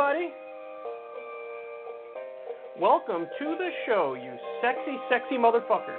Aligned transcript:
everybody. 0.00 0.32
Welcome 2.78 3.26
to 3.38 3.56
the 3.58 3.68
show, 3.86 4.14
you 4.14 4.32
sexy, 4.62 4.96
sexy 5.10 5.36
motherfuckers. 5.36 5.98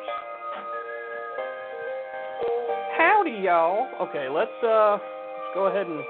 Howdy, 2.98 3.44
y'all. 3.44 3.88
Okay, 4.02 4.28
let's 4.30 4.52
uh, 4.64 4.94
let's 4.94 5.54
go 5.54 5.68
ahead 5.68 5.86
and 5.86 6.02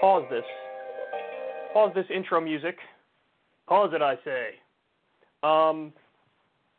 pause 0.00 0.24
this. 0.30 0.44
Pause 1.72 1.92
this 1.94 2.06
intro 2.14 2.40
music. 2.40 2.76
Pause 3.66 3.90
it, 3.94 4.02
I 4.02 4.14
say. 4.24 4.46
Um, 5.42 5.92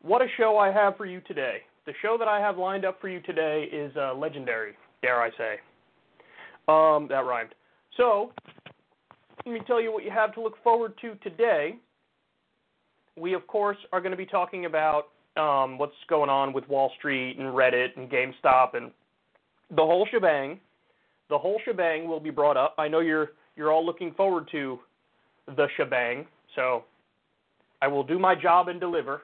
what 0.02 0.22
a 0.22 0.28
show 0.38 0.58
I 0.58 0.72
have 0.72 0.96
for 0.96 1.06
you 1.06 1.22
today. 1.22 1.58
The 1.86 1.94
show 2.02 2.18
that 2.18 2.28
I 2.28 2.40
have 2.40 2.58
lined 2.58 2.86
up 2.86 3.00
for 3.02 3.10
you 3.10 3.20
today 3.22 3.68
is 3.72 3.92
uh, 3.98 4.14
legendary, 4.14 4.74
dare 5.02 5.22
I 5.22 5.30
say. 5.31 5.56
Um, 6.68 7.08
that 7.10 7.26
rhymed. 7.26 7.54
So, 7.98 8.31
let 9.47 9.53
me 9.53 9.62
tell 9.66 9.81
you 9.81 9.94
what 9.94 10.03
you 10.03 10.12
have 10.12 10.34
to 10.34 10.41
look 10.41 10.62
forward 10.62 10.94
to 11.02 11.16
today. 11.24 11.78
We, 13.16 13.34
of 13.34 13.47
course, 13.47 13.78
are 13.94 14.02
going 14.02 14.12
to 14.12 14.18
be 14.18 14.25
talking 14.25 14.66
about 14.66 15.06
um, 15.38 15.78
what's 15.78 15.94
going 16.09 16.30
on 16.30 16.52
with 16.52 16.68
Wall 16.68 16.91
Street 16.97 17.38
and 17.40 17.47
Reddit 17.47 17.96
and 17.96 18.09
GameStop 18.09 18.75
and 18.75 18.91
the 19.69 19.81
whole 19.81 20.06
shebang. 20.12 20.59
The 21.30 21.38
whole 21.38 21.62
shebang 21.63 22.09
will 22.09 22.19
be 22.19 22.30
brought 22.30 22.57
up. 22.57 22.75
I 22.78 22.90
know 22.90 23.00
you're 23.00 23.30
you're 23.56 23.72
all 23.72 23.86
looking 23.86 24.13
forward 24.16 24.50
to 24.52 24.80
the 25.47 25.68
shebang, 25.78 26.25
so 26.53 26.84
I 27.81 27.88
will 27.88 28.03
do 28.03 28.19
my 28.19 28.36
job 28.36 28.68
and 28.68 28.81
deliver. 28.81 29.22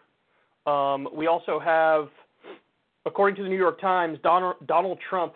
Um, 0.66 1.10
we 1.14 1.28
also 1.28 1.60
have, 1.60 2.08
according 3.06 3.36
to 3.36 3.44
the 3.44 3.50
New 3.50 3.58
York 3.58 3.80
Times, 3.82 4.18
Donald, 4.24 4.56
Donald 4.68 5.00
Trump 5.10 5.34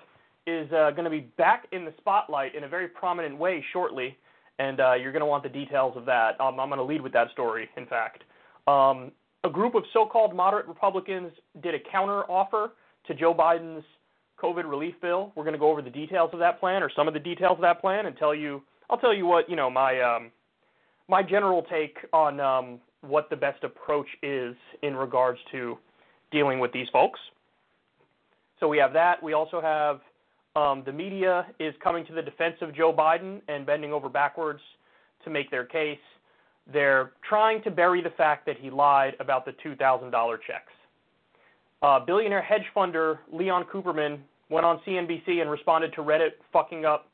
is 0.47 0.71
uh, 0.71 0.91
going 0.91 1.03
to 1.03 1.09
be 1.09 1.27
back 1.37 1.67
in 1.73 1.83
the 1.83 1.93
spotlight 1.97 2.55
in 2.55 2.63
a 2.63 2.67
very 2.69 2.87
prominent 2.87 3.37
way 3.37 3.63
shortly 3.73 4.17
and 4.59 4.79
uh, 4.79 4.93
you're 4.93 5.11
going 5.11 5.21
to 5.21 5.27
want 5.27 5.43
the 5.43 5.49
details 5.49 5.95
of 5.95 6.05
that. 6.05 6.39
Um, 6.39 6.59
I'm 6.59 6.69
going 6.69 6.79
to 6.79 6.83
lead 6.83 7.01
with 7.01 7.13
that 7.13 7.31
story, 7.31 7.69
in 7.77 7.85
fact. 7.85 8.23
Um, 8.67 9.11
a 9.43 9.49
group 9.49 9.75
of 9.75 9.83
so 9.93 10.05
called 10.05 10.35
moderate 10.35 10.67
Republicans 10.67 11.31
did 11.61 11.75
a 11.75 11.79
counter 11.91 12.23
offer 12.23 12.71
to 13.07 13.13
Joe 13.13 13.33
Biden's 13.33 13.85
COVID 14.41 14.69
relief 14.69 14.95
bill. 15.01 15.31
We're 15.35 15.43
going 15.43 15.53
to 15.53 15.59
go 15.59 15.69
over 15.69 15.81
the 15.81 15.89
details 15.89 16.31
of 16.33 16.39
that 16.39 16.59
plan 16.59 16.83
or 16.83 16.91
some 16.95 17.07
of 17.07 17.13
the 17.13 17.19
details 17.19 17.55
of 17.55 17.61
that 17.61 17.81
plan 17.81 18.05
and 18.05 18.17
tell 18.17 18.35
you, 18.35 18.61
I'll 18.89 18.97
tell 18.97 19.13
you 19.13 19.25
what, 19.25 19.49
you 19.49 19.55
know, 19.55 19.69
my, 19.69 20.01
um, 20.01 20.31
my 21.07 21.23
general 21.23 21.63
take 21.69 21.97
on 22.13 22.39
um, 22.39 22.79
what 23.01 23.29
the 23.29 23.35
best 23.35 23.63
approach 23.63 24.07
is 24.21 24.55
in 24.81 24.95
regards 24.95 25.39
to 25.51 25.77
dealing 26.31 26.59
with 26.59 26.71
these 26.73 26.87
folks. 26.91 27.19
So 28.59 28.67
we 28.67 28.77
have 28.79 28.93
that. 28.93 29.21
We 29.21 29.33
also 29.33 29.61
have 29.61 30.01
um, 30.57 30.81
the 30.85 30.91
media 30.91 31.45
is 31.59 31.75
coming 31.83 32.03
to 32.07 32.13
the 32.13 32.21
defense 32.21 32.55
of 32.61 32.73
Joe 32.75 32.91
Biden 32.91 33.41
and 33.47 33.63
bending 33.63 33.93
over 33.93 34.09
backwards 34.09 34.59
to 35.23 35.29
make 35.29 35.51
their 35.51 35.65
case. 35.65 35.99
They're 36.73 37.11
trying 37.27 37.61
to 37.63 37.71
bury 37.71 38.01
the 38.01 38.09
fact 38.09 38.47
that 38.47 38.57
he 38.59 38.71
lied 38.71 39.13
about 39.19 39.45
the 39.45 39.51
$2,000 39.63 40.37
checks. 40.47 40.73
Uh, 41.83 41.99
billionaire 41.99 42.41
hedge 42.41 42.63
funder 42.75 43.19
Leon 43.31 43.65
Cooperman 43.71 44.17
went 44.49 44.65
on 44.65 44.81
CNBC 44.85 45.41
and 45.41 45.51
responded 45.51 45.93
to 45.93 46.01
Reddit 46.01 46.31
fucking 46.51 46.85
up 46.85 47.07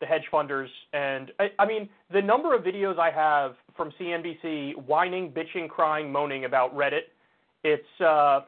the 0.00 0.06
hedge 0.06 0.24
funders. 0.32 0.68
And 0.92 1.30
I, 1.38 1.50
I 1.60 1.66
mean, 1.66 1.88
the 2.12 2.20
number 2.20 2.52
of 2.52 2.64
videos 2.64 2.98
I 2.98 3.12
have 3.12 3.54
from 3.76 3.92
CNBC 4.00 4.74
whining, 4.86 5.30
bitching, 5.30 5.68
crying, 5.68 6.10
moaning 6.10 6.46
about 6.46 6.76
Reddit, 6.76 7.02
it's 7.62 8.00
uh, 8.00 8.40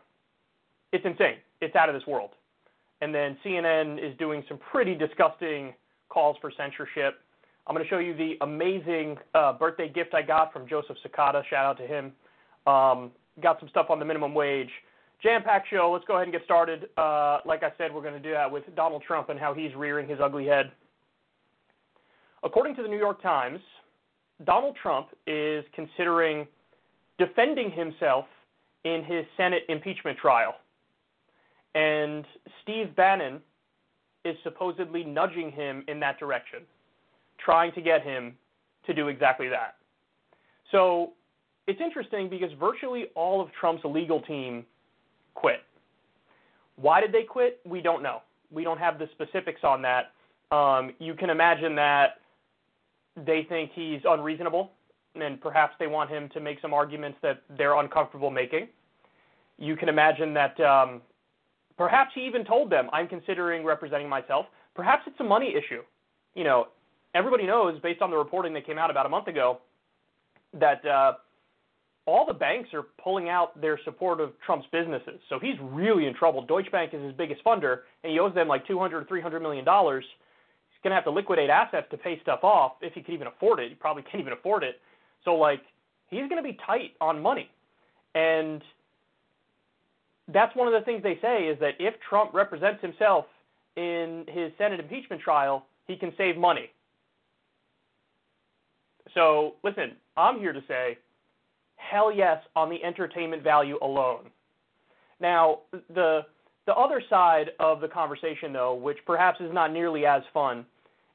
it's 0.93 1.05
insane. 1.05 1.37
It's 1.61 1.77
out 1.77 1.89
of 1.89 1.95
this 1.95 2.07
world. 2.07 2.31
And 3.01 3.15
then 3.15 3.37
CNN 3.45 3.99
is 3.99 4.17
doing 4.19 4.45
some 4.49 4.59
pretty 4.59 4.95
disgusting 4.95 5.75
calls 6.09 6.37
for 6.41 6.53
censorship. 6.57 7.21
I'm 7.67 7.75
going 7.75 7.85
to 7.85 7.89
show 7.89 7.99
you 7.99 8.15
the 8.15 8.35
amazing 8.43 9.17
uh, 9.35 9.53
birthday 9.55 9.89
gift 9.89 10.15
I 10.15 10.23
got 10.23 10.53
from 10.53 10.69
Joseph 10.69 10.97
Sakata. 11.07 11.43
Shout 11.49 11.65
out 11.65 11.79
to 11.79 11.87
him. 11.87 12.13
Um, 12.67 13.11
got 13.43 13.61
some 13.61 13.69
stuff 13.69 13.87
on 13.91 13.99
the 13.99 14.05
minimum 14.05 14.35
wage. 14.35 14.71
Jam 15.23 15.43
packed 15.43 15.69
show. 15.69 15.91
Let's 15.93 16.05
go 16.07 16.15
ahead 16.15 16.27
and 16.27 16.33
get 16.33 16.45
started. 16.45 16.89
Uh, 16.97 17.39
like 17.45 17.63
I 17.63 17.71
said, 17.79 17.95
we're 17.95 18.03
going 18.03 18.15
to 18.15 18.21
do 18.21 18.33
that 18.33 18.51
with 18.51 18.65
Donald 18.75 19.03
Trump 19.07 19.29
and 19.29 19.39
how 19.39 19.55
he's 19.55 19.75
rearing 19.75 20.09
his 20.09 20.19
ugly 20.23 20.47
head. 20.47 20.73
According 22.43 22.75
to 22.77 22.83
the 22.83 22.89
New 22.89 22.99
York 22.99 23.23
Times, 23.23 23.61
Donald 24.45 24.77
Trump 24.83 25.09
is 25.27 25.65
considering 25.75 26.47
defending 27.19 27.71
himself 27.71 28.25
in 28.85 29.05
his 29.05 29.27
Senate 29.37 29.63
impeachment 29.69 30.17
trial 30.19 30.55
and 31.75 32.25
Steve 32.63 32.95
Bannon 32.97 33.41
is 34.25 34.37
supposedly 34.43 35.05
nudging 35.05 35.51
him 35.51 35.85
in 35.89 36.01
that 36.01 36.19
direction, 36.19 36.61
trying 37.39 37.73
to 37.73 37.81
get 37.81 38.03
him 38.03 38.35
to 38.87 38.95
do 38.95 39.09
exactly 39.09 39.49
that. 39.49 39.77
So 40.71 41.13
it's 41.67 41.81
interesting 41.81 42.29
because 42.29 42.51
virtually 42.59 43.07
all 43.15 43.41
of 43.41 43.49
Trump's 43.59 43.85
legal 43.85 44.21
team 44.21 44.65
quit. 45.35 45.61
Why 46.77 47.01
did 47.01 47.13
they 47.13 47.23
quit? 47.23 47.61
We 47.65 47.81
don't 47.81 48.03
know. 48.03 48.23
We 48.51 48.65
don't 48.65 48.79
have 48.79 48.99
the 48.99 49.09
specifics 49.13 49.61
on 49.63 49.83
that. 49.83 50.13
Um, 50.51 50.93
you 50.99 51.15
can 51.15 51.31
imagine 51.31 51.75
that 51.77 52.21
they 53.17 53.47
think 53.49 53.71
he's 53.75 54.01
unreasonable, 54.05 54.73
and 55.15 55.41
perhaps 55.41 55.75
they 55.79 55.87
want 55.87 56.11
him 56.11 56.29
to 56.31 56.41
make 56.41 56.61
some 56.61 56.75
arguments 56.75 57.19
that 57.23 57.43
they're 57.57 57.79
uncomfortable 57.79 58.31
making. 58.31 58.69
You 59.59 59.77
can 59.77 59.89
imagine 59.89 60.35
that 60.35 60.59
um, 60.61 61.03
Perhaps 61.81 62.11
he 62.15 62.27
even 62.27 62.45
told 62.45 62.69
them, 62.71 62.91
I'm 62.93 63.09
considering 63.09 63.65
representing 63.65 64.07
myself. 64.07 64.45
Perhaps 64.75 65.05
it's 65.07 65.19
a 65.19 65.25
money 65.25 65.55
issue. 65.57 65.81
You 66.35 66.45
know, 66.45 66.67
everybody 67.15 67.47
knows, 67.47 67.81
based 67.81 68.03
on 68.03 68.11
the 68.11 68.19
reporting 68.19 68.53
that 68.53 68.67
came 68.67 68.77
out 68.77 68.91
about 68.91 69.07
a 69.07 69.09
month 69.09 69.29
ago, 69.29 69.61
that 70.53 70.85
uh, 70.85 71.15
all 72.05 72.27
the 72.27 72.35
banks 72.35 72.69
are 72.75 72.83
pulling 73.03 73.31
out 73.31 73.59
their 73.59 73.81
support 73.87 74.21
of 74.21 74.33
Trump's 74.45 74.67
businesses. 74.71 75.21
So 75.31 75.39
he's 75.39 75.55
really 75.63 76.07
in 76.07 76.13
trouble. 76.13 76.45
Deutsche 76.45 76.71
Bank 76.71 76.93
is 76.93 77.03
his 77.03 77.15
biggest 77.15 77.43
funder, 77.43 77.79
and 78.05 78.13
he 78.13 78.19
owes 78.19 78.35
them 78.35 78.47
like 78.47 78.67
200 78.67 79.05
or 79.05 79.07
300 79.07 79.41
million 79.41 79.65
dollars. 79.65 80.05
He's 80.69 80.83
going 80.83 80.91
to 80.91 80.97
have 80.97 81.05
to 81.05 81.11
liquidate 81.11 81.49
assets 81.49 81.87
to 81.93 81.97
pay 81.97 82.21
stuff 82.21 82.41
off 82.45 82.73
if 82.83 82.93
he 82.93 83.01
could 83.01 83.15
even 83.15 83.27
afford 83.27 83.59
it. 83.59 83.71
He 83.71 83.75
probably 83.75 84.03
can't 84.03 84.21
even 84.21 84.35
afford 84.35 84.65
it. 84.65 84.83
So 85.25 85.35
like 85.35 85.63
he's 86.11 86.29
going 86.29 86.37
to 86.37 86.47
be 86.47 86.59
tight 86.67 86.93
on 87.01 87.23
money. 87.23 87.49
And 88.15 88.61
that's 90.33 90.55
one 90.57 90.67
of 90.67 90.75
the 90.75 90.85
things 90.85 91.03
they 91.03 91.19
say 91.21 91.45
is 91.45 91.59
that 91.61 91.75
if 91.79 91.95
Trump 92.09 92.33
represents 92.35 92.83
himself 92.83 93.27
in 93.77 94.25
his 94.29 94.53
Senate 94.59 94.81
impeachment 94.81 95.23
trial, 95.23 95.67
he 95.87 95.97
can 95.97 96.13
save 96.17 96.37
money. 96.37 96.71
So, 99.15 99.55
listen, 99.65 99.93
I'm 100.17 100.39
here 100.39 100.53
to 100.53 100.63
say, 100.69 100.99
hell 101.77 102.13
yes 102.13 102.43
on 102.55 102.71
the 102.71 102.83
entertainment 102.85 103.43
value 103.43 103.79
alone. 103.83 104.31
Now, 105.21 105.61
the 105.93 106.23
the 106.67 106.75
other 106.75 107.03
side 107.11 107.51
of 107.59 107.81
the 107.81 107.89
conversation, 107.89 108.53
though, 108.53 108.75
which 108.75 108.99
perhaps 109.05 109.41
is 109.41 109.53
not 109.53 109.73
nearly 109.73 110.07
as 110.07 110.23
fun, 110.33 110.65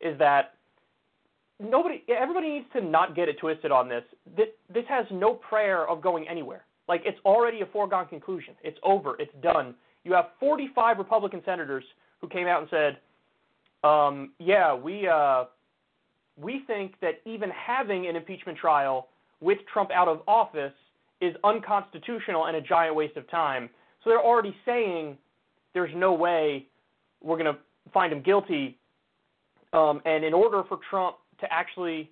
is 0.02 0.18
that 0.20 0.56
nobody, 1.62 2.04
everybody 2.10 2.50
needs 2.50 2.66
to 2.74 2.82
not 2.82 3.16
get 3.16 3.30
it 3.30 3.38
twisted 3.40 3.72
on 3.72 3.88
this. 3.88 4.04
This, 4.36 4.48
this 4.74 4.84
has 4.90 5.06
no 5.12 5.34
prayer 5.34 5.88
of 5.88 6.02
going 6.02 6.28
anywhere. 6.28 6.65
Like 6.88 7.02
it's 7.06 7.20
already 7.26 7.62
a 7.62 7.66
foregone 7.68 8.08
conclusion. 8.08 8.56
It's 8.64 8.78
over. 8.84 9.16
It's 9.20 9.34
done. 9.42 9.76
You 10.04 10.14
have 10.14 10.30
45 10.40 10.98
Republican 10.98 11.42
senators 11.46 11.84
who 12.22 12.28
came 12.28 12.48
out 12.48 12.62
and 12.62 12.70
said, 12.70 12.98
um, 13.88 14.32
"Yeah, 14.40 14.74
we 14.74 15.08
uh, 15.08 15.46
we 16.40 16.64
think 16.68 17.00
that 17.02 17.22
even 17.26 17.50
having 17.50 18.08
an 18.08 18.16
impeachment 18.16 18.58
trial 18.58 19.10
with 19.42 19.58
Trump 19.72 19.92
out 19.92 20.08
of 20.08 20.22
office 20.28 20.74
is 21.22 21.36
unconstitutional 21.44 22.46
and 22.46 22.56
a 22.56 22.62
giant 22.62 22.96
waste 22.96 23.18
of 23.18 23.30
time." 23.30 23.70
So 24.04 24.12
they're 24.12 24.24
already 24.24 24.56
saying 24.66 25.18
there's 25.74 25.94
no 25.96 26.14
way 26.14 26.68
we're 27.24 27.38
going 27.38 27.54
to 27.54 27.60
find 27.92 28.14
him 28.14 28.22
guilty. 28.22 28.78
Um, 29.74 30.02
and 30.06 30.24
in 30.24 30.34
order 30.34 30.64
for 30.70 30.80
Trump 30.90 31.18
to 31.42 31.52
actually 31.52 32.10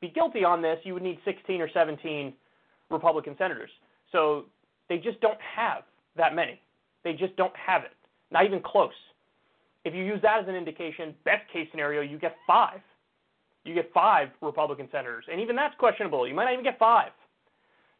be 0.00 0.08
guilty 0.08 0.44
on 0.44 0.60
this, 0.60 0.78
you 0.82 0.92
would 0.94 1.02
need 1.02 1.18
16 1.24 1.60
or 1.60 1.70
17 1.72 2.34
Republican 2.90 3.36
senators. 3.38 3.70
So 4.16 4.46
they 4.88 4.96
just 4.96 5.20
don't 5.20 5.38
have 5.54 5.82
that 6.16 6.34
many. 6.34 6.58
They 7.04 7.12
just 7.12 7.36
don't 7.36 7.52
have 7.54 7.82
it. 7.82 7.92
Not 8.30 8.46
even 8.46 8.62
close. 8.64 8.96
If 9.84 9.94
you 9.94 10.02
use 10.02 10.20
that 10.22 10.40
as 10.40 10.48
an 10.48 10.54
indication, 10.54 11.14
best 11.26 11.42
case 11.52 11.68
scenario, 11.70 12.00
you 12.00 12.18
get 12.18 12.34
five. 12.46 12.80
You 13.64 13.74
get 13.74 13.90
five 13.92 14.28
Republican 14.40 14.88
senators. 14.90 15.26
And 15.30 15.38
even 15.38 15.54
that's 15.54 15.74
questionable. 15.78 16.26
You 16.26 16.34
might 16.34 16.44
not 16.44 16.54
even 16.54 16.64
get 16.64 16.78
five. 16.78 17.10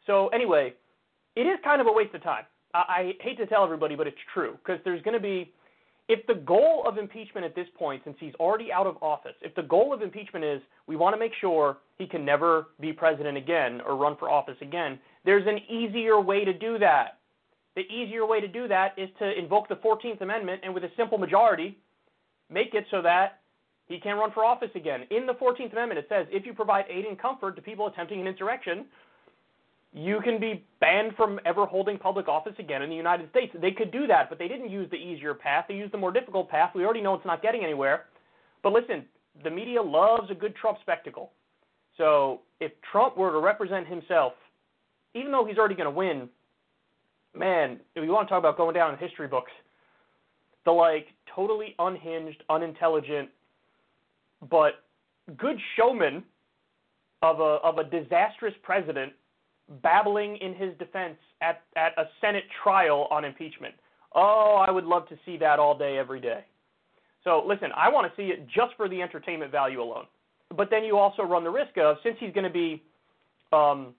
So, 0.06 0.28
anyway, 0.28 0.72
it 1.34 1.42
is 1.42 1.58
kind 1.62 1.82
of 1.82 1.86
a 1.86 1.92
waste 1.92 2.14
of 2.14 2.22
time. 2.22 2.44
I, 2.72 2.78
I 2.78 3.12
hate 3.20 3.36
to 3.36 3.46
tell 3.46 3.62
everybody, 3.62 3.94
but 3.94 4.06
it's 4.06 4.16
true 4.32 4.56
because 4.64 4.80
there's 4.84 5.02
going 5.02 5.14
to 5.14 5.22
be 5.22 5.52
if 6.08 6.24
the 6.26 6.34
goal 6.34 6.84
of 6.86 6.98
impeachment 6.98 7.44
at 7.44 7.54
this 7.54 7.66
point, 7.76 8.02
since 8.04 8.16
he's 8.20 8.34
already 8.38 8.72
out 8.72 8.86
of 8.86 8.96
office, 9.02 9.34
if 9.42 9.54
the 9.56 9.62
goal 9.62 9.92
of 9.92 10.02
impeachment 10.02 10.44
is 10.44 10.62
we 10.86 10.94
want 10.94 11.14
to 11.14 11.18
make 11.18 11.32
sure 11.40 11.78
he 11.98 12.06
can 12.06 12.24
never 12.24 12.68
be 12.80 12.92
president 12.92 13.36
again 13.36 13.80
or 13.80 13.96
run 13.96 14.16
for 14.16 14.30
office 14.30 14.56
again, 14.60 14.98
there's 15.26 15.46
an 15.46 15.58
easier 15.68 16.18
way 16.18 16.44
to 16.44 16.52
do 16.54 16.78
that. 16.78 17.18
The 17.74 17.82
easier 17.82 18.24
way 18.24 18.40
to 18.40 18.48
do 18.48 18.66
that 18.68 18.94
is 18.96 19.10
to 19.18 19.38
invoke 19.38 19.68
the 19.68 19.74
14th 19.76 20.22
Amendment 20.22 20.62
and 20.64 20.72
with 20.72 20.84
a 20.84 20.90
simple 20.96 21.18
majority, 21.18 21.76
make 22.48 22.72
it 22.72 22.86
so 22.90 23.02
that 23.02 23.40
he 23.86 24.00
can't 24.00 24.18
run 24.18 24.32
for 24.32 24.44
office 24.44 24.70
again. 24.74 25.02
In 25.10 25.26
the 25.26 25.34
14th 25.34 25.72
Amendment, 25.72 25.98
it 25.98 26.06
says 26.08 26.26
if 26.30 26.46
you 26.46 26.54
provide 26.54 26.86
aid 26.88 27.04
and 27.04 27.18
comfort 27.18 27.56
to 27.56 27.62
people 27.62 27.88
attempting 27.88 28.20
an 28.20 28.26
insurrection, 28.26 28.86
you 29.92 30.20
can 30.22 30.40
be 30.40 30.64
banned 30.80 31.12
from 31.16 31.40
ever 31.44 31.66
holding 31.66 31.98
public 31.98 32.28
office 32.28 32.54
again 32.58 32.82
in 32.82 32.88
the 32.88 32.96
United 32.96 33.28
States. 33.30 33.54
They 33.60 33.72
could 33.72 33.90
do 33.90 34.06
that, 34.06 34.28
but 34.28 34.38
they 34.38 34.48
didn't 34.48 34.70
use 34.70 34.88
the 34.90 34.96
easier 34.96 35.34
path. 35.34 35.66
They 35.68 35.74
used 35.74 35.92
the 35.92 35.98
more 35.98 36.12
difficult 36.12 36.48
path. 36.48 36.70
We 36.74 36.84
already 36.84 37.00
know 37.00 37.14
it's 37.14 37.26
not 37.26 37.42
getting 37.42 37.64
anywhere. 37.64 38.04
But 38.62 38.72
listen, 38.72 39.04
the 39.42 39.50
media 39.50 39.82
loves 39.82 40.30
a 40.30 40.34
good 40.34 40.54
Trump 40.56 40.78
spectacle. 40.82 41.32
So 41.96 42.42
if 42.60 42.72
Trump 42.92 43.16
were 43.16 43.32
to 43.32 43.38
represent 43.38 43.86
himself, 43.86 44.34
even 45.16 45.32
though 45.32 45.44
he's 45.44 45.58
already 45.58 45.74
going 45.74 45.86
to 45.86 45.96
win, 45.96 46.28
man, 47.34 47.80
if 47.94 48.04
you 48.04 48.10
want 48.10 48.28
to 48.28 48.30
talk 48.30 48.38
about 48.38 48.56
going 48.56 48.74
down 48.74 48.92
in 48.92 48.98
history 48.98 49.26
books, 49.26 49.52
the 50.64 50.70
like 50.70 51.06
totally 51.34 51.74
unhinged, 51.78 52.42
unintelligent, 52.50 53.28
but 54.50 54.84
good 55.36 55.56
showman 55.76 56.22
of 57.22 57.40
a 57.40 57.58
of 57.64 57.78
a 57.78 57.84
disastrous 57.84 58.54
president 58.62 59.12
babbling 59.82 60.36
in 60.36 60.54
his 60.54 60.76
defense 60.78 61.16
at, 61.40 61.62
at 61.76 61.92
a 61.98 62.04
Senate 62.20 62.44
trial 62.62 63.08
on 63.10 63.24
impeachment. 63.24 63.74
Oh, 64.14 64.64
I 64.66 64.70
would 64.70 64.84
love 64.84 65.08
to 65.08 65.18
see 65.24 65.36
that 65.38 65.58
all 65.58 65.76
day, 65.76 65.98
every 65.98 66.20
day. 66.20 66.44
So 67.24 67.42
listen, 67.46 67.70
I 67.74 67.88
want 67.88 68.10
to 68.10 68.16
see 68.16 68.28
it 68.28 68.46
just 68.46 68.76
for 68.76 68.88
the 68.88 69.02
entertainment 69.02 69.50
value 69.50 69.82
alone. 69.82 70.04
But 70.56 70.70
then 70.70 70.84
you 70.84 70.96
also 70.96 71.22
run 71.22 71.42
the 71.42 71.50
risk 71.50 71.76
of, 71.76 71.96
since 72.04 72.16
he's 72.20 72.32
going 72.32 72.44
to 72.44 72.50
be, 72.50 72.82
um, 73.52 73.94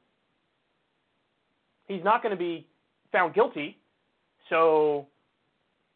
he's 1.88 2.04
not 2.04 2.22
going 2.22 2.32
to 2.32 2.38
be 2.38 2.68
found 3.12 3.34
guilty, 3.34 3.78
so 4.50 5.08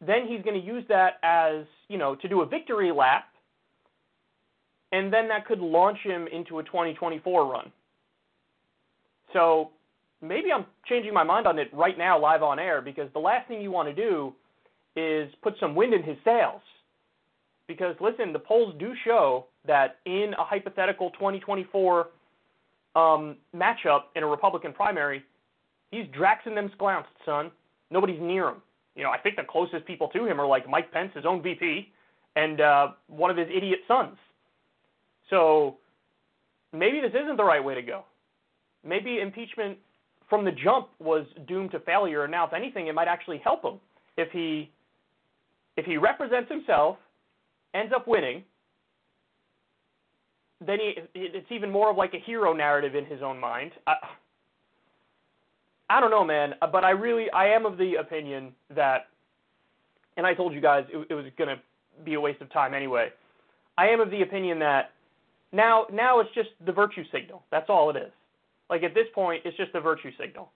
then 0.04 0.26
he's 0.26 0.42
going 0.42 0.60
to 0.60 0.66
use 0.66 0.84
that 0.88 1.14
as, 1.22 1.64
you 1.88 1.98
know, 1.98 2.14
to 2.16 2.28
do 2.28 2.42
a 2.42 2.46
victory 2.46 2.92
lap, 2.92 3.24
and 4.90 5.12
then 5.12 5.28
that 5.28 5.46
could 5.46 5.60
launch 5.60 5.98
him 6.04 6.26
into 6.32 6.58
a 6.58 6.64
2024 6.64 7.50
run. 7.50 7.72
So 9.32 9.70
maybe 10.20 10.52
I'm 10.52 10.66
changing 10.86 11.14
my 11.14 11.22
mind 11.22 11.46
on 11.46 11.58
it 11.58 11.68
right 11.72 11.96
now, 11.96 12.18
live 12.20 12.42
on 12.42 12.58
air, 12.58 12.82
because 12.82 13.08
the 13.12 13.18
last 13.18 13.48
thing 13.48 13.60
you 13.60 13.70
want 13.70 13.88
to 13.88 13.94
do 13.94 14.34
is 14.96 15.32
put 15.42 15.54
some 15.58 15.74
wind 15.74 15.94
in 15.94 16.02
his 16.02 16.16
sails. 16.24 16.60
Because 17.66 17.94
listen, 18.00 18.32
the 18.32 18.38
polls 18.38 18.74
do 18.78 18.92
show 19.04 19.46
that 19.66 19.98
in 20.04 20.34
a 20.38 20.44
hypothetical 20.44 21.10
2024 21.10 22.08
um, 22.94 23.36
matchup 23.56 24.02
in 24.16 24.22
a 24.22 24.26
Republican 24.26 24.72
primary, 24.72 25.22
he's 25.92 26.06
Draxing 26.08 26.56
them 26.56 26.70
sklounced, 26.76 27.04
son. 27.24 27.52
Nobody's 27.90 28.20
near 28.20 28.48
him. 28.48 28.62
You 28.96 29.04
know, 29.04 29.10
I 29.10 29.18
think 29.18 29.36
the 29.36 29.44
closest 29.48 29.86
people 29.86 30.08
to 30.08 30.26
him 30.26 30.40
are 30.40 30.46
like 30.46 30.68
Mike 30.68 30.90
Pence, 30.92 31.12
his 31.14 31.24
own 31.24 31.42
VP, 31.42 31.88
and 32.34 32.60
uh, 32.60 32.88
one 33.06 33.30
of 33.30 33.36
his 33.36 33.46
idiot 33.54 33.78
sons. 33.86 34.16
So 35.30 35.76
maybe 36.72 37.00
this 37.00 37.12
isn't 37.14 37.36
the 37.36 37.44
right 37.44 37.62
way 37.62 37.76
to 37.76 37.82
go 37.82 38.04
maybe 38.84 39.20
impeachment 39.20 39.78
from 40.28 40.44
the 40.44 40.52
jump 40.52 40.88
was 40.98 41.26
doomed 41.46 41.70
to 41.72 41.80
failure, 41.80 42.24
and 42.24 42.32
now 42.32 42.46
if 42.46 42.52
anything, 42.52 42.86
it 42.86 42.94
might 42.94 43.08
actually 43.08 43.38
help 43.38 43.62
him 43.62 43.78
if 44.16 44.30
he 44.32 44.70
if 45.76 45.86
he 45.86 45.96
represents 45.96 46.50
himself, 46.50 46.96
ends 47.74 47.92
up 47.94 48.06
winning. 48.06 48.44
Then 50.64 50.78
he 50.78 50.94
it's 51.14 51.50
even 51.50 51.70
more 51.70 51.90
of 51.90 51.96
like 51.96 52.14
a 52.14 52.18
hero 52.18 52.52
narrative 52.52 52.94
in 52.94 53.04
his 53.04 53.22
own 53.22 53.38
mind. 53.38 53.72
I, 53.86 53.94
I 55.92 56.00
don't 56.00 56.10
know, 56.10 56.24
man, 56.24 56.54
uh, 56.62 56.66
but 56.66 56.84
I 56.84 56.90
really 56.90 57.30
I 57.32 57.48
am 57.48 57.66
of 57.66 57.76
the 57.76 57.96
opinion 57.96 58.52
that, 58.74 59.08
and 60.16 60.26
I 60.26 60.32
told 60.32 60.54
you 60.54 60.60
guys 60.60 60.86
it, 60.90 61.06
it 61.10 61.14
was 61.14 61.26
to 61.38 61.56
be 62.02 62.14
a 62.14 62.20
waste 62.20 62.40
of 62.40 62.50
time 62.50 62.72
anyway. 62.72 63.10
I 63.76 63.88
am 63.88 64.00
of 64.00 64.10
the 64.10 64.22
opinion 64.22 64.58
that 64.60 64.92
now 65.52 65.84
now 65.92 66.20
it's 66.20 66.30
just 66.34 66.48
the 66.64 66.72
virtue 66.72 67.04
signal. 67.12 67.42
That's 67.50 67.68
all 67.68 67.90
it 67.90 67.96
is. 67.96 68.10
Like 68.70 68.82
at 68.84 68.94
this 68.94 69.06
point, 69.14 69.42
it's 69.44 69.56
just 69.58 69.74
a 69.74 69.82
virtue 69.82 70.10
signal. 70.18 70.50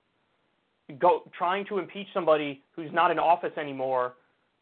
Go 0.98 1.30
trying 1.36 1.66
to 1.66 1.80
impeach 1.80 2.06
somebody 2.14 2.62
who's 2.74 2.90
not 2.90 3.10
in 3.10 3.18
office 3.18 3.52
anymore. 3.58 4.14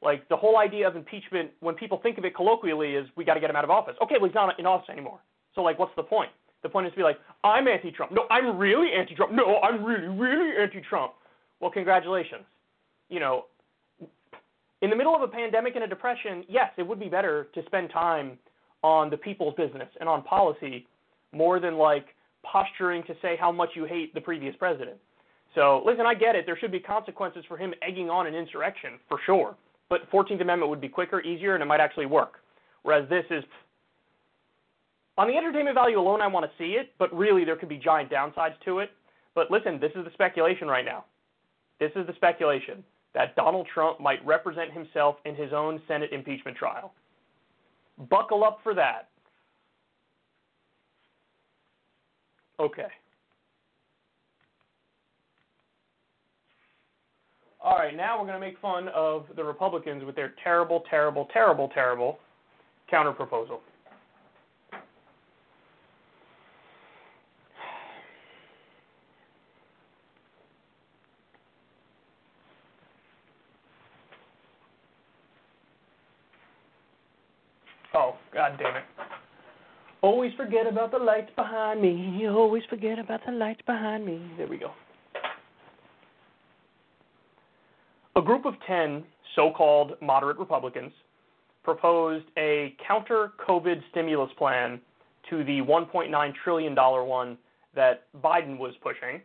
Like 0.03 0.29
the 0.29 0.37
whole 0.37 0.59
idea 0.59 0.89
of 0.89 0.97
impeachment, 0.97 1.51
when 1.61 1.77
people 1.77 2.01
think 2.03 2.19
of 2.19 2.25
it 2.25 2.35
colloquially, 2.35 2.97
is 2.97 3.07
we 3.17 3.25
got 3.25 3.35
to 3.35 3.41
get 3.41 3.49
him 3.49 3.55
out 3.55 3.65
of 3.65 3.71
office. 3.71 3.95
Okay, 4.03 4.17
well 4.19 4.29
he's 4.29 4.35
not 4.35 4.59
in 4.59 4.67
office 4.67 4.89
anymore. 4.91 5.21
So 5.55 5.61
like, 5.63 5.79
what's 5.79 5.95
the 5.95 6.03
point? 6.03 6.31
The 6.65 6.71
point 6.71 6.87
is 6.87 6.93
to 6.95 6.97
be 6.97 7.03
like, 7.03 7.19
I'm 7.45 7.69
anti-Trump. 7.69 8.11
No, 8.11 8.25
I'm 8.31 8.59
really 8.59 8.89
anti-Trump. 8.93 9.33
No, 9.33 9.61
I'm 9.61 9.85
really, 9.85 10.09
really 10.09 10.57
anti-Trump. 10.61 11.13
Well, 11.61 11.71
congratulations. 11.71 12.45
You 13.11 13.21
know, 13.21 13.45
in 14.81 14.91
the 14.91 14.97
middle 14.97 15.15
of 15.15 15.23
a 15.23 15.29
pandemic 15.29 15.77
and 15.77 15.85
a 15.85 15.87
depression, 15.87 16.43
yes, 16.49 16.71
it 16.79 16.83
would 16.83 16.99
be 16.99 17.09
better 17.09 17.49
to 17.55 17.63
spend 17.67 17.91
time 17.91 18.39
on 18.83 19.11
the 19.11 19.17
people's 19.17 19.55
business 19.57 19.89
and 20.01 20.09
on 20.09 20.23
policy 20.23 20.87
more 21.33 21.61
than 21.61 21.77
like 21.77 22.07
posturing 22.43 23.03
to 23.05 23.15
say 23.21 23.37
how 23.39 23.53
much 23.53 23.71
you 23.75 23.85
hate 23.85 24.15
the 24.15 24.21
previous 24.21 24.57
president. 24.57 24.97
So, 25.55 25.83
listen, 25.85 26.07
I 26.07 26.15
get 26.15 26.35
it. 26.35 26.47
There 26.47 26.57
should 26.59 26.73
be 26.73 26.81
consequences 26.81 27.45
for 27.47 27.57
him 27.57 27.75
egging 27.83 28.09
on 28.09 28.27
an 28.27 28.35
insurrection, 28.35 28.99
for 29.09 29.19
sure. 29.27 29.55
But 29.91 30.11
14th 30.11 30.41
Amendment 30.41 30.71
would 30.71 30.81
be 30.81 30.89
quicker, 30.89 31.21
easier, 31.21 31.55
and 31.55 31.63
it 31.63 31.67
might 31.67 31.81
actually 31.81 32.07
work. 32.07 32.41
Whereas 32.83 33.09
this 33.09 33.25
is, 33.31 33.45
on 35.17 35.29
the 35.29 35.37
entertainment 35.37 35.75
value 35.75 35.99
alone, 35.99 36.21
I 36.21 36.27
want 36.27 36.45
to 36.45 36.53
see 36.59 36.73
it, 36.73 36.91
but 36.99 37.15
really 37.15 37.45
there 37.45 37.57
could 37.57 37.69
be 37.69 37.79
giant 37.79 38.11
downsides 38.11 38.59
to 38.65 38.81
it. 38.81 38.91
But 39.35 39.51
listen, 39.51 39.79
this 39.81 39.93
is 39.95 40.05
the 40.05 40.11
speculation 40.13 40.69
right 40.69 40.85
now. 40.85 41.05
This 41.81 41.91
is 41.97 42.07
the 42.07 42.15
speculation 42.15 42.85
that 43.15 43.37
Donald 43.37 43.67
Trump 43.73 44.01
might 44.01 44.25
represent 44.27 44.73
himself 44.73 45.17
in 45.25 45.35
his 45.35 45.53
own 45.53 45.81
Senate 45.87 46.13
impeachment 46.13 46.57
trial. 46.57 46.93
Buckle 48.11 48.43
up 48.43 48.59
for 48.63 48.75
that. 48.75 49.09
Okay. 52.59 52.87
All 57.63 57.77
right, 57.77 57.97
now 57.97 58.19
we're 58.19 58.27
going 58.27 58.39
to 58.39 58.47
make 58.47 58.59
fun 58.61 58.89
of 58.89 59.25
the 59.37 59.43
Republicans 59.43 60.05
with 60.05 60.15
their 60.15 60.35
terrible, 60.43 60.83
terrible, 60.91 61.29
terrible, 61.33 61.71
terrible 61.73 62.19
counterproposal. 62.93 63.61
Oh, 77.95 78.17
god 78.33 78.59
damn 78.59 78.77
it. 78.77 78.83
Always 80.05 80.35
forget 80.37 80.67
about 80.67 80.91
the 80.91 80.99
lights 80.99 81.31
behind 81.35 81.81
me. 81.81 82.29
Always 82.29 82.63
forget 82.69 82.99
about 82.99 83.25
the 83.25 83.33
lights 83.33 83.63
behind 83.65 84.05
me. 84.05 84.21
There 84.37 84.47
we 84.47 84.59
go. 84.59 84.71
A 88.15 88.21
group 88.21 88.45
of 88.45 88.53
10 88.67 89.03
so 89.35 89.51
called 89.51 89.93
moderate 90.03 90.37
Republicans 90.37 90.93
proposed 91.63 92.27
a 92.37 92.77
counter 92.87 93.33
COVID 93.49 93.81
stimulus 93.93 94.29
plan 94.37 94.79
to 95.31 95.43
the 95.43 95.63
$1.9 95.63 96.33
trillion 96.45 96.75
one 96.75 97.39
that 97.75 98.03
Biden 98.23 98.59
was 98.59 98.75
pushing. 98.83 99.23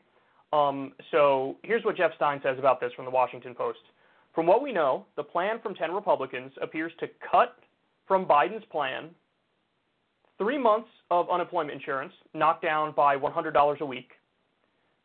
Um, 0.53 0.93
so 1.11 1.57
here's 1.61 1.83
what 1.83 1.97
Jeff 1.97 2.11
Stein 2.15 2.39
says 2.41 2.57
about 2.57 2.79
this 2.79 2.93
from 2.95 3.03
the 3.03 3.11
Washington 3.11 3.53
Post. 3.53 3.79
From 4.33 4.47
what 4.47 4.63
we 4.63 4.71
know, 4.71 5.05
the 5.17 5.23
plan 5.23 5.59
from 5.61 5.75
10 5.75 5.91
Republicans 5.91 6.53
appears 6.61 6.93
to 7.01 7.07
cut 7.29 7.57
from 8.07 8.25
Biden's 8.25 8.63
plan 8.71 9.09
three 10.39 10.57
months 10.57 10.87
of 11.11 11.29
unemployment 11.29 11.73
insurance 11.73 12.13
knocked 12.33 12.63
down 12.63 12.93
by 12.95 13.15
$100 13.15 13.79
a 13.79 13.85
week, 13.85 14.09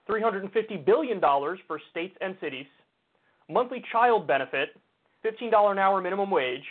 $350 0.09 0.87
billion 0.87 1.21
for 1.21 1.81
states 1.91 2.17
and 2.23 2.37
cities, 2.41 2.67
monthly 3.51 3.85
child 3.93 4.27
benefit, 4.27 4.71
$15 5.25 5.73
an 5.73 5.79
hour 5.79 6.01
minimum 6.01 6.31
wage, 6.31 6.65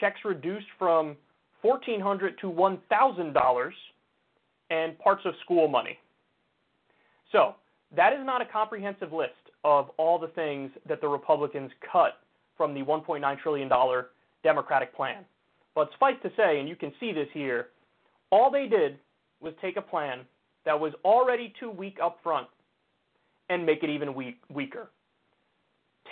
checks 0.00 0.20
reduced 0.24 0.66
from 0.78 1.16
$1,400 1.64 2.36
to 2.40 2.50
$1,000, 2.50 3.70
and 4.70 4.98
parts 4.98 5.22
of 5.24 5.34
school 5.44 5.68
money. 5.68 5.98
So, 7.32 7.54
that 7.96 8.12
is 8.12 8.20
not 8.24 8.42
a 8.42 8.46
comprehensive 8.46 9.12
list 9.12 9.32
of 9.62 9.90
all 9.98 10.18
the 10.18 10.28
things 10.28 10.70
that 10.88 11.00
the 11.00 11.08
Republicans 11.08 11.70
cut 11.92 12.18
from 12.56 12.74
the 12.74 12.80
$1.9 12.80 13.38
trillion 13.40 13.70
Democratic 14.42 14.94
plan. 14.96 15.24
But 15.74 15.90
suffice 15.92 16.16
to 16.22 16.30
say, 16.36 16.60
and 16.60 16.68
you 16.68 16.76
can 16.76 16.92
see 16.98 17.12
this 17.12 17.28
here, 17.32 17.68
all 18.30 18.50
they 18.50 18.66
did 18.66 18.98
was 19.40 19.52
take 19.60 19.76
a 19.76 19.82
plan 19.82 20.20
that 20.64 20.78
was 20.78 20.92
already 21.04 21.52
too 21.60 21.70
weak 21.70 21.98
up 22.02 22.18
front 22.22 22.46
and 23.50 23.64
make 23.64 23.82
it 23.82 23.90
even 23.90 24.14
weak, 24.14 24.38
weaker. 24.52 24.90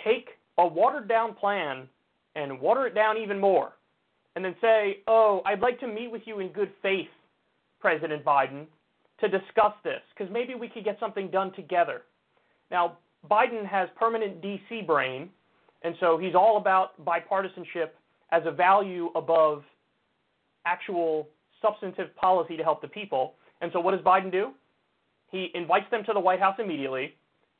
Take 0.03 0.29
a 0.57 0.67
watered 0.67 1.07
down 1.07 1.33
plan 1.33 1.87
and 2.35 2.59
water 2.59 2.87
it 2.87 2.95
down 2.95 3.17
even 3.17 3.39
more. 3.39 3.73
And 4.35 4.43
then 4.43 4.55
say, 4.61 4.97
oh, 5.07 5.41
I'd 5.45 5.59
like 5.59 5.79
to 5.81 5.87
meet 5.87 6.11
with 6.11 6.23
you 6.25 6.39
in 6.39 6.49
good 6.49 6.71
faith, 6.81 7.09
President 7.79 8.25
Biden, 8.25 8.65
to 9.19 9.27
discuss 9.27 9.73
this, 9.83 10.01
because 10.15 10.31
maybe 10.33 10.55
we 10.55 10.67
could 10.67 10.83
get 10.83 10.99
something 10.99 11.29
done 11.29 11.53
together. 11.53 12.01
Now, 12.71 12.97
Biden 13.29 13.65
has 13.65 13.89
permanent 13.95 14.41
DC 14.41 14.87
brain, 14.87 15.29
and 15.83 15.95
so 15.99 16.17
he's 16.17 16.33
all 16.33 16.57
about 16.57 16.99
bipartisanship 17.05 17.89
as 18.31 18.41
a 18.45 18.51
value 18.51 19.09
above 19.15 19.63
actual 20.65 21.27
substantive 21.63 22.15
policy 22.15 22.55
to 22.57 22.63
help 22.63 22.81
the 22.81 22.87
people. 22.87 23.33
And 23.61 23.71
so 23.73 23.79
what 23.79 23.91
does 23.91 24.01
Biden 24.01 24.31
do? 24.31 24.51
He 25.31 25.49
invites 25.55 25.89
them 25.89 26.03
to 26.05 26.13
the 26.13 26.19
White 26.19 26.39
House 26.39 26.55
immediately. 26.59 27.15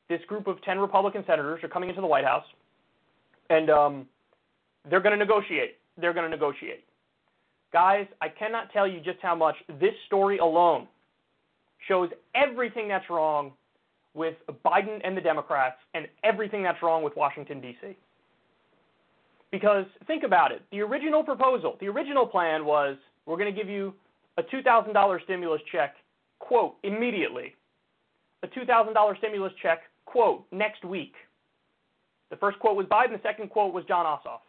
This 0.08 0.20
group 0.28 0.46
of 0.46 0.62
10 0.62 0.78
Republican 0.78 1.24
senators 1.26 1.64
are 1.64 1.68
coming 1.68 1.88
into 1.88 2.00
the 2.00 2.06
White 2.06 2.24
House, 2.24 2.44
and 3.50 3.70
um, 3.70 4.06
they're 4.88 5.00
going 5.00 5.18
to 5.18 5.24
negotiate. 5.24 5.78
They're 5.96 6.12
going 6.12 6.24
to 6.24 6.30
negotiate. 6.30 6.84
Guys, 7.72 8.06
I 8.20 8.28
cannot 8.28 8.72
tell 8.72 8.86
you 8.86 9.00
just 9.00 9.18
how 9.22 9.34
much 9.34 9.56
this 9.80 9.94
story 10.06 10.38
alone 10.38 10.86
shows 11.88 12.10
everything 12.34 12.86
that's 12.86 13.08
wrong 13.10 13.52
with 14.14 14.34
Biden 14.64 15.00
and 15.02 15.16
the 15.16 15.20
Democrats 15.20 15.76
and 15.94 16.06
everything 16.22 16.62
that's 16.62 16.80
wrong 16.82 17.02
with 17.02 17.16
Washington, 17.16 17.60
D.C. 17.60 17.96
Because 19.50 19.86
think 20.06 20.22
about 20.22 20.52
it 20.52 20.62
the 20.70 20.80
original 20.80 21.22
proposal, 21.22 21.76
the 21.80 21.88
original 21.88 22.26
plan 22.26 22.64
was 22.64 22.96
we're 23.26 23.36
going 23.36 23.52
to 23.52 23.58
give 23.58 23.68
you 23.68 23.94
a 24.38 24.42
$2,000 24.42 25.24
stimulus 25.24 25.60
check, 25.70 25.94
quote, 26.38 26.74
immediately. 26.82 27.54
A 28.42 28.48
$2,000 28.48 29.18
stimulus 29.18 29.52
check, 29.62 29.82
quote, 30.04 30.44
next 30.52 30.84
week. 30.84 31.14
The 32.30 32.36
first 32.36 32.58
quote 32.58 32.76
was 32.76 32.86
Biden, 32.86 33.12
the 33.12 33.20
second 33.22 33.50
quote 33.50 33.72
was 33.72 33.84
Jon 33.86 34.04
Ossoff. 34.04 34.40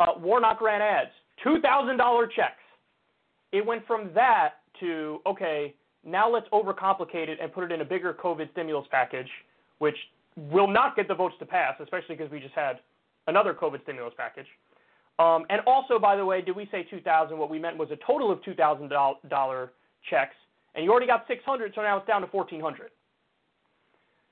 Uh, 0.00 0.18
Warnock 0.18 0.60
ran 0.60 0.80
ads, 0.80 1.10
$2,000 1.44 2.30
checks. 2.34 2.54
It 3.52 3.64
went 3.64 3.86
from 3.86 4.10
that 4.14 4.54
to, 4.80 5.20
okay, 5.26 5.74
now 6.04 6.30
let's 6.30 6.46
overcomplicate 6.52 7.28
it 7.28 7.38
and 7.40 7.52
put 7.52 7.64
it 7.64 7.72
in 7.72 7.80
a 7.80 7.84
bigger 7.84 8.14
COVID 8.14 8.50
stimulus 8.52 8.86
package, 8.90 9.28
which 9.78 9.96
will 10.36 10.66
not 10.66 10.96
get 10.96 11.08
the 11.08 11.14
votes 11.14 11.34
to 11.38 11.46
pass, 11.46 11.74
especially 11.80 12.16
because 12.16 12.30
we 12.30 12.40
just 12.40 12.54
had 12.54 12.80
another 13.26 13.54
COVID 13.54 13.82
stimulus 13.82 14.14
package. 14.16 14.46
Um, 15.22 15.46
and 15.50 15.60
also, 15.66 16.00
by 16.00 16.16
the 16.16 16.24
way, 16.24 16.40
did 16.40 16.56
we 16.56 16.68
say 16.72 16.84
2,000? 16.90 17.38
What 17.38 17.48
we 17.48 17.58
meant 17.58 17.76
was 17.76 17.88
a 17.92 17.98
total 18.04 18.32
of 18.32 18.40
$2,000 18.42 19.68
checks, 20.10 20.34
and 20.74 20.84
you 20.84 20.90
already 20.90 21.06
got 21.06 21.24
600, 21.28 21.72
so 21.74 21.82
now 21.82 21.98
it's 21.98 22.06
down 22.08 22.22
to 22.22 22.26
1,400. 22.26 22.90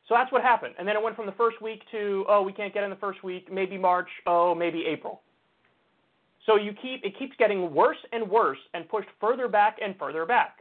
So 0.08 0.14
that's 0.14 0.32
what 0.32 0.42
happened. 0.42 0.74
And 0.78 0.88
then 0.88 0.96
it 0.96 1.02
went 1.02 1.14
from 1.14 1.26
the 1.26 1.32
first 1.32 1.62
week 1.62 1.82
to, 1.92 2.24
oh, 2.28 2.42
we 2.42 2.52
can't 2.52 2.74
get 2.74 2.82
in 2.82 2.90
the 2.90 2.96
first 2.96 3.22
week, 3.22 3.52
maybe 3.52 3.78
March, 3.78 4.08
oh, 4.26 4.52
maybe 4.52 4.84
April. 4.84 5.20
So 6.46 6.56
you 6.56 6.72
keep 6.72 7.04
it 7.04 7.16
keeps 7.16 7.36
getting 7.38 7.72
worse 7.72 7.98
and 8.12 8.28
worse 8.28 8.58
and 8.74 8.88
pushed 8.88 9.10
further 9.20 9.46
back 9.46 9.76
and 9.80 9.94
further 9.96 10.26
back. 10.26 10.56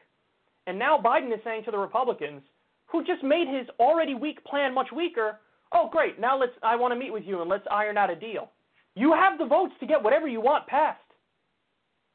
And 0.68 0.78
now 0.78 1.00
Biden 1.04 1.34
is 1.34 1.40
saying 1.44 1.64
to 1.66 1.72
the 1.72 1.80
Republicans, 1.80 2.42
who 2.86 3.04
just 3.04 3.24
made 3.24 3.48
his 3.48 3.68
already 3.80 4.14
weak 4.14 4.44
plan 4.44 4.74
much 4.76 4.92
weaker, 4.96 5.40
oh 5.72 5.90
great, 5.92 6.20
now 6.20 6.38
let's 6.38 6.52
I 6.62 6.76
want 6.76 6.94
to 6.94 7.00
meet 7.00 7.14
with 7.14 7.24
you 7.24 7.42
and 7.42 7.50
let's 7.50 7.66
iron 7.72 7.98
out 7.98 8.12
a 8.12 8.16
deal. 8.16 8.52
You 9.00 9.14
have 9.14 9.40
the 9.40 9.46
votes 9.46 9.72
to 9.80 9.86
get 9.86 10.04
whatever 10.04 10.28
you 10.28 10.42
want 10.42 10.68
passed. 10.68 11.00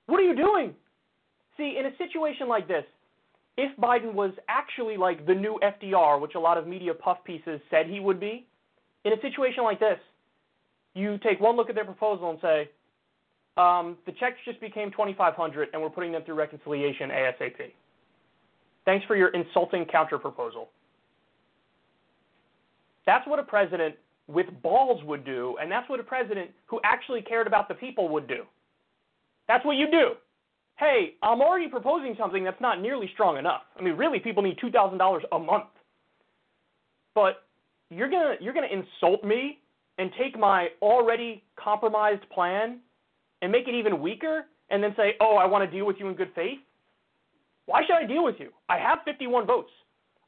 What 0.04 0.20
are 0.20 0.22
you 0.22 0.36
doing? 0.36 0.74
See, 1.56 1.76
in 1.78 1.86
a 1.86 1.96
situation 1.96 2.46
like 2.46 2.68
this, 2.68 2.84
if 3.56 3.74
Biden 3.78 4.12
was 4.12 4.32
actually 4.48 4.98
like 4.98 5.26
the 5.26 5.34
new 5.34 5.58
FDR, 5.62 6.20
which 6.20 6.34
a 6.34 6.38
lot 6.38 6.58
of 6.58 6.66
media 6.66 6.92
puff 6.92 7.24
pieces 7.24 7.58
said 7.70 7.86
he 7.86 8.00
would 8.00 8.20
be, 8.20 8.46
in 9.06 9.14
a 9.14 9.20
situation 9.22 9.64
like 9.64 9.80
this, 9.80 9.98
you 10.92 11.16
take 11.18 11.40
one 11.40 11.56
look 11.56 11.70
at 11.70 11.74
their 11.74 11.86
proposal 11.86 12.28
and 12.28 12.38
say, 12.42 12.68
um, 13.56 13.96
the 14.04 14.12
checks 14.12 14.36
just 14.44 14.60
became 14.60 14.90
2,500 14.90 15.68
and 15.72 15.80
we're 15.80 15.88
putting 15.88 16.12
them 16.12 16.22
through 16.26 16.34
reconciliation 16.34 17.08
ASAP. 17.08 17.72
Thanks 18.84 19.06
for 19.06 19.16
your 19.16 19.28
insulting 19.28 19.86
counterproposal. 19.86 20.66
That's 23.06 23.26
what 23.26 23.38
a 23.38 23.42
president 23.42 23.94
with 24.26 24.46
balls 24.62 25.02
would 25.04 25.24
do, 25.24 25.56
and 25.60 25.70
that's 25.70 25.88
what 25.88 26.00
a 26.00 26.02
president 26.02 26.50
who 26.66 26.80
actually 26.84 27.22
cared 27.22 27.46
about 27.46 27.68
the 27.68 27.74
people 27.74 28.08
would 28.08 28.26
do. 28.26 28.44
That's 29.48 29.64
what 29.64 29.76
you 29.76 29.90
do. 29.90 30.12
Hey, 30.76 31.14
I'm 31.22 31.40
already 31.40 31.68
proposing 31.68 32.16
something 32.18 32.42
that's 32.42 32.60
not 32.60 32.80
nearly 32.80 33.08
strong 33.12 33.36
enough. 33.36 33.62
I 33.78 33.82
mean, 33.82 33.94
really, 33.96 34.18
people 34.18 34.42
need 34.42 34.58
$2,000 34.58 35.20
a 35.30 35.38
month. 35.38 35.66
But 37.14 37.44
you're 37.90 38.10
gonna 38.10 38.34
you're 38.40 38.54
gonna 38.54 38.66
insult 38.66 39.22
me 39.22 39.60
and 39.98 40.10
take 40.18 40.36
my 40.36 40.68
already 40.82 41.44
compromised 41.56 42.28
plan 42.30 42.80
and 43.40 43.52
make 43.52 43.68
it 43.68 43.74
even 43.74 44.00
weaker, 44.00 44.46
and 44.70 44.82
then 44.82 44.94
say, 44.96 45.14
"Oh, 45.20 45.36
I 45.36 45.44
want 45.44 45.68
to 45.68 45.76
deal 45.76 45.86
with 45.86 46.00
you 46.00 46.08
in 46.08 46.14
good 46.14 46.32
faith." 46.34 46.58
Why 47.66 47.84
should 47.86 47.94
I 47.94 48.04
deal 48.04 48.24
with 48.24 48.40
you? 48.40 48.52
I 48.68 48.78
have 48.78 48.98
51 49.04 49.46
votes. 49.46 49.70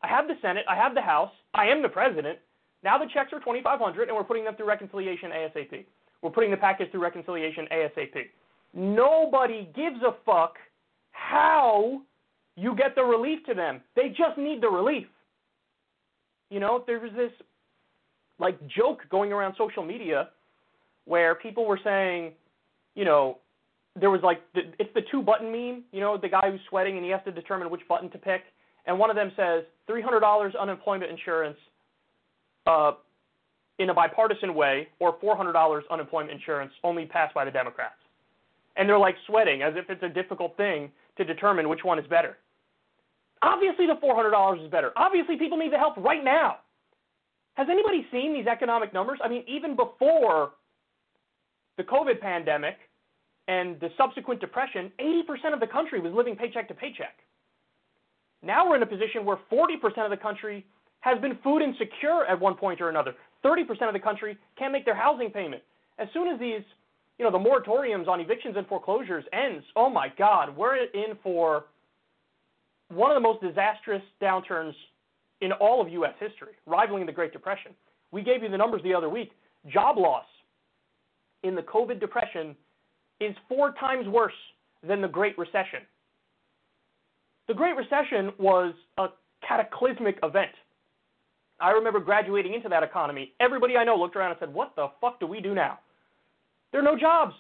I 0.02 0.06
have 0.08 0.28
the 0.28 0.36
Senate. 0.40 0.64
I 0.68 0.76
have 0.76 0.94
the 0.94 1.00
House. 1.00 1.32
I 1.54 1.66
am 1.66 1.82
the 1.82 1.88
president. 1.88 2.38
Now 2.82 2.98
the 2.98 3.06
checks 3.12 3.32
are 3.32 3.40
2,500, 3.40 4.08
and 4.08 4.16
we're 4.16 4.24
putting 4.24 4.44
them 4.44 4.54
through 4.56 4.68
reconciliation 4.68 5.30
ASAP. 5.30 5.84
We're 6.22 6.30
putting 6.30 6.50
the 6.50 6.56
package 6.56 6.90
through 6.90 7.02
reconciliation 7.02 7.66
ASAP. 7.72 8.26
Nobody 8.74 9.68
gives 9.74 10.02
a 10.02 10.14
fuck 10.24 10.56
how 11.12 12.02
you 12.56 12.74
get 12.74 12.94
the 12.94 13.02
relief 13.02 13.44
to 13.46 13.54
them. 13.54 13.80
They 13.94 14.08
just 14.08 14.38
need 14.38 14.62
the 14.62 14.68
relief. 14.68 15.06
You 16.50 16.60
know, 16.60 16.84
there 16.86 17.00
was 17.00 17.12
this 17.16 17.32
like 18.38 18.58
joke 18.68 19.02
going 19.10 19.32
around 19.32 19.54
social 19.56 19.84
media 19.84 20.28
where 21.06 21.34
people 21.34 21.66
were 21.66 21.80
saying, 21.82 22.32
you 22.94 23.04
know, 23.04 23.38
there 23.98 24.10
was 24.10 24.20
like 24.22 24.40
the, 24.54 24.62
it's 24.78 24.92
the 24.94 25.02
two 25.10 25.22
button 25.22 25.50
meme, 25.50 25.84
you 25.92 26.00
know, 26.00 26.18
the 26.18 26.28
guy 26.28 26.50
who's 26.50 26.60
sweating 26.68 26.96
and 26.96 27.04
he 27.04 27.10
has 27.10 27.20
to 27.24 27.32
determine 27.32 27.70
which 27.70 27.86
button 27.88 28.10
to 28.10 28.18
pick, 28.18 28.42
and 28.86 28.98
one 28.98 29.10
of 29.10 29.16
them 29.16 29.32
says 29.36 29.64
$300 29.88 30.52
unemployment 30.58 31.10
insurance 31.10 31.56
uh, 32.66 32.92
in 33.78 33.90
a 33.90 33.94
bipartisan 33.94 34.54
way, 34.54 34.88
or 35.00 35.18
$400 35.18 35.82
unemployment 35.90 36.32
insurance 36.32 36.72
only 36.82 37.04
passed 37.06 37.34
by 37.34 37.44
the 37.44 37.50
Democrats. 37.50 37.96
And 38.76 38.88
they're 38.88 38.98
like 38.98 39.16
sweating 39.26 39.62
as 39.62 39.74
if 39.76 39.90
it's 39.90 40.02
a 40.02 40.08
difficult 40.08 40.56
thing 40.56 40.90
to 41.16 41.24
determine 41.24 41.68
which 41.68 41.84
one 41.84 41.98
is 41.98 42.06
better. 42.06 42.38
Obviously, 43.42 43.86
the 43.86 43.96
$400 44.02 44.64
is 44.64 44.70
better. 44.70 44.92
Obviously, 44.96 45.36
people 45.36 45.58
need 45.58 45.72
the 45.72 45.78
help 45.78 45.96
right 45.98 46.24
now. 46.24 46.56
Has 47.54 47.68
anybody 47.70 48.06
seen 48.10 48.34
these 48.34 48.46
economic 48.46 48.92
numbers? 48.92 49.18
I 49.22 49.28
mean, 49.28 49.44
even 49.46 49.76
before 49.76 50.52
the 51.76 51.84
COVID 51.84 52.20
pandemic, 52.20 52.76
and 53.48 53.78
the 53.80 53.90
subsequent 53.96 54.40
depression, 54.40 54.90
80% 54.98 55.54
of 55.54 55.60
the 55.60 55.66
country 55.66 56.00
was 56.00 56.12
living 56.12 56.36
paycheck 56.36 56.68
to 56.68 56.74
paycheck. 56.74 57.18
Now 58.42 58.68
we're 58.68 58.76
in 58.76 58.82
a 58.82 58.86
position 58.86 59.24
where 59.24 59.38
40% 59.52 60.04
of 60.04 60.10
the 60.10 60.16
country 60.16 60.64
has 61.06 61.20
been 61.20 61.38
food 61.44 61.62
insecure 61.62 62.26
at 62.28 62.38
one 62.38 62.56
point 62.56 62.80
or 62.80 62.88
another. 62.88 63.14
30% 63.44 63.86
of 63.86 63.92
the 63.92 64.00
country 64.00 64.36
can't 64.58 64.72
make 64.72 64.84
their 64.84 64.96
housing 64.96 65.30
payment. 65.30 65.62
As 66.00 66.08
soon 66.12 66.26
as 66.26 66.40
these, 66.40 66.62
you 67.16 67.24
know, 67.24 67.30
the 67.30 67.38
moratoriums 67.38 68.08
on 68.08 68.20
evictions 68.20 68.56
and 68.56 68.66
foreclosures 68.66 69.24
ends, 69.32 69.64
oh 69.76 69.88
my 69.88 70.12
God, 70.18 70.56
we're 70.56 70.74
in 70.76 71.16
for 71.22 71.66
one 72.88 73.12
of 73.12 73.14
the 73.14 73.20
most 73.20 73.40
disastrous 73.40 74.02
downturns 74.20 74.72
in 75.42 75.52
all 75.52 75.80
of 75.80 75.88
U.S. 75.90 76.14
history, 76.18 76.54
rivaling 76.66 77.06
the 77.06 77.12
Great 77.12 77.32
Depression. 77.32 77.70
We 78.10 78.22
gave 78.22 78.42
you 78.42 78.48
the 78.48 78.58
numbers 78.58 78.82
the 78.82 78.92
other 78.92 79.08
week. 79.08 79.30
Job 79.72 79.98
loss 79.98 80.24
in 81.44 81.54
the 81.54 81.62
COVID 81.62 82.00
depression 82.00 82.56
is 83.20 83.34
four 83.48 83.74
times 83.74 84.08
worse 84.08 84.32
than 84.86 85.00
the 85.00 85.08
Great 85.08 85.38
Recession. 85.38 85.80
The 87.46 87.54
Great 87.54 87.76
Recession 87.76 88.32
was 88.38 88.74
a 88.98 89.06
cataclysmic 89.46 90.18
event. 90.24 90.50
I 91.60 91.70
remember 91.70 92.00
graduating 92.00 92.54
into 92.54 92.68
that 92.68 92.82
economy. 92.82 93.32
Everybody 93.40 93.76
I 93.76 93.84
know 93.84 93.96
looked 93.96 94.16
around 94.16 94.30
and 94.30 94.40
said, 94.40 94.52
What 94.52 94.74
the 94.76 94.88
fuck 95.00 95.20
do 95.20 95.26
we 95.26 95.40
do 95.40 95.54
now? 95.54 95.78
There 96.72 96.80
are 96.80 96.84
no 96.84 96.98
jobs. 96.98 97.34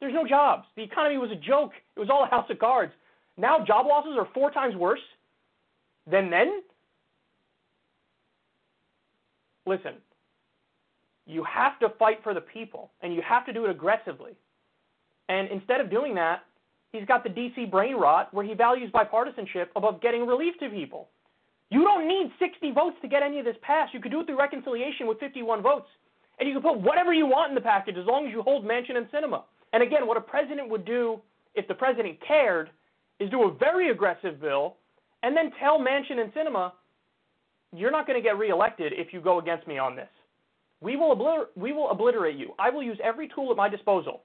There's 0.00 0.14
no 0.14 0.26
jobs. 0.26 0.64
The 0.76 0.82
economy 0.82 1.18
was 1.18 1.30
a 1.30 1.36
joke. 1.36 1.72
It 1.96 2.00
was 2.00 2.08
all 2.10 2.24
a 2.24 2.26
house 2.26 2.48
of 2.50 2.58
cards. 2.58 2.92
Now 3.36 3.64
job 3.64 3.86
losses 3.86 4.14
are 4.18 4.28
four 4.34 4.50
times 4.50 4.74
worse 4.74 5.00
than 6.10 6.30
then. 6.30 6.62
Listen, 9.66 9.94
you 11.26 11.44
have 11.44 11.78
to 11.78 11.90
fight 11.98 12.18
for 12.24 12.34
the 12.34 12.40
people, 12.40 12.90
and 13.02 13.14
you 13.14 13.22
have 13.22 13.46
to 13.46 13.52
do 13.52 13.64
it 13.64 13.70
aggressively. 13.70 14.32
And 15.28 15.48
instead 15.48 15.80
of 15.80 15.90
doing 15.90 16.14
that, 16.16 16.40
he's 16.92 17.04
got 17.04 17.22
the 17.22 17.30
DC 17.30 17.70
brain 17.70 17.94
rot 17.94 18.32
where 18.34 18.44
he 18.44 18.54
values 18.54 18.90
bipartisanship 18.90 19.66
above 19.76 20.00
getting 20.00 20.26
relief 20.26 20.54
to 20.58 20.68
people. 20.68 21.08
You 21.70 21.84
don't 21.84 22.06
need 22.06 22.32
60 22.38 22.72
votes 22.72 22.96
to 23.02 23.08
get 23.08 23.22
any 23.22 23.38
of 23.38 23.44
this 23.44 23.56
passed. 23.62 23.94
You 23.94 24.00
could 24.00 24.10
do 24.10 24.20
it 24.20 24.26
through 24.26 24.38
reconciliation 24.38 25.06
with 25.06 25.20
51 25.20 25.62
votes. 25.62 25.86
And 26.38 26.48
you 26.48 26.54
can 26.54 26.62
put 26.62 26.80
whatever 26.80 27.12
you 27.12 27.26
want 27.26 27.50
in 27.50 27.54
the 27.54 27.60
package 27.60 27.96
as 27.96 28.06
long 28.06 28.26
as 28.26 28.32
you 28.32 28.42
hold 28.42 28.64
Manchin 28.64 28.96
and 28.96 29.06
Sinema. 29.10 29.42
And 29.72 29.82
again, 29.82 30.06
what 30.06 30.16
a 30.16 30.20
president 30.20 30.68
would 30.68 30.84
do 30.84 31.20
if 31.54 31.68
the 31.68 31.74
president 31.74 32.18
cared 32.26 32.70
is 33.20 33.30
do 33.30 33.44
a 33.44 33.54
very 33.54 33.90
aggressive 33.90 34.40
bill 34.40 34.76
and 35.22 35.36
then 35.36 35.52
tell 35.60 35.78
Manchin 35.78 36.18
and 36.18 36.32
Sinema, 36.32 36.72
you're 37.72 37.90
not 37.90 38.06
going 38.06 38.20
to 38.20 38.22
get 38.22 38.38
reelected 38.38 38.92
if 38.96 39.12
you 39.12 39.20
go 39.20 39.38
against 39.38 39.66
me 39.68 39.78
on 39.78 39.94
this. 39.94 40.08
We 40.80 40.96
will, 40.96 41.14
obliter- 41.14 41.48
we 41.56 41.72
will 41.72 41.90
obliterate 41.90 42.36
you. 42.36 42.52
I 42.58 42.70
will 42.70 42.82
use 42.82 42.98
every 43.04 43.28
tool 43.28 43.50
at 43.50 43.56
my 43.56 43.68
disposal 43.68 44.22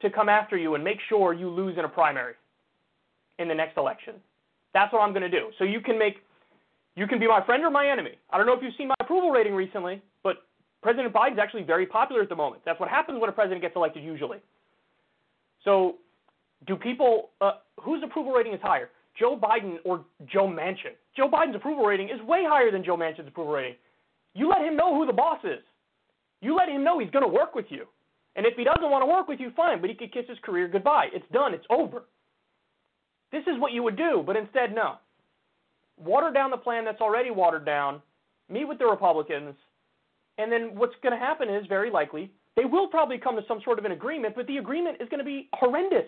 to 0.00 0.08
come 0.08 0.28
after 0.28 0.56
you 0.56 0.76
and 0.76 0.84
make 0.84 0.98
sure 1.08 1.34
you 1.34 1.50
lose 1.50 1.76
in 1.76 1.84
a 1.84 1.88
primary 1.88 2.34
in 3.38 3.48
the 3.48 3.54
next 3.54 3.76
election. 3.76 4.14
That's 4.76 4.92
what 4.92 5.00
I'm 5.04 5.12
going 5.16 5.28
to 5.30 5.34
do. 5.40 5.44
So 5.58 5.64
you 5.64 5.80
can 5.80 5.96
make 6.04 6.16
you 7.00 7.06
can 7.10 7.18
be 7.18 7.28
my 7.36 7.42
friend 7.48 7.64
or 7.64 7.70
my 7.70 7.88
enemy. 7.88 8.14
I 8.30 8.36
don't 8.36 8.46
know 8.48 8.56
if 8.58 8.62
you've 8.62 8.78
seen 8.80 8.88
my 8.88 8.98
approval 9.00 9.30
rating 9.30 9.54
recently, 9.54 10.02
but 10.22 10.36
President 10.82 11.12
Biden 11.18 11.34
is 11.36 11.38
actually 11.44 11.62
very 11.62 11.86
popular 11.86 12.20
at 12.22 12.28
the 12.28 12.36
moment. 12.36 12.60
That's 12.66 12.80
what 12.82 12.88
happens 12.88 13.16
when 13.20 13.28
a 13.34 13.36
president 13.40 13.60
gets 13.62 13.76
elected 13.76 14.02
usually. 14.04 14.38
So 15.66 15.96
Do 16.66 16.76
people 16.76 17.30
uh, 17.40 17.52
whose 17.80 18.02
approval 18.02 18.32
rating 18.32 18.54
is 18.54 18.60
higher, 18.62 18.88
Joe 19.18 19.38
Biden 19.40 19.76
or 19.84 20.04
Joe 20.32 20.48
Manchin? 20.48 20.94
Joe 21.16 21.28
Biden's 21.28 21.56
approval 21.56 21.84
rating 21.84 22.08
is 22.08 22.20
way 22.22 22.42
higher 22.46 22.70
than 22.70 22.84
Joe 22.84 22.96
Manchin's 22.96 23.28
approval 23.28 23.52
rating. 23.52 23.76
You 24.34 24.48
let 24.48 24.62
him 24.62 24.76
know 24.76 24.94
who 24.94 25.06
the 25.06 25.12
boss 25.12 25.38
is. 25.44 25.62
You 26.40 26.54
let 26.54 26.68
him 26.68 26.84
know 26.84 26.98
he's 26.98 27.10
going 27.10 27.24
to 27.24 27.32
work 27.32 27.54
with 27.54 27.66
you. 27.68 27.84
And 28.36 28.44
if 28.44 28.54
he 28.56 28.64
doesn't 28.64 28.90
want 28.90 29.02
to 29.02 29.06
work 29.06 29.28
with 29.28 29.40
you, 29.40 29.50
fine, 29.56 29.80
but 29.80 29.88
he 29.88 29.96
could 29.96 30.12
kiss 30.12 30.24
his 30.28 30.38
career 30.42 30.68
goodbye. 30.68 31.06
It's 31.12 31.24
done. 31.32 31.54
It's 31.54 31.64
over. 31.70 32.04
This 33.32 33.42
is 33.42 33.58
what 33.58 33.72
you 33.72 33.82
would 33.82 33.96
do, 33.96 34.22
but 34.24 34.36
instead, 34.36 34.74
no. 34.74 34.96
Water 35.98 36.30
down 36.30 36.50
the 36.50 36.56
plan 36.56 36.84
that's 36.84 37.00
already 37.00 37.30
watered 37.30 37.64
down, 37.64 38.02
meet 38.48 38.66
with 38.66 38.78
the 38.78 38.86
Republicans, 38.86 39.54
and 40.38 40.52
then 40.52 40.74
what's 40.74 40.94
going 41.02 41.12
to 41.12 41.18
happen 41.18 41.48
is 41.48 41.66
very 41.66 41.90
likely 41.90 42.30
they 42.56 42.64
will 42.64 42.88
probably 42.88 43.18
come 43.18 43.36
to 43.36 43.42
some 43.46 43.60
sort 43.64 43.78
of 43.78 43.84
an 43.84 43.92
agreement, 43.92 44.34
but 44.34 44.46
the 44.46 44.56
agreement 44.56 44.96
is 45.00 45.08
going 45.10 45.18
to 45.18 45.24
be 45.24 45.48
horrendous. 45.52 46.06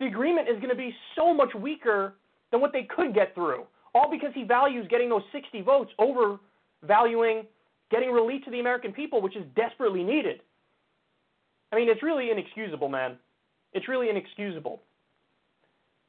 The 0.00 0.06
agreement 0.06 0.48
is 0.48 0.56
going 0.56 0.70
to 0.70 0.76
be 0.76 0.94
so 1.16 1.32
much 1.32 1.54
weaker 1.54 2.14
than 2.50 2.60
what 2.60 2.72
they 2.72 2.88
could 2.94 3.14
get 3.14 3.34
through, 3.34 3.64
all 3.94 4.10
because 4.10 4.30
he 4.34 4.42
values 4.42 4.86
getting 4.90 5.08
those 5.08 5.22
60 5.32 5.60
votes 5.62 5.92
over 5.98 6.38
valuing 6.82 7.44
getting 7.90 8.10
relief 8.10 8.44
to 8.44 8.50
the 8.50 8.60
American 8.60 8.92
people, 8.92 9.22
which 9.22 9.36
is 9.36 9.44
desperately 9.56 10.02
needed. 10.02 10.40
I 11.72 11.76
mean, 11.76 11.88
it's 11.88 12.02
really 12.02 12.30
inexcusable, 12.30 12.88
man. 12.88 13.16
It's 13.72 13.88
really 13.88 14.10
inexcusable. 14.10 14.82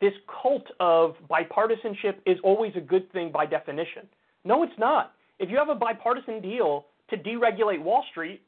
This 0.01 0.13
cult 0.41 0.65
of 0.79 1.15
bipartisanship 1.29 2.15
is 2.25 2.37
always 2.43 2.73
a 2.75 2.81
good 2.81 3.11
thing 3.11 3.31
by 3.31 3.45
definition. 3.45 4.07
No, 4.45 4.63
it's 4.63 4.77
not. 4.77 5.13
If 5.39 5.49
you 5.49 5.57
have 5.57 5.69
a 5.69 5.75
bipartisan 5.75 6.41
deal 6.41 6.85
to 7.09 7.17
deregulate 7.17 7.81
Wall 7.81 8.03
Street, 8.11 8.41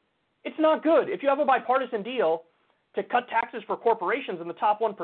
it's 0.44 0.58
not 0.58 0.82
good. 0.82 1.08
If 1.08 1.22
you 1.22 1.28
have 1.28 1.38
a 1.40 1.44
bipartisan 1.44 2.02
deal 2.02 2.44
to 2.94 3.02
cut 3.02 3.28
taxes 3.28 3.62
for 3.66 3.76
corporations 3.76 4.40
in 4.40 4.48
the 4.48 4.54
top 4.54 4.80
1%, 4.80 4.94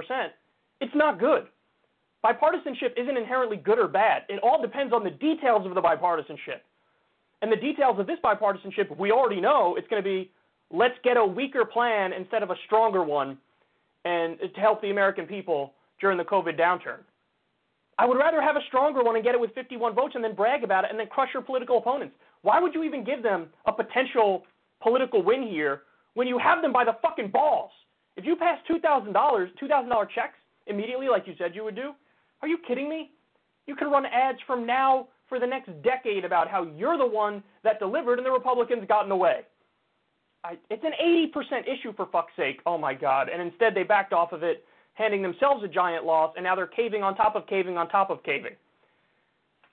it's 0.81 0.95
not 0.95 1.19
good. 1.19 1.47
Bipartisanship 2.25 2.93
isn't 2.97 3.17
inherently 3.17 3.57
good 3.57 3.79
or 3.79 3.89
bad. 3.89 4.23
It 4.29 4.41
all 4.43 4.61
depends 4.61 4.93
on 4.93 5.05
the 5.05 5.11
details 5.11 5.67
of 5.67 5.75
the 5.75 5.83
bipartisanship. 5.83 6.61
And 7.43 7.53
the 7.53 7.57
details 7.57 8.01
of 8.01 8.07
this 8.07 8.19
bipartisanship, 8.25 8.97
we 8.99 9.13
already 9.13 9.41
know 9.41 9.77
it's 9.77 9.87
going 9.89 10.03
to 10.03 10.09
be 10.09 10.31
let's 10.71 10.97
get 11.05 11.17
a 11.17 11.25
weaker 11.25 11.65
plan 11.65 12.13
instead 12.13 12.43
of 12.43 12.51
a 12.51 12.57
stronger 12.67 13.03
one 13.03 13.39
and 14.05 14.39
to 14.39 14.61
help 14.61 14.83
the 14.83 14.91
American 14.91 15.27
people 15.27 15.75
during 16.01 16.19
the 16.19 16.25
COVID 16.25 16.59
downturn. 16.59 17.01
I 17.99 18.07
would 18.07 18.17
rather 18.17 18.41
have 18.41 18.57
a 18.57 18.63
stronger 18.69 19.03
one 19.03 19.17
and 19.17 19.25
get 19.25 19.35
it 19.35 19.41
with 19.41 19.53
51 19.55 19.95
votes 19.95 20.15
and 20.15 20.23
then 20.23 20.35
brag 20.35 20.63
about 20.63 20.85
it 20.85 20.91
and 20.91 20.99
then 20.99 21.09
crush 21.09 21.31
your 21.35 21.43
political 21.43 21.79
opponents. 21.79 22.15
Why 22.43 22.61
would 22.61 22.73
you 22.75 22.85
even 22.85 23.05
give 23.05 23.23
them 23.23 23.49
a 23.67 23.73
potential 23.73 24.45
political 24.81 25.23
win 25.23 25.43
here 25.43 25.83
when 26.15 26.29
you 26.29 26.39
have 26.39 26.63
them 26.63 26.73
by 26.73 26.85
the 26.85 26.97
fucking 27.03 27.31
balls? 27.31 27.73
If 28.17 28.25
you 28.25 28.37
pass 28.37 28.59
$2,000, 28.71 29.13
$2,000 29.13 30.11
checks 30.15 30.35
immediately 30.67 31.09
like 31.09 31.27
you 31.27 31.35
said 31.39 31.55
you 31.55 31.65
would 31.65 31.75
do, 31.75 31.93
are 32.43 32.49
you 32.49 32.59
kidding 32.67 32.89
me? 32.89 33.11
You 33.67 33.75
can 33.75 33.91
run 33.91 34.07
ads 34.07 34.39
from 34.47 34.65
now 34.65 35.09
for 35.29 35.41
the 35.41 35.47
next 35.47 35.71
decade 35.83 36.25
about 36.25 36.49
how 36.49 36.65
you're 36.77 36.97
the 36.97 37.07
one 37.07 37.43
that 37.65 37.81
delivered 37.81 38.19
and 38.19 38.27
the 38.27 38.31
Republicans 38.31 38.85
got 38.89 39.03
in 39.03 39.09
the 39.09 39.17
way. 39.17 39.41
I, 40.45 40.57
it's 40.71 40.85
an 40.85 40.93
80% 41.03 41.63
issue 41.63 41.93
for 41.95 42.07
fuck's 42.07 42.33
sake. 42.37 42.61
Oh 42.65 42.79
my 42.79 42.95
God. 42.95 43.29
And 43.29 43.43
instead 43.43 43.75
they 43.75 43.83
backed 43.83 44.13
off 44.13 44.33
of 44.33 44.43
it, 44.43 44.65
handing 44.99 45.23
themselves 45.23 45.63
a 45.63 45.69
giant 45.69 46.05
loss, 46.05 46.33
and 46.37 46.43
now 46.43 46.57
they're 46.57 46.67
caving 46.67 47.05
on 47.05 47.15
top 47.15 47.37
of 47.37 47.47
caving 47.47 47.79
on 47.79 47.89
top 47.89 48.11
of 48.11 48.21
caving. 48.25 48.53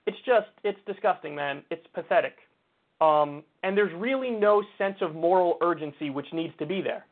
It's 0.06 0.16
just, 0.24 0.46
it's 0.62 0.78
disgusting, 0.86 1.34
man. 1.34 1.64
It's 1.70 1.84
pathetic. 1.92 2.36
Um, 3.00 3.42
and 3.64 3.76
there's 3.76 3.92
really 3.94 4.30
no 4.30 4.62
sense 4.78 4.96
of 5.00 5.16
moral 5.16 5.58
urgency 5.60 6.10
which 6.10 6.32
needs 6.32 6.54
to 6.60 6.66
be 6.66 6.80
there. 6.80 7.04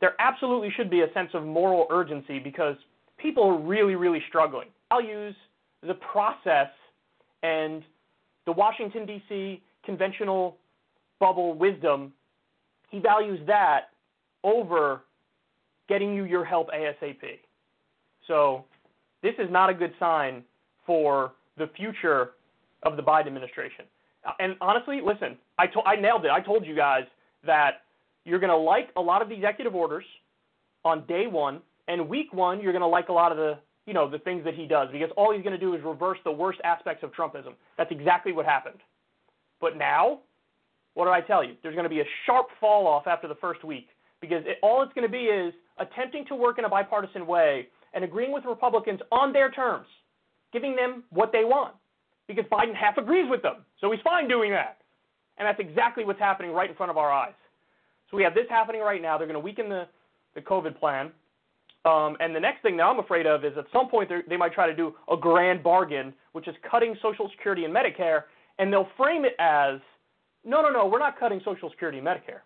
There 0.00 0.14
absolutely 0.18 0.70
should 0.76 0.90
be 0.90 1.02
a 1.02 1.12
sense 1.14 1.30
of 1.32 1.44
moral 1.44 1.86
urgency 1.90 2.40
because 2.40 2.76
people 3.18 3.44
are 3.44 3.58
really, 3.58 3.94
really 3.94 4.22
struggling. 4.28 4.68
I'll 4.90 5.02
use 5.02 5.34
the 5.86 5.94
process 5.94 6.68
and 7.44 7.84
the 8.46 8.52
Washington, 8.52 9.06
D.C. 9.06 9.62
conventional 9.84 10.56
bubble 11.20 11.54
wisdom, 11.54 12.12
he 12.90 12.98
values 12.98 13.40
that 13.46 13.90
over 14.42 15.02
getting 15.88 16.14
you 16.14 16.24
your 16.24 16.44
help 16.44 16.68
ASAP. 16.70 17.38
So 18.26 18.64
this 19.22 19.34
is 19.38 19.50
not 19.50 19.70
a 19.70 19.74
good 19.74 19.92
sign 19.98 20.44
for 20.86 21.32
the 21.56 21.68
future 21.76 22.30
of 22.82 22.96
the 22.96 23.02
Biden 23.02 23.26
administration. 23.26 23.84
Uh, 24.26 24.32
and 24.40 24.56
honestly, 24.60 25.00
listen, 25.04 25.36
I, 25.58 25.66
to- 25.68 25.86
I 25.86 25.96
nailed 25.96 26.24
it. 26.24 26.30
I 26.30 26.40
told 26.40 26.66
you 26.66 26.76
guys 26.76 27.04
that 27.44 27.82
you're 28.24 28.38
going 28.38 28.50
to 28.50 28.56
like 28.56 28.90
a 28.96 29.00
lot 29.00 29.22
of 29.22 29.28
the 29.28 29.34
executive 29.34 29.74
orders 29.74 30.04
on 30.84 31.06
day 31.06 31.26
one, 31.26 31.60
and 31.88 32.08
week 32.08 32.32
one, 32.32 32.60
you're 32.60 32.72
going 32.72 32.82
to 32.82 32.88
like 32.88 33.08
a 33.08 33.12
lot 33.12 33.32
of 33.32 33.38
the 33.38 33.58
you 33.88 33.94
know, 33.94 34.08
the 34.08 34.18
things 34.18 34.44
that 34.44 34.54
he 34.54 34.66
does 34.66 34.88
because 34.92 35.08
all 35.16 35.32
he's 35.32 35.42
going 35.42 35.58
to 35.58 35.58
do 35.58 35.74
is 35.74 35.82
reverse 35.82 36.18
the 36.22 36.30
worst 36.30 36.60
aspects 36.62 37.02
of 37.02 37.10
Trumpism. 37.14 37.54
That's 37.78 37.90
exactly 37.90 38.32
what 38.32 38.44
happened. 38.44 38.80
But 39.62 39.78
now, 39.78 40.18
what 40.92 41.06
did 41.06 41.12
I 41.12 41.22
tell 41.22 41.42
you? 41.42 41.54
There's 41.62 41.74
going 41.74 41.86
to 41.86 41.88
be 41.88 42.00
a 42.00 42.04
sharp 42.26 42.48
fall 42.60 42.86
off 42.86 43.06
after 43.06 43.26
the 43.26 43.34
first 43.36 43.64
week 43.64 43.88
because 44.20 44.42
it, 44.44 44.58
all 44.62 44.82
it's 44.82 44.92
going 44.92 45.06
to 45.06 45.10
be 45.10 45.24
is 45.24 45.54
attempting 45.80 46.24
to 46.26 46.34
work 46.34 46.58
in 46.58 46.64
a 46.64 46.68
bipartisan 46.68 47.26
way 47.26 47.68
and 47.94 48.04
agreeing 48.04 48.32
with 48.32 48.44
Republicans 48.44 49.00
on 49.10 49.32
their 49.32 49.50
terms, 49.50 49.86
giving 50.52 50.76
them 50.76 51.04
what 51.10 51.32
they 51.32 51.44
want 51.44 51.74
because 52.26 52.44
Biden 52.52 52.74
half 52.74 52.98
agrees 52.98 53.28
with 53.28 53.42
them. 53.42 53.64
So 53.80 53.90
he's 53.90 54.00
fine 54.02 54.28
doing 54.28 54.50
that. 54.50 54.78
And 55.38 55.46
that's 55.46 55.60
exactly 55.60 56.04
what's 56.04 56.18
happening 56.18 56.52
right 56.52 56.68
in 56.68 56.76
front 56.76 56.90
of 56.90 56.98
our 56.98 57.10
eyes. 57.10 57.32
So 58.10 58.16
we 58.16 58.22
have 58.22 58.34
this 58.34 58.46
happening 58.48 58.80
right 58.80 59.00
now. 59.00 59.16
They're 59.18 59.26
going 59.26 59.34
to 59.34 59.40
weaken 59.40 59.68
the, 59.68 59.86
the 60.34 60.40
COVID 60.40 60.78
plan. 60.78 61.10
Um, 61.84 62.16
and 62.20 62.34
the 62.34 62.40
next 62.40 62.62
thing 62.62 62.76
that 62.76 62.82
I'm 62.82 62.98
afraid 62.98 63.26
of 63.26 63.44
is 63.44 63.52
at 63.56 63.66
some 63.72 63.88
point 63.88 64.10
they 64.28 64.36
might 64.36 64.52
try 64.52 64.66
to 64.66 64.74
do 64.74 64.94
a 65.10 65.16
grand 65.16 65.62
bargain, 65.62 66.12
which 66.32 66.48
is 66.48 66.54
cutting 66.68 66.96
Social 67.00 67.30
Security 67.30 67.64
and 67.64 67.74
Medicare, 67.74 68.24
and 68.58 68.72
they'll 68.72 68.88
frame 68.96 69.24
it 69.24 69.34
as, 69.38 69.80
no, 70.44 70.60
no, 70.60 70.70
no, 70.70 70.86
we're 70.86 70.98
not 70.98 71.18
cutting 71.18 71.40
Social 71.44 71.70
Security 71.70 71.98
and 71.98 72.06
Medicare. 72.06 72.40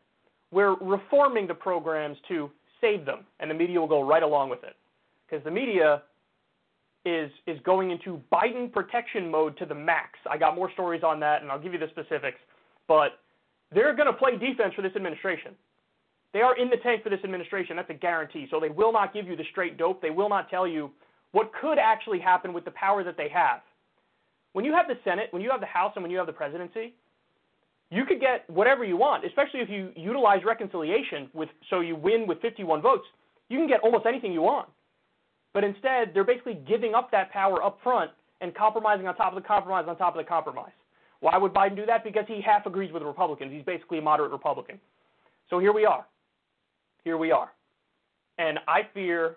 We're 0.50 0.74
reforming 0.76 1.46
the 1.46 1.54
programs 1.54 2.18
to 2.28 2.50
save 2.82 3.06
them, 3.06 3.20
and 3.40 3.50
the 3.50 3.54
media 3.54 3.80
will 3.80 3.88
go 3.88 4.02
right 4.02 4.22
along 4.22 4.50
with 4.50 4.62
it, 4.64 4.76
because 5.26 5.42
the 5.44 5.50
media 5.50 6.02
is 7.06 7.30
is 7.46 7.58
going 7.64 7.90
into 7.90 8.20
Biden 8.30 8.70
protection 8.70 9.30
mode 9.30 9.56
to 9.56 9.64
the 9.64 9.74
max. 9.74 10.18
I 10.30 10.36
got 10.36 10.54
more 10.54 10.70
stories 10.72 11.02
on 11.02 11.18
that, 11.20 11.40
and 11.40 11.50
I'll 11.50 11.58
give 11.58 11.72
you 11.72 11.78
the 11.78 11.88
specifics, 11.88 12.38
but 12.86 13.18
they're 13.74 13.96
going 13.96 14.06
to 14.06 14.12
play 14.12 14.32
defense 14.32 14.74
for 14.74 14.82
this 14.82 14.94
administration. 14.94 15.54
They 16.32 16.40
are 16.40 16.56
in 16.56 16.70
the 16.70 16.76
tank 16.76 17.02
for 17.02 17.10
this 17.10 17.20
administration. 17.24 17.76
That's 17.76 17.90
a 17.90 17.94
guarantee. 17.94 18.46
So 18.50 18.60
they 18.60 18.68
will 18.68 18.92
not 18.92 19.12
give 19.12 19.26
you 19.26 19.36
the 19.36 19.44
straight 19.50 19.76
dope. 19.76 20.00
They 20.00 20.10
will 20.10 20.28
not 20.28 20.48
tell 20.48 20.66
you 20.66 20.90
what 21.32 21.50
could 21.60 21.78
actually 21.78 22.20
happen 22.20 22.52
with 22.52 22.64
the 22.64 22.70
power 22.72 23.02
that 23.04 23.16
they 23.16 23.28
have. 23.28 23.60
When 24.52 24.64
you 24.64 24.72
have 24.72 24.86
the 24.88 24.98
Senate, 25.04 25.28
when 25.30 25.42
you 25.42 25.50
have 25.50 25.60
the 25.60 25.66
House, 25.66 25.92
and 25.94 26.02
when 26.02 26.10
you 26.10 26.18
have 26.18 26.26
the 26.26 26.32
presidency, 26.32 26.94
you 27.92 28.04
could 28.04 28.20
get 28.20 28.48
whatever 28.48 28.84
you 28.84 28.96
want, 28.96 29.24
especially 29.24 29.60
if 29.60 29.68
you 29.68 29.92
utilize 29.94 30.44
reconciliation 30.44 31.28
with 31.34 31.48
so 31.70 31.80
you 31.80 31.94
win 31.94 32.26
with 32.26 32.40
51 32.40 32.80
votes. 32.80 33.04
You 33.48 33.58
can 33.58 33.68
get 33.68 33.80
almost 33.80 34.06
anything 34.06 34.32
you 34.32 34.42
want. 34.42 34.68
But 35.52 35.64
instead, 35.64 36.12
they're 36.14 36.24
basically 36.24 36.58
giving 36.66 36.94
up 36.94 37.10
that 37.10 37.30
power 37.30 37.62
up 37.62 37.78
front 37.82 38.10
and 38.40 38.54
compromising 38.54 39.06
on 39.06 39.14
top 39.14 39.36
of 39.36 39.42
the 39.42 39.46
compromise 39.46 39.84
on 39.86 39.96
top 39.98 40.16
of 40.16 40.24
the 40.24 40.28
compromise. 40.28 40.72
Why 41.20 41.36
would 41.36 41.52
Biden 41.52 41.76
do 41.76 41.86
that? 41.86 42.02
Because 42.02 42.24
he 42.26 42.40
half 42.40 42.66
agrees 42.66 42.90
with 42.92 43.02
the 43.02 43.06
Republicans. 43.06 43.52
He's 43.52 43.64
basically 43.64 43.98
a 43.98 44.02
moderate 44.02 44.32
Republican. 44.32 44.80
So 45.50 45.58
here 45.58 45.72
we 45.72 45.84
are 45.84 46.06
here 47.04 47.16
we 47.16 47.30
are. 47.30 47.52
And 48.38 48.58
I 48.66 48.82
fear, 48.94 49.36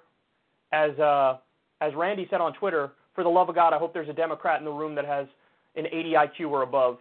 as 0.72 0.98
uh, 1.00 1.38
as 1.82 1.94
Randy 1.96 2.28
said 2.30 2.42
on 2.42 2.54
Twitter, 2.54 2.92
for 3.14 3.24
the 3.24 3.30
love 3.30 3.50
of 3.50 3.56
God, 3.56 3.74
I 3.74 3.78
hope 3.78 3.94
there's 3.94 4.10
a 4.10 4.14
Democrat 4.14 4.60
in 4.60 4.66
the 4.66 4.72
room 4.72 4.96
that 4.96 5.06
has 5.06 5.28
an 5.76 5.86
80 5.88 6.14
IQ 6.14 6.50
or 6.50 6.64
above, 6.64 6.98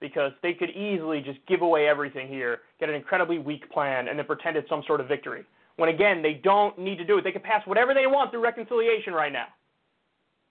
because 0.00 0.32
they 0.42 0.52
could 0.52 0.70
easily 0.70 1.20
just 1.20 1.38
give 1.46 1.62
away 1.62 1.88
everything 1.88 2.28
here, 2.28 2.60
get 2.78 2.88
an 2.88 2.94
incredibly 2.94 3.38
weak 3.38 3.70
plan, 3.70 4.08
and 4.08 4.18
then 4.18 4.26
pretend 4.26 4.56
it's 4.56 4.68
some 4.68 4.82
sort 4.86 5.00
of 5.00 5.08
victory. 5.08 5.44
When 5.76 5.88
again, 5.88 6.22
they 6.22 6.34
don't 6.34 6.78
need 6.78 6.96
to 6.98 7.04
do 7.04 7.18
it. 7.18 7.24
They 7.24 7.32
can 7.32 7.42
pass 7.42 7.66
whatever 7.66 7.94
they 7.94 8.06
want 8.06 8.30
through 8.30 8.42
reconciliation 8.42 9.12
right 9.12 9.32
now, 9.32 9.46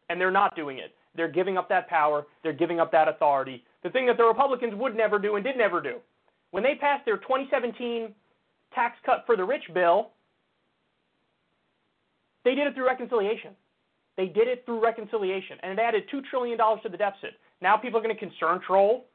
and 0.09 0.19
they're 0.19 0.31
not 0.31 0.55
doing 0.55 0.79
it. 0.79 0.95
They're 1.15 1.31
giving 1.31 1.57
up 1.57 1.69
that 1.69 1.87
power. 1.87 2.25
They're 2.43 2.53
giving 2.53 2.79
up 2.79 2.91
that 2.91 3.07
authority. 3.07 3.63
The 3.83 3.89
thing 3.89 4.05
that 4.07 4.17
the 4.17 4.25
Republicans 4.25 4.73
would 4.75 4.95
never 4.95 5.17
do 5.19 5.35
and 5.35 5.43
did 5.43 5.57
never 5.57 5.81
do. 5.81 5.97
When 6.51 6.63
they 6.63 6.75
passed 6.75 7.05
their 7.05 7.17
2017 7.17 8.13
tax 8.73 8.97
cut 9.05 9.23
for 9.25 9.37
the 9.37 9.43
rich 9.43 9.63
bill, 9.73 10.11
they 12.43 12.55
did 12.55 12.67
it 12.67 12.75
through 12.75 12.87
reconciliation. 12.87 13.51
They 14.17 14.27
did 14.27 14.47
it 14.47 14.63
through 14.65 14.83
reconciliation, 14.83 15.57
and 15.63 15.73
it 15.73 15.79
added 15.81 16.03
$2 16.13 16.23
trillion 16.29 16.57
to 16.57 16.89
the 16.89 16.97
deficit. 16.97 17.33
Now 17.61 17.77
people 17.77 17.99
are 17.99 18.03
going 18.03 18.15
to 18.15 18.19
concern 18.19 18.61
troll 18.65 19.05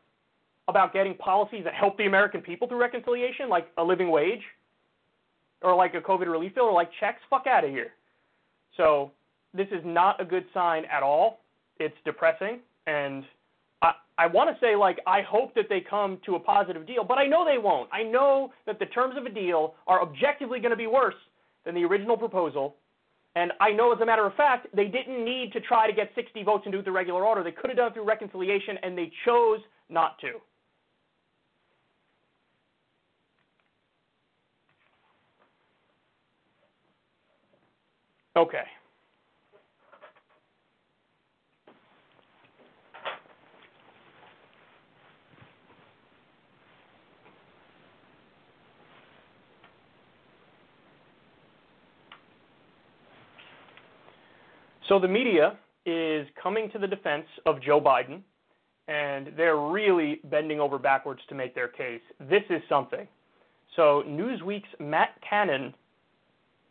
about 0.70 0.92
getting 0.92 1.14
policies 1.14 1.64
that 1.64 1.74
help 1.74 1.98
the 1.98 2.06
American 2.06 2.40
people 2.40 2.66
through 2.66 2.80
reconciliation, 2.80 3.48
like 3.48 3.68
a 3.76 3.85
living 3.85 4.11
wage, 4.11 4.42
or 5.62 5.74
like 5.76 5.94
a 5.94 6.00
COVID 6.00 6.26
relief 6.26 6.54
bill, 6.54 6.64
or 6.64 6.72
like 6.72 6.90
checks. 6.98 7.20
Fuck 7.28 7.46
out 7.46 7.64
of 7.64 7.70
here. 7.70 7.92
So 8.76 9.11
this 9.52 9.68
is 9.70 9.83
not 9.85 10.20
a 10.20 10.24
good 10.24 10.46
sign 10.54 10.85
at 10.87 11.02
all. 11.02 11.40
It's 11.78 11.96
depressing, 12.04 12.61
and 12.87 13.24
I 14.18 14.26
want 14.26 14.54
to 14.54 14.56
say 14.61 14.76
like 14.76 14.98
I 15.06 15.22
hope 15.22 15.54
that 15.54 15.70
they 15.70 15.80
come 15.80 16.18
to 16.26 16.35
a 16.35 16.38
positive 16.38 16.87
deal, 16.87 17.04
but 17.04 17.16
I 17.16 17.26
know 17.26 17.42
they 17.42 17.56
won't. 17.56 17.88
I 17.90 18.02
know 18.02 18.52
that 18.66 18.78
the 18.78 18.85
terms 18.85 19.16
of 19.16 19.24
a 19.24 19.30
deal 19.30 19.74
are 19.87 20.02
objectively 20.02 20.61
going 20.61 20.72
to 20.72 20.76
be 20.76 20.87
worse 20.87 21.14
than 21.64 21.74
the 21.74 21.85
original 21.85 22.18
proposal, 22.18 22.76
And 23.37 23.52
I 23.61 23.70
know, 23.70 23.92
as 23.92 24.00
a 24.00 24.06
matter 24.06 24.26
of 24.26 24.35
fact, 24.35 24.66
they 24.74 24.87
didn't 24.87 25.24
need 25.24 25.52
to 25.52 25.61
try 25.61 25.87
to 25.87 25.92
get 25.92 26.11
60 26.14 26.42
votes 26.42 26.62
and 26.64 26.72
do 26.72 26.80
it 26.80 26.85
through 26.85 26.94
regular 26.94 27.24
order. 27.24 27.44
They 27.44 27.52
could 27.52 27.70
have 27.70 27.76
done 27.76 27.88
it 27.88 27.94
through 27.94 28.04
reconciliation, 28.04 28.76
and 28.83 28.98
they 28.98 29.12
chose 29.24 29.61
not 29.88 30.18
to. 30.20 30.33
Okay. 38.40 38.62
So 54.88 54.98
the 54.98 55.07
media 55.07 55.59
is 55.85 56.26
coming 56.42 56.70
to 56.70 56.79
the 56.79 56.87
defense 56.87 57.26
of 57.44 57.61
Joe 57.61 57.79
Biden, 57.79 58.22
and 58.88 59.33
they're 59.37 59.59
really 59.59 60.22
bending 60.31 60.61
over 60.61 60.79
backwards 60.79 61.20
to 61.29 61.35
make 61.35 61.55
their 61.55 61.68
case. 61.68 62.00
This 62.18 62.42
is 62.48 62.62
something. 62.70 63.07
So 63.76 64.03
Newsweek's 64.09 64.70
Matt 64.79 65.11
Cannon 65.29 65.74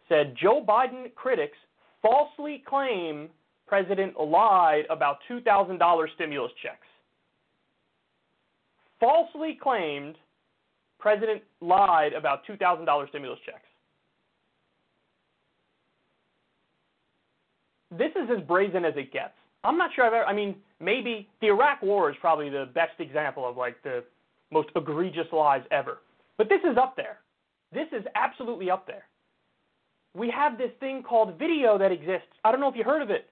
said 0.09 0.35
Joe 0.41 0.63
Biden 0.67 1.13
critics 1.15 1.57
falsely 2.01 2.63
claim 2.67 3.29
president 3.67 4.19
lied 4.19 4.83
about 4.89 5.17
$2,000 5.29 6.05
stimulus 6.15 6.51
checks. 6.61 6.87
Falsely 8.99 9.57
claimed 9.61 10.15
president 10.99 11.41
lied 11.61 12.13
about 12.13 12.39
$2,000 12.45 13.09
stimulus 13.09 13.39
checks. 13.45 13.61
this 17.91 18.11
is 18.11 18.29
as 18.35 18.43
brazen 18.47 18.85
as 18.85 18.93
it 18.95 19.11
gets. 19.11 19.33
I'm 19.63 19.77
not 19.77 19.91
sure 19.95 20.05
I've 20.05 20.13
ever. 20.13 20.25
I 20.25 20.33
mean, 20.33 20.55
maybe 20.79 21.27
the 21.41 21.47
Iraq 21.47 21.81
War 21.81 22.09
is 22.09 22.15
probably 22.21 22.49
the 22.49 22.69
best 22.73 22.99
example 22.99 23.47
of 23.47 23.57
like 23.57 23.81
the 23.83 24.03
most 24.51 24.69
egregious 24.75 25.27
lies 25.31 25.63
ever. 25.71 25.99
But 26.37 26.49
this 26.49 26.61
is 26.69 26.77
up 26.77 26.95
there. 26.95 27.17
This 27.73 27.87
is 27.91 28.05
absolutely 28.15 28.69
up 28.71 28.87
there. 28.87 29.03
We 30.15 30.29
have 30.31 30.57
this 30.57 30.71
thing 30.79 31.03
called 31.03 31.37
video 31.37 31.77
that 31.77 31.91
exists. 31.91 32.27
I 32.43 32.51
don't 32.51 32.59
know 32.59 32.69
if 32.69 32.75
you 32.75 32.83
heard 32.83 33.01
of 33.01 33.09
it. 33.09 33.29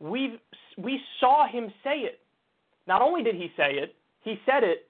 We 0.00 0.40
we 0.76 1.00
saw 1.20 1.46
him 1.46 1.72
say 1.84 1.98
it. 2.00 2.20
Not 2.86 3.00
only 3.00 3.22
did 3.22 3.36
he 3.36 3.52
say 3.56 3.74
it, 3.74 3.94
he 4.22 4.38
said 4.44 4.64
it 4.64 4.88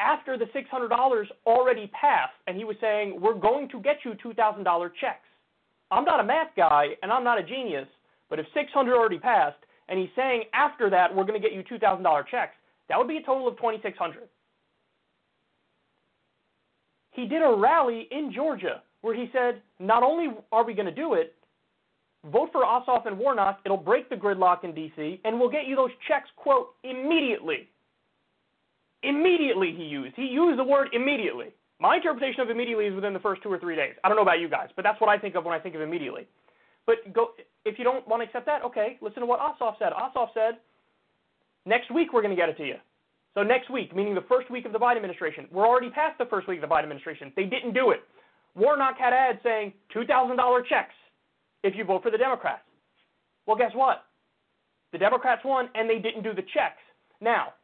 after 0.00 0.36
the 0.36 0.46
$600 0.46 1.24
already 1.46 1.86
passed, 1.88 2.32
and 2.46 2.56
he 2.56 2.64
was 2.64 2.76
saying, 2.80 3.20
"We're 3.20 3.34
going 3.34 3.68
to 3.68 3.80
get 3.80 3.98
you 4.04 4.14
$2,000 4.14 4.90
checks." 5.00 5.26
I'm 5.90 6.04
not 6.04 6.20
a 6.20 6.24
math 6.24 6.54
guy, 6.56 6.96
and 7.02 7.12
I'm 7.12 7.24
not 7.24 7.38
a 7.38 7.42
genius, 7.42 7.88
but 8.28 8.38
if 8.38 8.46
600 8.54 8.94
already 8.94 9.18
passed, 9.18 9.58
and 9.88 9.98
he's 9.98 10.08
saying 10.14 10.44
after 10.52 10.88
that 10.90 11.14
we're 11.14 11.24
going 11.24 11.40
to 11.40 11.48
get 11.48 11.54
you 11.54 11.62
$2,000 11.62 12.26
checks, 12.28 12.54
that 12.88 12.98
would 12.98 13.08
be 13.08 13.18
a 13.18 13.22
total 13.22 13.48
of 13.48 13.56
2,600. 13.56 14.28
He 17.12 17.26
did 17.26 17.42
a 17.42 17.54
rally 17.54 18.08
in 18.10 18.32
Georgia 18.32 18.82
where 19.02 19.14
he 19.14 19.30
said, 19.32 19.62
not 19.78 20.02
only 20.02 20.28
are 20.52 20.64
we 20.64 20.74
going 20.74 20.86
to 20.86 20.94
do 20.94 21.14
it, 21.14 21.34
vote 22.30 22.50
for 22.52 22.64
Ossoff 22.64 23.06
and 23.06 23.18
Warnock, 23.18 23.60
it'll 23.64 23.76
break 23.76 24.08
the 24.10 24.16
gridlock 24.16 24.64
in 24.64 24.74
D.C., 24.74 25.20
and 25.24 25.38
we'll 25.38 25.50
get 25.50 25.66
you 25.66 25.76
those 25.76 25.90
checks, 26.06 26.28
quote, 26.36 26.74
immediately. 26.84 27.68
Immediately, 29.02 29.74
he 29.76 29.84
used. 29.84 30.14
He 30.16 30.26
used 30.26 30.58
the 30.58 30.64
word 30.64 30.88
immediately. 30.92 31.48
My 31.80 31.96
interpretation 31.96 32.40
of 32.42 32.50
immediately 32.50 32.84
is 32.86 32.94
within 32.94 33.14
the 33.14 33.20
first 33.20 33.42
two 33.42 33.50
or 33.50 33.58
three 33.58 33.74
days. 33.74 33.94
I 34.04 34.08
don't 34.08 34.16
know 34.16 34.22
about 34.22 34.40
you 34.40 34.48
guys, 34.50 34.68
but 34.76 34.82
that's 34.82 35.00
what 35.00 35.08
I 35.08 35.18
think 35.18 35.34
of 35.34 35.44
when 35.46 35.54
I 35.54 35.58
think 35.58 35.74
of 35.74 35.80
immediately. 35.80 36.28
But 36.86 36.96
go 37.14 37.30
if 37.64 37.78
you 37.78 37.84
don't 37.84 38.06
want 38.06 38.20
to 38.20 38.26
accept 38.26 38.46
that, 38.46 38.62
okay, 38.64 38.98
listen 39.00 39.20
to 39.20 39.26
what 39.26 39.40
Ossoff 39.40 39.78
said. 39.78 39.92
Ossoff 39.92 40.28
said, 40.34 40.58
next 41.64 41.90
week 41.90 42.12
we're 42.12 42.22
going 42.22 42.34
to 42.34 42.40
get 42.40 42.48
it 42.48 42.56
to 42.58 42.66
you. 42.66 42.76
So 43.34 43.42
next 43.42 43.70
week, 43.70 43.94
meaning 43.94 44.14
the 44.14 44.24
first 44.28 44.50
week 44.50 44.64
of 44.64 44.72
the 44.72 44.78
Biden 44.78 44.96
administration. 44.96 45.46
We're 45.52 45.66
already 45.66 45.88
past 45.88 46.18
the 46.18 46.26
first 46.26 46.48
week 46.48 46.62
of 46.62 46.68
the 46.68 46.74
Biden 46.74 46.82
administration. 46.82 47.32
They 47.36 47.44
didn't 47.44 47.74
do 47.74 47.90
it. 47.90 48.00
Warnock 48.54 48.96
had 48.98 49.12
ads 49.12 49.38
saying 49.42 49.72
$2,000 49.94 50.66
checks 50.66 50.94
if 51.62 51.74
you 51.76 51.84
vote 51.84 52.02
for 52.02 52.10
the 52.10 52.18
Democrats. 52.18 52.62
Well, 53.46 53.56
guess 53.56 53.72
what? 53.74 54.04
The 54.92 54.98
Democrats 54.98 55.42
won, 55.44 55.68
and 55.74 55.88
they 55.88 55.98
didn't 55.98 56.22
do 56.22 56.34
the 56.34 56.42
checks. 56.42 56.82
Now, 57.20 57.54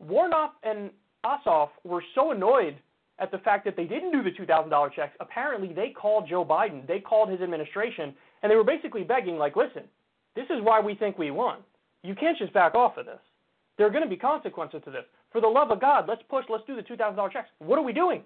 Warnock 0.00 0.54
and 0.62 0.90
Ossoff 1.24 1.68
were 1.84 2.02
so 2.14 2.32
annoyed 2.32 2.76
at 3.18 3.30
the 3.30 3.38
fact 3.38 3.64
that 3.64 3.76
they 3.76 3.84
didn't 3.84 4.10
do 4.10 4.22
the 4.22 4.30
$2,000 4.30 4.92
checks. 4.94 5.14
Apparently, 5.20 5.72
they 5.72 5.90
called 5.90 6.28
Joe 6.28 6.44
Biden, 6.44 6.86
they 6.86 6.98
called 6.98 7.28
his 7.28 7.40
administration, 7.40 8.14
and 8.42 8.50
they 8.50 8.56
were 8.56 8.64
basically 8.64 9.04
begging, 9.04 9.36
like, 9.36 9.54
listen, 9.54 9.84
this 10.34 10.46
is 10.46 10.62
why 10.62 10.80
we 10.80 10.94
think 10.94 11.18
we 11.18 11.30
won. 11.30 11.58
You 12.02 12.16
can't 12.16 12.36
just 12.36 12.52
back 12.52 12.74
off 12.74 12.96
of 12.96 13.06
this. 13.06 13.20
There 13.78 13.86
are 13.86 13.90
going 13.90 14.02
to 14.02 14.10
be 14.10 14.16
consequences 14.16 14.82
to 14.84 14.90
this. 14.90 15.04
For 15.30 15.40
the 15.40 15.46
love 15.46 15.70
of 15.70 15.80
God, 15.80 16.06
let's 16.08 16.22
push, 16.28 16.44
let's 16.48 16.64
do 16.66 16.74
the 16.74 16.82
$2,000 16.82 17.32
checks. 17.32 17.48
What 17.58 17.78
are 17.78 17.82
we 17.82 17.92
doing? 17.92 18.22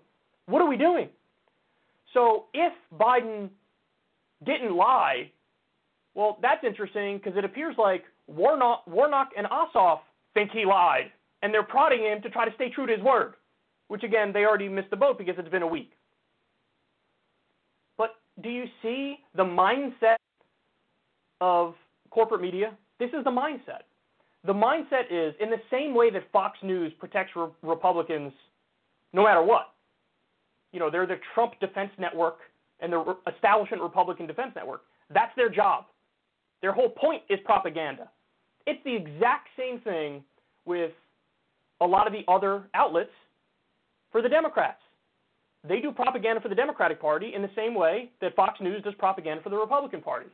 What 0.47 0.63
are 0.63 0.69
we 0.69 0.77
doing? 0.77 1.09
So 2.15 2.47
if 2.55 2.73
Biden 2.99 3.51
didn't 4.45 4.75
lie, 4.75 5.31
well, 6.15 6.39
that's 6.41 6.65
interesting 6.65 7.19
because 7.19 7.37
it 7.37 7.45
appears 7.45 7.77
like 7.79 8.05
Warnock, 8.27 8.87
Warnock 8.87 9.31
and 9.37 9.47
Ossoff 9.47 9.99
think 10.35 10.51
he 10.51 10.65
lied, 10.65 11.13
and 11.43 11.53
they're 11.53 11.63
prodding 11.63 12.03
him 12.03 12.23
to 12.23 12.31
try 12.31 12.45
to 12.45 12.55
stay 12.55 12.71
true 12.71 12.87
to 12.87 12.93
his 12.93 13.03
word 13.03 13.35
which 13.89 14.03
again, 14.03 14.33
they 14.33 14.45
already 14.45 14.69
missed 14.69 14.91
the 14.91 14.97
boat 14.97 15.19
because 15.19 15.35
it's 15.39 15.49
been 15.49 15.63
a 15.63 15.67
week. 15.67 15.93
But 17.97 18.17
do 18.43 18.49
you 18.49 18.65
see 18.83 19.19
the 19.35 19.45
mindset 19.45 20.17
of 21.41 21.75
corporate 22.11 22.41
media? 22.41 22.77
This 22.99 23.11
is 23.11 23.25
the 23.25 23.31
mindset. 23.31 23.83
The 24.45 24.53
mindset 24.53 25.07
is 25.11 25.35
in 25.41 25.51
the 25.51 25.61
same 25.71 25.95
way 25.95 26.11
that 26.11 26.23
Fox 26.33 26.59
News 26.63 26.93
protects 26.99 27.33
re- 27.37 27.49
Republicans 27.63 28.33
no 29.13 29.23
matter 29.25 29.43
what. 29.43 29.73
You 30.77 30.81
know, 30.81 30.91
they're 30.91 31.07
the 31.07 31.19
Trump 31.33 31.59
Defense 31.59 31.91
Network 31.99 32.37
and 32.81 32.93
the 32.93 33.17
establishment 33.35 33.83
Republican 33.83 34.27
Defense 34.27 34.53
Network. 34.55 34.83
That's 35.09 35.35
their 35.35 35.49
job. 35.49 35.87
Their 36.61 36.73
whole 36.73 36.91
point 36.91 37.23
is 37.31 37.39
propaganda. 37.47 38.11
It's 38.67 38.85
the 38.85 38.95
exact 38.95 39.49
same 39.57 39.81
thing 39.81 40.23
with 40.67 40.91
a 41.81 41.87
lot 41.87 42.07
of 42.07 42.13
the 42.13 42.31
other 42.31 42.65
outlets 42.75 43.09
for 44.13 44.21
the 44.21 44.29
Democrats. 44.29 44.83
They 45.67 45.81
do 45.81 45.93
propaganda 45.93 46.43
for 46.43 46.51
the 46.51 46.55
Democratic 46.55 47.01
Party 47.01 47.33
in 47.35 47.41
the 47.41 47.51
same 47.57 47.75
way 47.75 48.11
that 48.21 48.37
Fox 48.37 48.61
News 48.61 48.83
does 48.83 48.93
propaganda 48.99 49.43
for 49.43 49.49
the 49.49 49.57
Republican 49.57 50.03
Party. 50.03 50.27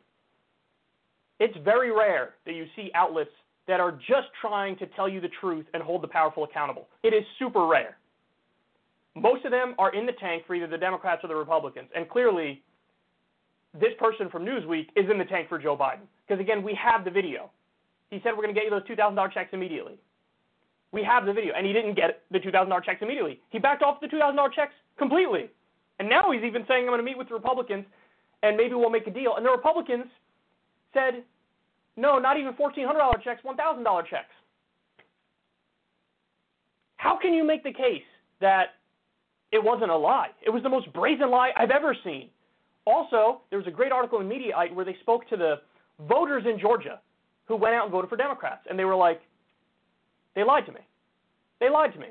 It's 1.39 1.57
very 1.63 1.93
rare 1.93 2.31
that 2.47 2.55
you 2.55 2.67
see 2.75 2.91
outlets 2.97 3.31
that 3.69 3.79
are 3.79 3.93
just 3.93 4.27
trying 4.41 4.77
to 4.79 4.87
tell 4.97 5.09
you 5.09 5.21
the 5.21 5.31
truth 5.41 5.67
and 5.73 5.85
hold 5.85 6.03
the 6.03 6.09
powerful 6.09 6.43
accountable. 6.43 6.89
It 7.05 7.15
is 7.15 7.23
super 7.39 7.65
rare. 7.65 7.97
Most 9.15 9.45
of 9.45 9.51
them 9.51 9.75
are 9.79 9.95
in 9.95 10.07
the 10.07 10.13
tank 10.13 10.45
for 10.47 10.55
either 10.55 10.67
the 10.67 10.79
Democrats 10.79 11.23
or 11.25 11.29
the 11.29 11.37
Republicans. 11.37 11.89
And 11.95 12.09
clearly, 12.09 12.63
this 13.79 13.93
person 13.99 14.31
from 14.31 14.45
Newsweek 14.45 14.89
is 14.97 15.11
in 15.11 15.19
the 15.19 15.25
tank 15.25 15.49
for 15.49 15.59
Joe 15.59 15.77
Biden. 15.77 16.07
Because 16.27 16.41
again, 16.41 16.63
we 16.63 16.75
have 16.75 17.05
the 17.05 17.11
video. 17.11 17.51
He 18.11 18.21
said 18.23 18.31
we're 18.31 18.45
going 18.45 18.55
to 18.55 18.61
get 18.61 18.65
you 18.65 18.71
those 18.71 18.85
$2,000 18.85 19.33
checks 19.33 19.51
immediately. 19.53 19.99
We 20.93 21.03
have 21.05 21.25
the 21.25 21.33
video, 21.33 21.55
and 21.57 21.67
he 21.67 21.73
didn't 21.73 21.95
get 21.95 22.23
the 22.31 22.39
$2,000 22.39 22.85
checks 22.85 23.01
immediately. 23.01 23.41
He 23.49 23.59
backed 23.59 23.83
off 23.83 24.01
the 24.01 24.09
$2,000 24.09 24.53
checks 24.53 24.75
completely. 24.99 25.49
And 25.99 26.09
now 26.09 26.31
he's 26.31 26.43
even 26.43 26.65
saying, 26.69 26.85
I'm 26.85 26.89
going 26.89 26.99
to 26.99 27.05
meet 27.05 27.17
with 27.17 27.29
the 27.29 27.35
Republicans, 27.35 27.87
and 28.43 28.57
maybe 28.57 28.75
we'll 28.75 28.91
make 28.91 29.07
a 29.07 29.11
deal. 29.11 29.37
And 29.37 29.47
the 29.47 29.51
Republicans 29.51 30.05
said, 30.93 31.23
no, 31.97 32.19
not 32.19 32.37
even 32.37 32.53
$1,400 32.55 33.23
checks, 33.23 33.41
$1,000 33.43 34.07
checks. 34.07 34.25
How 36.97 37.17
can 37.17 37.33
you 37.33 37.45
make 37.45 37.65
the 37.65 37.73
case 37.73 38.03
that 38.41 38.75
it 39.53 39.63
wasn't 39.63 39.91
a 39.91 39.97
lie? 39.97 40.29
It 40.45 40.51
was 40.51 40.63
the 40.63 40.69
most 40.69 40.93
brazen 40.93 41.31
lie 41.31 41.51
I've 41.57 41.71
ever 41.71 41.97
seen. 42.03 42.29
Also, 42.87 43.43
there 43.51 43.59
was 43.59 43.69
a 43.69 43.71
great 43.71 43.93
article 43.93 44.21
in 44.21 44.29
Mediaite 44.29 44.75
where 44.75 44.85
they 44.85 44.97
spoke 45.01 45.29
to 45.29 45.37
the 45.37 45.61
voters 46.09 46.45
in 46.47 46.59
Georgia 46.59 47.01
who 47.47 47.57
went 47.57 47.75
out 47.75 47.85
and 47.85 47.93
voted 47.93 48.11
for 48.11 48.17
Democrats. 48.17 48.63
And 48.69 48.79
they 48.79 48.85
were 48.85 48.97
like, 48.97 49.21
they 50.35 50.43
lied 50.43 50.67
to 50.67 50.73
me. 50.73 50.81
They 51.61 51.69
lied 51.69 51.93
to 51.93 52.01
me. 52.01 52.09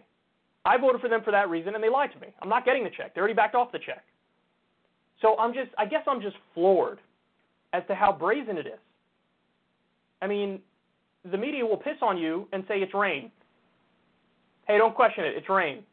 I 0.64 0.78
voted 0.78 1.02
for 1.02 1.10
them 1.10 1.22
for 1.24 1.32
that 1.32 1.50
reason, 1.50 1.74
and 1.74 1.84
they 1.84 1.90
lied 1.90 2.14
to 2.14 2.20
me. 2.20 2.28
I'm 2.42 2.50
not 2.50 2.66
getting 2.66 2.84
the 2.84 2.92
check. 2.96 3.16
They 3.16 3.20
already 3.20 3.34
backed 3.34 3.56
off 3.56 3.72
the 3.72 3.80
check. 3.80 4.04
So 5.22 5.38
I'm 5.38 5.54
just, 5.54 5.70
I 5.78 5.86
guess 5.86 6.04
I'm 6.08 6.22
just 6.22 6.36
floored 6.54 7.00
as 7.74 7.84
to 7.88 7.96
how 7.96 8.12
brazen 8.12 8.58
it 8.58 8.68
is. 8.68 8.80
I 10.22 10.28
mean, 10.28 10.60
the 11.30 11.38
media 11.38 11.66
will 11.66 11.78
piss 11.78 11.98
on 12.02 12.18
you 12.18 12.48
and 12.54 12.64
say 12.68 12.76
it's 12.80 12.94
rain. 12.94 13.32
Hey, 14.68 14.78
don't 14.78 14.96
question 14.96 15.26
it. 15.26 15.34
It's 15.36 15.50
rain. 15.50 15.84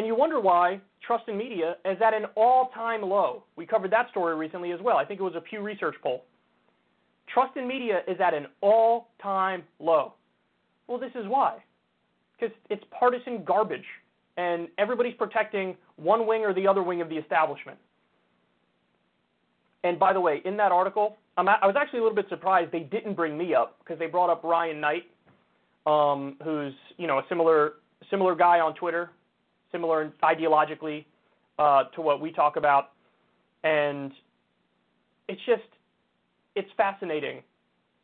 And 0.00 0.06
you 0.06 0.14
wonder 0.14 0.40
why 0.40 0.80
trust 1.06 1.24
in 1.28 1.36
media 1.36 1.76
is 1.84 1.98
at 2.00 2.14
an 2.14 2.24
all 2.34 2.70
time 2.72 3.02
low. 3.02 3.44
We 3.56 3.66
covered 3.66 3.92
that 3.92 4.08
story 4.08 4.34
recently 4.34 4.72
as 4.72 4.80
well. 4.80 4.96
I 4.96 5.04
think 5.04 5.20
it 5.20 5.22
was 5.22 5.34
a 5.36 5.42
Pew 5.42 5.60
Research 5.60 5.94
poll. 6.02 6.24
Trust 7.28 7.54
in 7.58 7.68
media 7.68 8.00
is 8.08 8.18
at 8.18 8.32
an 8.32 8.46
all 8.62 9.08
time 9.22 9.62
low. 9.78 10.14
Well, 10.86 10.98
this 10.98 11.10
is 11.14 11.28
why. 11.28 11.58
Because 12.32 12.56
it's 12.70 12.82
partisan 12.98 13.44
garbage, 13.44 13.84
and 14.38 14.68
everybody's 14.78 15.12
protecting 15.18 15.76
one 15.96 16.26
wing 16.26 16.46
or 16.46 16.54
the 16.54 16.66
other 16.66 16.82
wing 16.82 17.02
of 17.02 17.10
the 17.10 17.16
establishment. 17.16 17.76
And 19.84 19.98
by 19.98 20.14
the 20.14 20.20
way, 20.20 20.40
in 20.46 20.56
that 20.56 20.72
article, 20.72 21.18
I 21.36 21.42
was 21.42 21.76
actually 21.78 21.98
a 21.98 22.04
little 22.04 22.16
bit 22.16 22.30
surprised 22.30 22.72
they 22.72 22.80
didn't 22.80 23.16
bring 23.16 23.36
me 23.36 23.54
up 23.54 23.78
because 23.80 23.98
they 23.98 24.06
brought 24.06 24.30
up 24.30 24.44
Ryan 24.44 24.80
Knight, 24.80 25.02
um, 25.84 26.38
who's 26.42 26.72
you 26.96 27.06
know 27.06 27.18
a 27.18 27.22
similar 27.28 27.74
similar 28.08 28.34
guy 28.34 28.60
on 28.60 28.74
Twitter, 28.74 29.10
similar 29.72 30.12
ideologically 30.22 31.04
uh, 31.58 31.84
to 31.94 32.00
what 32.00 32.20
we 32.20 32.32
talk 32.32 32.56
about, 32.56 32.92
and 33.64 34.12
it's 35.28 35.40
just 35.46 35.62
it's 36.56 36.70
fascinating 36.76 37.42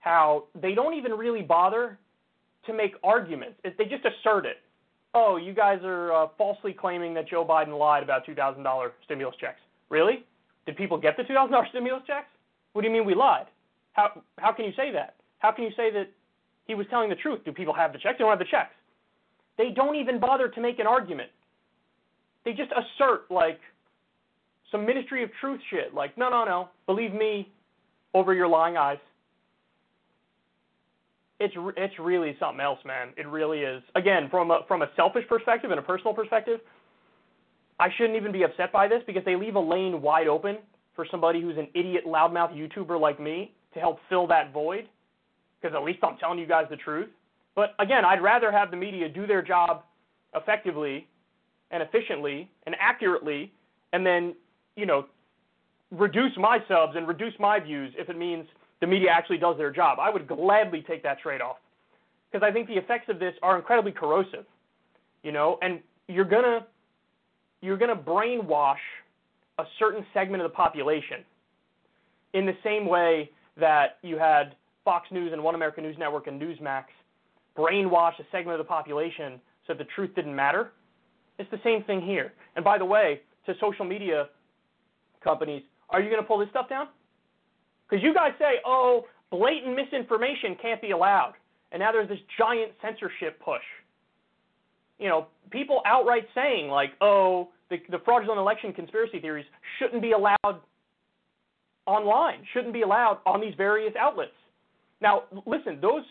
how 0.01 0.45
they 0.61 0.75
don't 0.75 0.95
even 0.95 1.13
really 1.13 1.43
bother 1.43 1.99
to 2.65 2.73
make 2.73 2.95
arguments. 3.03 3.59
It, 3.65 3.77
they 3.79 3.85
just 3.85 4.05
assert 4.05 4.47
it. 4.47 4.59
Oh, 5.15 5.37
you 5.37 5.53
guys 5.53 5.81
are 5.83 6.13
uh, 6.13 6.29
falsely 6.37 6.73
claiming 6.73 7.15
that 7.15 7.29
Joe 7.29 7.45
Biden 7.45 7.77
lied 7.79 8.03
about 8.03 8.27
$2,000 8.27 8.91
stimulus 9.05 9.35
checks. 9.41 9.61
Really? 9.89 10.25
Did 10.67 10.77
people 10.77 10.99
get 10.99 11.17
the 11.17 11.23
$2,000 11.23 11.69
stimulus 11.71 12.03
checks? 12.07 12.29
What 12.73 12.83
do 12.83 12.89
you 12.89 12.93
mean 12.93 13.07
we 13.07 13.15
lied? 13.15 13.47
How 13.95 14.23
how 14.37 14.53
can 14.53 14.67
you 14.67 14.73
say 14.77 14.93
that? 14.93 15.15
How 15.39 15.51
can 15.51 15.65
you 15.65 15.71
say 15.71 15.91
that 15.91 16.11
he 16.67 16.75
was 16.75 16.87
telling 16.91 17.09
the 17.09 17.17
truth? 17.17 17.41
Do 17.45 17.53
people 17.53 17.73
have 17.73 17.93
the 17.93 17.99
checks? 17.99 18.17
They 18.19 18.25
don't 18.25 18.31
have 18.31 18.39
the 18.39 18.45
checks. 18.45 18.75
They 19.57 19.71
don't 19.75 19.97
even 19.97 20.21
bother 20.21 20.49
to 20.49 20.61
make 20.61 20.79
an 20.79 20.87
argument. 20.87 21.31
They 22.47 22.53
just 22.53 22.71
assert 22.71 23.29
like 23.29 23.59
some 24.71 24.87
Ministry 24.87 25.25
of 25.25 25.31
Truth 25.41 25.61
shit. 25.69 25.93
Like, 25.93 26.17
no, 26.17 26.31
no, 26.31 26.45
no. 26.45 26.69
Believe 26.87 27.13
me, 27.13 27.53
over 28.15 28.33
your 28.33 28.47
lying 28.47 28.77
eyes. 28.77 28.99
It's 31.39 31.53
it's 31.77 31.99
really 31.99 32.35
something 32.41 32.61
else, 32.61 32.79
man. 32.87 33.09
It 33.19 33.27
really 33.27 33.59
is. 33.59 33.83
Again, 33.95 34.29
from 34.31 34.51
a 34.51 34.61
from 34.69 34.81
a 34.81 34.87
selfish 34.97 35.25
perspective 35.29 35.71
and 35.71 35.79
a 35.79 35.83
personal 35.83 36.15
perspective, 36.15 36.61
I 37.79 37.89
shouldn't 37.99 38.17
even 38.17 38.33
be 38.33 38.45
upset 38.45 38.73
by 38.73 38.89
this 38.89 39.03
because 39.07 39.25
they 39.25 39.37
leave 39.37 39.57
a 39.57 39.61
lane 39.61 40.01
wide 40.01 40.29
open 40.29 40.59
for 40.95 41.05
somebody 41.11 41.43
who's 41.43 41.59
an 41.59 41.69
idiot 41.75 42.05
loudmouth 42.07 42.57
YouTuber 42.57 42.99
like 42.99 43.21
me 43.21 43.53
to 43.75 43.81
help 43.81 43.99
fill 44.09 44.27
that 44.29 44.53
void. 44.53 44.89
Because 45.61 45.77
at 45.77 45.83
least 45.83 45.99
I'm 46.03 46.17
telling 46.17 46.39
you 46.39 46.47
guys 46.47 46.67
the 46.71 46.77
truth. 46.77 47.09
But 47.57 47.75
again, 47.81 48.05
I'd 48.05 48.23
rather 48.23 48.53
have 48.53 48.71
the 48.71 48.77
media 48.77 49.09
do 49.09 49.27
their 49.27 49.43
job 49.43 49.83
effectively 50.35 51.07
and 51.71 51.83
efficiently 51.83 52.51
and 52.67 52.75
accurately, 52.79 53.53
and 53.93 54.05
then 54.05 54.35
you 54.77 54.87
know 54.87 55.07
reduce 55.91 56.33
my 56.37 56.59
subs 56.69 56.95
and 56.97 57.07
reduce 57.07 57.35
my 57.39 57.61
views 57.61 57.93
if 57.97 58.09
it 58.09 58.19
means 58.19 58.47
the 58.81 58.87
media 58.87 59.11
actually 59.11 59.39
does 59.39 59.57
their 59.57 59.71
job. 59.71 59.99
I 60.01 60.11
would 60.11 60.27
gladly 60.27 60.85
take 60.87 61.03
that 61.03 61.21
trade 61.21 61.41
off 61.41 61.57
because 62.31 62.47
I 62.47 62.53
think 62.53 62.69
the 62.69 62.77
effects 62.77 63.09
of 63.09 63.19
this 63.19 63.35
are 63.43 63.57
incredibly 63.57 63.93
corrosive. 63.93 64.45
You 65.23 65.33
know, 65.33 65.59
and 65.63 65.81
you're 66.09 66.25
gonna 66.25 66.67
you're 67.63 67.79
gonna 67.79 67.97
brainwash 67.97 68.77
a 69.59 69.65
certain 69.79 70.05
segment 70.13 70.43
of 70.43 70.51
the 70.51 70.55
population 70.55 71.25
in 72.35 72.45
the 72.47 72.57
same 72.63 72.87
way 72.87 73.31
that 73.59 73.99
you 74.03 74.19
had 74.19 74.55
Fox 74.85 75.09
News 75.11 75.33
and 75.33 75.43
One 75.43 75.55
American 75.55 75.83
News 75.83 75.97
Network 75.99 76.27
and 76.27 76.41
Newsmax 76.41 76.85
brainwash 77.57 78.19
a 78.21 78.25
segment 78.31 78.61
of 78.61 78.65
the 78.65 78.69
population 78.69 79.41
so 79.67 79.75
the 79.75 79.87
truth 79.97 80.15
didn't 80.15 80.37
matter. 80.37 80.73
It's 81.38 81.51
the 81.51 81.61
same 81.62 81.83
thing 81.85 82.01
here. 82.01 82.33
And 82.55 82.64
by 82.64 82.79
the 82.79 82.85
way, 82.85 83.20
to 83.46 83.55
social 83.61 83.85
media 83.85 84.29
companies, 85.22 85.62
are 85.90 86.01
you 86.01 86.11
going 86.11 86.20
to 86.20 86.27
pull 86.27 86.38
this 86.38 86.49
stuff 86.51 86.68
down? 86.68 86.88
Because 87.88 88.03
you 88.03 88.12
guys 88.14 88.33
say, 88.38 88.61
oh, 88.64 89.05
blatant 89.31 89.77
misinformation 89.77 90.57
can't 90.61 90.81
be 90.81 90.90
allowed. 90.90 91.35
And 91.72 91.81
now 91.81 91.92
there's 91.92 92.09
this 92.09 92.18
giant 92.38 92.72
censorship 92.83 93.40
push. 93.44 93.62
You 94.99 95.09
know, 95.09 95.27
people 95.51 95.83
outright 95.85 96.27
saying, 96.35 96.68
like, 96.68 96.92
oh, 97.01 97.49
the, 97.70 97.77
the 97.90 97.99
fraudulent 98.05 98.38
election 98.38 98.72
conspiracy 98.72 99.20
theories 99.20 99.44
shouldn't 99.79 100.01
be 100.01 100.12
allowed 100.12 100.61
online, 101.87 102.42
shouldn't 102.53 102.72
be 102.72 102.83
allowed 102.83 103.18
on 103.27 103.40
these 103.40 103.55
various 103.57 103.92
outlets. 103.99 104.33
Now, 105.01 105.25
listen, 105.44 105.79
those 105.81 106.03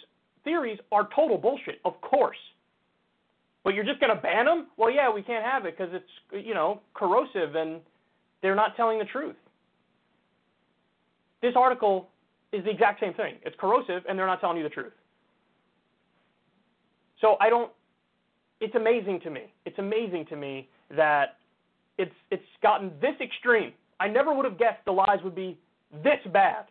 theories 0.44 0.80
are 0.92 1.10
total 1.16 1.38
bullshit, 1.38 1.80
of 1.84 2.00
course. 2.02 2.38
But 3.66 3.74
you're 3.74 3.84
just 3.84 4.00
going 4.00 4.16
to 4.16 4.22
ban 4.22 4.46
them? 4.46 4.68
Well, 4.78 4.92
yeah, 4.92 5.12
we 5.12 5.24
can't 5.24 5.44
have 5.44 5.66
it 5.66 5.76
because 5.76 5.92
it's, 5.92 6.46
you 6.46 6.54
know, 6.54 6.82
corrosive 6.94 7.56
and 7.56 7.82
they're 8.42 8.56
not 8.56 8.78
telling 8.78 9.00
the 9.00 9.06
truth. 9.06 9.36
This 11.42 11.54
article 11.58 12.08
is 12.54 12.64
the 12.64 12.70
exact 12.70 13.00
same 13.02 13.16
thing. 13.16 13.36
It's 13.44 13.56
corrosive 13.60 14.04
and 14.08 14.18
they're 14.18 14.28
not 14.28 14.40
telling 14.40 14.58
you 14.58 14.64
the 14.64 14.70
truth. 14.70 14.94
So 17.20 17.38
I 17.42 17.50
don't 17.50 17.72
it's 18.62 18.76
amazing 18.76 19.20
to 19.22 19.30
me. 19.30 19.52
It's 19.66 19.78
amazing 19.80 20.28
to 20.30 20.36
me 20.36 20.70
that 20.96 21.38
it's 21.98 22.14
it's 22.30 22.44
gotten 22.62 22.92
this 23.02 23.16
extreme. 23.20 23.74
I 24.00 24.08
never 24.08 24.34
would 24.34 24.46
have 24.46 24.60
guessed 24.60 24.86
the 24.86 24.92
lies 24.92 25.20
would 25.24 25.36
be 25.36 25.58
this 26.04 26.20
bad. 26.32 26.66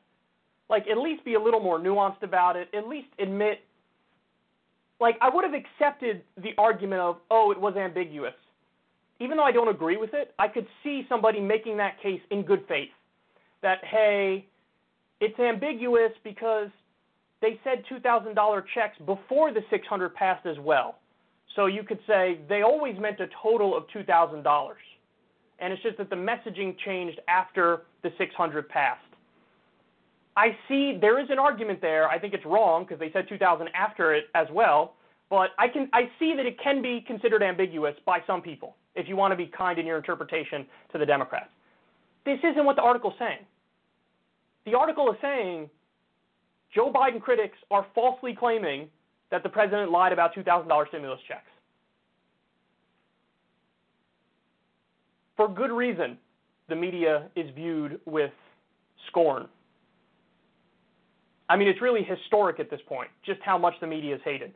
Like 0.70 0.84
at 0.88 0.98
least 0.98 1.24
be 1.24 1.34
a 1.34 1.40
little 1.40 1.60
more 1.60 1.78
nuanced 1.78 2.22
about 2.22 2.56
it. 2.56 2.68
At 2.72 2.86
least 2.86 3.08
admit 3.18 3.60
like 5.04 5.18
I 5.20 5.28
would 5.28 5.44
have 5.44 5.52
accepted 5.52 6.22
the 6.38 6.54
argument 6.56 7.02
of, 7.02 7.18
"Oh, 7.30 7.50
it 7.50 7.60
was 7.60 7.76
ambiguous." 7.76 8.34
Even 9.20 9.36
though 9.36 9.44
I 9.44 9.52
don't 9.52 9.68
agree 9.68 9.98
with 9.98 10.14
it, 10.14 10.34
I 10.38 10.48
could 10.48 10.66
see 10.82 11.04
somebody 11.10 11.40
making 11.40 11.76
that 11.76 12.00
case 12.00 12.22
in 12.30 12.42
good 12.42 12.66
faith. 12.66 12.94
That 13.60 13.84
hey, 13.84 14.46
it's 15.20 15.38
ambiguous 15.38 16.12
because 16.24 16.70
they 17.42 17.60
said 17.64 17.84
$2,000 17.86 18.64
checks 18.74 18.96
before 19.04 19.52
the 19.52 19.62
600 19.68 20.14
passed 20.14 20.46
as 20.46 20.58
well. 20.58 20.96
So 21.54 21.66
you 21.66 21.84
could 21.84 22.00
say 22.06 22.38
they 22.48 22.62
always 22.62 22.98
meant 22.98 23.20
a 23.20 23.28
total 23.42 23.76
of 23.76 23.86
$2,000. 23.88 24.74
And 25.58 25.72
it's 25.72 25.82
just 25.82 25.98
that 25.98 26.08
the 26.08 26.16
messaging 26.16 26.76
changed 26.78 27.20
after 27.28 27.82
the 28.02 28.10
600 28.16 28.68
passed. 28.70 29.03
I 30.36 30.56
see 30.68 30.98
there 31.00 31.20
is 31.20 31.28
an 31.30 31.38
argument 31.38 31.80
there. 31.80 32.08
I 32.08 32.18
think 32.18 32.34
it's 32.34 32.44
wrong 32.44 32.84
because 32.84 32.98
they 32.98 33.10
said 33.12 33.28
2000 33.28 33.68
after 33.74 34.14
it 34.14 34.24
as 34.34 34.46
well, 34.52 34.94
but 35.30 35.50
I 35.58 35.68
can 35.68 35.88
I 35.92 36.10
see 36.18 36.34
that 36.36 36.44
it 36.46 36.58
can 36.60 36.82
be 36.82 37.04
considered 37.06 37.42
ambiguous 37.42 37.94
by 38.04 38.18
some 38.26 38.42
people 38.42 38.76
if 38.94 39.08
you 39.08 39.16
want 39.16 39.32
to 39.32 39.36
be 39.36 39.46
kind 39.46 39.78
in 39.78 39.86
your 39.86 39.96
interpretation 39.96 40.66
to 40.92 40.98
the 40.98 41.06
Democrats. 41.06 41.50
This 42.24 42.38
isn't 42.42 42.64
what 42.64 42.76
the 42.76 42.82
article's 42.82 43.14
saying. 43.18 43.44
The 44.66 44.74
article 44.74 45.10
is 45.10 45.16
saying 45.20 45.68
Joe 46.74 46.92
Biden 46.92 47.20
critics 47.20 47.56
are 47.70 47.86
falsely 47.94 48.34
claiming 48.34 48.88
that 49.30 49.42
the 49.42 49.48
president 49.48 49.90
lied 49.90 50.12
about 50.12 50.34
$2,000 50.34 50.88
stimulus 50.88 51.20
checks. 51.28 51.42
For 55.36 55.48
good 55.48 55.70
reason, 55.70 56.16
the 56.68 56.76
media 56.76 57.28
is 57.36 57.50
viewed 57.54 58.00
with 58.06 58.32
scorn. 59.08 59.48
I 61.48 61.56
mean, 61.56 61.68
it's 61.68 61.82
really 61.82 62.02
historic 62.02 62.58
at 62.58 62.70
this 62.70 62.80
point, 62.86 63.08
just 63.24 63.40
how 63.42 63.58
much 63.58 63.74
the 63.80 63.86
media 63.86 64.14
is 64.14 64.20
hated. 64.24 64.52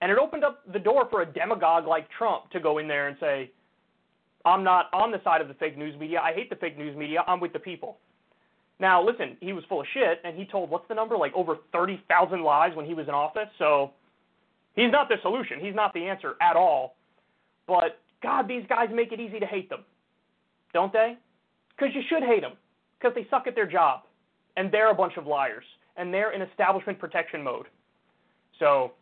And 0.00 0.12
it 0.12 0.18
opened 0.18 0.44
up 0.44 0.60
the 0.72 0.78
door 0.78 1.08
for 1.10 1.22
a 1.22 1.26
demagogue 1.26 1.86
like 1.86 2.06
Trump 2.16 2.50
to 2.50 2.60
go 2.60 2.78
in 2.78 2.86
there 2.86 3.08
and 3.08 3.16
say, 3.18 3.50
I'm 4.44 4.62
not 4.62 4.86
on 4.92 5.10
the 5.10 5.20
side 5.24 5.40
of 5.40 5.48
the 5.48 5.54
fake 5.54 5.76
news 5.76 5.98
media. 5.98 6.20
I 6.22 6.32
hate 6.32 6.50
the 6.50 6.56
fake 6.56 6.78
news 6.78 6.96
media. 6.96 7.24
I'm 7.26 7.40
with 7.40 7.52
the 7.52 7.58
people. 7.58 7.98
Now, 8.78 9.04
listen, 9.04 9.36
he 9.40 9.52
was 9.52 9.64
full 9.68 9.80
of 9.80 9.86
shit, 9.94 10.20
and 10.22 10.36
he 10.36 10.44
told 10.44 10.70
what's 10.70 10.86
the 10.88 10.94
number? 10.94 11.16
Like 11.16 11.32
over 11.34 11.56
30,000 11.72 12.42
lies 12.42 12.76
when 12.76 12.84
he 12.84 12.94
was 12.94 13.08
in 13.08 13.14
office. 13.14 13.48
So 13.58 13.92
he's 14.74 14.92
not 14.92 15.08
the 15.08 15.16
solution. 15.22 15.58
He's 15.60 15.74
not 15.74 15.94
the 15.94 16.04
answer 16.06 16.34
at 16.40 16.56
all. 16.56 16.94
But 17.66 17.98
God, 18.22 18.46
these 18.46 18.64
guys 18.68 18.88
make 18.92 19.12
it 19.12 19.18
easy 19.18 19.40
to 19.40 19.46
hate 19.46 19.68
them, 19.70 19.80
don't 20.72 20.92
they? 20.92 21.16
Because 21.76 21.94
you 21.94 22.02
should 22.08 22.22
hate 22.22 22.42
them 22.42 22.52
because 22.98 23.14
they 23.14 23.26
suck 23.30 23.46
at 23.46 23.54
their 23.54 23.66
job, 23.66 24.02
and 24.56 24.70
they're 24.72 24.90
a 24.90 24.94
bunch 24.94 25.16
of 25.16 25.26
liars, 25.26 25.64
and 25.96 26.12
they're 26.12 26.32
in 26.32 26.42
establishment 26.42 26.98
protection 26.98 27.42
mode. 27.42 27.66
So 28.58 28.92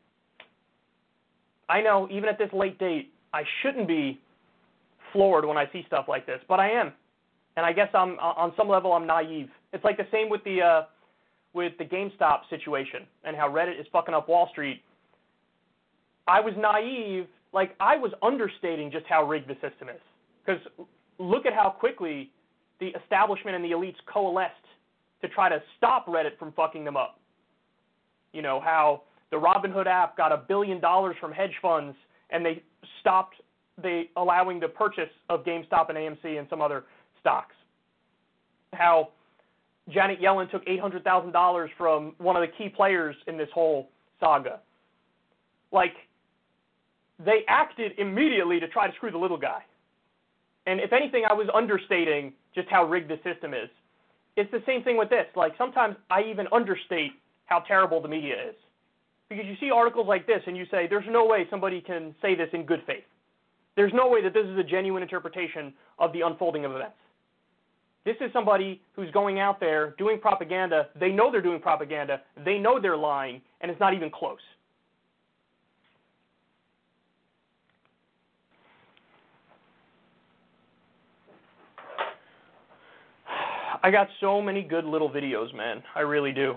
I 1.68 1.80
know 1.80 2.08
even 2.10 2.28
at 2.28 2.38
this 2.38 2.50
late 2.52 2.78
date, 2.78 3.12
I 3.32 3.42
shouldn't 3.62 3.88
be 3.88 4.20
floored 5.12 5.44
when 5.44 5.56
I 5.56 5.70
see 5.72 5.84
stuff 5.86 6.06
like 6.08 6.26
this, 6.26 6.40
but 6.48 6.60
I 6.60 6.70
am 6.70 6.92
and 7.56 7.64
I 7.64 7.72
guess 7.72 7.88
I'm 7.94 8.18
on 8.18 8.52
some 8.56 8.68
level 8.68 8.92
I'm 8.92 9.06
naive. 9.06 9.48
It's 9.72 9.84
like 9.84 9.96
the 9.96 10.06
same 10.10 10.28
with 10.28 10.42
the 10.44 10.62
uh, 10.62 10.82
with 11.52 11.72
the 11.78 11.84
GameStop 11.84 12.40
situation 12.50 13.02
and 13.22 13.36
how 13.36 13.48
Reddit 13.48 13.80
is 13.80 13.86
fucking 13.92 14.14
up 14.14 14.28
Wall 14.28 14.48
Street. 14.50 14.82
I 16.26 16.40
was 16.40 16.54
naive, 16.56 17.26
like 17.52 17.76
I 17.78 17.96
was 17.96 18.12
understating 18.22 18.90
just 18.90 19.06
how 19.06 19.24
rigged 19.24 19.48
the 19.48 19.54
system 19.54 19.88
is. 19.88 20.00
Because 20.44 20.60
look 21.18 21.46
at 21.46 21.52
how 21.52 21.70
quickly 21.70 22.30
the 22.80 22.88
establishment 23.02 23.54
and 23.54 23.64
the 23.64 23.70
elites 23.70 23.96
coalesced 24.12 24.54
to 25.24 25.34
try 25.34 25.48
to 25.48 25.62
stop 25.78 26.06
Reddit 26.06 26.38
from 26.38 26.52
fucking 26.52 26.84
them 26.84 26.96
up. 26.96 27.18
You 28.34 28.42
know 28.42 28.60
how 28.60 29.02
the 29.30 29.37
Robinhood 29.37 29.87
app 29.87 30.16
got 30.18 30.32
a 30.32 30.37
billion 30.37 30.80
dollars 30.80 31.16
from 31.18 31.32
hedge 31.32 31.54
funds 31.62 31.96
and 32.30 32.44
they 32.44 32.62
stopped 33.00 33.37
the 33.82 34.04
allowing 34.16 34.60
the 34.60 34.68
purchase 34.68 35.08
of 35.30 35.44
GameStop 35.44 35.88
and 35.88 35.96
AMC 35.96 36.38
and 36.38 36.46
some 36.50 36.60
other 36.60 36.84
stocks. 37.20 37.54
How 38.74 39.08
Janet 39.88 40.20
Yellen 40.20 40.50
took 40.50 40.64
$800,000 40.66 41.68
from 41.78 42.14
one 42.18 42.37
of 42.37 42.42
the 42.42 42.48
key 42.56 42.68
players 42.68 43.16
in 43.26 43.38
this 43.38 43.48
whole 43.54 43.88
saga. 44.20 44.60
Like, 45.72 45.94
they 47.24 47.40
acted 47.48 47.92
immediately 47.98 48.60
to 48.60 48.68
try 48.68 48.87
to 48.88 48.94
screw 48.94 49.10
the 49.10 49.18
little 49.18 49.38
guy. 49.38 49.62
And 50.66 50.80
if 50.80 50.92
anything, 50.92 51.24
I 51.28 51.32
was 51.32 51.48
understating 51.54 52.32
just 52.54 52.68
how 52.68 52.84
rigged 52.84 53.10
the 53.10 53.18
system 53.24 53.54
is. 53.54 53.68
It's 54.36 54.50
the 54.50 54.62
same 54.66 54.82
thing 54.82 54.96
with 54.96 55.10
this. 55.10 55.26
Like 55.36 55.52
sometimes 55.56 55.96
I 56.10 56.22
even 56.22 56.46
understate 56.52 57.12
how 57.46 57.60
terrible 57.60 58.00
the 58.00 58.08
media 58.08 58.34
is. 58.50 58.54
Because 59.28 59.46
you 59.46 59.54
see 59.60 59.70
articles 59.70 60.06
like 60.06 60.26
this 60.26 60.42
and 60.46 60.56
you 60.56 60.66
say, 60.70 60.86
there's 60.88 61.04
no 61.08 61.24
way 61.24 61.46
somebody 61.50 61.80
can 61.80 62.14
say 62.20 62.34
this 62.34 62.48
in 62.52 62.64
good 62.64 62.82
faith. 62.86 63.04
There's 63.76 63.92
no 63.92 64.08
way 64.08 64.22
that 64.22 64.34
this 64.34 64.46
is 64.46 64.58
a 64.58 64.62
genuine 64.62 65.02
interpretation 65.02 65.72
of 65.98 66.12
the 66.12 66.20
unfolding 66.20 66.64
of 66.64 66.72
events. 66.72 66.96
This 68.04 68.16
is 68.20 68.30
somebody 68.32 68.82
who's 68.94 69.10
going 69.12 69.40
out 69.40 69.58
there 69.60 69.94
doing 69.96 70.20
propaganda. 70.20 70.88
They 70.98 71.08
know 71.08 71.32
they're 71.32 71.40
doing 71.40 71.60
propaganda. 71.60 72.20
They 72.44 72.58
know 72.58 72.78
they're 72.80 72.96
lying, 72.96 73.40
and 73.60 73.70
it's 73.70 73.80
not 73.80 73.94
even 73.94 74.10
close. 74.10 74.38
I 83.84 83.90
got 83.90 84.08
so 84.18 84.40
many 84.40 84.62
good 84.62 84.86
little 84.86 85.10
videos, 85.10 85.54
man. 85.54 85.82
I 85.94 86.00
really 86.00 86.32
do. 86.32 86.54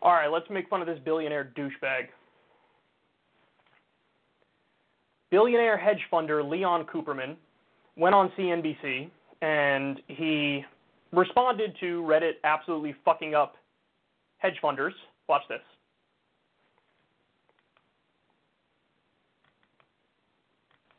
All 0.00 0.12
right, 0.12 0.28
let's 0.28 0.48
make 0.48 0.68
fun 0.68 0.80
of 0.80 0.86
this 0.86 1.00
billionaire 1.04 1.52
douchebag. 1.56 2.06
Billionaire 5.30 5.76
hedge 5.76 6.00
funder 6.12 6.48
Leon 6.48 6.86
Cooperman 6.86 7.36
went 7.96 8.14
on 8.14 8.30
CNBC 8.38 9.10
and 9.42 10.00
he 10.06 10.64
responded 11.12 11.76
to 11.80 12.02
Reddit 12.02 12.34
absolutely 12.44 12.94
fucking 13.04 13.34
up 13.34 13.56
hedge 14.38 14.56
funders. 14.62 14.92
Watch 15.28 15.42
this. 15.48 15.60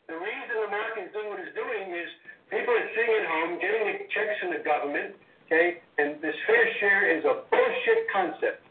The 0.07 0.15
reason 0.15 0.55
the 0.55 1.03
is 1.03 1.11
doing 1.11 1.29
what 1.29 1.39
it's 1.39 1.55
doing 1.55 1.91
is 1.91 2.07
people 2.49 2.71
are 2.71 2.87
sitting 2.95 3.13
at 3.19 3.27
home 3.27 3.59
getting 3.59 3.83
the 3.91 4.07
checks 4.15 4.39
from 4.39 4.55
the 4.55 4.63
government, 4.63 5.15
okay, 5.47 5.83
and 5.99 6.15
this 6.23 6.35
fair 6.47 6.63
share 6.79 7.11
is 7.11 7.23
a 7.27 7.43
bullshit 7.51 8.07
concept. 8.11 8.63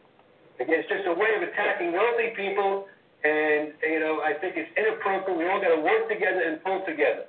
Again, 0.60 0.80
it's 0.80 0.88
just 0.88 1.04
a 1.04 1.12
way 1.12 1.36
of 1.36 1.44
attacking 1.44 1.92
wealthy 1.92 2.32
people, 2.32 2.88
and 3.24 3.72
you 3.82 4.00
know 4.00 4.20
I 4.24 4.34
think 4.40 4.54
it's 4.56 4.70
inappropriate. 4.76 5.38
We 5.38 5.48
all 5.48 5.60
got 5.60 5.74
to 5.74 5.80
work 5.80 6.08
together 6.08 6.42
and 6.46 6.62
pull 6.62 6.82
together. 6.86 7.24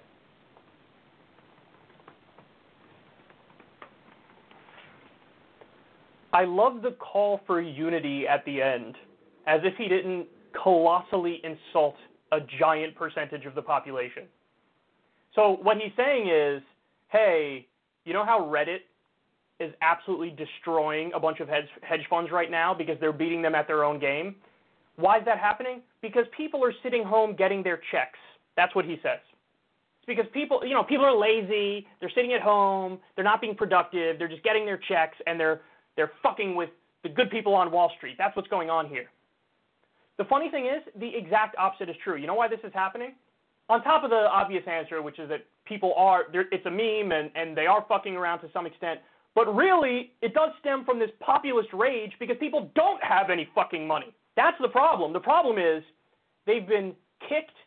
I 6.34 6.45
love 6.45 6.82
the 6.82 6.91
call 6.91 7.41
for 7.47 7.62
unity 7.62 8.28
at 8.28 8.45
the 8.45 8.62
end, 8.62 8.95
as 9.47 9.62
if 9.63 9.76
he 9.78 9.88
didn't 9.88 10.28
colossally 10.62 11.41
insult 11.43 11.95
a 12.32 12.39
giant 12.60 12.95
percentage 12.95 13.45
of 13.45 13.56
the 13.56 13.62
population. 13.62 14.23
So 15.34 15.58
what 15.62 15.78
he's 15.78 15.91
saying 15.95 16.30
is, 16.30 16.62
hey, 17.10 17.67
you 18.06 18.13
know 18.13 18.26
how 18.26 18.39
Reddit 18.41 18.82
is 19.60 19.73
absolutely 19.82 20.30
destroying 20.32 21.12
a 21.15 21.19
bunch 21.19 21.39
of 21.39 21.47
hedge, 21.47 21.67
hedge 21.82 22.06
funds 22.10 22.32
right 22.32 22.52
now 22.52 22.73
because 22.73 22.97
they're 23.00 23.13
beating 23.13 23.41
them 23.41 23.56
at 23.56 23.67
their 23.67 23.84
own 23.84 24.00
game. 24.00 24.36
Why 24.98 25.20
is 25.20 25.26
that 25.26 25.40
happening? 25.40 25.82
Because 26.02 26.26
people 26.36 26.64
are 26.64 26.74
sitting 26.84 27.04
home 27.04 27.36
getting 27.36 27.64
their 27.64 27.80
checks. 27.92 28.20
That's 28.56 28.74
what 28.76 28.86
he 28.86 28.96
says. 29.04 29.20
It's 30.00 30.08
because 30.08 30.26
people, 30.34 30.62
you 30.64 30.74
know, 30.74 30.84
people 30.84 31.06
are 31.06 31.16
lazy. 31.16 31.88
They're 32.00 32.12
sitting 32.14 32.34
at 32.34 32.42
home. 32.42 33.00
They're 33.16 33.24
not 33.24 33.40
being 33.40 33.56
productive. 33.56 34.18
They're 34.18 34.28
just 34.28 34.44
getting 34.44 34.66
their 34.66 34.80
checks 34.90 35.18
and 35.26 35.40
they're 35.40 35.62
they're 35.96 36.12
fucking 36.22 36.56
with 36.56 36.70
the 37.04 37.10
good 37.10 37.32
people 37.32 37.56
on 37.56 37.72
Wall 37.72 37.92
Street. 37.98 38.16
That's 38.18 38.36
what's 38.36 38.48
going 38.50 38.70
on 38.70 38.88
here. 38.88 39.06
The 40.18 40.26
funny 40.26 40.50
thing 40.50 40.66
is, 40.66 40.84
the 41.00 41.10
exact 41.16 41.56
opposite 41.58 41.89
is 41.89 41.95
true. 42.04 42.16
You 42.18 42.28
know 42.28 42.36
why 42.36 42.48
this 42.48 42.60
is 42.64 42.72
happening? 42.74 43.14
On 43.70 43.84
top 43.84 44.04
of 44.04 44.10
the 44.10 44.28
obvious 44.32 44.64
answer, 44.68 45.02
which 45.02 45.20
is 45.20 45.28
that 45.30 45.45
people 45.66 45.93
are, 45.98 46.26
it's 46.34 46.66
a 46.66 46.72
meme 46.72 47.12
and, 47.12 47.30
and 47.36 47.58
they 47.58 47.66
are 47.66 47.86
fucking 47.89 48.16
around 48.16 48.39
to 48.39 48.50
some 48.54 48.66
extent, 48.66 49.00
but 49.36 49.54
really, 49.54 50.14
it 50.22 50.34
does 50.34 50.52
stem 50.60 50.86
from 50.86 50.98
this 50.98 51.12
populist 51.20 51.70
rage 51.74 52.12
because 52.20 52.38
people 52.39 52.72
don't 52.76 53.04
have 53.04 53.30
any 53.30 53.48
fucking 53.54 53.86
money. 53.86 54.14
That's 54.38 54.56
the 54.62 54.70
problem. 54.70 55.12
The 55.12 55.20
problem 55.20 55.58
is 55.58 55.84
they've 56.46 56.66
been 56.66 56.96
kicked, 57.28 57.58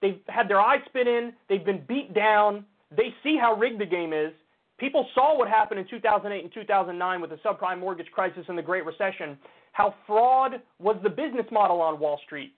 they've 0.00 0.20
had 0.28 0.48
their 0.48 0.60
eyes 0.60 0.80
spit 0.86 1.08
in, 1.08 1.32
they've 1.48 1.64
been 1.64 1.82
beat 1.88 2.14
down, 2.14 2.64
they 2.96 3.12
see 3.24 3.36
how 3.36 3.54
rigged 3.54 3.80
the 3.80 3.86
game 3.86 4.12
is. 4.12 4.32
People 4.78 5.08
saw 5.12 5.36
what 5.36 5.48
happened 5.48 5.80
in 5.80 5.88
2008 5.88 6.44
and 6.44 6.54
2009 6.54 7.20
with 7.20 7.30
the 7.30 7.36
subprime 7.36 7.80
mortgage 7.80 8.10
crisis 8.12 8.44
and 8.46 8.56
the 8.56 8.62
Great 8.62 8.86
Recession, 8.86 9.36
how 9.72 9.92
fraud 10.06 10.62
was 10.78 10.96
the 11.02 11.10
business 11.10 11.46
model 11.50 11.80
on 11.80 11.98
Wall 11.98 12.20
Street. 12.24 12.54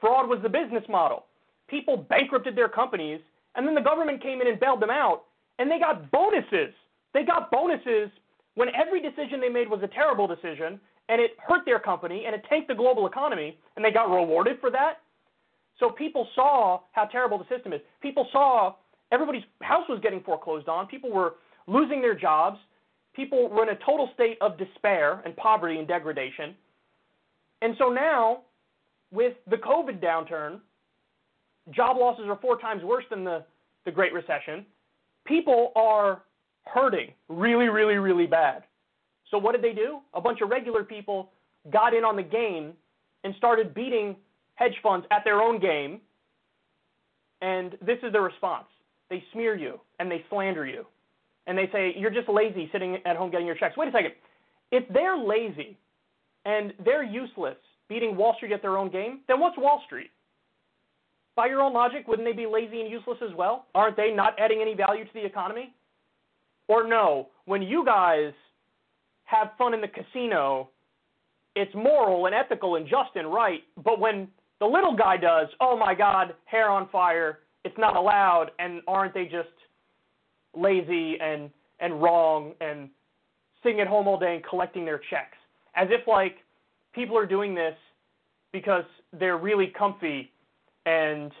Fraud 0.00 0.26
was 0.26 0.38
the 0.42 0.48
business 0.48 0.84
model. 0.88 1.26
People 1.68 1.98
bankrupted 1.98 2.56
their 2.56 2.68
companies, 2.68 3.20
and 3.56 3.66
then 3.66 3.74
the 3.74 3.82
government 3.82 4.22
came 4.22 4.40
in 4.40 4.46
and 4.46 4.58
bailed 4.58 4.80
them 4.80 4.88
out, 4.88 5.24
and 5.58 5.70
they 5.70 5.78
got 5.78 6.10
bonuses 6.10 6.72
they 7.14 7.24
got 7.24 7.50
bonuses 7.50 8.10
when 8.54 8.68
every 8.74 9.00
decision 9.00 9.40
they 9.40 9.48
made 9.48 9.68
was 9.68 9.82
a 9.82 9.88
terrible 9.88 10.26
decision 10.26 10.80
and 11.08 11.20
it 11.20 11.36
hurt 11.38 11.64
their 11.64 11.78
company 11.78 12.24
and 12.26 12.34
it 12.34 12.44
tanked 12.48 12.68
the 12.68 12.74
global 12.74 13.06
economy 13.06 13.58
and 13.76 13.84
they 13.84 13.90
got 13.90 14.10
rewarded 14.10 14.58
for 14.60 14.70
that. 14.70 14.98
So 15.78 15.90
people 15.90 16.26
saw 16.34 16.80
how 16.92 17.04
terrible 17.04 17.38
the 17.38 17.46
system 17.54 17.72
is. 17.72 17.80
People 18.02 18.26
saw 18.32 18.74
everybody's 19.12 19.44
house 19.62 19.88
was 19.88 20.00
getting 20.02 20.20
foreclosed 20.20 20.68
on. 20.68 20.86
People 20.86 21.10
were 21.10 21.34
losing 21.66 22.00
their 22.00 22.14
jobs. 22.14 22.58
People 23.14 23.48
were 23.48 23.62
in 23.62 23.70
a 23.70 23.78
total 23.84 24.10
state 24.14 24.38
of 24.40 24.58
despair 24.58 25.22
and 25.24 25.36
poverty 25.36 25.78
and 25.78 25.88
degradation. 25.88 26.54
And 27.62 27.74
so 27.78 27.88
now, 27.88 28.42
with 29.10 29.34
the 29.48 29.56
COVID 29.56 30.02
downturn, 30.02 30.60
job 31.70 31.96
losses 31.98 32.26
are 32.28 32.38
four 32.40 32.58
times 32.60 32.82
worse 32.84 33.04
than 33.10 33.24
the, 33.24 33.44
the 33.84 33.90
Great 33.90 34.12
Recession. 34.12 34.64
People 35.26 35.72
are 35.74 36.22
hurting 36.64 37.12
really, 37.28 37.68
really, 37.68 37.96
really 37.96 38.26
bad. 38.26 38.62
So 39.30 39.38
what 39.38 39.52
did 39.52 39.62
they 39.62 39.72
do? 39.72 40.00
A 40.14 40.20
bunch 40.20 40.40
of 40.40 40.48
regular 40.48 40.84
people 40.84 41.30
got 41.70 41.94
in 41.94 42.04
on 42.04 42.16
the 42.16 42.22
game 42.22 42.72
and 43.24 43.34
started 43.36 43.74
beating 43.74 44.16
hedge 44.54 44.74
funds 44.82 45.06
at 45.10 45.24
their 45.24 45.40
own 45.40 45.60
game. 45.60 46.00
And 47.40 47.76
this 47.84 47.98
is 48.02 48.12
the 48.12 48.20
response. 48.20 48.66
They 49.10 49.22
smear 49.32 49.56
you 49.56 49.80
and 49.98 50.10
they 50.10 50.24
slander 50.30 50.66
you. 50.66 50.86
And 51.46 51.56
they 51.56 51.68
say, 51.72 51.94
you're 51.96 52.10
just 52.10 52.28
lazy 52.28 52.68
sitting 52.72 52.98
at 53.06 53.16
home 53.16 53.30
getting 53.30 53.46
your 53.46 53.56
checks. 53.56 53.76
Wait 53.76 53.88
a 53.88 53.92
second. 53.92 54.12
If 54.70 54.84
they're 54.92 55.16
lazy 55.16 55.78
and 56.44 56.74
they're 56.84 57.04
useless 57.04 57.56
beating 57.88 58.16
Wall 58.16 58.34
Street 58.36 58.52
at 58.52 58.60
their 58.60 58.76
own 58.76 58.90
game, 58.90 59.20
then 59.28 59.40
what's 59.40 59.56
Wall 59.56 59.82
Street? 59.86 60.10
By 61.36 61.46
your 61.46 61.62
own 61.62 61.72
logic, 61.72 62.06
wouldn't 62.06 62.26
they 62.26 62.32
be 62.34 62.46
lazy 62.46 62.80
and 62.80 62.90
useless 62.90 63.18
as 63.22 63.34
well? 63.34 63.66
Aren't 63.74 63.96
they 63.96 64.10
not 64.10 64.34
adding 64.38 64.60
any 64.60 64.74
value 64.74 65.04
to 65.04 65.10
the 65.14 65.24
economy? 65.24 65.72
Or 66.66 66.86
no, 66.86 67.28
when 67.46 67.62
you 67.62 67.84
guys 67.84 68.32
have 69.28 69.50
fun 69.58 69.74
in 69.74 69.82
the 69.82 69.88
casino, 69.88 70.70
it's 71.54 71.74
moral 71.74 72.24
and 72.26 72.34
ethical 72.34 72.76
and 72.76 72.86
just 72.86 73.10
and 73.14 73.30
right. 73.32 73.60
But 73.84 74.00
when 74.00 74.26
the 74.58 74.64
little 74.64 74.96
guy 74.96 75.18
does, 75.18 75.48
oh 75.60 75.76
my 75.76 75.94
God, 75.94 76.34
hair 76.46 76.70
on 76.70 76.88
fire, 76.88 77.40
it's 77.62 77.76
not 77.76 77.94
allowed, 77.94 78.52
and 78.58 78.80
aren't 78.88 79.12
they 79.12 79.24
just 79.24 79.48
lazy 80.56 81.18
and 81.20 81.50
and 81.80 82.02
wrong 82.02 82.52
and 82.62 82.88
sitting 83.62 83.80
at 83.80 83.86
home 83.86 84.08
all 84.08 84.18
day 84.18 84.36
and 84.36 84.44
collecting 84.44 84.86
their 84.86 85.00
checks? 85.10 85.36
As 85.74 85.88
if 85.90 86.08
like 86.08 86.36
people 86.94 87.16
are 87.18 87.26
doing 87.26 87.54
this 87.54 87.74
because 88.52 88.84
they're 89.12 89.36
really 89.36 89.72
comfy 89.78 90.32
and 90.86 91.32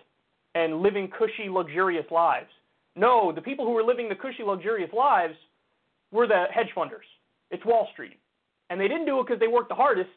and 0.54 0.82
living 0.82 1.10
cushy, 1.18 1.48
luxurious 1.48 2.06
lives. 2.10 2.50
No, 2.96 3.32
the 3.32 3.40
people 3.40 3.64
who 3.64 3.72
were 3.72 3.82
living 3.82 4.10
the 4.10 4.14
cushy, 4.14 4.42
luxurious 4.42 4.92
lives 4.92 5.34
were 6.10 6.26
the 6.26 6.44
hedge 6.52 6.68
funders. 6.76 7.08
It's 7.50 7.64
Wall 7.64 7.88
Street. 7.92 8.18
And 8.70 8.80
they 8.80 8.88
didn't 8.88 9.06
do 9.06 9.18
it 9.20 9.26
because 9.26 9.40
they 9.40 9.48
worked 9.48 9.70
the 9.70 9.74
hardest. 9.74 10.10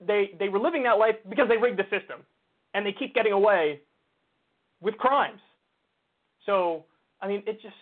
They, 0.00 0.30
they 0.38 0.48
were 0.48 0.58
living 0.58 0.82
that 0.84 0.98
life 0.98 1.16
because 1.28 1.48
they 1.48 1.56
rigged 1.56 1.78
the 1.78 1.84
system. 1.84 2.20
And 2.74 2.86
they 2.86 2.92
keep 2.92 3.14
getting 3.14 3.32
away 3.32 3.80
with 4.80 4.96
crimes. 4.96 5.40
So, 6.46 6.84
I 7.20 7.28
mean, 7.28 7.42
it 7.46 7.60
just, 7.60 7.74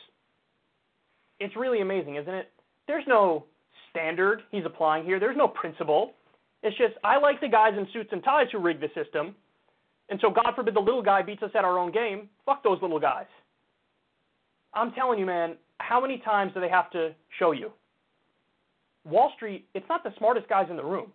it's 1.38 1.54
really 1.56 1.80
amazing, 1.80 2.16
isn't 2.16 2.32
it? 2.32 2.50
There's 2.88 3.04
no 3.06 3.44
standard 3.90 4.42
he's 4.50 4.64
applying 4.64 5.04
here, 5.04 5.20
there's 5.20 5.36
no 5.36 5.48
principle. 5.48 6.12
It's 6.62 6.76
just, 6.76 6.94
I 7.04 7.18
like 7.18 7.40
the 7.40 7.48
guys 7.48 7.74
in 7.76 7.86
suits 7.92 8.08
and 8.12 8.24
ties 8.24 8.46
who 8.50 8.58
rig 8.58 8.80
the 8.80 8.88
system. 8.94 9.34
And 10.08 10.18
so, 10.20 10.30
God 10.30 10.54
forbid 10.54 10.74
the 10.74 10.80
little 10.80 11.02
guy 11.02 11.22
beats 11.22 11.42
us 11.42 11.50
at 11.54 11.64
our 11.64 11.78
own 11.78 11.92
game. 11.92 12.28
Fuck 12.44 12.62
those 12.64 12.80
little 12.80 13.00
guys. 13.00 13.26
I'm 14.74 14.92
telling 14.92 15.18
you, 15.18 15.26
man, 15.26 15.56
how 15.78 16.00
many 16.00 16.18
times 16.18 16.52
do 16.54 16.60
they 16.60 16.68
have 16.68 16.90
to 16.90 17.14
show 17.38 17.52
you? 17.52 17.70
Wall 19.06 19.32
Street, 19.36 19.66
it's 19.74 19.88
not 19.88 20.02
the 20.04 20.12
smartest 20.18 20.48
guys 20.48 20.66
in 20.70 20.76
the 20.76 20.84
room. 20.84 21.12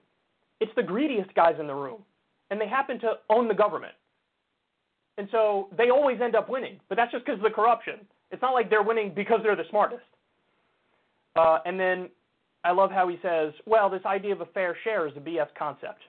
It's 0.60 0.72
the 0.76 0.84
greediest 0.84 1.34
guys 1.36 1.56
in 1.60 1.68
the 1.68 1.76
room. 1.76 2.04
and 2.52 2.60
they 2.60 2.68
happen 2.68 3.00
to 3.00 3.14
own 3.30 3.48
the 3.48 3.54
government. 3.54 3.94
And 5.18 5.28
so 5.32 5.70
they 5.78 5.90
always 5.90 6.20
end 6.22 6.36
up 6.36 6.50
winning, 6.50 6.80
but 6.90 6.96
that's 6.96 7.12
just 7.12 7.26
because 7.26 7.40
of 7.40 7.44
the 7.44 7.50
corruption. 7.50 7.96
It's 8.30 8.42
not 8.42 8.54
like 8.54 8.70
they're 8.70 8.84
winning 8.84 9.14
because 9.16 9.40
they're 9.42 9.56
the 9.56 9.70
smartest. 9.70 10.04
Uh, 11.36 11.60
and 11.66 11.80
then 11.80 12.10
I 12.66 12.72
love 12.72 12.92
how 12.92 13.08
he 13.08 13.18
says, 13.22 13.54
well, 13.66 13.90
this 13.90 14.02
idea 14.06 14.34
of 14.34 14.42
a 14.42 14.46
fair 14.48 14.76
share 14.84 15.08
is 15.08 15.14
a 15.16 15.20
BS 15.22 15.48
concept, 15.58 16.02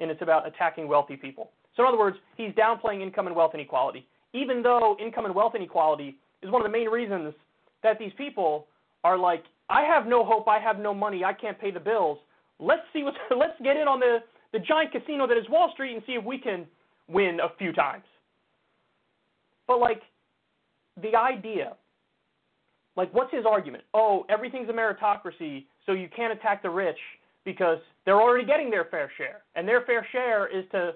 and 0.00 0.10
it's 0.10 0.22
about 0.22 0.46
attacking 0.46 0.86
wealthy 0.86 1.16
people. 1.16 1.50
So, 1.76 1.82
in 1.82 1.88
other 1.88 1.98
words, 1.98 2.18
he's 2.36 2.52
downplaying 2.52 3.02
income 3.02 3.26
and 3.26 3.34
wealth 3.34 3.54
inequality, 3.54 4.06
even 4.34 4.62
though 4.62 4.96
income 5.00 5.24
and 5.24 5.34
wealth 5.34 5.54
inequality 5.54 6.18
is 6.42 6.50
one 6.50 6.60
of 6.60 6.70
the 6.70 6.76
main 6.78 6.88
reasons 6.88 7.34
that 7.82 7.98
these 7.98 8.12
people 8.18 8.66
are 9.02 9.18
like, 9.18 9.44
I 9.68 9.82
have 9.82 10.06
no 10.06 10.24
hope, 10.24 10.48
I 10.48 10.58
have 10.58 10.78
no 10.78 10.94
money, 10.94 11.24
I 11.24 11.32
can't 11.32 11.58
pay 11.60 11.70
the 11.70 11.80
bills. 11.80 12.18
Let's 12.58 12.82
see 12.92 13.02
what. 13.02 13.14
let's 13.36 13.60
get 13.62 13.76
in 13.76 13.88
on 13.88 14.00
the 14.00 14.18
the 14.52 14.58
giant 14.60 14.92
casino 14.92 15.26
that 15.26 15.36
is 15.36 15.48
Wall 15.48 15.70
Street 15.72 15.94
and 15.94 16.02
see 16.06 16.12
if 16.12 16.24
we 16.24 16.38
can 16.38 16.66
win 17.08 17.38
a 17.42 17.54
few 17.58 17.72
times. 17.72 18.04
But 19.66 19.78
like 19.78 20.02
the 21.02 21.16
idea, 21.16 21.74
like 22.96 23.12
what's 23.12 23.32
his 23.32 23.44
argument? 23.48 23.84
Oh, 23.92 24.24
everything's 24.28 24.68
a 24.68 24.72
meritocracy, 24.72 25.66
so 25.84 25.92
you 25.92 26.08
can't 26.14 26.32
attack 26.32 26.62
the 26.62 26.70
rich 26.70 26.98
because 27.44 27.78
they're 28.04 28.20
already 28.20 28.46
getting 28.46 28.70
their 28.70 28.84
fair 28.86 29.10
share. 29.16 29.42
And 29.54 29.66
their 29.66 29.82
fair 29.82 30.06
share 30.12 30.46
is 30.46 30.64
to 30.72 30.92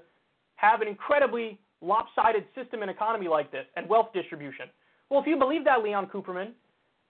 have 0.56 0.80
an 0.80 0.88
incredibly 0.88 1.58
lopsided 1.80 2.44
system 2.54 2.82
and 2.82 2.90
economy 2.90 3.28
like 3.28 3.50
this 3.50 3.64
and 3.76 3.88
wealth 3.88 4.08
distribution. 4.12 4.66
Well, 5.08 5.20
if 5.20 5.26
you 5.26 5.36
believe 5.36 5.64
that, 5.64 5.82
Leon 5.82 6.08
Cooperman, 6.12 6.52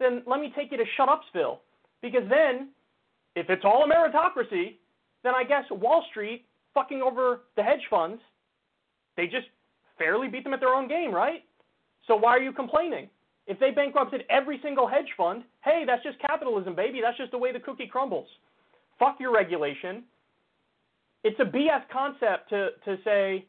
then 0.00 0.22
let 0.26 0.40
me 0.40 0.52
take 0.56 0.72
you 0.72 0.78
to 0.78 0.84
Shut 0.96 1.08
Upsville. 1.08 1.58
Because 2.02 2.22
then, 2.28 2.70
if 3.36 3.48
it's 3.50 3.64
all 3.64 3.84
a 3.84 3.88
meritocracy, 3.88 4.78
then 5.22 5.34
I 5.34 5.44
guess 5.44 5.64
Wall 5.70 6.04
Street 6.10 6.46
fucking 6.74 7.02
over 7.02 7.42
the 7.56 7.62
hedge 7.62 7.82
funds, 7.88 8.20
they 9.16 9.26
just 9.26 9.46
fairly 9.98 10.28
beat 10.28 10.44
them 10.44 10.54
at 10.54 10.60
their 10.60 10.74
own 10.74 10.88
game, 10.88 11.14
right? 11.14 11.44
So 12.06 12.16
why 12.16 12.30
are 12.30 12.42
you 12.42 12.52
complaining? 12.52 13.08
If 13.46 13.58
they 13.58 13.70
bankrupted 13.70 14.24
every 14.30 14.58
single 14.62 14.88
hedge 14.88 15.08
fund, 15.16 15.42
hey, 15.62 15.84
that's 15.86 16.02
just 16.02 16.18
capitalism, 16.20 16.74
baby. 16.74 17.00
That's 17.02 17.18
just 17.18 17.32
the 17.32 17.38
way 17.38 17.52
the 17.52 17.60
cookie 17.60 17.86
crumbles. 17.86 18.28
Fuck 18.98 19.16
your 19.20 19.32
regulation. 19.32 20.04
It's 21.22 21.38
a 21.38 21.44
BS 21.44 21.82
concept 21.92 22.48
to, 22.50 22.68
to 22.84 22.96
say 23.04 23.44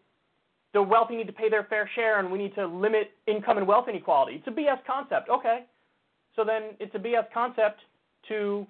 the 0.73 0.81
wealthy 0.81 1.15
need 1.15 1.27
to 1.27 1.33
pay 1.33 1.49
their 1.49 1.63
fair 1.65 1.89
share 1.95 2.19
and 2.19 2.31
we 2.31 2.37
need 2.37 2.55
to 2.55 2.65
limit 2.65 3.11
income 3.27 3.57
and 3.57 3.67
wealth 3.67 3.87
inequality. 3.87 4.37
It's 4.37 4.47
a 4.47 4.51
BS 4.51 4.85
concept. 4.85 5.29
Okay. 5.29 5.65
So 6.35 6.43
then 6.43 6.75
it's 6.79 6.93
a 6.95 6.99
BS 6.99 7.25
concept 7.33 7.81
to 8.29 8.65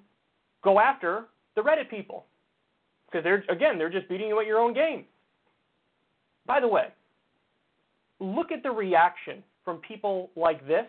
go 0.63 0.79
after 0.79 1.25
the 1.55 1.61
Reddit 1.61 1.89
people. 1.89 2.25
Because 3.07 3.23
they're 3.23 3.43
again, 3.49 3.77
they're 3.77 3.89
just 3.89 4.07
beating 4.07 4.27
you 4.27 4.39
at 4.39 4.47
your 4.47 4.59
own 4.59 4.73
game. 4.73 5.05
By 6.45 6.59
the 6.59 6.67
way, 6.67 6.87
look 8.19 8.51
at 8.51 8.63
the 8.63 8.71
reaction 8.71 9.43
from 9.65 9.77
people 9.77 10.29
like 10.35 10.65
this 10.67 10.85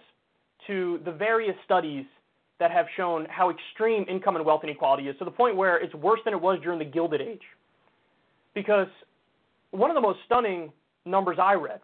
to 0.67 1.01
the 1.05 1.13
various 1.13 1.57
studies 1.65 2.05
that 2.61 2.71
have 2.71 2.87
shown 2.97 3.27
how 3.29 3.51
extreme 3.51 4.05
income 4.09 4.37
and 4.37 4.45
wealth 4.45 4.63
inequality 4.63 5.09
is 5.09 5.19
to 5.19 5.25
the 5.25 5.31
point 5.31 5.57
where 5.57 5.79
it's 5.79 5.95
worse 5.95 6.21
than 6.25 6.33
it 6.33 6.41
was 6.41 6.61
during 6.63 6.79
the 6.79 6.85
Gilded 6.85 7.21
Age. 7.21 7.43
Because 8.55 8.87
one 9.73 9.91
of 9.91 9.97
the 9.97 10.01
most 10.01 10.21
stunning 10.27 10.73
numbers 11.05 11.39
I 11.43 11.55
read, 11.55 11.81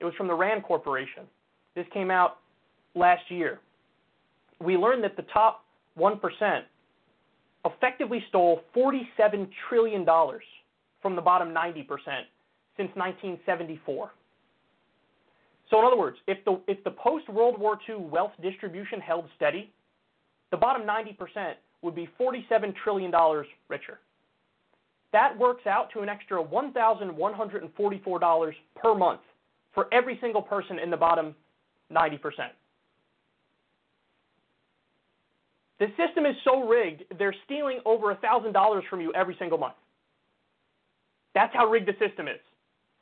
it 0.00 0.04
was 0.04 0.14
from 0.14 0.26
the 0.26 0.34
RAND 0.34 0.62
Corporation. 0.62 1.24
This 1.74 1.84
came 1.92 2.10
out 2.10 2.38
last 2.94 3.30
year. 3.30 3.60
We 4.64 4.76
learned 4.76 5.04
that 5.04 5.16
the 5.16 5.24
top 5.32 5.64
1% 5.98 6.20
effectively 7.64 8.22
stole 8.28 8.60
$47 8.76 9.48
trillion 9.68 10.06
from 11.00 11.16
the 11.16 11.22
bottom 11.22 11.48
90% 11.48 11.86
since 12.76 12.90
1974. 12.94 14.12
So, 15.70 15.78
in 15.78 15.84
other 15.84 15.96
words, 15.96 16.16
if 16.26 16.44
the, 16.44 16.60
if 16.66 16.82
the 16.84 16.90
post 16.90 17.28
World 17.28 17.56
War 17.58 17.78
II 17.88 17.94
wealth 17.96 18.32
distribution 18.42 19.00
held 19.00 19.26
steady, 19.36 19.70
the 20.50 20.56
bottom 20.56 20.82
90% 20.86 21.54
would 21.82 21.94
be 21.94 22.08
$47 22.20 22.74
trillion 22.82 23.12
richer. 23.68 24.00
That 25.12 25.38
works 25.38 25.66
out 25.66 25.90
to 25.92 26.00
an 26.00 26.08
extra 26.08 26.42
$1,144 26.42 28.52
per 28.74 28.94
month 28.94 29.20
for 29.74 29.92
every 29.92 30.18
single 30.20 30.42
person 30.42 30.78
in 30.78 30.90
the 30.90 30.96
bottom 30.96 31.34
90%. 31.92 32.18
The 35.84 35.90
system 36.02 36.24
is 36.24 36.34
so 36.44 36.66
rigged, 36.66 37.02
they're 37.18 37.34
stealing 37.44 37.78
over 37.84 38.14
$1,000 38.14 38.88
from 38.88 39.02
you 39.02 39.12
every 39.12 39.36
single 39.38 39.58
month. 39.58 39.74
That's 41.34 41.52
how 41.52 41.66
rigged 41.66 41.86
the 41.86 42.08
system 42.08 42.26
is. 42.26 42.40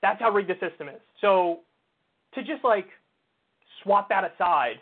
That's 0.01 0.19
how 0.19 0.33
rigged 0.33 0.51
the 0.51 0.59
system 0.59 0.89
is. 0.89 1.01
So 1.21 1.61
to 2.35 2.43
just 2.43 2.65
like 2.65 2.89
swap 3.85 4.09
that 4.09 4.25
aside, 4.25 4.81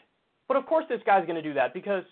but 0.48 0.56
of 0.56 0.64
course 0.64 0.86
this 0.88 1.02
guy's 1.04 1.26
going 1.26 1.36
to 1.36 1.42
do 1.42 1.52
that 1.52 1.74
because 1.74 2.04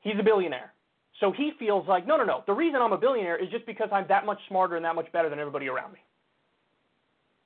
he's 0.00 0.14
a 0.18 0.22
billionaire. 0.22 0.72
So 1.20 1.32
he 1.32 1.52
feels 1.58 1.86
like, 1.86 2.06
no, 2.06 2.16
no, 2.16 2.24
no. 2.24 2.42
The 2.46 2.54
reason 2.54 2.80
I'm 2.80 2.92
a 2.92 2.98
billionaire 2.98 3.36
is 3.36 3.50
just 3.50 3.66
because 3.66 3.90
I'm 3.92 4.06
that 4.08 4.24
much 4.24 4.38
smarter 4.48 4.76
and 4.76 4.84
that 4.86 4.94
much 4.94 5.12
better 5.12 5.28
than 5.28 5.38
everybody 5.38 5.68
around 5.68 5.92
me. 5.92 5.98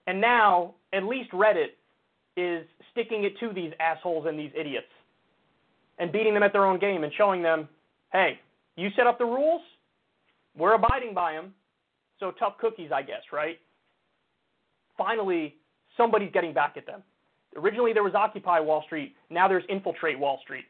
And 0.07 0.20
now, 0.20 0.74
at 0.93 1.03
least 1.03 1.32
Reddit 1.32 1.74
is 2.36 2.64
sticking 2.93 3.24
it 3.24 3.36
to 3.40 3.53
these 3.53 3.72
assholes 3.80 4.26
and 4.28 4.38
these 4.38 4.53
idiots 4.57 4.86
and 5.99 6.12
beating 6.12 6.34
them 6.34 6.43
at 6.43 6.53
their 6.53 6.64
own 6.64 6.78
game 6.78 7.05
and 7.05 7.12
showing 7.16 7.43
them, 7.43 7.68
hey, 8.12 8.38
you 8.76 8.88
set 8.97 9.07
up 9.07 9.18
the 9.18 9.24
rules, 9.24 9.62
we're 10.57 10.74
abiding 10.74 11.14
by 11.14 11.32
them, 11.32 11.55
so 12.20 12.32
tough 12.38 12.59
cookies, 12.59 12.90
I 12.93 13.03
guess, 13.03 13.22
right? 13.32 13.59
Finally, 14.97 15.57
somebody's 15.97 16.30
getting 16.32 16.53
back 16.53 16.74
at 16.76 16.86
them. 16.86 17.03
Originally, 17.57 17.93
there 17.93 18.03
was 18.03 18.14
Occupy 18.14 18.61
Wall 18.61 18.82
Street. 18.86 19.14
Now 19.30 19.49
there's 19.49 19.64
Infiltrate 19.68 20.18
Wall 20.18 20.38
Street. 20.43 20.64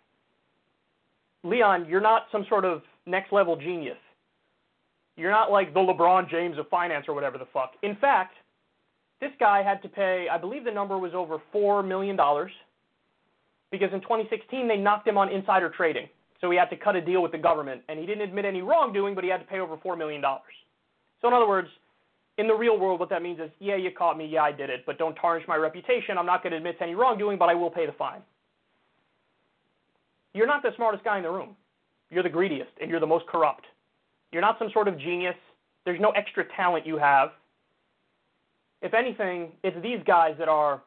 Leon, 1.45 1.87
you're 1.89 2.01
not 2.01 2.27
some 2.33 2.47
sort 2.49 2.64
of 2.64 2.83
next 3.07 3.33
level 3.33 3.57
genius. 3.57 3.99
You're 5.16 5.31
not 5.31 5.51
like 5.51 5.75
the 5.75 5.81
LeBron 5.81 6.31
James 6.31 6.59
of 6.59 6.68
finance 6.68 7.07
or 7.09 7.14
whatever 7.14 7.39
the 7.39 7.47
fuck. 7.53 7.73
In 7.83 7.97
fact, 7.97 8.35
this 9.20 9.33
guy 9.39 9.62
had 9.62 9.83
to 9.83 9.89
pay, 9.89 10.27
I 10.31 10.39
believe 10.39 10.64
the 10.64 10.70
number 10.70 10.99
was 10.99 11.12
over 11.14 11.39
$4 11.55 11.87
million 11.87 12.18
because 13.73 13.93
in 13.93 14.01
2016 14.03 14.68
they 14.68 14.77
knocked 14.77 15.09
him 15.09 15.18
on 15.18 15.29
insider 15.29 15.68
trading. 15.68 16.09
So 16.41 16.51
he 16.51 16.57
had 16.57 16.70
to 16.70 16.77
cut 16.77 16.95
a 16.95 17.01
deal 17.01 17.23
with 17.23 17.33
the 17.33 17.39
government, 17.39 17.83
and 17.89 17.99
he 17.99 18.07
didn't 18.07 18.23
admit 18.23 18.45
any 18.45 18.62
wrongdoing, 18.62 19.14
but 19.16 19.25
he 19.25 19.31
had 19.31 19.39
to 19.39 19.47
pay 19.47 19.59
over 19.59 19.77
$4 19.77 19.97
million. 19.97 20.23
So, 21.20 21.29
in 21.29 21.35
other 21.35 21.49
words, 21.49 21.68
in 22.39 22.49
the 22.49 22.55
real 22.55 22.79
world, 22.79 22.99
what 22.99 23.11
that 23.11 23.23
means 23.23 23.39
is, 23.39 23.51
yeah, 23.61 23.77
you 23.77 23.91
caught 23.91 24.18
me, 24.18 24.27
yeah, 24.27 24.43
I 24.43 24.53
did 24.53 24.68
it, 24.68 24.85
but 24.85 24.99
don't 24.99 25.14
tarnish 25.14 25.47
my 25.47 25.57
reputation. 25.57 26.18
I'm 26.18 26.27
not 26.27 26.43
going 26.43 26.51
to 26.51 26.57
admit 26.57 26.79
to 26.79 26.85
any 26.85 26.95
wrongdoing, 26.95 27.39
but 27.39 27.49
I 27.49 27.55
will 27.55 27.70
pay 27.70 27.87
the 27.87 27.93
fine. 27.93 28.23
You're 30.35 30.47
not 30.47 30.62
the 30.62 30.70
smartest 30.77 31.05
guy 31.05 31.18
in 31.18 31.23
the 31.23 31.31
room. 31.31 31.57
You're 32.11 32.23
the 32.23 32.29
greediest, 32.29 32.70
and 32.81 32.91
you're 32.91 33.01
the 33.01 33.07
most 33.07 33.27
corrupt. 33.27 33.66
You're 34.33 34.43
not 34.43 34.59
some 34.59 34.70
sort 34.73 34.89
of 34.89 34.99
genius. 34.99 35.37
There's 35.85 36.01
no 36.01 36.11
extra 36.11 36.45
talent 36.57 36.87
you 36.87 36.99
have. 36.99 37.31
If 38.81 38.95
anything, 38.95 39.53
it's 39.62 39.81
these 39.83 40.01
guys 40.05 40.35
that 40.39 40.49
are 40.49 40.83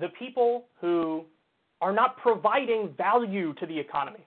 the 0.00 0.08
people 0.18 0.64
who 0.80 1.24
are 1.80 1.92
not 1.92 2.16
providing 2.18 2.94
value 2.96 3.52
to 3.54 3.66
the 3.66 3.78
economy. 3.78 4.26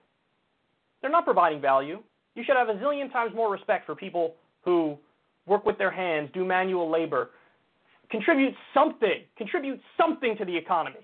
They're 1.00 1.10
not 1.10 1.24
providing 1.24 1.60
value. 1.60 2.02
You 2.34 2.44
should 2.44 2.56
have 2.56 2.68
a 2.68 2.74
zillion 2.74 3.12
times 3.12 3.34
more 3.34 3.50
respect 3.50 3.86
for 3.86 3.94
people 3.94 4.34
who 4.64 4.96
work 5.46 5.64
with 5.64 5.78
their 5.78 5.90
hands, 5.90 6.30
do 6.32 6.44
manual 6.44 6.90
labor, 6.90 7.30
contribute 8.10 8.54
something, 8.74 9.22
contribute 9.36 9.80
something 9.96 10.36
to 10.36 10.44
the 10.44 10.56
economy. 10.56 11.00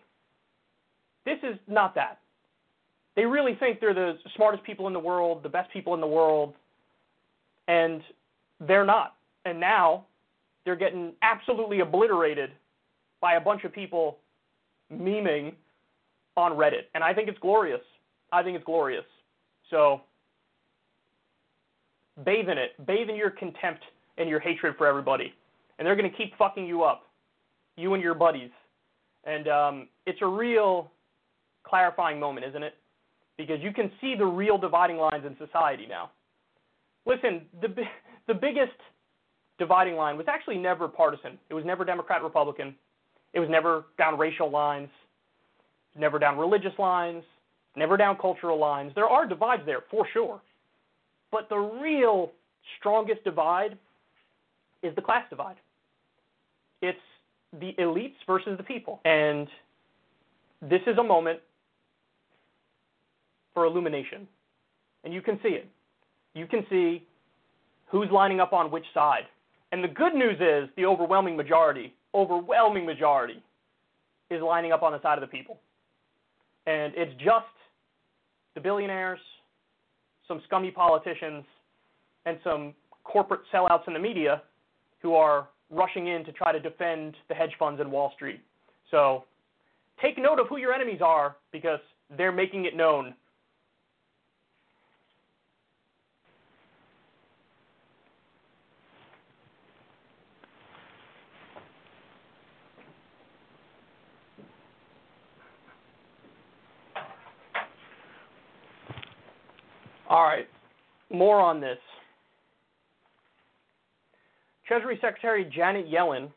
This 1.25 1.39
is 1.43 1.57
not 1.67 1.95
that. 1.97 2.19
They 3.17 3.25
really 3.25 3.55
think 3.55 3.81
they're 3.81 3.95
the 3.95 4.19
smartest 4.37 4.63
people 4.63 4.87
in 4.87 4.93
the 4.93 5.01
world, 5.01 5.43
the 5.43 5.49
best 5.49 5.73
people 5.73 5.95
in 5.95 6.01
the 6.01 6.07
world, 6.07 6.55
and 7.67 8.03
they're 8.61 8.85
not. 8.85 9.17
And 9.45 9.59
now 9.59 10.05
they're 10.65 10.77
getting 10.77 11.13
absolutely 11.23 11.81
obliterated 11.81 12.51
by 13.21 13.35
a 13.35 13.41
bunch 13.41 13.65
of 13.65 13.73
people 13.73 14.19
memeing 14.93 15.55
on 16.37 16.53
Reddit, 16.53 16.85
and 16.95 17.03
I 17.03 17.15
think 17.15 17.29
it's 17.29 17.39
glorious. 17.39 17.81
I 18.33 18.43
think 18.43 18.57
it's 18.57 18.65
glorious. 18.65 19.05
So 19.71 20.03
bathe 22.25 22.49
in 22.49 22.59
it. 22.59 22.87
Bathe 22.87 23.09
in 23.09 23.17
your 23.17 23.31
contempt 23.31 23.83
and 24.19 24.29
your 24.29 24.41
hatred 24.41 24.75
for 24.77 24.87
everybody, 24.87 25.33
and 25.79 25.87
they're 25.87 25.97
going 25.97 26.11
to 26.11 26.17
keep 26.17 26.37
fucking 26.37 26.67
you 26.67 26.83
up, 26.83 27.05
you 27.77 27.95
and 27.95 28.03
your 28.03 28.15
buddies. 28.15 28.51
And 29.25 29.49
um, 29.49 29.89
it's 30.07 30.21
a 30.23 30.27
real 30.27 30.91
clarifying 31.65 32.21
moment, 32.21 32.47
isn't 32.47 32.63
it? 32.63 32.75
Because 33.37 33.61
you 33.61 33.73
can 33.73 33.91
see 34.01 34.15
the 34.17 34.25
real 34.25 34.57
dividing 34.57 34.97
lines 34.97 35.25
in 35.27 35.37
society 35.37 35.87
now. 35.89 36.11
Listen, 37.05 37.43
the 37.61 37.69
the 38.27 38.35
biggest 38.35 38.73
dividing 39.59 39.97
line 39.97 40.17
was 40.17 40.27
actually 40.29 40.59
never 40.59 40.89
partisan. 40.89 41.39
It 41.51 41.55
was 41.55 41.65
never 41.65 41.85
Democrat 41.85 42.23
Republican. 42.23 42.75
It 43.37 43.41
was 43.41 43.51
never 43.51 43.85
down 43.99 44.17
racial 44.17 44.51
lines, 44.51 44.89
never 45.95 46.19
down 46.19 46.39
religious 46.39 46.73
lines, 46.79 47.23
never 47.77 47.99
down 47.99 48.17
cultural 48.17 48.59
lines. 48.59 48.93
There 48.95 49.07
are 49.07 49.27
divides 49.27 49.63
there 49.67 49.81
for 49.91 50.09
sure. 50.11 50.41
But 51.31 51.51
the 51.51 51.59
real 51.59 52.33
strongest 52.79 53.23
divide 53.25 53.77
is 54.83 54.95
the 54.97 55.03
class 55.03 55.29
divide. 55.29 55.57
It's 56.81 56.99
the 57.61 57.75
elites 57.79 58.15
versus 58.27 58.57
the 58.57 58.63
people. 58.63 59.01
And 59.05 59.47
this 60.63 60.81
is 60.87 60.97
a 60.97 61.05
moment 61.05 61.41
for 63.53 63.67
illumination. 63.67 64.27
And 65.05 65.13
you 65.13 65.21
can 65.21 65.39
see 65.43 65.51
it. 65.51 65.69
You 66.33 66.47
can 66.47 66.65
see 66.71 67.07
who's 67.89 68.09
lining 68.11 68.41
up 68.41 68.55
on 68.55 68.71
which 68.71 68.87
side. 68.95 69.25
And 69.73 69.85
the 69.85 69.89
good 69.89 70.15
news 70.15 70.39
is 70.41 70.71
the 70.77 70.87
overwhelming 70.87 71.37
majority, 71.37 71.93
overwhelming 72.17 72.87
majority, 72.87 73.43
is 74.31 74.43
lining 74.43 74.73
up 74.73 74.83
on 74.83 74.93
the 74.93 75.01
side 75.03 75.19
of 75.19 75.21
the 75.21 75.29
people. 75.29 75.61
And 76.67 76.93
it's 76.97 77.13
just 77.23 77.47
the 78.55 78.61
billionaires, 78.61 79.21
some 80.27 80.41
scummy 80.47 80.71
politicians, 80.71 81.45
and 82.25 82.39
some 82.43 82.75
corporate 83.05 83.43
sellouts 83.53 83.87
in 83.87 83.93
the 83.93 84.01
media 84.01 84.43
who 85.01 85.15
are 85.15 85.49
rushing 85.71 86.09
in 86.09 86.25
to 86.25 86.33
try 86.33 86.51
to 86.51 86.59
defend 86.59 87.15
the 87.29 87.35
hedge 87.35 87.53
funds 87.59 87.81
and 87.81 87.91
Wall 87.93 88.13
Street. 88.17 88.41
So 88.91 89.25
take 90.01 90.19
note 90.19 90.41
of 90.41 90.49
who 90.49 90.57
your 90.57 90.73
enemies 90.73 91.01
are 91.05 91.37
because 91.53 91.81
they're 92.17 92.33
making 92.33 92.65
it 92.65 92.75
known. 92.77 93.15
All 110.17 110.25
right, 110.25 110.49
more 111.11 111.39
on 111.43 111.61
this. 111.61 111.77
Treasury 114.67 114.97
Secretary 115.03 115.45
Janet 115.45 115.91
Yellen 115.91 116.31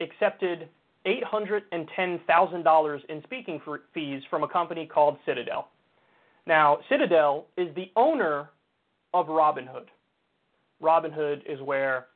accepted 0.00 0.68
$810,000 1.06 3.00
in 3.08 3.22
speaking 3.22 3.60
fees 3.94 4.20
from 4.28 4.42
a 4.42 4.48
company 4.48 4.84
called 4.92 5.16
Citadel. 5.24 5.68
Now, 6.48 6.78
Citadel 6.88 7.46
is 7.56 7.72
the 7.76 7.92
owner 7.94 8.50
of 9.12 9.26
Robinhood. 9.26 9.86
Robinhood 10.82 11.42
is 11.48 11.60
where 11.60 12.06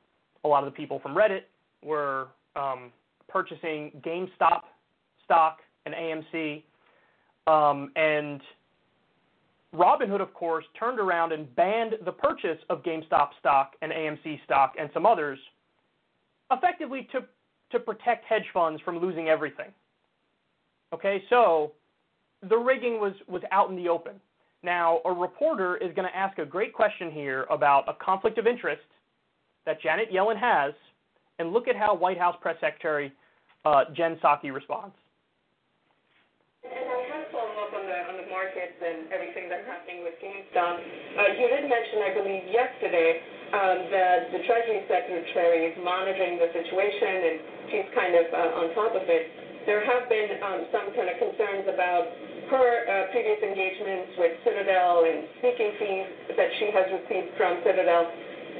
a 0.42 0.48
lot 0.48 0.66
of 0.66 0.72
the 0.72 0.76
people 0.76 0.98
from 0.98 1.14
Reddit 1.14 1.42
were 1.84 2.26
um, 2.56 2.90
purchasing 3.28 3.92
GameStop 4.04 4.62
stock 5.24 5.58
and 5.86 5.94
AMC. 5.94 6.64
Um, 7.46 7.92
and 7.94 8.40
Robinhood, 9.74 10.22
of 10.22 10.32
course, 10.32 10.64
turned 10.78 10.98
around 10.98 11.32
and 11.32 11.54
banned 11.54 11.94
the 12.04 12.12
purchase 12.12 12.58
of 12.70 12.82
GameStop 12.82 13.30
stock 13.38 13.72
and 13.82 13.92
AMC 13.92 14.42
stock 14.44 14.74
and 14.78 14.88
some 14.94 15.04
others, 15.04 15.38
effectively 16.50 17.06
to, 17.12 17.20
to 17.72 17.78
protect 17.78 18.24
hedge 18.24 18.46
funds 18.54 18.80
from 18.82 18.98
losing 18.98 19.28
everything. 19.28 19.70
Okay, 20.94 21.22
so 21.28 21.72
the 22.48 22.56
rigging 22.56 22.98
was, 22.98 23.12
was 23.26 23.42
out 23.52 23.68
in 23.68 23.76
the 23.76 23.88
open. 23.88 24.14
Now, 24.62 25.00
a 25.04 25.12
reporter 25.12 25.76
is 25.76 25.94
going 25.94 26.08
to 26.08 26.16
ask 26.16 26.38
a 26.38 26.46
great 26.46 26.72
question 26.72 27.10
here 27.10 27.46
about 27.50 27.88
a 27.88 27.94
conflict 28.02 28.38
of 28.38 28.46
interest 28.46 28.82
that 29.66 29.82
Janet 29.82 30.10
Yellen 30.10 30.38
has, 30.40 30.72
and 31.38 31.52
look 31.52 31.68
at 31.68 31.76
how 31.76 31.94
White 31.94 32.18
House 32.18 32.36
Press 32.40 32.56
Secretary 32.60 33.12
uh, 33.66 33.84
Jen 33.94 34.16
Psaki 34.16 34.52
responds. 34.52 34.94
markets 38.38 38.78
and 38.78 39.10
everything 39.10 39.50
GameStop. 40.16 40.74
Uh, 40.80 41.36
you 41.36 41.46
did 41.52 41.68
mention, 41.68 41.98
I 42.00 42.10
believe, 42.16 42.44
yesterday 42.48 43.20
um, 43.52 43.78
that 43.92 44.32
the 44.32 44.40
Treasury 44.44 44.84
Secretary 44.88 45.72
is 45.72 45.76
monitoring 45.80 46.40
the 46.40 46.48
situation 46.52 47.12
and 47.28 47.36
she's 47.72 47.88
kind 47.92 48.14
of 48.16 48.26
uh, 48.32 48.60
on 48.60 48.66
top 48.76 48.92
of 48.96 49.04
it. 49.08 49.28
There 49.68 49.84
have 49.84 50.08
been 50.08 50.40
um, 50.40 50.64
some 50.72 50.88
kind 50.96 51.12
of 51.12 51.16
concerns 51.20 51.68
about 51.68 52.08
her 52.48 52.68
uh, 52.88 53.12
previous 53.12 53.40
engagements 53.44 54.16
with 54.16 54.32
Citadel 54.40 55.04
and 55.04 55.28
speaking 55.40 55.70
fees 55.76 56.08
that 56.36 56.48
she 56.56 56.72
has 56.72 56.88
received 56.88 57.36
from 57.36 57.60
Citadel. 57.60 58.08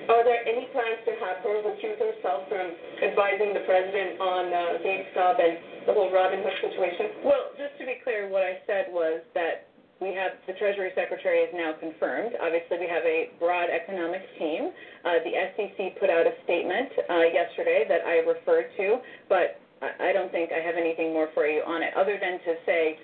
Are 0.09 0.24
there 0.24 0.40
any 0.49 0.68
plans 0.72 1.01
to 1.05 1.12
have 1.20 1.44
her 1.44 1.61
recuse 1.68 2.01
herself 2.01 2.49
from 2.49 2.72
advising 3.05 3.53
the 3.53 3.64
president 3.68 4.16
on 4.20 4.44
uh, 4.49 4.80
GameStop 4.80 5.36
and 5.36 5.84
the 5.84 5.92
whole 5.92 6.09
Robinhood 6.09 6.57
situation? 6.64 7.24
Well, 7.24 7.53
just 7.61 7.76
to 7.80 7.84
be 7.84 8.01
clear, 8.05 8.28
what 8.28 8.40
I 8.40 8.61
said 8.64 8.88
was 8.88 9.20
that 9.36 9.67
we 10.01 10.14
have 10.14 10.38
the 10.46 10.55
Treasury 10.55 10.90
Secretary 10.94 11.42
is 11.42 11.51
now 11.55 11.74
confirmed. 11.78 12.34
Obviously, 12.38 12.78
we 12.78 12.86
have 12.86 13.03
a 13.03 13.30
broad 13.38 13.66
economics 13.70 14.30
team. 14.38 14.70
Uh, 15.05 15.18
the 15.26 15.34
SEC 15.55 15.99
put 15.99 16.11
out 16.11 16.26
a 16.26 16.34
statement 16.44 16.90
uh, 17.11 17.26
yesterday 17.34 17.84
that 17.88 18.07
I 18.07 18.22
referred 18.22 18.70
to, 18.78 18.99
but 19.28 19.59
I 19.82 20.12
don't 20.12 20.30
think 20.30 20.51
I 20.51 20.59
have 20.59 20.74
anything 20.74 21.12
more 21.12 21.28
for 21.34 21.46
you 21.46 21.62
on 21.62 21.82
it, 21.82 21.94
other 21.94 22.18
than 22.18 22.38
to 22.42 22.53
say 22.66 22.99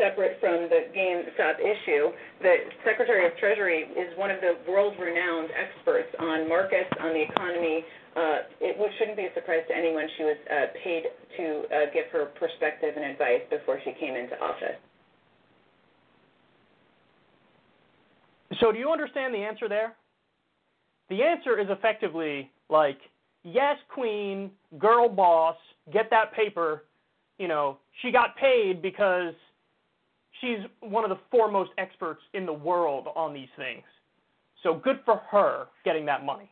separate 0.00 0.40
from 0.40 0.68
the 0.72 0.88
GameStop 0.96 1.60
issue, 1.60 2.08
the 2.40 2.72
Secretary 2.84 3.26
of 3.26 3.36
Treasury 3.36 3.84
is 3.92 4.16
one 4.16 4.30
of 4.30 4.40
the 4.40 4.56
world-renowned 4.64 5.50
experts 5.52 6.08
on 6.18 6.48
markets, 6.48 6.88
on 7.00 7.12
the 7.12 7.20
economy. 7.20 7.84
Uh, 8.16 8.48
it 8.60 8.80
shouldn't 8.98 9.16
be 9.16 9.28
a 9.28 9.34
surprise 9.34 9.64
to 9.68 9.76
anyone 9.76 10.08
she 10.16 10.24
was 10.24 10.36
uh, 10.48 10.72
paid 10.82 11.04
to 11.36 11.44
uh, 11.68 11.92
give 11.92 12.08
her 12.12 12.32
perspective 12.40 12.96
and 12.96 13.04
advice 13.04 13.44
before 13.50 13.78
she 13.84 13.92
came 14.00 14.16
into 14.16 14.32
office. 14.40 14.80
So, 18.60 18.72
do 18.72 18.78
you 18.78 18.90
understand 18.90 19.34
the 19.34 19.38
answer 19.38 19.68
there? 19.68 19.94
The 21.08 21.22
answer 21.22 21.58
is 21.58 21.66
effectively 21.70 22.50
like, 22.68 22.98
yes, 23.42 23.76
queen, 23.92 24.50
girl 24.78 25.08
boss, 25.08 25.56
get 25.92 26.10
that 26.10 26.32
paper. 26.34 26.84
You 27.38 27.48
know, 27.48 27.78
she 28.02 28.10
got 28.10 28.36
paid 28.36 28.80
because 28.80 29.34
she's 30.40 30.58
one 30.80 31.04
of 31.04 31.10
the 31.10 31.18
foremost 31.30 31.70
experts 31.78 32.20
in 32.32 32.46
the 32.46 32.52
world 32.52 33.08
on 33.16 33.34
these 33.34 33.48
things. 33.56 33.82
So 34.62 34.74
good 34.74 35.00
for 35.04 35.20
her 35.30 35.66
getting 35.84 36.06
that 36.06 36.24
money. 36.24 36.50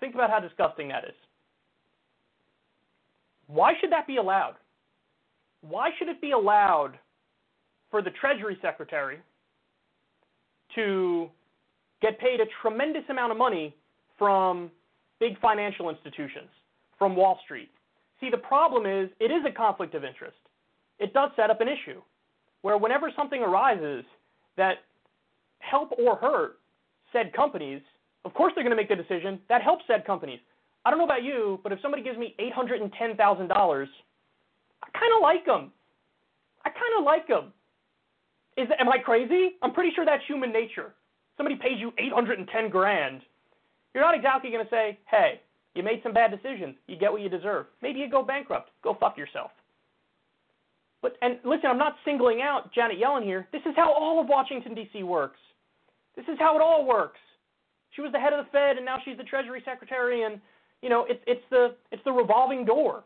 Think 0.00 0.14
about 0.14 0.30
how 0.30 0.40
disgusting 0.40 0.88
that 0.88 1.04
is. 1.04 1.14
Why 3.46 3.72
should 3.80 3.90
that 3.92 4.06
be 4.06 4.16
allowed? 4.16 4.54
Why 5.62 5.90
should 5.98 6.08
it 6.08 6.20
be 6.20 6.32
allowed 6.32 6.98
for 7.90 8.02
the 8.02 8.10
Treasury 8.10 8.58
Secretary 8.62 9.18
to 10.74 11.28
get 12.02 12.18
paid 12.18 12.40
a 12.40 12.46
tremendous 12.62 13.04
amount 13.08 13.32
of 13.32 13.38
money 13.38 13.74
from 14.18 14.70
big 15.18 15.38
financial 15.40 15.90
institutions, 15.90 16.48
from 16.98 17.16
Wall 17.16 17.38
Street? 17.44 17.70
See, 18.20 18.30
the 18.30 18.38
problem 18.38 18.86
is 18.86 19.10
it 19.18 19.30
is 19.30 19.42
a 19.46 19.52
conflict 19.52 19.94
of 19.94 20.04
interest. 20.04 20.36
It 20.98 21.14
does 21.14 21.30
set 21.36 21.50
up 21.50 21.60
an 21.60 21.68
issue 21.68 22.00
where 22.62 22.76
whenever 22.76 23.10
something 23.16 23.42
arises 23.42 24.04
that 24.56 24.78
help 25.60 25.92
or 25.98 26.16
hurt 26.16 26.58
said 27.12 27.32
companies, 27.32 27.80
of 28.24 28.34
course 28.34 28.52
they're 28.54 28.64
going 28.64 28.76
to 28.76 28.80
make 28.80 28.88
the 28.88 28.96
decision 28.96 29.40
that 29.48 29.62
helps 29.62 29.84
said 29.86 30.04
companies. 30.04 30.40
I 30.84 30.90
don't 30.90 30.98
know 30.98 31.04
about 31.04 31.22
you, 31.22 31.60
but 31.62 31.72
if 31.72 31.80
somebody 31.80 32.02
gives 32.02 32.18
me 32.18 32.34
$810,000, 32.38 32.90
I 34.82 34.98
kind 34.98 35.12
of 35.16 35.22
like 35.22 35.44
them. 35.46 35.72
I 36.64 36.70
kind 36.70 36.98
of 36.98 37.04
like 37.04 37.26
them. 37.28 37.52
Is 38.60 38.68
am 38.78 38.90
I 38.90 38.98
crazy? 38.98 39.56
I'm 39.62 39.72
pretty 39.72 39.90
sure 39.94 40.04
that's 40.04 40.22
human 40.26 40.52
nature. 40.52 40.92
Somebody 41.38 41.56
pays 41.56 41.78
you 41.78 41.92
810 41.96 42.68
grand. 42.68 43.22
You're 43.94 44.04
not 44.04 44.14
exactly 44.14 44.50
going 44.50 44.64
to 44.64 44.70
say, 44.70 44.98
"Hey, 45.10 45.40
you 45.74 45.82
made 45.82 46.02
some 46.02 46.12
bad 46.12 46.30
decisions. 46.30 46.76
You 46.86 46.96
get 46.96 47.10
what 47.10 47.22
you 47.22 47.30
deserve." 47.30 47.66
Maybe 47.80 48.00
you 48.00 48.10
go 48.10 48.22
bankrupt. 48.22 48.70
Go 48.82 48.94
fuck 49.00 49.16
yourself. 49.16 49.50
But 51.00 51.16
and 51.22 51.38
listen, 51.42 51.70
I'm 51.70 51.78
not 51.78 51.96
singling 52.04 52.42
out 52.42 52.70
Janet 52.74 53.00
Yellen 53.00 53.24
here. 53.24 53.48
This 53.50 53.62
is 53.64 53.72
how 53.76 53.90
all 53.92 54.20
of 54.20 54.28
Washington 54.28 54.74
D.C. 54.74 55.02
works. 55.04 55.40
This 56.14 56.26
is 56.28 56.38
how 56.38 56.54
it 56.56 56.60
all 56.60 56.84
works. 56.84 57.18
She 57.92 58.02
was 58.02 58.12
the 58.12 58.20
head 58.20 58.34
of 58.34 58.44
the 58.44 58.50
Fed, 58.50 58.76
and 58.76 58.84
now 58.84 58.98
she's 59.04 59.16
the 59.16 59.24
Treasury 59.24 59.62
Secretary, 59.64 60.24
and 60.24 60.38
you 60.82 60.90
know 60.90 61.06
it's 61.08 61.22
it's 61.26 61.44
the 61.48 61.74
it's 61.90 62.04
the 62.04 62.12
revolving 62.12 62.66
door. 62.66 63.04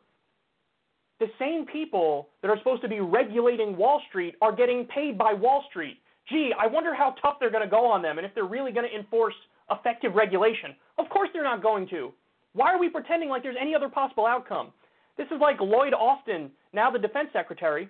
The 1.21 1.27
same 1.39 1.65
people 1.67 2.29
that 2.43 2.51
are 2.51 2.59
supposed 2.59 2.83
to 2.83 2.89
be 2.89 3.01
regulating 3.01 3.77
Wall 3.77 4.01
Street 4.09 4.35
are 4.43 4.55
getting 4.55 4.87
paid 4.87 5.17
by 5.17 5.33
Wall 5.33 5.65
Street. 5.71 5.99
Gee, 6.29 6.53
I 6.59 6.67
wonder 6.67 6.95
how 6.95 7.15
tough 7.23 7.37
they're 7.39 7.51
going 7.51 7.65
to 7.65 7.71
go 7.71 7.87
on 7.87 8.03
them, 8.03 8.19
and 8.19 8.27
if 8.27 8.35
they're 8.35 8.45
really 8.45 8.73
going 8.73 8.89
to 8.89 8.97
enforce 8.97 9.35
effective 9.71 10.15
regulation. 10.15 10.75
Of 10.99 11.09
course 11.09 11.29
they're 11.33 11.45
not 11.45 11.63
going 11.63 11.89
to. 11.89 12.13
Why 12.53 12.73
are 12.73 12.79
we 12.79 12.89
pretending 12.89 13.29
like 13.29 13.43
there's 13.43 13.57
any 13.61 13.75
other 13.75 13.89
possible 13.89 14.27
outcome? 14.27 14.73
This 15.17 15.27
is 15.27 15.41
like 15.41 15.61
Lloyd 15.61 15.93
Austin, 15.93 16.51
now 16.73 16.91
the 16.91 16.99
defense 16.99 17.29
secretary. 17.33 17.89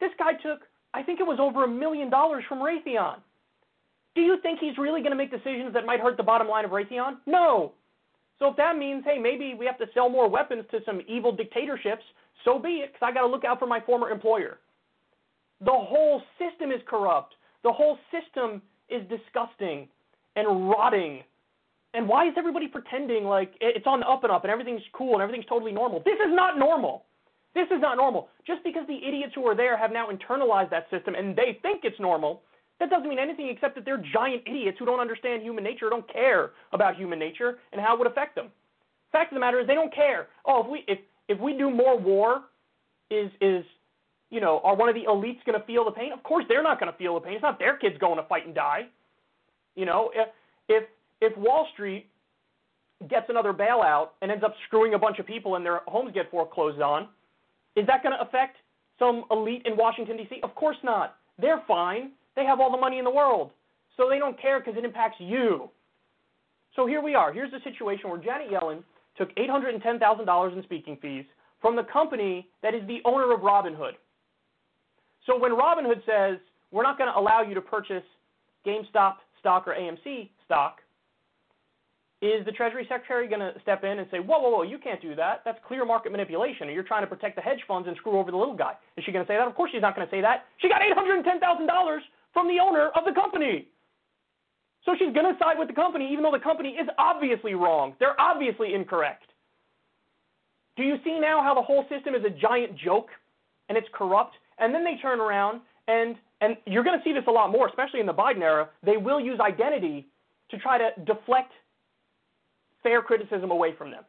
This 0.00 0.10
guy 0.18 0.32
took, 0.34 0.60
I 0.92 1.02
think 1.02 1.20
it 1.20 1.26
was 1.26 1.38
over 1.40 1.64
a 1.64 1.68
million 1.68 2.10
dollars 2.10 2.44
from 2.48 2.58
Raytheon. 2.58 3.16
Do 4.14 4.22
you 4.22 4.38
think 4.42 4.60
he's 4.60 4.78
really 4.78 5.00
going 5.00 5.10
to 5.12 5.16
make 5.16 5.30
decisions 5.30 5.74
that 5.74 5.86
might 5.86 6.00
hurt 6.00 6.16
the 6.16 6.22
bottom 6.22 6.48
line 6.48 6.64
of 6.64 6.70
Raytheon? 6.70 7.16
No. 7.26 7.72
So 8.38 8.48
if 8.48 8.56
that 8.56 8.76
means, 8.76 9.04
hey, 9.04 9.18
maybe 9.18 9.54
we 9.58 9.66
have 9.66 9.78
to 9.78 9.86
sell 9.94 10.08
more 10.08 10.28
weapons 10.28 10.64
to 10.70 10.80
some 10.86 11.00
evil 11.08 11.34
dictatorships, 11.34 12.02
so 12.44 12.58
be 12.58 12.82
it, 12.84 12.92
because 12.92 13.06
I 13.06 13.12
got 13.12 13.22
to 13.22 13.28
look 13.28 13.44
out 13.44 13.58
for 13.58 13.66
my 13.66 13.80
former 13.80 14.10
employer. 14.10 14.58
The 15.60 15.72
whole 15.72 16.22
system 16.38 16.70
is 16.70 16.80
corrupt. 16.86 17.34
The 17.62 17.72
whole 17.72 17.98
system 18.10 18.60
is 18.88 19.02
disgusting 19.08 19.88
and 20.36 20.68
rotting 20.68 21.22
and 21.94 22.08
why 22.08 22.26
is 22.26 22.34
everybody 22.36 22.66
pretending 22.66 23.24
like 23.24 23.54
it's 23.60 23.86
on 23.86 24.00
the 24.00 24.06
up 24.06 24.24
and 24.24 24.32
up 24.32 24.42
and 24.42 24.50
everything's 24.50 24.82
cool 24.92 25.14
and 25.14 25.22
everything's 25.22 25.46
totally 25.46 25.72
normal? 25.72 26.02
This 26.04 26.18
is 26.18 26.34
not 26.34 26.58
normal. 26.58 27.04
This 27.54 27.68
is 27.70 27.80
not 27.80 27.96
normal. 27.96 28.28
Just 28.44 28.64
because 28.64 28.84
the 28.88 28.96
idiots 28.96 29.32
who 29.34 29.46
are 29.46 29.54
there 29.54 29.78
have 29.78 29.92
now 29.92 30.08
internalized 30.10 30.70
that 30.70 30.90
system 30.90 31.14
and 31.14 31.36
they 31.36 31.58
think 31.62 31.82
it's 31.84 31.98
normal, 32.00 32.42
that 32.80 32.90
doesn't 32.90 33.08
mean 33.08 33.20
anything 33.20 33.48
except 33.48 33.76
that 33.76 33.84
they're 33.84 34.02
giant 34.12 34.42
idiots 34.44 34.76
who 34.80 34.84
don't 34.84 34.98
understand 34.98 35.42
human 35.42 35.62
nature, 35.62 35.88
don't 35.88 36.12
care 36.12 36.50
about 36.72 36.96
human 36.96 37.18
nature 37.18 37.58
and 37.72 37.80
how 37.80 37.94
it 37.94 37.98
would 37.98 38.08
affect 38.08 38.34
them. 38.34 38.48
Fact 39.12 39.30
of 39.30 39.36
the 39.36 39.40
matter 39.40 39.60
is 39.60 39.66
they 39.68 39.74
don't 39.74 39.94
care. 39.94 40.26
Oh, 40.44 40.64
if 40.64 40.68
we 40.68 40.84
if 40.88 40.98
if 41.28 41.38
we 41.40 41.56
do 41.56 41.70
more 41.70 41.98
war, 41.98 42.42
is 43.10 43.30
is 43.40 43.64
you 44.30 44.40
know, 44.40 44.60
are 44.64 44.74
one 44.74 44.88
of 44.88 44.96
the 44.96 45.02
elites 45.02 45.44
going 45.46 45.58
to 45.58 45.64
feel 45.64 45.84
the 45.84 45.90
pain? 45.90 46.12
Of 46.12 46.22
course 46.22 46.44
they're 46.48 46.62
not 46.62 46.80
going 46.80 46.90
to 46.90 46.98
feel 46.98 47.14
the 47.14 47.20
pain. 47.20 47.34
It's 47.34 47.42
not 47.42 47.58
their 47.58 47.76
kids 47.76 47.96
going 47.98 48.16
to 48.16 48.24
fight 48.24 48.46
and 48.46 48.54
die. 48.54 48.88
You 49.76 49.86
know, 49.86 50.10
if 50.14 50.28
if 50.68 50.84
if 51.20 51.36
Wall 51.38 51.68
Street 51.72 52.06
gets 53.08 53.26
another 53.28 53.52
bailout 53.52 54.08
and 54.22 54.30
ends 54.30 54.44
up 54.44 54.54
screwing 54.66 54.94
a 54.94 54.98
bunch 54.98 55.18
of 55.18 55.26
people 55.26 55.56
and 55.56 55.64
their 55.64 55.80
homes 55.86 56.12
get 56.14 56.30
foreclosed 56.30 56.80
on, 56.80 57.08
is 57.76 57.86
that 57.86 58.02
going 58.02 58.14
to 58.16 58.20
affect 58.20 58.56
some 58.98 59.24
elite 59.30 59.62
in 59.66 59.76
Washington 59.76 60.16
D.C.? 60.16 60.40
Of 60.42 60.54
course 60.54 60.76
not. 60.82 61.16
They're 61.40 61.62
fine. 61.66 62.12
They 62.36 62.44
have 62.44 62.60
all 62.60 62.70
the 62.70 62.78
money 62.78 62.98
in 62.98 63.04
the 63.04 63.10
world, 63.10 63.50
so 63.96 64.08
they 64.08 64.18
don't 64.18 64.40
care 64.40 64.58
because 64.58 64.76
it 64.76 64.84
impacts 64.84 65.16
you. 65.20 65.70
So 66.76 66.86
here 66.86 67.02
we 67.02 67.14
are. 67.14 67.32
Here's 67.32 67.50
the 67.52 67.60
situation 67.62 68.10
where 68.10 68.18
Janet 68.18 68.50
Yellen 68.50 68.82
took 69.16 69.34
$810,000 69.36 70.56
in 70.56 70.62
speaking 70.62 70.98
fees 71.00 71.24
from 71.60 71.76
the 71.76 71.84
company 71.84 72.48
that 72.62 72.74
is 72.74 72.86
the 72.86 72.98
owner 73.04 73.32
of 73.32 73.40
Robinhood. 73.40 73.92
So 75.26 75.38
when 75.38 75.52
Robinhood 75.52 76.04
says, 76.04 76.38
we're 76.70 76.82
not 76.82 76.98
going 76.98 77.10
to 77.12 77.18
allow 77.18 77.42
you 77.42 77.54
to 77.54 77.60
purchase 77.60 78.02
GameStop 78.66 79.14
stock 79.40 79.66
or 79.66 79.74
AMC 79.74 80.28
stock, 80.44 80.78
is 82.22 82.44
the 82.46 82.52
Treasury 82.52 82.86
Secretary 82.88 83.28
going 83.28 83.40
to 83.40 83.52
step 83.60 83.84
in 83.84 83.98
and 83.98 84.08
say, 84.10 84.18
whoa, 84.18 84.38
whoa, 84.40 84.48
whoa, 84.48 84.62
you 84.62 84.78
can't 84.78 85.00
do 85.00 85.14
that. 85.14 85.42
That's 85.44 85.58
clear 85.66 85.84
market 85.84 86.10
manipulation, 86.10 86.68
and 86.68 86.74
you're 86.74 86.84
trying 86.84 87.02
to 87.02 87.06
protect 87.06 87.36
the 87.36 87.42
hedge 87.42 87.60
funds 87.68 87.86
and 87.86 87.96
screw 87.98 88.18
over 88.18 88.30
the 88.30 88.36
little 88.36 88.56
guy. 88.56 88.72
Is 88.96 89.04
she 89.04 89.12
going 89.12 89.24
to 89.24 89.30
say 89.30 89.36
that? 89.36 89.46
Of 89.46 89.54
course 89.54 89.70
she's 89.72 89.82
not 89.82 89.94
going 89.94 90.06
to 90.06 90.10
say 90.10 90.22
that. 90.22 90.46
She 90.58 90.68
got 90.68 90.80
$810,000 90.80 91.98
from 92.32 92.48
the 92.48 92.60
owner 92.60 92.88
of 92.96 93.04
the 93.04 93.12
company. 93.12 93.68
So 94.84 94.92
she's 94.98 95.14
going 95.14 95.32
to 95.32 95.38
side 95.38 95.58
with 95.58 95.68
the 95.68 95.74
company, 95.74 96.08
even 96.12 96.22
though 96.22 96.32
the 96.32 96.38
company 96.38 96.70
is 96.70 96.88
obviously 96.98 97.54
wrong. 97.54 97.94
They're 97.98 98.20
obviously 98.20 98.74
incorrect. 98.74 99.24
Do 100.76 100.82
you 100.82 100.96
see 101.04 101.18
now 101.18 101.42
how 101.42 101.54
the 101.54 101.62
whole 101.62 101.86
system 101.88 102.14
is 102.14 102.22
a 102.24 102.30
giant 102.30 102.76
joke 102.76 103.08
and 103.68 103.78
it's 103.78 103.88
corrupt? 103.94 104.34
And 104.58 104.74
then 104.74 104.84
they 104.84 104.96
turn 105.00 105.20
around 105.20 105.60
and 105.88 106.16
and 106.40 106.56
you're 106.66 106.84
going 106.84 106.98
to 106.98 107.04
see 107.04 107.12
this 107.12 107.24
a 107.26 107.30
lot 107.30 107.50
more, 107.50 107.68
especially 107.68 108.00
in 108.00 108.06
the 108.06 108.12
Biden 108.12 108.42
era. 108.42 108.68
They 108.84 108.98
will 108.98 109.20
use 109.20 109.40
identity 109.40 110.08
to 110.50 110.58
try 110.58 110.76
to 110.76 110.90
deflect 111.04 111.52
fair 112.82 113.00
criticism 113.00 113.50
away 113.50 113.74
from 113.78 113.90
them. 113.90 114.04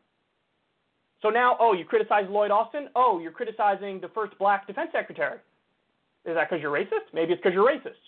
So 1.22 1.30
now, 1.30 1.56
oh, 1.60 1.74
you 1.74 1.86
criticize 1.86 2.26
Lloyd 2.30 2.52
Austin? 2.52 2.90
Oh, 2.94 3.20
you're 3.20 3.32
criticizing 3.32 4.02
the 4.02 4.10
first 4.10 4.38
black 4.38 4.68
defense 4.68 4.90
secretary. 4.92 5.40
Is 6.26 6.36
that 6.36 6.50
because 6.50 6.62
you're 6.62 6.74
racist? 6.74 7.14
Maybe 7.14 7.32
it's 7.32 7.42
because 7.42 7.54
you're 7.54 7.68
racist. 7.68 8.02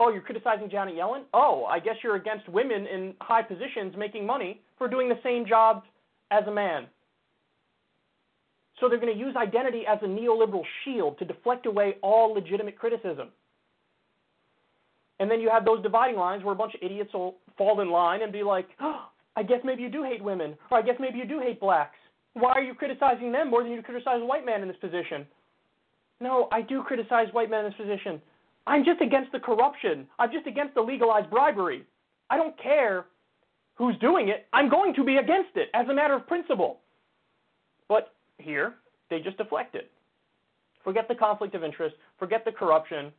Oh, 0.00 0.10
you're 0.10 0.22
criticizing 0.22 0.68
Janet 0.68 0.94
Yellen? 0.94 1.22
Oh, 1.32 1.64
I 1.64 1.78
guess 1.78 1.94
you're 2.02 2.16
against 2.16 2.48
women 2.48 2.86
in 2.86 3.14
high 3.20 3.42
positions 3.42 3.94
making 3.96 4.26
money 4.26 4.60
for 4.76 4.88
doing 4.88 5.08
the 5.08 5.18
same 5.22 5.46
job 5.46 5.84
as 6.30 6.44
a 6.46 6.50
man. 6.50 6.86
So 8.80 8.88
they're 8.88 8.98
going 8.98 9.12
to 9.12 9.18
use 9.18 9.36
identity 9.36 9.84
as 9.88 9.98
a 10.02 10.06
neoliberal 10.06 10.64
shield 10.84 11.18
to 11.18 11.24
deflect 11.24 11.66
away 11.66 11.94
all 12.02 12.34
legitimate 12.34 12.76
criticism. 12.76 13.28
And 15.20 15.30
then 15.30 15.40
you 15.40 15.48
have 15.48 15.64
those 15.64 15.80
dividing 15.82 16.16
lines 16.16 16.42
where 16.42 16.54
a 16.54 16.56
bunch 16.56 16.74
of 16.74 16.80
idiots 16.82 17.14
will 17.14 17.36
fall 17.56 17.80
in 17.80 17.90
line 17.90 18.22
and 18.22 18.32
be 18.32 18.42
like, 18.42 18.66
oh, 18.80 19.06
I 19.36 19.44
guess 19.44 19.60
maybe 19.64 19.82
you 19.82 19.88
do 19.88 20.02
hate 20.02 20.22
women, 20.22 20.56
or 20.70 20.78
I 20.78 20.82
guess 20.82 20.96
maybe 20.98 21.18
you 21.18 21.24
do 21.24 21.38
hate 21.38 21.60
blacks. 21.60 21.96
Why 22.34 22.50
are 22.52 22.62
you 22.62 22.74
criticizing 22.74 23.30
them 23.30 23.48
more 23.48 23.62
than 23.62 23.70
you 23.70 23.80
criticize 23.80 24.20
a 24.20 24.24
white 24.24 24.44
man 24.44 24.62
in 24.62 24.68
this 24.68 24.76
position? 24.78 25.24
No, 26.20 26.48
I 26.50 26.62
do 26.62 26.82
criticize 26.82 27.28
white 27.32 27.50
men 27.50 27.64
in 27.64 27.70
this 27.70 27.80
position. 27.80 28.20
I'm 28.66 28.84
just 28.84 29.00
against 29.00 29.32
the 29.32 29.40
corruption. 29.40 30.06
I'm 30.18 30.32
just 30.32 30.46
against 30.46 30.74
the 30.74 30.80
legalized 30.80 31.30
bribery. 31.30 31.84
I 32.30 32.36
don't 32.36 32.58
care 32.60 33.06
who's 33.74 33.96
doing 33.98 34.28
it. 34.28 34.46
I'm 34.52 34.68
going 34.68 34.94
to 34.94 35.04
be 35.04 35.16
against 35.16 35.56
it 35.56 35.68
as 35.74 35.88
a 35.88 35.94
matter 35.94 36.14
of 36.14 36.26
principle. 36.26 36.80
But 37.88 38.14
here, 38.38 38.74
they 39.10 39.20
just 39.20 39.36
deflect 39.36 39.74
it. 39.74 39.90
Forget 40.82 41.08
the 41.08 41.14
conflict 41.14 41.54
of 41.54 41.64
interest, 41.64 41.96
forget 42.18 42.44
the 42.44 42.52
corruption, 42.52 43.10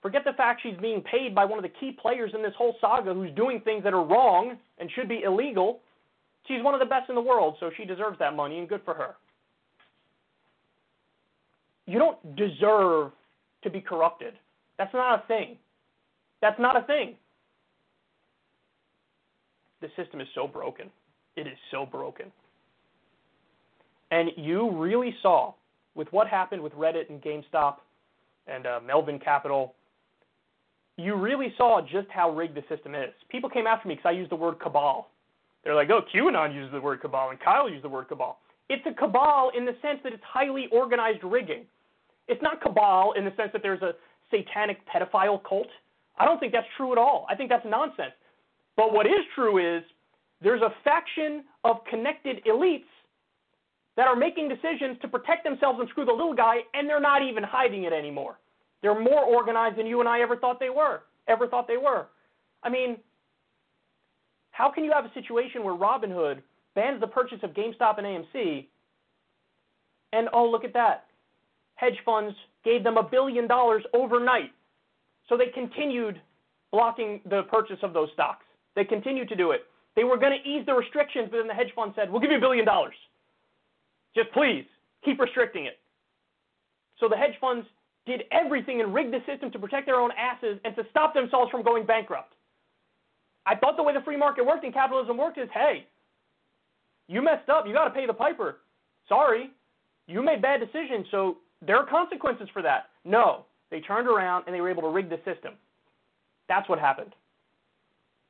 forget 0.00 0.24
the 0.24 0.32
fact 0.32 0.62
she's 0.62 0.76
being 0.80 1.02
paid 1.02 1.34
by 1.34 1.44
one 1.44 1.58
of 1.58 1.62
the 1.62 1.72
key 1.80 1.96
players 2.00 2.32
in 2.34 2.42
this 2.42 2.54
whole 2.56 2.76
saga 2.80 3.12
who's 3.12 3.30
doing 3.34 3.60
things 3.60 3.84
that 3.84 3.92
are 3.92 4.04
wrong 4.04 4.56
and 4.78 4.90
should 4.94 5.08
be 5.08 5.22
illegal. 5.24 5.80
She's 6.48 6.62
one 6.62 6.74
of 6.74 6.80
the 6.80 6.86
best 6.86 7.08
in 7.10 7.14
the 7.14 7.20
world, 7.20 7.56
so 7.60 7.70
she 7.76 7.84
deserves 7.84 8.18
that 8.20 8.34
money, 8.34 8.58
and 8.58 8.68
good 8.68 8.80
for 8.84 8.94
her. 8.94 9.16
You 11.86 11.98
don't 11.98 12.36
deserve 12.36 13.12
to 13.66 13.70
be 13.70 13.80
corrupted. 13.80 14.34
That's 14.78 14.94
not 14.94 15.22
a 15.22 15.26
thing. 15.26 15.56
That's 16.40 16.58
not 16.58 16.76
a 16.76 16.86
thing. 16.86 17.16
The 19.80 19.88
system 19.96 20.20
is 20.20 20.28
so 20.34 20.46
broken. 20.46 20.90
It 21.36 21.46
is 21.46 21.58
so 21.70 21.84
broken. 21.84 22.26
And 24.10 24.30
you 24.36 24.70
really 24.70 25.14
saw 25.20 25.52
with 25.94 26.08
what 26.12 26.28
happened 26.28 26.62
with 26.62 26.72
Reddit 26.74 27.10
and 27.10 27.20
GameStop 27.20 27.76
and 28.46 28.66
uh, 28.66 28.80
Melvin 28.86 29.18
Capital, 29.18 29.74
you 30.96 31.14
really 31.16 31.52
saw 31.58 31.80
just 31.80 32.08
how 32.10 32.30
rigged 32.30 32.54
the 32.56 32.64
system 32.74 32.94
is. 32.94 33.10
People 33.28 33.50
came 33.50 33.66
after 33.66 33.88
me 33.88 33.96
because 33.96 34.08
I 34.08 34.12
used 34.12 34.30
the 34.30 34.36
word 34.36 34.60
cabal. 34.60 35.10
They're 35.64 35.74
like, 35.74 35.90
oh, 35.90 36.02
QAnon 36.14 36.54
uses 36.54 36.72
the 36.72 36.80
word 36.80 37.00
cabal 37.00 37.30
and 37.30 37.40
Kyle 37.40 37.68
used 37.68 37.82
the 37.82 37.88
word 37.88 38.08
cabal. 38.08 38.38
It's 38.68 38.86
a 38.86 38.94
cabal 38.94 39.50
in 39.56 39.64
the 39.64 39.74
sense 39.82 39.98
that 40.04 40.12
it's 40.12 40.22
highly 40.24 40.68
organized 40.70 41.24
rigging. 41.24 41.64
It's 42.28 42.42
not 42.42 42.60
cabal 42.60 43.12
in 43.12 43.24
the 43.24 43.32
sense 43.36 43.50
that 43.52 43.62
there's 43.62 43.82
a 43.82 43.92
satanic 44.30 44.78
pedophile 44.88 45.40
cult. 45.48 45.68
I 46.18 46.24
don't 46.24 46.38
think 46.38 46.52
that's 46.52 46.66
true 46.76 46.92
at 46.92 46.98
all. 46.98 47.26
I 47.30 47.34
think 47.34 47.50
that's 47.50 47.64
nonsense. 47.66 48.14
But 48.76 48.92
what 48.92 49.06
is 49.06 49.24
true 49.34 49.58
is 49.58 49.82
there's 50.42 50.62
a 50.62 50.74
faction 50.84 51.44
of 51.64 51.76
connected 51.88 52.44
elites 52.44 52.84
that 53.96 54.06
are 54.06 54.16
making 54.16 54.48
decisions 54.48 54.98
to 55.00 55.08
protect 55.08 55.44
themselves 55.44 55.78
and 55.80 55.88
screw 55.88 56.04
the 56.04 56.12
little 56.12 56.34
guy, 56.34 56.56
and 56.74 56.88
they're 56.88 57.00
not 57.00 57.22
even 57.22 57.42
hiding 57.42 57.84
it 57.84 57.92
anymore. 57.92 58.38
They're 58.82 58.98
more 58.98 59.24
organized 59.24 59.78
than 59.78 59.86
you 59.86 60.00
and 60.00 60.08
I 60.08 60.20
ever 60.20 60.36
thought 60.36 60.60
they 60.60 60.70
were. 60.70 61.02
Ever 61.28 61.48
thought 61.48 61.66
they 61.66 61.78
were. 61.78 62.06
I 62.62 62.68
mean, 62.68 62.98
how 64.50 64.70
can 64.70 64.84
you 64.84 64.92
have 64.92 65.04
a 65.04 65.12
situation 65.14 65.64
where 65.64 65.74
Robinhood 65.74 66.42
bans 66.76 67.00
the 67.00 67.06
purchase 67.06 67.38
of 67.42 67.50
GameStop 67.50 67.98
and 67.98 68.06
AMC, 68.06 68.66
and 70.12 70.28
oh, 70.32 70.48
look 70.48 70.64
at 70.64 70.74
that. 70.74 71.05
Hedge 71.76 71.98
funds 72.04 72.34
gave 72.64 72.82
them 72.82 72.96
a 72.96 73.02
billion 73.02 73.46
dollars 73.46 73.84
overnight. 73.94 74.52
So 75.28 75.36
they 75.36 75.46
continued 75.46 76.20
blocking 76.72 77.20
the 77.28 77.42
purchase 77.50 77.78
of 77.82 77.92
those 77.92 78.08
stocks. 78.12 78.44
They 78.74 78.84
continued 78.84 79.28
to 79.28 79.36
do 79.36 79.52
it. 79.52 79.62
They 79.94 80.04
were 80.04 80.18
going 80.18 80.38
to 80.38 80.48
ease 80.48 80.64
the 80.66 80.74
restrictions, 80.74 81.28
but 81.30 81.38
then 81.38 81.46
the 81.46 81.54
hedge 81.54 81.72
fund 81.74 81.92
said, 81.96 82.10
We'll 82.10 82.20
give 82.20 82.30
you 82.30 82.36
a 82.36 82.40
billion 82.40 82.66
dollars. 82.66 82.94
Just 84.14 84.30
please 84.32 84.64
keep 85.04 85.20
restricting 85.20 85.66
it. 85.66 85.78
So 87.00 87.08
the 87.08 87.16
hedge 87.16 87.34
funds 87.40 87.66
did 88.06 88.24
everything 88.30 88.80
and 88.80 88.94
rigged 88.94 89.12
the 89.12 89.20
system 89.26 89.50
to 89.52 89.58
protect 89.58 89.86
their 89.86 89.96
own 89.96 90.10
asses 90.12 90.58
and 90.64 90.74
to 90.76 90.82
stop 90.90 91.14
themselves 91.14 91.50
from 91.50 91.62
going 91.62 91.84
bankrupt. 91.84 92.32
I 93.44 93.54
thought 93.54 93.76
the 93.76 93.82
way 93.82 93.92
the 93.92 94.00
free 94.00 94.16
market 94.16 94.44
worked 94.44 94.64
and 94.64 94.72
capitalism 94.72 95.16
worked 95.16 95.38
is 95.38 95.48
hey, 95.52 95.86
you 97.08 97.22
messed 97.22 97.48
up, 97.48 97.66
you 97.66 97.72
got 97.72 97.84
to 97.84 97.90
pay 97.90 98.06
the 98.06 98.12
piper. 98.12 98.58
Sorry, 99.08 99.50
you 100.06 100.22
made 100.22 100.42
bad 100.42 100.60
decisions, 100.60 101.06
so 101.10 101.38
there 101.64 101.76
are 101.76 101.86
consequences 101.86 102.48
for 102.52 102.62
that. 102.62 102.90
No, 103.04 103.46
they 103.70 103.80
turned 103.80 104.08
around 104.08 104.44
and 104.46 104.54
they 104.54 104.60
were 104.60 104.70
able 104.70 104.82
to 104.82 104.88
rig 104.90 105.08
the 105.08 105.18
system. 105.24 105.54
That's 106.48 106.68
what 106.68 106.78
happened. 106.78 107.14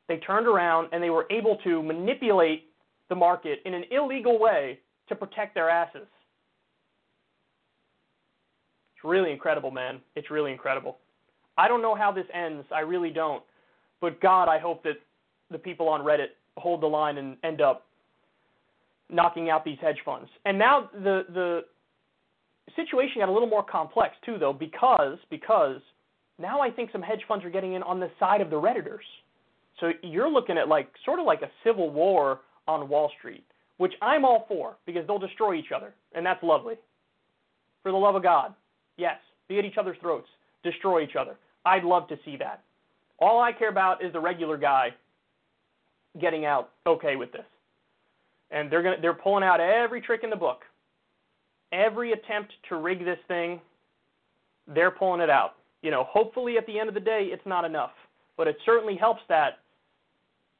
They 0.09 0.19
turned 0.19 0.47
around 0.47 0.89
and 0.93 1.03
they 1.03 1.11
were 1.11 1.27
able 1.31 1.57
to 1.65 1.83
manipulate 1.83 2.71
the 3.09 3.15
market 3.15 3.61
in 3.65 3.75
an 3.75 3.85
illegal 3.91 4.39
way 4.39 4.79
to 5.09 5.15
protect 5.15 5.55
their 5.55 5.69
asses. 5.69 6.07
It's 8.95 9.05
really 9.05 9.31
incredible, 9.31 9.71
man. 9.71 10.01
It's 10.15 10.31
really 10.31 10.53
incredible. 10.53 10.99
I 11.59 11.69
don't 11.69 11.83
know 11.83 11.95
how 11.95 12.13
this 12.13 12.27
ends. 12.33 12.67
I 12.75 12.81
really 12.81 13.11
don't. 13.11 13.43
But 14.01 14.21
God, 14.21 14.49
I 14.49 14.59
hope 14.59 14.83
that 14.85 14.97
the 15.51 15.59
people 15.59 15.89
on 15.89 16.01
Reddit 16.03 16.29
hold 16.57 16.83
the 16.83 16.87
line 16.87 17.19
and 17.19 17.37
end 17.45 17.61
up 17.61 17.87
knocking 19.11 19.51
out 19.51 19.65
these 19.65 19.79
hedge 19.81 19.99
funds. 20.05 20.29
And 20.45 20.59
now 20.59 20.91
the 20.93 21.25
the 21.33 21.65
situation 22.77 23.21
got 23.21 23.29
a 23.29 23.33
little 23.33 23.49
more 23.49 23.65
complex 23.65 24.15
too, 24.25 24.37
though, 24.39 24.53
because 24.53 25.19
because 25.31 25.81
now 26.39 26.61
I 26.61 26.71
think 26.71 26.91
some 26.93 27.03
hedge 27.03 27.23
funds 27.27 27.45
are 27.45 27.51
getting 27.51 27.75
in 27.75 27.83
on 27.83 27.99
the 27.99 28.11
side 28.21 28.41
of 28.41 28.51
the 28.51 28.57
redditors. 28.57 29.07
So 29.81 29.91
you're 30.03 30.31
looking 30.31 30.57
at 30.57 30.69
like 30.69 30.89
sort 31.05 31.19
of 31.19 31.27
like 31.27 31.43
a 31.43 31.51
civil 31.65 31.91
war 31.91 32.41
on 32.69 32.89
Wall 32.89 33.11
Street 33.19 33.45
which 33.79 33.93
I'm 34.01 34.25
all 34.25 34.45
for 34.49 34.77
because 34.87 35.07
they'll 35.07 35.19
destroy 35.19 35.55
each 35.55 35.73
other, 35.75 35.95
and 36.15 36.25
that's 36.25 36.43
lovely. 36.43 36.75
For 37.83 37.93
the 37.93 37.99
love 37.99 38.15
of 38.15 38.23
God, 38.23 38.55
yes, 38.97 39.17
be 39.49 39.59
at 39.59 39.65
each 39.65 39.77
other's 39.79 39.97
throats, 40.01 40.29
destroy 40.63 41.03
each 41.03 41.17
other. 41.19 41.37
I'd 41.65 41.85
love 41.85 42.09
to 42.09 42.19
see 42.25 42.37
that. 42.39 42.63
All 43.19 43.41
I 43.41 43.53
care 43.53 43.71
about 43.71 44.05
is 44.05 44.13
the 44.13 44.21
regular 44.21 44.57
guy 44.57 44.95
getting 46.21 46.45
out 46.45 46.71
okay 46.87 47.17
with 47.17 47.33
this. 47.33 47.45
And 48.51 48.71
they're 48.71 48.83
to 48.83 48.97
they're 49.01 49.15
pulling 49.15 49.43
out 49.43 49.61
every 49.61 50.01
trick 50.01 50.21
in 50.23 50.31
the 50.31 50.37
book. 50.37 50.61
Every 51.73 52.13
attempt 52.13 52.53
to 52.69 52.77
rig 52.77 53.05
this 53.05 53.19
thing, 53.29 53.61
they're 54.67 54.91
pulling 54.91 55.21
it 55.21 55.31
out. 55.31 55.55
You 55.83 55.91
know, 55.91 56.05
hopefully 56.05 56.57
at 56.59 56.67
the 56.67 56.79
end 56.79 56.89
of 56.89 56.95
the 56.95 57.01
day 57.01 57.29
it's 57.33 57.47
not 57.47 57.65
enough, 57.65 57.93
but 58.37 58.47
it 58.47 58.57
certainly 58.65 58.97
helps 58.97 59.23
that 59.29 59.59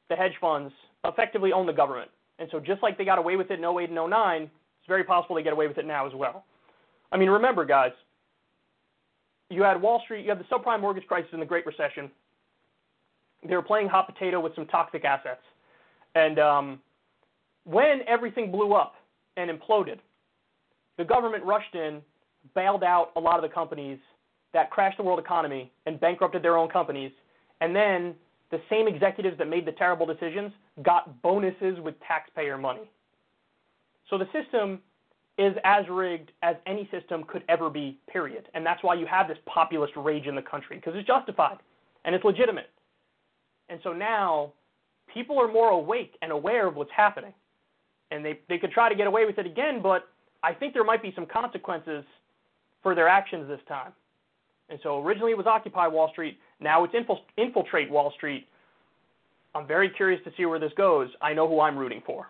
the 0.09 0.15
hedge 0.15 0.33
funds 0.39 0.73
effectively 1.03 1.51
own 1.51 1.65
the 1.65 1.73
government. 1.73 2.09
And 2.39 2.47
so 2.51 2.59
just 2.59 2.83
like 2.83 2.97
they 2.97 3.05
got 3.05 3.17
away 3.17 3.35
with 3.35 3.51
it 3.51 3.59
in 3.59 3.65
08 3.65 3.89
and 3.89 4.09
09, 4.09 4.43
it's 4.43 4.51
very 4.87 5.03
possible 5.03 5.35
they 5.35 5.43
get 5.43 5.53
away 5.53 5.67
with 5.67 5.77
it 5.77 5.85
now 5.85 6.07
as 6.07 6.13
well. 6.13 6.45
I 7.11 7.17
mean, 7.17 7.29
remember 7.29 7.65
guys, 7.65 7.91
you 9.49 9.63
had 9.63 9.81
Wall 9.81 10.01
Street, 10.03 10.23
you 10.23 10.29
had 10.29 10.39
the 10.39 10.45
subprime 10.45 10.81
mortgage 10.81 11.07
crisis 11.07 11.29
and 11.31 11.41
the 11.41 11.45
Great 11.45 11.65
Recession. 11.65 12.11
They 13.47 13.55
were 13.55 13.61
playing 13.61 13.87
hot 13.87 14.13
potato 14.13 14.39
with 14.39 14.53
some 14.55 14.65
toxic 14.67 15.05
assets. 15.05 15.41
And 16.15 16.39
um, 16.39 16.79
when 17.63 17.99
everything 18.07 18.51
blew 18.51 18.73
up 18.73 18.95
and 19.37 19.49
imploded, 19.49 19.99
the 20.97 21.05
government 21.05 21.43
rushed 21.43 21.75
in, 21.75 22.01
bailed 22.55 22.83
out 22.83 23.11
a 23.15 23.19
lot 23.19 23.35
of 23.35 23.49
the 23.49 23.53
companies 23.53 23.99
that 24.53 24.69
crashed 24.71 24.97
the 24.97 25.03
world 25.03 25.19
economy 25.19 25.71
and 25.85 25.99
bankrupted 25.99 26.41
their 26.41 26.57
own 26.57 26.69
companies. 26.69 27.11
And 27.61 27.75
then 27.75 28.15
the 28.51 28.59
same 28.69 28.87
executives 28.87 29.37
that 29.37 29.47
made 29.47 29.65
the 29.65 29.73
terrible 29.73 30.05
decisions 30.05 30.51
got 30.83 31.21
bonuses 31.21 31.79
with 31.79 31.95
taxpayer 32.07 32.57
money. 32.57 32.89
So 34.09 34.17
the 34.17 34.27
system 34.31 34.79
is 35.37 35.53
as 35.63 35.85
rigged 35.89 36.31
as 36.41 36.55
any 36.65 36.89
system 36.91 37.23
could 37.27 37.43
ever 37.49 37.69
be, 37.69 37.99
period. 38.11 38.47
And 38.53 38.65
that's 38.65 38.83
why 38.83 38.95
you 38.95 39.05
have 39.05 39.27
this 39.27 39.37
populist 39.45 39.93
rage 39.95 40.25
in 40.25 40.35
the 40.35 40.41
country, 40.41 40.77
because 40.77 40.93
it's 40.95 41.05
justified 41.05 41.57
and 42.05 42.15
it's 42.15 42.23
legitimate. 42.23 42.69
And 43.69 43.79
so 43.83 43.93
now 43.93 44.53
people 45.13 45.39
are 45.39 45.51
more 45.51 45.69
awake 45.69 46.15
and 46.21 46.31
aware 46.31 46.67
of 46.67 46.75
what's 46.75 46.91
happening. 46.95 47.33
And 48.09 48.23
they, 48.23 48.39
they 48.49 48.57
could 48.57 48.71
try 48.71 48.89
to 48.89 48.95
get 48.95 49.05
away 49.07 49.25
with 49.25 49.37
it 49.37 49.45
again, 49.45 49.81
but 49.83 50.07
I 50.43 50.53
think 50.53 50.73
there 50.73 50.83
might 50.83 51.01
be 51.01 51.11
some 51.15 51.25
consequences 51.25 52.03
for 52.83 52.95
their 52.95 53.07
actions 53.07 53.47
this 53.47 53.59
time. 53.67 53.91
And 54.69 54.79
so 54.83 55.03
originally 55.03 55.31
it 55.31 55.37
was 55.37 55.47
Occupy 55.47 55.87
Wall 55.87 56.09
Street, 56.11 56.37
now 56.59 56.83
it's 56.83 56.93
Infiltrate 57.37 57.89
Wall 57.89 58.11
Street. 58.15 58.47
I'm 59.55 59.67
very 59.67 59.89
curious 59.89 60.21
to 60.25 60.31
see 60.37 60.45
where 60.45 60.59
this 60.59 60.71
goes. 60.77 61.09
I 61.21 61.33
know 61.33 61.47
who 61.47 61.59
I'm 61.61 61.77
rooting 61.77 62.01
for. 62.05 62.27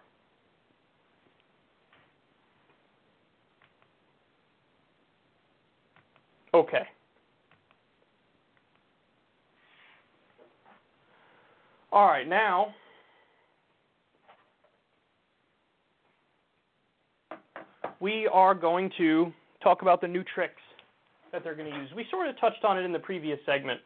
Okay. 6.54 6.88
All 11.92 12.08
right, 12.08 12.28
now 12.28 12.74
we 18.00 18.28
are 18.32 18.54
going 18.54 18.92
to 18.98 19.32
talk 19.64 19.82
about 19.82 20.02
the 20.02 20.08
new 20.08 20.24
tricks 20.24 20.62
that 21.32 21.44
they're 21.44 21.56
going 21.56 21.72
to 21.72 21.78
use. 21.78 21.90
We 21.96 22.06
sort 22.12 22.28
of 22.28 22.40
touched 22.40 22.64
on 22.64 22.78
it 22.78 22.84
in 22.84 22.92
the 22.92 23.00
previous 23.00 23.40
segment. 23.46 23.82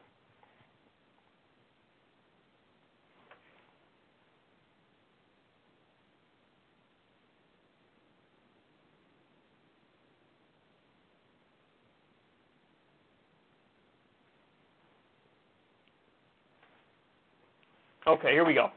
Okay, 18.07 18.31
here 18.31 18.43
we 18.43 18.53
go. 18.53 18.71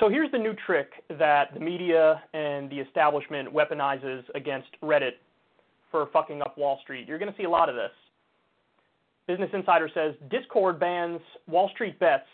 So 0.00 0.08
here's 0.08 0.30
the 0.32 0.38
new 0.38 0.54
trick 0.66 0.90
that 1.18 1.52
the 1.52 1.60
media 1.60 2.22
and 2.32 2.70
the 2.70 2.78
establishment 2.80 3.52
weaponizes 3.52 4.22
against 4.34 4.68
Reddit 4.82 5.12
for 5.90 6.08
fucking 6.10 6.40
up 6.40 6.56
Wall 6.56 6.80
Street. 6.82 7.06
You're 7.06 7.18
going 7.18 7.30
to 7.30 7.36
see 7.36 7.44
a 7.44 7.50
lot 7.50 7.68
of 7.68 7.74
this. 7.74 7.90
Business 9.26 9.50
Insider 9.52 9.90
says 9.92 10.14
Discord 10.30 10.80
bans 10.80 11.20
Wall 11.46 11.68
Street 11.74 12.00
Bets 12.00 12.24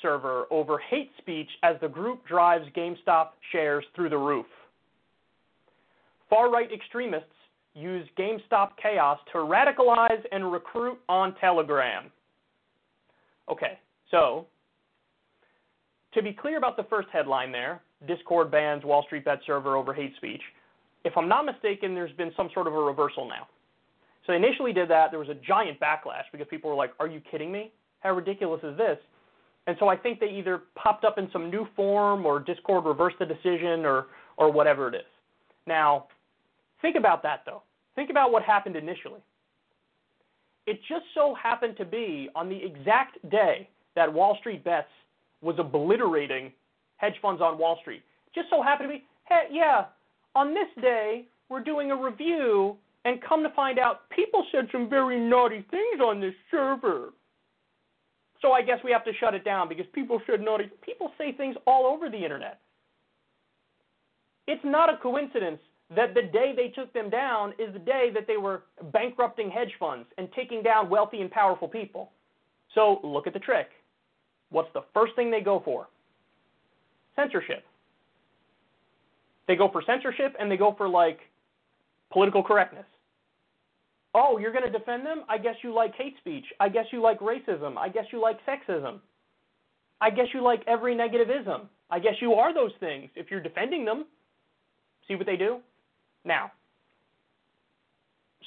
server 0.00 0.44
over 0.52 0.78
hate 0.78 1.10
speech 1.18 1.48
as 1.64 1.74
the 1.80 1.88
group 1.88 2.24
drives 2.28 2.64
GameStop 2.76 3.30
shares 3.50 3.84
through 3.96 4.10
the 4.10 4.16
roof. 4.16 4.46
Far 6.30 6.48
right 6.48 6.70
extremists 6.72 7.26
use 7.74 8.06
GameStop 8.16 8.70
chaos 8.80 9.18
to 9.32 9.38
radicalize 9.38 10.22
and 10.30 10.52
recruit 10.52 10.98
on 11.08 11.34
Telegram. 11.40 12.04
Okay, 13.50 13.78
so 14.12 14.46
to 16.16 16.22
be 16.22 16.32
clear 16.32 16.56
about 16.56 16.76
the 16.76 16.84
first 16.84 17.08
headline 17.12 17.52
there, 17.52 17.82
Discord 18.08 18.50
bans 18.50 18.84
Wall 18.84 19.04
Street 19.04 19.24
Bet 19.24 19.38
server 19.46 19.76
over 19.76 19.94
hate 19.94 20.16
speech. 20.16 20.40
If 21.04 21.16
I'm 21.16 21.28
not 21.28 21.44
mistaken, 21.44 21.94
there's 21.94 22.12
been 22.12 22.32
some 22.36 22.48
sort 22.52 22.66
of 22.66 22.74
a 22.74 22.80
reversal 22.80 23.28
now. 23.28 23.46
So 24.26 24.32
they 24.32 24.36
initially 24.36 24.72
did 24.72 24.90
that. 24.90 25.10
There 25.10 25.20
was 25.20 25.28
a 25.28 25.34
giant 25.34 25.78
backlash 25.78 26.24
because 26.32 26.48
people 26.48 26.70
were 26.70 26.76
like, 26.76 26.92
"Are 26.98 27.06
you 27.06 27.20
kidding 27.20 27.52
me? 27.52 27.70
How 28.00 28.12
ridiculous 28.12 28.62
is 28.64 28.76
this?" 28.76 28.98
And 29.68 29.76
so 29.78 29.88
I 29.88 29.96
think 29.96 30.18
they 30.18 30.30
either 30.30 30.62
popped 30.74 31.04
up 31.04 31.18
in 31.18 31.30
some 31.30 31.50
new 31.50 31.66
form 31.76 32.24
or 32.24 32.40
Discord 32.40 32.84
reversed 32.84 33.18
the 33.18 33.26
decision 33.26 33.84
or 33.84 34.06
or 34.36 34.50
whatever 34.50 34.88
it 34.88 34.94
is. 34.94 35.06
Now, 35.66 36.08
think 36.82 36.96
about 36.96 37.22
that 37.22 37.42
though. 37.44 37.62
Think 37.94 38.10
about 38.10 38.32
what 38.32 38.42
happened 38.42 38.74
initially. 38.74 39.20
It 40.66 40.80
just 40.88 41.04
so 41.14 41.34
happened 41.34 41.76
to 41.76 41.84
be 41.84 42.28
on 42.34 42.48
the 42.48 42.56
exact 42.56 43.18
day 43.30 43.68
that 43.94 44.12
Wall 44.12 44.36
Street 44.40 44.64
Bets 44.64 44.88
was 45.42 45.56
obliterating 45.58 46.52
hedge 46.96 47.14
funds 47.20 47.42
on 47.42 47.58
Wall 47.58 47.78
Street. 47.80 48.02
Just 48.34 48.48
so 48.50 48.62
happened 48.62 48.90
to 48.90 48.94
be, 48.94 49.04
hey, 49.28 49.44
yeah, 49.50 49.86
on 50.34 50.54
this 50.54 50.68
day, 50.82 51.26
we're 51.48 51.62
doing 51.62 51.90
a 51.90 51.96
review, 51.96 52.76
and 53.04 53.22
come 53.22 53.42
to 53.42 53.50
find 53.50 53.78
out, 53.78 54.10
people 54.10 54.44
said 54.50 54.68
some 54.72 54.90
very 54.90 55.18
naughty 55.18 55.64
things 55.70 56.00
on 56.02 56.20
this 56.20 56.34
server. 56.50 57.10
So 58.42 58.52
I 58.52 58.62
guess 58.62 58.78
we 58.84 58.90
have 58.92 59.04
to 59.04 59.12
shut 59.18 59.34
it 59.34 59.44
down 59.44 59.68
because 59.68 59.86
people 59.92 60.20
said 60.26 60.40
naughty. 60.40 60.70
People 60.84 61.12
say 61.16 61.32
things 61.32 61.56
all 61.66 61.86
over 61.86 62.10
the 62.10 62.18
internet. 62.18 62.60
It's 64.46 64.64
not 64.64 64.92
a 64.92 64.96
coincidence 64.98 65.60
that 65.94 66.14
the 66.14 66.22
day 66.22 66.52
they 66.54 66.68
took 66.68 66.92
them 66.92 67.08
down 67.08 67.52
is 67.58 67.72
the 67.72 67.78
day 67.78 68.10
that 68.12 68.26
they 68.26 68.36
were 68.36 68.64
bankrupting 68.92 69.50
hedge 69.50 69.72
funds 69.78 70.06
and 70.18 70.28
taking 70.34 70.62
down 70.62 70.90
wealthy 70.90 71.20
and 71.20 71.30
powerful 71.30 71.68
people. 71.68 72.10
So 72.74 73.00
look 73.04 73.26
at 73.26 73.32
the 73.32 73.38
trick. 73.38 73.68
What's 74.50 74.72
the 74.74 74.82
first 74.94 75.14
thing 75.16 75.30
they 75.30 75.40
go 75.40 75.60
for? 75.64 75.88
Censorship. 77.16 77.64
They 79.48 79.56
go 79.56 79.70
for 79.70 79.82
censorship 79.86 80.34
and 80.38 80.50
they 80.50 80.56
go 80.56 80.74
for 80.76 80.88
like 80.88 81.20
political 82.12 82.42
correctness. 82.42 82.84
Oh, 84.14 84.38
you're 84.38 84.52
going 84.52 84.64
to 84.64 84.76
defend 84.76 85.04
them? 85.04 85.24
I 85.28 85.38
guess 85.38 85.56
you 85.62 85.74
like 85.74 85.94
hate 85.94 86.16
speech. 86.18 86.46
I 86.58 86.68
guess 86.68 86.86
you 86.90 87.02
like 87.02 87.20
racism. 87.20 87.76
I 87.76 87.88
guess 87.88 88.06
you 88.12 88.20
like 88.20 88.38
sexism. 88.46 89.00
I 90.00 90.10
guess 90.10 90.26
you 90.32 90.42
like 90.42 90.62
every 90.66 90.94
negativism. 90.94 91.66
I 91.90 91.98
guess 91.98 92.14
you 92.20 92.32
are 92.34 92.52
those 92.52 92.72
things 92.80 93.10
if 93.14 93.30
you're 93.30 93.42
defending 93.42 93.84
them. 93.84 94.06
See 95.06 95.14
what 95.14 95.26
they 95.26 95.36
do? 95.36 95.58
Now, 96.24 96.50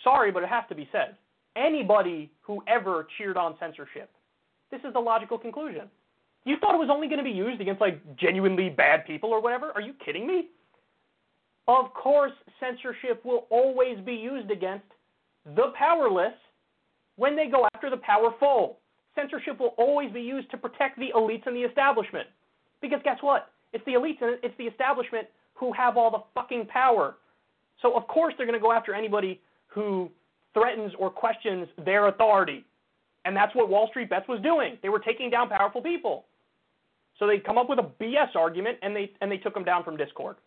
sorry, 0.04 0.32
but 0.32 0.44
it 0.44 0.50
has 0.50 0.64
to 0.70 0.76
be 0.76 0.90
said. 0.92 1.16
Anybody 1.56 2.32
who 2.42 2.62
ever 2.68 3.08
cheered 3.18 3.38
on 3.38 3.56
censorship, 3.60 4.10
this 4.72 4.82
is 4.86 4.94
the 4.94 5.00
logical 5.00 5.38
conclusion. 5.38 5.90
You 6.46 6.56
thought 6.60 6.74
it 6.74 6.80
was 6.80 6.90
only 6.92 7.08
going 7.08 7.18
to 7.18 7.24
be 7.24 7.32
used 7.32 7.62
against 7.62 7.82
like 7.82 8.02
genuinely 8.16 8.70
bad 8.70 9.06
people 9.06 9.30
or 9.30 9.42
whatever? 9.42 9.72
Are 9.76 9.82
you 9.82 9.94
kidding 10.04 10.26
me? 10.26 10.48
Of 11.68 11.94
course, 11.94 12.32
censorship 12.60 13.24
will 13.24 13.46
always 13.50 14.00
be 14.00 14.14
used 14.14 14.50
against 14.50 14.86
the 15.56 15.72
powerless 15.78 16.34
when 17.16 17.36
they 17.36 17.48
go 17.48 17.68
after 17.76 17.90
the 17.90 17.98
powerful. 17.98 18.80
Censorship 19.16 19.60
will 19.60 19.76
always 19.78 20.12
be 20.12 20.22
used 20.22 20.50
to 20.52 20.58
protect 20.58 20.98
the 20.98 21.10
elites 21.16 21.46
and 21.46 21.56
the 21.56 21.62
establishment. 21.62 22.28
Because 22.82 23.00
guess 23.04 23.18
what? 23.22 23.52
It's 23.74 23.86
the 23.86 23.92
elites 23.94 24.22
and 24.22 24.40
it's 24.42 24.58
the 24.58 24.64
establishment 24.64 25.28
who 25.54 25.74
have 25.74 25.98
all 25.98 26.10
the 26.10 26.24
fucking 26.34 26.68
power. 26.68 27.18
So 27.82 27.96
of 27.96 28.08
course 28.08 28.34
they're 28.38 28.48
going 28.48 28.58
to 28.58 28.64
go 28.64 28.72
after 28.72 28.96
anybody 28.96 29.42
who 29.68 30.10
threatens 30.54 30.94
or 30.98 31.10
questions 31.10 31.68
their 31.86 32.08
authority. 32.08 32.66
And 33.26 33.36
that's 33.36 33.54
what 33.56 33.70
Wall 33.70 33.88
Street 33.90 34.10
Bets 34.10 34.28
was 34.28 34.42
doing. 34.42 34.78
They 34.82 34.90
were 34.90 35.00
taking 35.00 35.30
down 35.30 35.50
powerful 35.50 35.82
people. 35.82 36.26
So 37.18 37.28
they 37.28 37.38
come 37.38 37.58
up 37.58 37.70
with 37.70 37.80
a 37.80 37.90
BS 38.02 38.36
argument 38.36 38.78
and 38.82 38.96
they 38.96 39.12
and 39.22 39.32
they 39.32 39.38
took 39.38 39.54
them 39.54 39.66
down 39.66 39.84
from 39.84 39.98
Discord. 39.98 40.38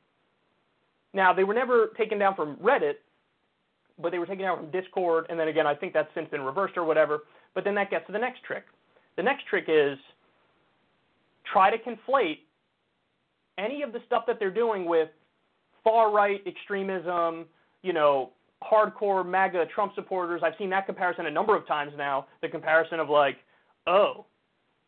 Now 1.13 1.33
they 1.33 1.45
were 1.45 1.55
never 1.55 1.89
taken 1.99 2.19
down 2.19 2.35
from 2.35 2.57
Reddit, 2.57 2.95
but 4.01 4.11
they 4.11 4.19
were 4.19 4.27
taken 4.27 4.45
down 4.45 4.57
from 4.57 4.71
Discord, 4.71 5.27
and 5.29 5.39
then 5.39 5.49
again 5.49 5.67
I 5.67 5.75
think 5.75 5.93
that's 5.93 6.09
since 6.15 6.29
been 6.31 6.41
reversed 6.41 6.77
or 6.79 6.85
whatever. 6.85 7.21
But 7.55 7.65
then 7.65 7.75
that 7.75 7.91
gets 7.91 8.07
to 8.07 8.13
the 8.13 8.19
next 8.19 8.43
trick. 8.43 8.65
The 9.17 9.23
next 9.23 9.47
trick 9.47 9.67
is 9.69 9.99
try 11.53 11.71
to 11.71 11.77
conflate 11.77 12.39
any 13.59 13.83
of 13.83 13.93
the 13.93 14.01
stuff 14.07 14.25
that 14.27 14.39
they're 14.39 14.51
doing 14.51 14.87
with 14.87 15.11
far 15.85 16.11
right 16.11 16.41
extremism, 16.47 17.45
you 17.83 17.93
know, 17.93 18.31
hardcore 18.63 19.27
MAGA 19.27 19.67
Trump 19.75 19.95
supporters. 19.95 20.43
I've 20.45 20.55
seen 20.59 20.71
that 20.71 20.87
comparison 20.87 21.27
a 21.27 21.31
number 21.31 21.57
of 21.57 21.67
times 21.67 21.93
now. 21.97 22.27
The 22.41 22.49
comparison 22.49 23.01
of 23.01 23.09
like, 23.09 23.37
oh, 23.87 24.25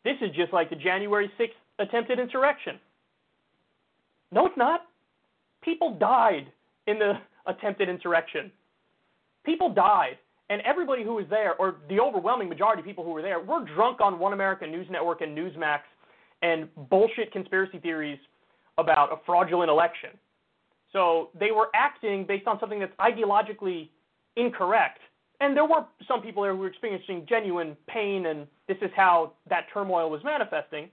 this 0.05 0.17
is 0.21 0.31
just 0.35 0.53
like 0.53 0.71
the 0.71 0.77
January 0.77 1.31
6th 1.39 1.49
attempted 1.79 2.19
insurrection. 2.19 2.79
No, 4.33 4.47
it's 4.47 4.57
not. 4.57 4.83
People 5.63 5.97
died 5.99 6.47
in 6.87 6.99
the 6.99 7.15
attempted 7.47 7.89
insurrection. 7.89 8.51
People 9.45 9.73
died. 9.73 10.19
And 10.51 10.61
everybody 10.63 11.03
who 11.03 11.15
was 11.15 11.25
there, 11.31 11.55
or 11.55 11.77
the 11.89 11.99
overwhelming 12.01 12.49
majority 12.51 12.81
of 12.81 12.87
people 12.87 13.03
who 13.03 13.11
were 13.11 13.23
there, 13.23 13.41
were 13.41 13.65
drunk 13.75 14.01
on 14.01 14.19
One 14.19 14.35
American 14.35 14.71
News 14.71 14.87
Network 14.91 15.23
and 15.23 15.37
Newsmax 15.37 15.81
and 16.43 16.69
bullshit 16.91 17.33
conspiracy 17.33 17.79
theories 17.79 18.19
about 18.77 19.11
a 19.13 19.17
fraudulent 19.25 19.71
election. 19.71 20.11
So 20.95 21.31
they 21.39 21.51
were 21.51 21.69
acting 21.75 22.25
based 22.25 22.47
on 22.47 22.59
something 22.61 22.79
that's 22.79 22.97
ideologically 22.99 23.91
incorrect. 24.37 25.01
And 25.41 25.57
there 25.57 25.65
were 25.65 25.85
some 26.07 26.23
people 26.23 26.45
there 26.45 26.53
who 26.53 26.61
were 26.61 26.69
experiencing 26.69 27.27
genuine 27.29 27.77
pain, 27.89 28.27
and 28.27 28.47
this 28.69 28.77
is 28.81 28.91
how 28.95 29.33
that 29.51 29.67
turmoil 29.75 30.09
was 30.09 30.23
manifesting. 30.25 30.89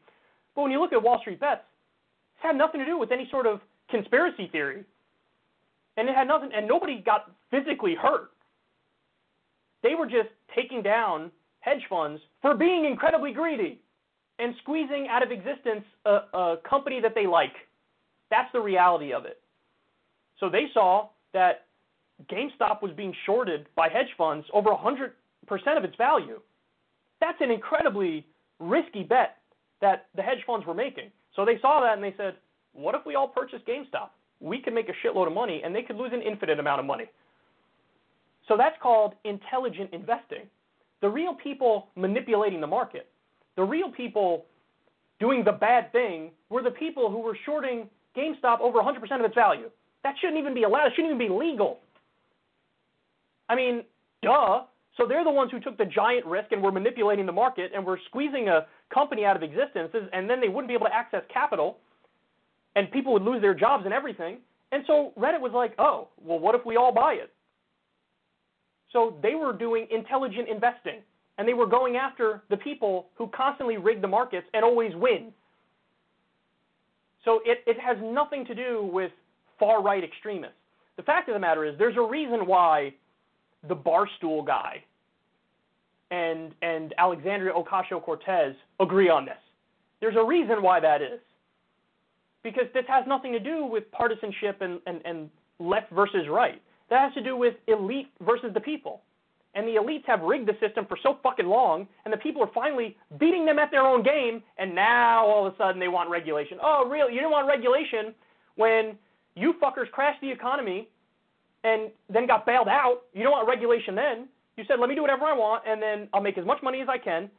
But 0.55 0.63
when 0.63 0.71
you 0.71 0.81
look 0.81 0.91
at 0.91 1.01
Wall 1.01 1.19
Street 1.21 1.39
Bets, 1.39 1.61
it 1.61 2.47
had 2.47 2.57
nothing 2.57 2.79
to 2.79 2.85
do 2.85 2.97
with 2.97 3.11
any 3.11 3.27
sort 3.29 3.45
of 3.45 3.61
conspiracy 3.89 4.49
theory. 4.51 4.83
And 5.97 6.09
it 6.09 6.15
had 6.15 6.27
nothing, 6.27 6.49
and 6.53 6.67
nobody 6.67 7.01
got 7.05 7.31
physically 7.51 7.95
hurt. 7.95 8.31
They 9.83 9.93
were 9.93 10.07
just 10.07 10.29
taking 10.55 10.81
down 10.81 11.31
hedge 11.59 11.83
funds 11.87 12.21
for 12.41 12.55
being 12.55 12.85
incredibly 12.85 13.33
greedy 13.33 13.79
and 14.39 14.55
squeezing 14.61 15.07
out 15.09 15.21
of 15.21 15.31
existence 15.31 15.83
a, 16.05 16.09
a 16.33 16.57
company 16.67 16.99
that 17.01 17.13
they 17.13 17.27
like. 17.27 17.53
That's 18.31 18.51
the 18.51 18.59
reality 18.59 19.13
of 19.13 19.25
it. 19.25 19.40
So 20.41 20.49
they 20.49 20.65
saw 20.73 21.07
that 21.33 21.67
GameStop 22.29 22.81
was 22.81 22.91
being 22.97 23.13
shorted 23.25 23.67
by 23.75 23.87
hedge 23.87 24.09
funds 24.17 24.45
over 24.53 24.69
100% 24.69 25.11
of 25.77 25.83
its 25.85 25.95
value. 25.95 26.41
That's 27.21 27.39
an 27.39 27.51
incredibly 27.51 28.25
risky 28.59 29.03
bet 29.03 29.37
that 29.79 30.07
the 30.15 30.21
hedge 30.21 30.39
funds 30.45 30.65
were 30.65 30.73
making. 30.73 31.11
So 31.35 31.45
they 31.45 31.59
saw 31.61 31.79
that 31.81 31.93
and 31.93 32.03
they 32.03 32.13
said, 32.17 32.35
what 32.73 32.95
if 32.95 33.05
we 33.05 33.15
all 33.15 33.27
purchase 33.27 33.61
GameStop? 33.67 34.09
We 34.39 34.59
could 34.59 34.73
make 34.73 34.89
a 34.89 35.07
shitload 35.07 35.27
of 35.27 35.33
money 35.33 35.61
and 35.63 35.73
they 35.73 35.83
could 35.83 35.95
lose 35.95 36.11
an 36.11 36.21
infinite 36.21 36.59
amount 36.59 36.79
of 36.79 36.85
money. 36.85 37.05
So 38.47 38.57
that's 38.57 38.75
called 38.81 39.13
intelligent 39.23 39.91
investing. 39.93 40.49
The 41.01 41.09
real 41.09 41.35
people 41.35 41.87
manipulating 41.95 42.61
the 42.61 42.67
market, 42.67 43.07
the 43.55 43.63
real 43.63 43.91
people 43.91 44.45
doing 45.19 45.43
the 45.43 45.51
bad 45.51 45.91
thing 45.91 46.31
were 46.49 46.63
the 46.63 46.71
people 46.71 47.11
who 47.11 47.19
were 47.19 47.37
shorting 47.45 47.87
GameStop 48.17 48.59
over 48.59 48.79
100% 48.79 48.97
of 49.19 49.25
its 49.25 49.35
value. 49.35 49.69
That 50.03 50.15
shouldn't 50.19 50.39
even 50.39 50.53
be 50.53 50.63
allowed. 50.63 50.87
It 50.87 50.93
shouldn't 50.95 51.13
even 51.13 51.27
be 51.27 51.33
legal. 51.33 51.79
I 53.49 53.55
mean, 53.55 53.83
duh. 54.21 54.63
So 54.97 55.07
they're 55.07 55.23
the 55.23 55.31
ones 55.31 55.51
who 55.51 55.59
took 55.59 55.77
the 55.77 55.85
giant 55.85 56.25
risk 56.25 56.51
and 56.51 56.61
were 56.61 56.71
manipulating 56.71 57.25
the 57.25 57.31
market 57.31 57.71
and 57.73 57.85
were 57.85 57.99
squeezing 58.07 58.49
a 58.49 58.65
company 58.93 59.23
out 59.23 59.35
of 59.35 59.43
existence, 59.43 59.89
and 60.11 60.29
then 60.29 60.41
they 60.41 60.49
wouldn't 60.49 60.67
be 60.67 60.73
able 60.73 60.87
to 60.87 60.93
access 60.93 61.23
capital, 61.33 61.77
and 62.75 62.91
people 62.91 63.13
would 63.13 63.21
lose 63.21 63.41
their 63.41 63.53
jobs 63.53 63.85
and 63.85 63.93
everything. 63.93 64.39
And 64.73 64.83
so 64.87 65.13
Reddit 65.17 65.39
was 65.39 65.53
like, 65.53 65.73
oh, 65.79 66.09
well, 66.21 66.39
what 66.39 66.55
if 66.55 66.65
we 66.65 66.75
all 66.75 66.93
buy 66.93 67.13
it? 67.13 67.31
So 68.91 69.17
they 69.23 69.35
were 69.35 69.53
doing 69.53 69.87
intelligent 69.89 70.49
investing, 70.49 70.99
and 71.37 71.47
they 71.47 71.53
were 71.53 71.67
going 71.67 71.95
after 71.95 72.43
the 72.49 72.57
people 72.57 73.07
who 73.15 73.27
constantly 73.27 73.77
rig 73.77 74.01
the 74.01 74.07
markets 74.07 74.47
and 74.53 74.63
always 74.63 74.91
win. 74.95 75.31
So 77.23 77.39
it, 77.45 77.59
it 77.65 77.79
has 77.79 77.97
nothing 78.03 78.45
to 78.45 78.55
do 78.55 78.89
with 78.91 79.11
far 79.61 79.83
right 79.83 80.03
extremists. 80.03 80.57
The 80.97 81.03
fact 81.03 81.29
of 81.29 81.35
the 81.35 81.39
matter 81.39 81.63
is, 81.65 81.77
there's 81.77 81.95
a 81.95 82.01
reason 82.01 82.47
why 82.47 82.95
the 83.69 83.75
Barstool 83.75 84.45
guy 84.45 84.83
and, 86.09 86.53
and 86.63 86.95
Alexandria 86.97 87.53
Ocasio 87.53 88.03
Cortez 88.03 88.55
agree 88.79 89.07
on 89.07 89.23
this. 89.23 89.37
There's 90.01 90.15
a 90.17 90.23
reason 90.23 90.63
why 90.63 90.79
that 90.79 91.03
is. 91.03 91.19
Because 92.43 92.65
this 92.73 92.85
has 92.87 93.05
nothing 93.07 93.31
to 93.33 93.39
do 93.39 93.65
with 93.65 93.89
partisanship 93.91 94.61
and, 94.61 94.79
and, 94.87 94.99
and 95.05 95.29
left 95.59 95.91
versus 95.91 96.27
right. 96.27 96.59
That 96.89 97.01
has 97.01 97.13
to 97.13 97.21
do 97.23 97.37
with 97.37 97.53
elite 97.67 98.09
versus 98.25 98.49
the 98.55 98.59
people. 98.59 99.03
And 99.53 99.67
the 99.67 99.75
elites 99.75 100.05
have 100.07 100.21
rigged 100.21 100.47
the 100.47 100.57
system 100.65 100.87
for 100.87 100.97
so 101.03 101.19
fucking 101.21 101.45
long, 101.45 101.87
and 102.03 102.11
the 102.11 102.17
people 102.17 102.41
are 102.41 102.49
finally 102.51 102.97
beating 103.19 103.45
them 103.45 103.59
at 103.59 103.69
their 103.69 103.85
own 103.85 104.01
game, 104.01 104.41
and 104.57 104.73
now 104.73 105.25
all 105.25 105.45
of 105.45 105.53
a 105.53 105.57
sudden 105.57 105.79
they 105.79 105.87
want 105.87 106.09
regulation. 106.09 106.57
Oh, 106.63 106.87
really? 106.89 107.13
You 107.13 107.19
didn't 107.19 107.31
want 107.31 107.47
regulation 107.47 108.15
when 108.55 108.97
you 109.35 109.53
fuckers 109.61 109.89
crashed 109.91 110.21
the 110.21 110.31
economy 110.31 110.87
and 111.63 111.91
then 112.09 112.27
got 112.27 112.45
bailed 112.45 112.67
out. 112.67 113.01
You 113.13 113.23
don't 113.23 113.31
want 113.31 113.47
regulation 113.47 113.95
then. 113.95 114.27
You 114.57 114.63
said, 114.67 114.79
let 114.79 114.89
me 114.89 114.95
do 114.95 115.01
whatever 115.01 115.25
I 115.25 115.33
want, 115.33 115.63
and 115.67 115.81
then 115.81 116.07
I'll 116.13 116.21
make 116.21 116.37
as 116.37 116.45
much 116.45 116.61
money 116.61 116.81
as 116.81 116.87
I 116.89 116.97
can 116.97 117.29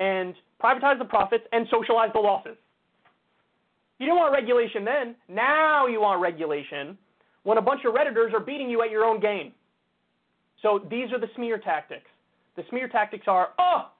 and 0.00 0.34
privatize 0.62 0.98
the 0.98 1.04
profits 1.04 1.44
and 1.52 1.66
socialize 1.70 2.10
the 2.14 2.20
losses. 2.20 2.56
You 3.98 4.06
didn't 4.06 4.18
want 4.18 4.32
regulation 4.32 4.84
then. 4.84 5.14
Now 5.28 5.86
you 5.86 6.00
want 6.00 6.22
regulation 6.22 6.96
when 7.42 7.58
a 7.58 7.62
bunch 7.62 7.82
of 7.84 7.94
Redditors 7.94 8.32
are 8.32 8.40
beating 8.40 8.70
you 8.70 8.82
at 8.82 8.90
your 8.90 9.04
own 9.04 9.20
game. 9.20 9.52
So 10.62 10.80
these 10.90 11.12
are 11.12 11.20
the 11.20 11.28
smear 11.36 11.58
tactics. 11.58 12.06
The 12.56 12.62
smear 12.70 12.88
tactics 12.88 13.24
are, 13.28 13.50
oh, 13.58 13.90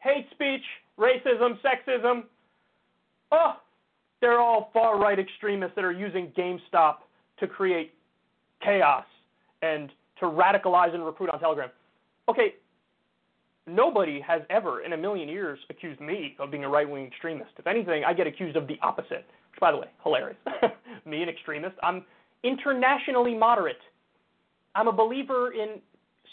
hate 0.00 0.26
speech, 0.32 0.62
racism, 0.98 1.58
sexism. 1.62 2.24
Oh, 3.30 3.54
they're 4.20 4.40
all 4.40 4.70
far 4.72 4.98
right 4.98 5.18
extremists 5.18 5.74
that 5.76 5.84
are 5.84 5.92
using 5.92 6.32
GameStop 6.36 6.96
to 7.38 7.46
create 7.46 7.92
chaos 8.62 9.04
and 9.62 9.90
to 10.20 10.26
radicalize 10.26 10.94
and 10.94 11.04
recruit 11.04 11.30
on 11.30 11.38
Telegram. 11.38 11.70
Okay, 12.28 12.54
nobody 13.66 14.20
has 14.20 14.42
ever 14.50 14.82
in 14.82 14.92
a 14.92 14.96
million 14.96 15.28
years 15.28 15.58
accused 15.70 16.00
me 16.00 16.36
of 16.38 16.50
being 16.50 16.64
a 16.64 16.68
right 16.68 16.88
wing 16.88 17.06
extremist. 17.06 17.50
If 17.58 17.66
anything, 17.66 18.04
I 18.04 18.14
get 18.14 18.26
accused 18.26 18.56
of 18.56 18.66
the 18.66 18.78
opposite, 18.82 19.26
which, 19.50 19.60
by 19.60 19.70
the 19.72 19.78
way, 19.78 19.88
hilarious. 20.02 20.38
me, 21.04 21.22
an 21.22 21.28
extremist. 21.28 21.76
I'm 21.82 22.04
internationally 22.42 23.34
moderate. 23.34 23.78
I'm 24.74 24.88
a 24.88 24.92
believer 24.92 25.52
in 25.52 25.80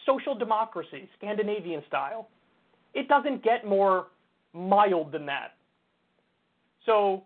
social 0.05 0.35
democracy, 0.35 1.09
Scandinavian 1.17 1.83
style. 1.87 2.29
It 2.93 3.07
doesn't 3.07 3.43
get 3.43 3.65
more 3.65 4.07
mild 4.53 5.11
than 5.11 5.25
that. 5.25 5.53
So, 6.85 7.23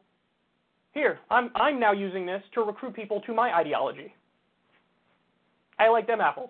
here, 0.93 1.19
I'm, 1.29 1.51
I'm 1.55 1.79
now 1.79 1.91
using 1.91 2.25
this 2.25 2.41
to 2.53 2.61
recruit 2.61 2.95
people 2.95 3.21
to 3.21 3.33
my 3.33 3.55
ideology. 3.55 4.13
I 5.79 5.89
like 5.89 6.07
them 6.07 6.21
apples. 6.21 6.49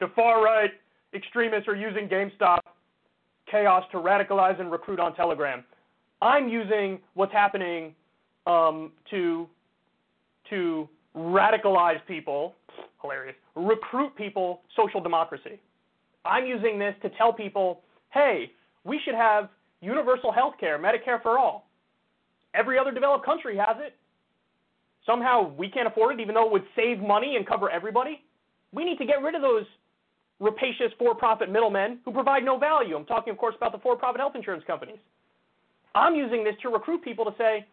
The 0.00 0.06
far 0.14 0.42
right 0.42 0.70
extremists 1.14 1.68
are 1.68 1.76
using 1.76 2.08
GameStop 2.08 2.58
chaos 3.50 3.84
to 3.92 3.98
radicalize 3.98 4.60
and 4.60 4.70
recruit 4.70 5.00
on 5.00 5.14
Telegram. 5.14 5.64
I'm 6.22 6.48
using 6.48 6.98
what's 7.14 7.32
happening 7.32 7.94
um, 8.46 8.92
to 9.10 9.48
to 10.50 10.88
radicalize 11.16 11.98
people, 12.06 12.54
hilarious, 13.02 13.34
recruit 13.56 14.14
people, 14.16 14.60
social 14.76 15.00
democracy. 15.00 15.60
I'm 16.24 16.46
using 16.46 16.78
this 16.78 16.94
to 17.02 17.10
tell 17.10 17.32
people, 17.32 17.80
hey, 18.10 18.52
we 18.84 19.00
should 19.04 19.14
have 19.14 19.48
universal 19.80 20.30
health 20.32 20.54
care, 20.60 20.78
Medicare 20.78 21.20
for 21.22 21.38
all. 21.38 21.65
Every 22.56 22.78
other 22.78 22.90
developed 22.90 23.24
country 23.24 23.56
has 23.56 23.76
it. 23.80 23.94
Somehow 25.04 25.52
we 25.56 25.68
can't 25.68 25.86
afford 25.86 26.18
it, 26.18 26.22
even 26.22 26.34
though 26.34 26.46
it 26.46 26.52
would 26.52 26.64
save 26.74 26.98
money 26.98 27.36
and 27.36 27.46
cover 27.46 27.70
everybody. 27.70 28.22
We 28.72 28.84
need 28.84 28.98
to 28.98 29.04
get 29.04 29.22
rid 29.22 29.34
of 29.34 29.42
those 29.42 29.64
rapacious 30.40 30.92
for 30.98 31.14
profit 31.14 31.50
middlemen 31.50 31.98
who 32.04 32.12
provide 32.12 32.44
no 32.44 32.58
value. 32.58 32.96
I'm 32.96 33.04
talking, 33.04 33.30
of 33.30 33.38
course, 33.38 33.54
about 33.56 33.72
the 33.72 33.78
for 33.78 33.96
profit 33.96 34.20
health 34.20 34.34
insurance 34.34 34.64
companies. 34.66 34.98
I'm 35.94 36.14
using 36.14 36.44
this 36.44 36.54
to 36.62 36.68
recruit 36.68 37.02
people 37.02 37.24
to 37.24 37.34
say 37.38 37.66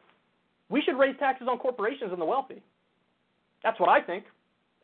we 0.70 0.82
should 0.82 0.98
raise 0.98 1.16
taxes 1.20 1.48
on 1.50 1.58
corporations 1.58 2.12
and 2.12 2.22
the 2.22 2.26
wealthy. 2.26 2.62
That's 3.64 3.80
what 3.80 3.90
I 3.90 4.02
think. 4.02 4.26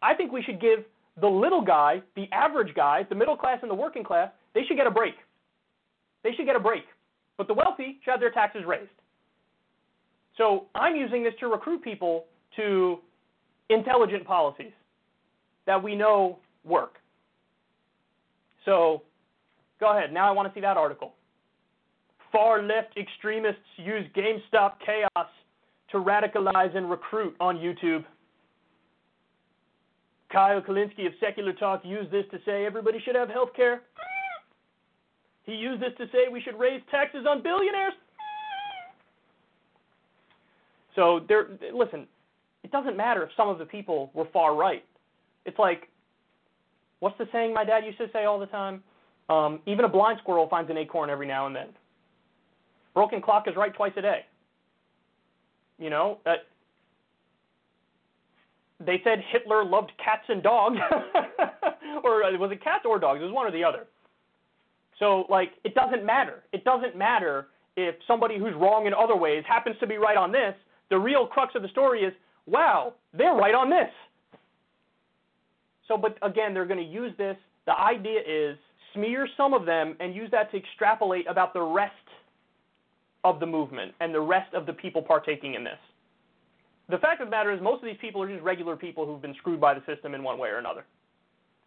I 0.02 0.14
think 0.14 0.32
we 0.32 0.42
should 0.42 0.60
give 0.60 0.80
the 1.20 1.28
little 1.28 1.62
guy, 1.62 2.02
the 2.16 2.28
average 2.32 2.74
guy, 2.76 3.06
the 3.08 3.16
middle 3.16 3.36
class 3.36 3.60
and 3.62 3.70
the 3.70 3.76
working 3.76 4.04
class, 4.04 4.30
they 4.54 4.64
should 4.66 4.78
get 4.78 4.88
a 4.88 4.92
break. 4.92 5.16
They 6.24 6.32
should 6.34 6.46
get 6.46 6.56
a 6.56 6.60
break. 6.60 6.84
But 7.38 7.48
the 7.48 7.54
wealthy 7.54 8.00
should 8.04 8.12
have 8.12 8.20
their 8.20 8.32
taxes 8.32 8.64
raised. 8.66 8.90
So 10.40 10.68
I'm 10.74 10.96
using 10.96 11.22
this 11.22 11.34
to 11.42 11.48
recruit 11.48 11.84
people 11.84 12.26
to 12.56 13.00
intelligent 13.70 14.26
policies 14.26 14.72
that 15.68 15.84
we 15.84 15.96
know 15.96 16.40
work. 16.64 16.96
So 18.64 19.04
go 19.80 19.96
ahead. 19.96 20.14
Now 20.14 20.30
I 20.30 20.32
want 20.32 20.48
to 20.48 20.54
see 20.58 20.62
that 20.62 20.78
article. 20.78 21.14
Far 22.32 22.64
left 22.64 22.96
extremists 22.98 23.60
use 23.78 24.06
GameStop 24.16 24.74
chaos 24.86 25.28
to 25.92 25.98
radicalize 25.98 26.76
and 26.76 26.90
recruit 26.90 27.36
on 27.42 27.58
YouTube. 27.58 28.06
Kyle 30.32 30.62
Kulinski 30.62 31.06
of 31.06 31.14
Secular 31.20 31.54
Talk 31.54 31.82
used 31.84 32.12
this 32.12 32.26
to 32.32 32.38
say 32.46 32.66
everybody 32.66 33.02
should 33.04 33.16
have 33.16 33.30
health 33.30 33.50
care. 33.56 33.82
He 35.44 35.54
used 35.54 35.82
this 35.82 35.92
to 35.98 36.06
say 36.14 36.30
we 36.32 36.40
should 36.42 36.58
raise 36.58 36.82
taxes 36.92 37.26
on 37.28 37.44
billionaires. 37.44 37.94
So 40.96 41.22
there 41.28 41.48
listen, 41.74 42.08
it 42.64 42.72
doesn't 42.72 42.98
matter 42.98 43.24
if 43.24 43.30
some 43.38 43.50
of 43.50 43.58
the 43.58 43.66
people 43.66 44.12
were 44.14 44.28
far 44.34 44.56
right. 44.56 44.84
It's 45.46 45.60
like 45.60 45.90
what's 47.00 47.18
the 47.18 47.28
saying 47.32 47.54
my 47.54 47.64
dad 47.64 47.86
used 47.86 47.98
to 48.00 48.08
say 48.12 48.26
all 48.26 48.40
the 48.40 48.48
time? 48.48 48.84
Um, 49.30 49.60
even 49.68 49.86
a 49.86 49.90
blind 49.90 50.20
squirrel 50.22 50.48
finds 50.50 50.70
an 50.72 50.78
acorn 50.78 51.10
every 51.10 51.28
now 51.28 51.46
and 51.48 51.56
then. 51.56 51.68
Broken 52.94 53.22
clock 53.22 53.48
is 53.48 53.56
right 53.56 53.74
twice 53.74 53.94
a 53.96 54.02
day. 54.02 54.26
You 55.78 55.90
know, 55.90 56.18
uh, 56.26 56.34
they 58.86 59.02
said 59.04 59.20
Hitler 59.32 59.64
loved 59.64 59.92
cats 60.04 60.24
and 60.28 60.42
dogs, 60.42 60.78
or 62.04 62.24
uh, 62.24 62.38
was 62.38 62.52
it 62.52 62.64
cats 62.64 62.84
or 62.86 63.00
dogs? 63.00 63.22
It 63.22 63.26
was 63.26 63.34
one 63.34 63.46
or 63.46 63.52
the 63.52 63.64
other. 63.64 63.88
So, 65.00 65.26
like, 65.30 65.52
it 65.64 65.76
doesn't 65.76 66.06
matter. 66.06 66.44
It 66.52 66.64
doesn't 66.66 66.96
matter 66.98 67.48
if 67.78 67.96
somebody 68.08 68.38
who's 68.38 68.54
wrong 68.56 68.88
in 68.88 68.94
other 68.94 69.16
ways 69.16 69.44
happens 69.48 69.78
to 69.80 69.88
be 69.88 69.98
right 69.98 70.18
on 70.18 70.32
this. 70.32 70.54
The 70.90 70.98
real 70.98 71.28
crux 71.28 71.54
of 71.56 71.62
the 71.62 71.68
story 71.70 72.02
is, 72.02 72.14
wow, 72.46 72.94
they're 73.14 73.36
right 73.36 73.54
on 73.54 73.70
this. 73.70 73.90
So, 75.88 75.98
but 75.98 76.18
again, 76.22 76.54
they're 76.54 76.66
going 76.66 76.80
to 76.80 76.92
use 76.92 77.12
this. 77.18 77.38
The 77.66 77.78
idea 77.78 78.20
is 78.26 78.58
smear 78.94 79.28
some 79.38 79.54
of 79.54 79.66
them 79.66 79.96
and 80.00 80.16
use 80.16 80.30
that 80.32 80.52
to 80.52 80.58
extrapolate 80.58 81.28
about 81.28 81.54
the 81.54 81.62
rest 81.62 81.94
of 83.24 83.40
the 83.40 83.46
movement 83.46 83.94
and 84.00 84.14
the 84.14 84.22
rest 84.22 84.54
of 84.54 84.66
the 84.66 84.74
people 84.74 85.02
partaking 85.02 85.56
in 85.56 85.64
this. 85.64 85.78
The 86.90 86.98
fact 86.98 87.22
of 87.22 87.28
the 87.28 87.32
matter 87.32 87.52
is, 87.52 87.62
most 87.62 87.84
of 87.84 87.86
these 87.86 87.98
people 88.02 88.22
are 88.24 88.28
just 88.28 88.44
regular 88.44 88.76
people 88.76 89.06
who've 89.06 89.22
been 89.22 89.36
screwed 89.36 89.62
by 89.62 89.74
the 89.74 89.82
system 89.86 90.16
in 90.16 90.24
one 90.24 90.40
way 90.40 90.50
or 90.50 90.58
another. 90.58 90.86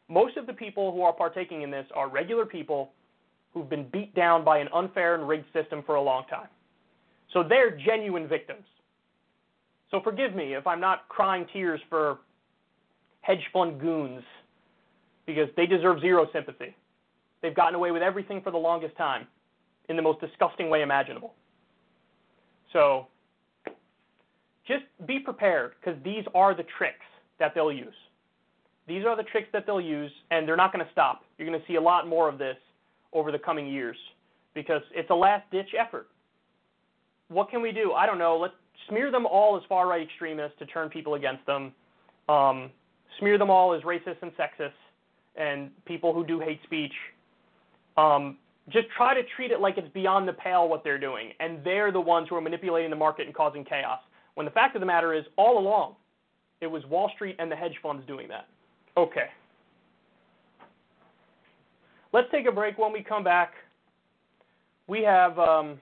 Most 0.08 0.36
of 0.36 0.46
the 0.46 0.52
people 0.52 0.92
who 0.92 1.02
are 1.02 1.12
partaking 1.12 1.62
in 1.62 1.70
this 1.70 1.86
are 1.94 2.08
regular 2.08 2.44
people 2.44 2.90
who've 3.54 3.68
been 3.68 3.88
beat 3.92 4.14
down 4.14 4.44
by 4.44 4.58
an 4.58 4.68
unfair 4.74 5.14
and 5.14 5.28
rigged 5.28 5.46
system 5.52 5.82
for 5.86 5.94
a 5.94 6.02
long 6.02 6.24
time. 6.28 6.48
So 7.32 7.42
they're 7.42 7.70
genuine 7.70 8.26
victims. 8.26 8.64
So 9.92 10.00
forgive 10.00 10.34
me 10.34 10.54
if 10.54 10.66
I'm 10.66 10.80
not 10.80 11.08
crying 11.08 11.46
tears 11.52 11.80
for 11.88 12.18
hedge 13.20 13.46
fund 13.52 13.80
goons 13.80 14.24
because 15.26 15.48
they 15.56 15.66
deserve 15.66 16.00
zero 16.00 16.26
sympathy. 16.32 16.74
They've 17.42 17.54
gotten 17.54 17.74
away 17.74 17.90
with 17.92 18.02
everything 18.02 18.40
for 18.40 18.50
the 18.50 18.58
longest 18.58 18.96
time 18.96 19.26
in 19.88 19.96
the 19.96 20.02
most 20.02 20.20
disgusting 20.20 20.70
way 20.70 20.82
imaginable. 20.82 21.34
So 22.72 23.06
just 24.66 24.84
be 25.06 25.20
prepared 25.20 25.72
because 25.78 26.02
these 26.02 26.24
are 26.34 26.54
the 26.54 26.64
tricks 26.78 27.04
that 27.38 27.54
they'll 27.54 27.72
use. 27.72 27.94
These 28.88 29.04
are 29.04 29.16
the 29.16 29.24
tricks 29.24 29.48
that 29.52 29.66
they'll 29.66 29.80
use, 29.80 30.10
and 30.30 30.48
they're 30.48 30.56
not 30.56 30.72
going 30.72 30.84
to 30.84 30.90
stop. 30.90 31.22
You're 31.38 31.46
going 31.46 31.60
to 31.60 31.66
see 31.66 31.76
a 31.76 31.80
lot 31.80 32.08
more 32.08 32.28
of 32.28 32.38
this 32.38 32.56
over 33.12 33.30
the 33.30 33.38
coming 33.38 33.66
years 33.66 33.96
because 34.54 34.82
it's 34.92 35.10
a 35.10 35.14
last 35.14 35.48
ditch 35.50 35.68
effort. 35.78 36.08
What 37.28 37.50
can 37.50 37.62
we 37.62 37.72
do? 37.72 37.92
I 37.92 38.06
don't 38.06 38.18
know. 38.18 38.38
Let's 38.38 38.54
smear 38.88 39.10
them 39.10 39.26
all 39.26 39.56
as 39.56 39.62
far 39.68 39.88
right 39.88 40.02
extremists 40.02 40.58
to 40.58 40.66
turn 40.66 40.88
people 40.88 41.14
against 41.14 41.44
them. 41.46 41.72
Um, 42.28 42.70
smear 43.18 43.38
them 43.38 43.50
all 43.50 43.74
as 43.74 43.82
racist 43.82 44.16
and 44.22 44.32
sexist 44.36 44.72
and 45.36 45.70
people 45.84 46.12
who 46.12 46.24
do 46.24 46.40
hate 46.40 46.60
speech. 46.64 46.92
Um, 47.96 48.38
just 48.68 48.86
try 48.96 49.14
to 49.14 49.22
treat 49.36 49.50
it 49.50 49.60
like 49.60 49.76
it's 49.76 49.92
beyond 49.92 50.28
the 50.28 50.32
pale 50.32 50.68
what 50.68 50.84
they're 50.84 50.98
doing, 50.98 51.32
and 51.40 51.64
they're 51.64 51.90
the 51.90 52.00
ones 52.00 52.28
who 52.28 52.36
are 52.36 52.40
manipulating 52.40 52.90
the 52.90 52.96
market 52.96 53.26
and 53.26 53.34
causing 53.34 53.64
chaos. 53.64 53.98
When 54.34 54.44
the 54.44 54.52
fact 54.52 54.76
of 54.76 54.80
the 54.80 54.86
matter 54.86 55.12
is, 55.14 55.24
all 55.36 55.58
along, 55.58 55.96
it 56.60 56.66
was 56.66 56.84
Wall 56.86 57.10
Street 57.14 57.36
and 57.38 57.50
the 57.50 57.56
hedge 57.56 57.74
funds 57.82 58.06
doing 58.06 58.28
that. 58.28 58.46
Okay. 58.96 59.26
Let's 62.12 62.28
take 62.30 62.46
a 62.46 62.52
break. 62.52 62.78
When 62.78 62.92
we 62.92 63.02
come 63.02 63.24
back, 63.24 63.52
we 64.86 65.02
have 65.02 65.38
um, 65.38 65.80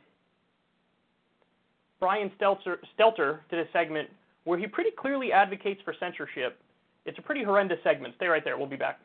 Brian 2.01 2.31
Stelter, 2.41 2.79
Stelter 2.99 3.41
to 3.51 3.57
this 3.57 3.69
segment 3.73 4.09
where 4.45 4.59
he 4.59 4.67
pretty 4.67 4.91
clearly 4.91 5.33
advocates 5.33 5.81
for 5.85 5.95
censorship. 6.01 6.59
It's 7.05 7.19
a 7.19 7.23
pretty 7.23 7.45
horrendous 7.45 7.79
segment. 7.85 8.15
Stay 8.17 8.27
right 8.27 8.43
there. 8.43 8.57
We'll 8.59 8.67
be 8.67 8.77
back. 8.77 8.99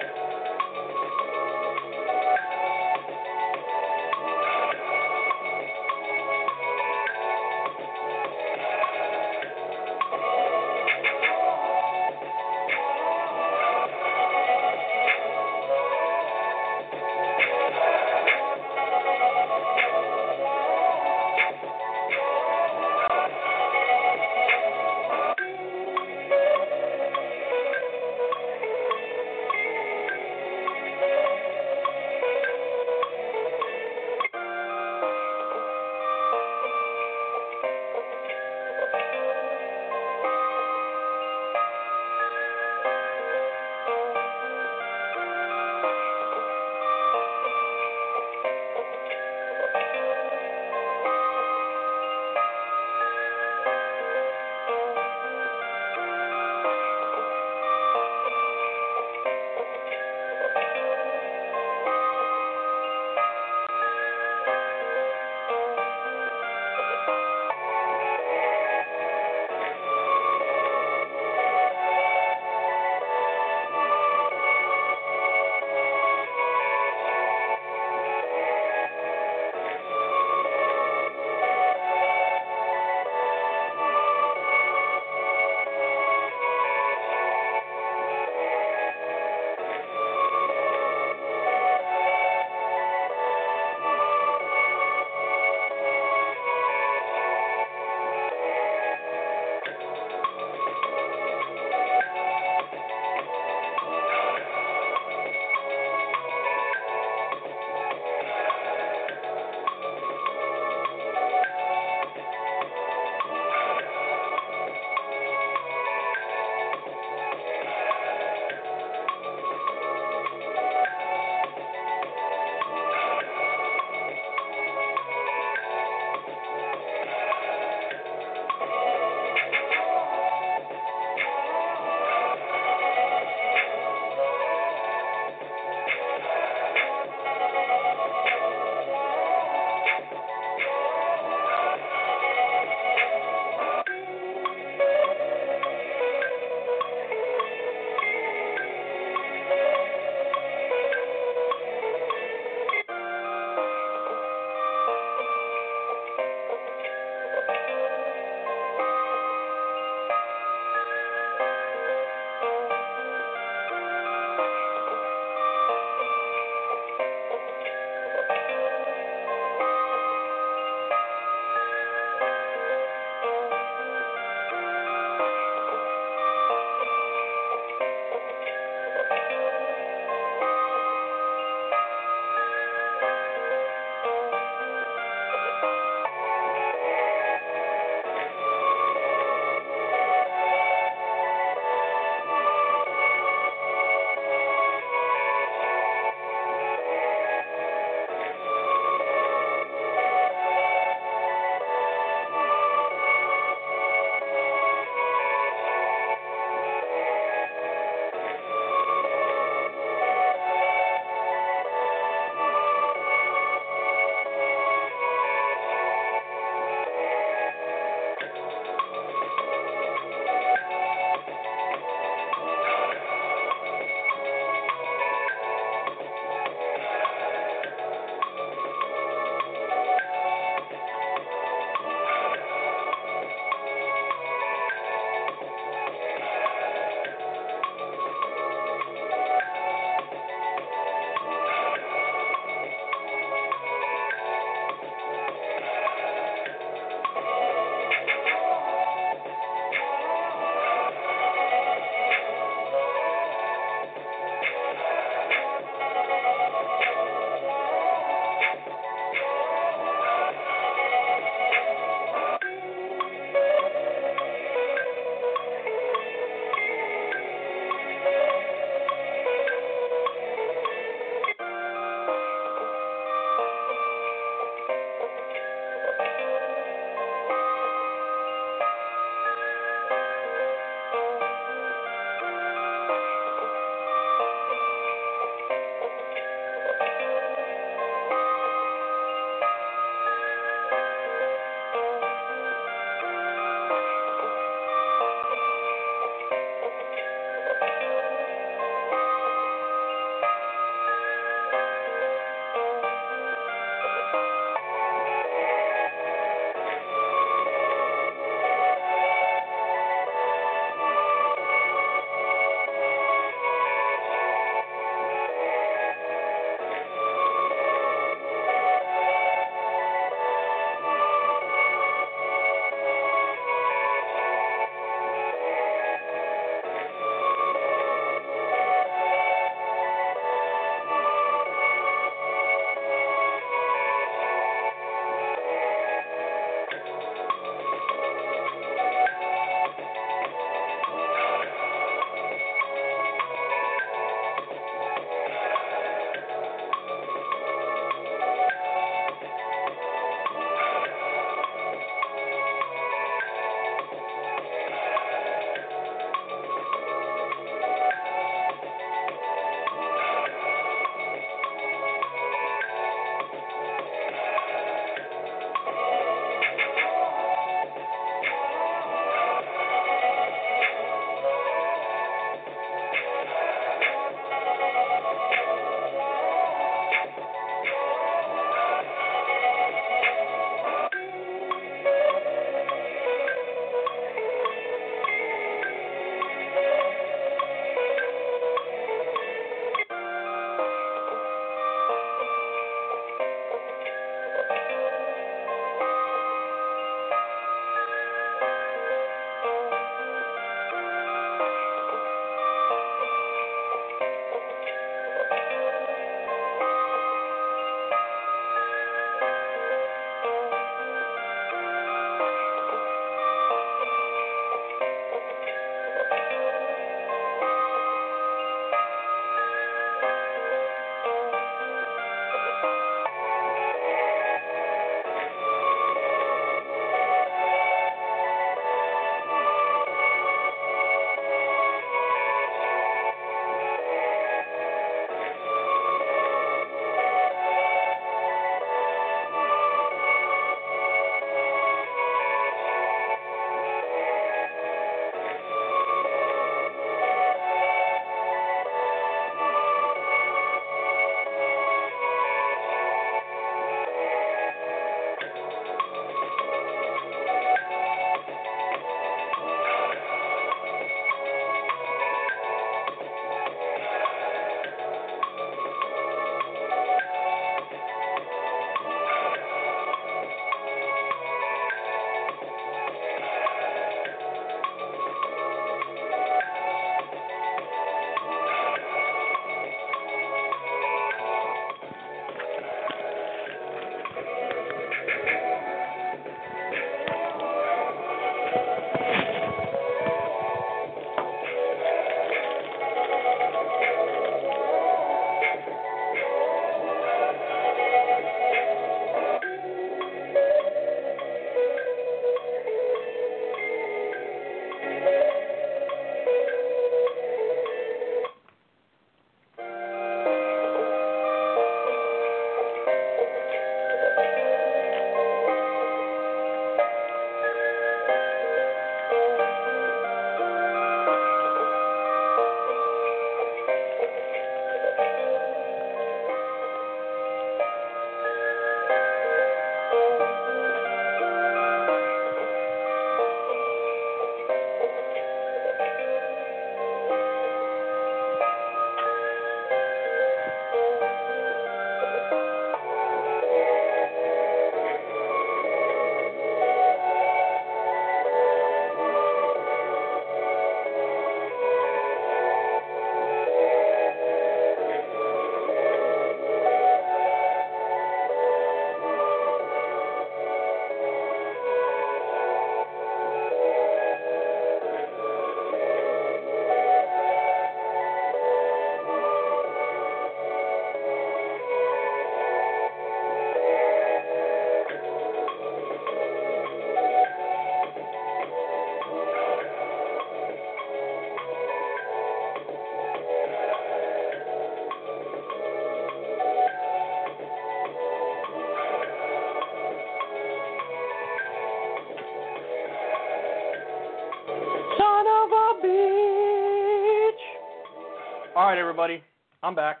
Everybody, 598.88 599.22
I'm 599.62 599.74
back. 599.74 600.00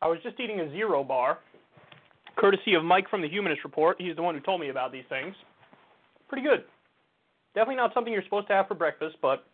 I 0.00 0.08
was 0.08 0.18
just 0.22 0.40
eating 0.40 0.60
a 0.60 0.70
zero 0.70 1.04
bar, 1.04 1.40
courtesy 2.36 2.72
of 2.72 2.82
Mike 2.82 3.10
from 3.10 3.20
the 3.20 3.28
Humanist 3.28 3.64
Report. 3.64 4.00
He's 4.00 4.16
the 4.16 4.22
one 4.22 4.34
who 4.34 4.40
told 4.40 4.62
me 4.62 4.70
about 4.70 4.92
these 4.92 5.04
things. 5.10 5.34
Pretty 6.26 6.42
good. 6.42 6.64
Definitely 7.54 7.76
not 7.76 7.92
something 7.92 8.10
you're 8.10 8.22
supposed 8.22 8.46
to 8.46 8.54
have 8.54 8.66
for 8.66 8.74
breakfast, 8.74 9.16
but 9.20 9.44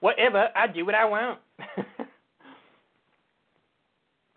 whatever. 0.00 0.48
I 0.56 0.66
do 0.66 0.84
what 0.84 0.96
I 0.96 1.04
want. 1.04 1.38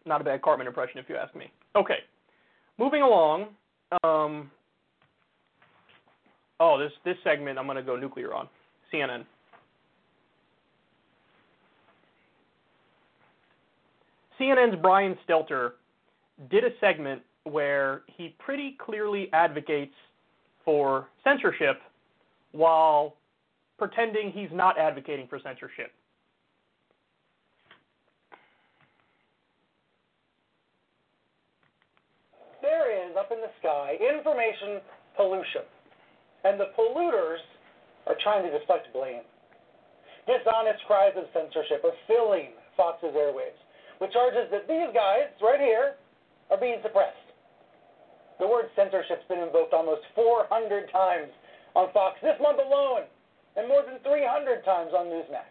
not 0.05 0.21
a 0.21 0.23
bad 0.23 0.43
Cartman 0.43 0.67
impression, 0.67 0.99
if 0.99 1.09
you 1.09 1.15
ask 1.15 1.35
me. 1.35 1.51
Okay, 1.75 1.99
moving 2.77 3.01
along. 3.01 3.47
Um, 4.03 4.51
oh, 6.59 6.77
this 6.77 6.91
this 7.03 7.17
segment 7.23 7.57
I'm 7.57 7.65
going 7.65 7.77
to 7.77 7.83
go 7.83 7.95
nuclear 7.95 8.35
on. 8.35 8.47
CNN. 8.93 9.25
CNN's 14.47 14.79
Brian 14.81 15.17
Stelter 15.27 15.71
did 16.49 16.63
a 16.63 16.69
segment 16.79 17.21
where 17.43 18.03
he 18.07 18.35
pretty 18.39 18.77
clearly 18.79 19.29
advocates 19.33 19.93
for 20.63 21.07
censorship 21.23 21.79
while 22.51 23.15
pretending 23.77 24.31
he's 24.31 24.49
not 24.53 24.77
advocating 24.77 25.27
for 25.27 25.39
censorship. 25.39 25.91
There 32.61 33.09
is, 33.09 33.15
up 33.17 33.31
in 33.31 33.39
the 33.39 33.51
sky, 33.59 33.95
information 33.99 34.81
pollution. 35.15 35.61
And 36.43 36.59
the 36.59 36.67
polluters 36.77 37.39
are 38.07 38.15
trying 38.23 38.43
to 38.49 38.57
deflect 38.57 38.91
blame. 38.93 39.21
Dishonest 40.25 40.83
cries 40.85 41.13
of 41.15 41.25
censorship 41.33 41.83
are 41.83 41.95
filling 42.07 42.51
Fox's 42.75 43.15
airwaves 43.15 43.57
with 43.99 44.11
charges 44.13 44.49
that 44.51 44.67
these 44.67 44.89
guys, 44.93 45.29
right 45.41 45.59
here, 45.59 45.97
are 46.49 46.59
being 46.59 46.79
suppressed. 46.81 47.27
The 48.39 48.47
word 48.47 48.69
censorship's 48.77 49.25
been 49.27 49.41
invoked 49.41 49.73
almost 49.73 50.05
400 50.13 50.91
times 50.93 51.33
on 51.73 51.89
Fox 51.93 52.21
this 52.21 52.37
month 52.37 52.61
alone, 52.61 53.09
and 53.57 53.65
more 53.65 53.81
than 53.81 53.97
300 54.05 54.61
times 54.61 54.93
on 54.93 55.09
Newsmax. 55.09 55.49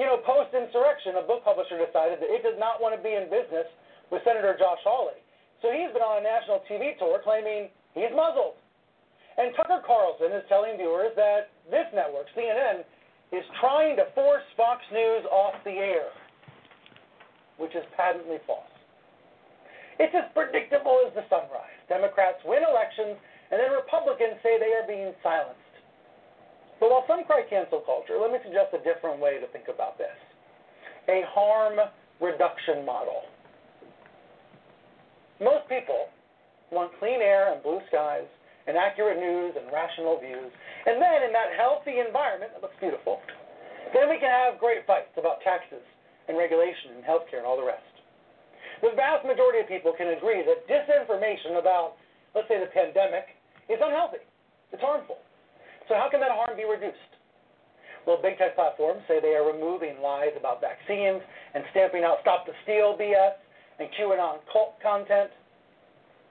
You 0.00 0.08
know, 0.08 0.24
post 0.24 0.56
insurrection, 0.56 1.20
a 1.20 1.24
book 1.28 1.44
publisher 1.44 1.76
decided 1.76 2.24
that 2.24 2.32
it 2.32 2.40
does 2.40 2.56
not 2.56 2.80
want 2.80 2.96
to 2.96 3.00
be 3.04 3.12
in 3.12 3.28
business 3.28 3.68
with 4.08 4.24
Senator 4.24 4.56
Josh 4.56 4.80
Hawley. 4.88 5.20
So 5.60 5.68
he's 5.68 5.92
been 5.92 6.02
on 6.02 6.20
a 6.20 6.24
national 6.24 6.64
TV 6.64 6.96
tour 6.96 7.20
claiming 7.20 7.68
he's 7.92 8.10
muzzled. 8.16 8.56
And 9.36 9.52
Tucker 9.56 9.84
Carlson 9.84 10.32
is 10.32 10.44
telling 10.48 10.76
viewers 10.76 11.12
that 11.16 11.52
this 11.68 11.88
network, 11.92 12.28
CNN, 12.32 12.84
is 13.32 13.44
trying 13.60 13.96
to 13.96 14.08
force 14.16 14.44
Fox 14.56 14.80
News 14.92 15.24
off 15.32 15.56
the 15.64 15.76
air, 15.76 16.12
which 17.62 17.78
is 17.78 17.86
patently 17.94 18.42
false. 18.42 18.66
It's 20.02 20.10
as 20.18 20.26
predictable 20.34 20.98
as 21.06 21.14
the 21.14 21.22
sunrise. 21.30 21.78
Democrats 21.86 22.42
win 22.42 22.66
elections, 22.66 23.14
and 23.54 23.62
then 23.62 23.70
Republicans 23.70 24.42
say 24.42 24.58
they 24.58 24.74
are 24.74 24.82
being 24.82 25.14
silenced. 25.22 25.62
But 26.82 26.90
while 26.90 27.06
some 27.06 27.22
cry 27.22 27.46
cancel 27.46 27.86
culture, 27.86 28.18
let 28.18 28.34
me 28.34 28.42
suggest 28.42 28.74
a 28.74 28.82
different 28.82 29.22
way 29.22 29.38
to 29.38 29.46
think 29.54 29.70
about 29.70 29.94
this 29.94 30.18
a 31.10 31.22
harm 31.34 31.78
reduction 32.22 32.86
model. 32.86 33.26
Most 35.42 35.66
people 35.66 36.06
want 36.70 36.94
clean 37.02 37.18
air 37.18 37.50
and 37.54 37.62
blue 37.62 37.82
skies 37.90 38.26
and 38.70 38.78
accurate 38.78 39.18
news 39.18 39.58
and 39.58 39.66
rational 39.74 40.18
views. 40.22 40.50
And 40.86 41.02
then 41.02 41.26
in 41.26 41.34
that 41.34 41.58
healthy 41.58 41.98
environment 41.98 42.54
that 42.54 42.62
looks 42.62 42.78
beautiful, 42.78 43.18
then 43.90 44.06
we 44.06 44.22
can 44.22 44.30
have 44.30 44.62
great 44.62 44.86
fights 44.86 45.10
about 45.18 45.42
taxes 45.42 45.82
and 46.32 46.40
regulation 46.40 46.96
and 46.96 47.04
healthcare 47.04 47.44
and 47.44 47.46
all 47.46 47.60
the 47.60 47.68
rest. 47.68 47.84
The 48.80 48.96
vast 48.96 49.28
majority 49.28 49.60
of 49.60 49.68
people 49.68 49.92
can 49.92 50.16
agree 50.16 50.40
that 50.42 50.64
disinformation 50.64 51.60
about, 51.60 52.00
let's 52.34 52.48
say, 52.48 52.58
the 52.58 52.72
pandemic 52.72 53.36
is 53.68 53.78
unhealthy. 53.78 54.24
It's 54.72 54.80
harmful. 54.80 55.20
So 55.86 55.94
how 55.94 56.08
can 56.08 56.24
that 56.24 56.32
harm 56.32 56.56
be 56.56 56.64
reduced? 56.64 57.12
Well, 58.08 58.18
big 58.18 58.40
tech 58.40 58.56
platforms 58.58 59.04
say 59.06 59.20
they 59.22 59.38
are 59.38 59.46
removing 59.46 60.02
lies 60.02 60.34
about 60.34 60.58
vaccines 60.58 61.22
and 61.54 61.62
stamping 61.70 62.02
out 62.02 62.18
stop 62.24 62.48
the 62.48 62.56
steal 62.66 62.98
BS 62.98 63.38
and 63.78 63.86
QAnon 63.94 64.42
cult 64.50 64.80
content. 64.82 65.30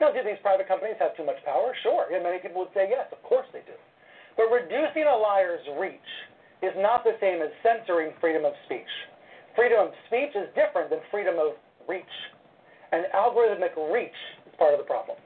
Now, 0.02 0.11
do 0.11 0.19
these 0.26 0.41
private 0.41 0.68
companies 0.68 0.98
have 0.99 1.15
too 1.15 1.23
much 1.23 1.40
power? 1.45 1.72
Sure. 1.86 2.10
And 2.11 2.26
many 2.26 2.41
people 2.41 2.65
would 2.65 2.73
say 2.73 2.90
yes, 2.90 3.07
of 3.14 3.22
course 3.23 3.45
they 3.53 3.64
do. 3.64 3.78
But 4.36 4.52
reducing 4.52 5.06
a 5.07 5.15
liar's 5.15 5.64
reach 5.80 6.11
is 6.65 6.73
not 6.76 7.06
the 7.06 7.15
same 7.22 7.40
as 7.40 7.53
censoring 7.64 8.11
freedom 8.19 8.44
of 8.44 8.52
speech. 8.65 8.90
Freedom 9.56 9.88
of 9.88 9.91
speech 10.07 10.32
is 10.36 10.48
different 10.56 10.90
than 10.90 10.99
freedom 11.11 11.36
of 11.36 11.60
reach. 11.88 12.15
And 12.91 13.07
algorithmic 13.15 13.76
reach 13.91 14.15
is 14.48 14.53
part 14.60 14.73
of 14.76 14.80
the 14.80 14.88
problem. 14.88 15.18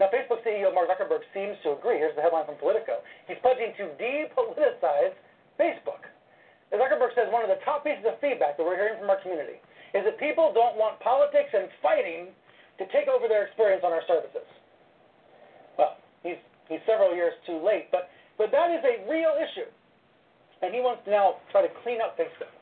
Now, 0.00 0.08
Facebook 0.08 0.40
CEO 0.40 0.72
Mark 0.72 0.88
Zuckerberg 0.88 1.20
seems 1.36 1.60
to 1.60 1.76
agree. 1.76 2.00
Here's 2.00 2.16
the 2.16 2.24
headline 2.24 2.48
from 2.48 2.56
Politico. 2.56 3.04
He's 3.28 3.36
pledging 3.44 3.76
to 3.76 3.92
depoliticize 4.00 5.12
Facebook. 5.60 6.08
Zuckerberg 6.72 7.12
says 7.12 7.28
one 7.28 7.44
of 7.44 7.52
the 7.52 7.60
top 7.68 7.84
pieces 7.84 8.04
of 8.08 8.16
feedback 8.20 8.56
that 8.56 8.64
we're 8.64 8.80
hearing 8.80 8.96
from 8.96 9.12
our 9.12 9.20
community 9.20 9.60
is 9.92 10.06
that 10.08 10.16
people 10.16 10.56
don't 10.56 10.80
want 10.80 10.96
politics 11.04 11.52
and 11.52 11.68
fighting 11.84 12.32
to 12.80 12.88
take 12.88 13.12
over 13.12 13.28
their 13.28 13.44
experience 13.44 13.84
on 13.84 13.92
our 13.92 14.04
services. 14.08 14.46
Well, 15.76 16.00
he's, 16.24 16.40
he's 16.70 16.80
several 16.88 17.12
years 17.12 17.36
too 17.44 17.60
late, 17.60 17.92
but, 17.92 18.08
but 18.38 18.48
that 18.54 18.72
is 18.72 18.80
a 18.80 19.04
real 19.04 19.36
issue. 19.36 19.68
And 20.62 20.72
he 20.72 20.80
wants 20.80 21.04
to 21.04 21.10
now 21.10 21.44
try 21.52 21.60
to 21.60 21.72
clean 21.84 22.00
up 22.00 22.16
Facebook. 22.16 22.52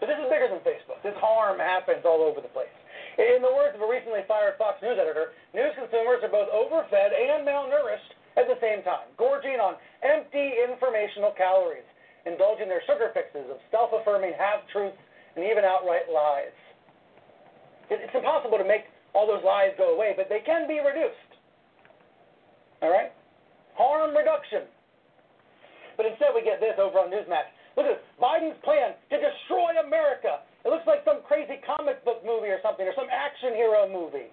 But 0.00 0.10
this 0.10 0.18
is 0.18 0.28
bigger 0.28 0.48
than 0.50 0.60
Facebook. 0.66 1.00
This 1.02 1.16
harm 1.18 1.58
happens 1.58 2.02
all 2.04 2.22
over 2.22 2.40
the 2.40 2.50
place. 2.50 2.72
In 3.18 3.42
the 3.42 3.52
words 3.54 3.78
of 3.78 3.82
a 3.82 3.88
recently 3.88 4.26
fired 4.26 4.58
Fox 4.58 4.82
News 4.82 4.98
editor, 4.98 5.34
news 5.54 5.70
consumers 5.78 6.22
are 6.26 6.32
both 6.32 6.50
overfed 6.50 7.14
and 7.14 7.46
malnourished 7.46 8.10
at 8.34 8.50
the 8.50 8.58
same 8.58 8.82
time, 8.82 9.06
gorging 9.14 9.62
on 9.62 9.78
empty 10.02 10.58
informational 10.58 11.30
calories, 11.38 11.86
indulging 12.26 12.66
their 12.66 12.82
sugar 12.90 13.14
fixes 13.14 13.46
of 13.46 13.62
self 13.70 13.94
affirming 13.94 14.34
half 14.34 14.66
truths 14.74 14.98
and 15.38 15.46
even 15.46 15.62
outright 15.62 16.10
lies. 16.10 16.54
It's 17.90 18.14
impossible 18.14 18.58
to 18.58 18.66
make 18.66 18.90
all 19.14 19.26
those 19.26 19.44
lies 19.44 19.70
go 19.78 19.94
away, 19.94 20.14
but 20.16 20.26
they 20.28 20.40
can 20.40 20.66
be 20.66 20.80
reduced. 20.82 21.30
All 22.82 22.90
right? 22.90 23.12
Harm 23.78 24.16
reduction. 24.16 24.66
But 25.96 26.06
instead, 26.06 26.34
we 26.34 26.42
get 26.42 26.58
this 26.58 26.74
over 26.78 26.98
on 26.98 27.10
Newsmax. 27.10 27.46
Look 27.76 27.86
at 27.86 27.98
this 27.98 28.04
Biden's 28.22 28.58
plan 28.62 28.94
to 29.10 29.16
destroy 29.18 29.74
America. 29.82 30.46
It 30.64 30.70
looks 30.70 30.86
like 30.86 31.02
some 31.04 31.20
crazy 31.26 31.58
comic 31.66 32.00
book 32.06 32.22
movie 32.22 32.48
or 32.48 32.62
something, 32.62 32.86
or 32.86 32.94
some 32.94 33.10
action 33.10 33.52
hero 33.58 33.90
movie. 33.90 34.30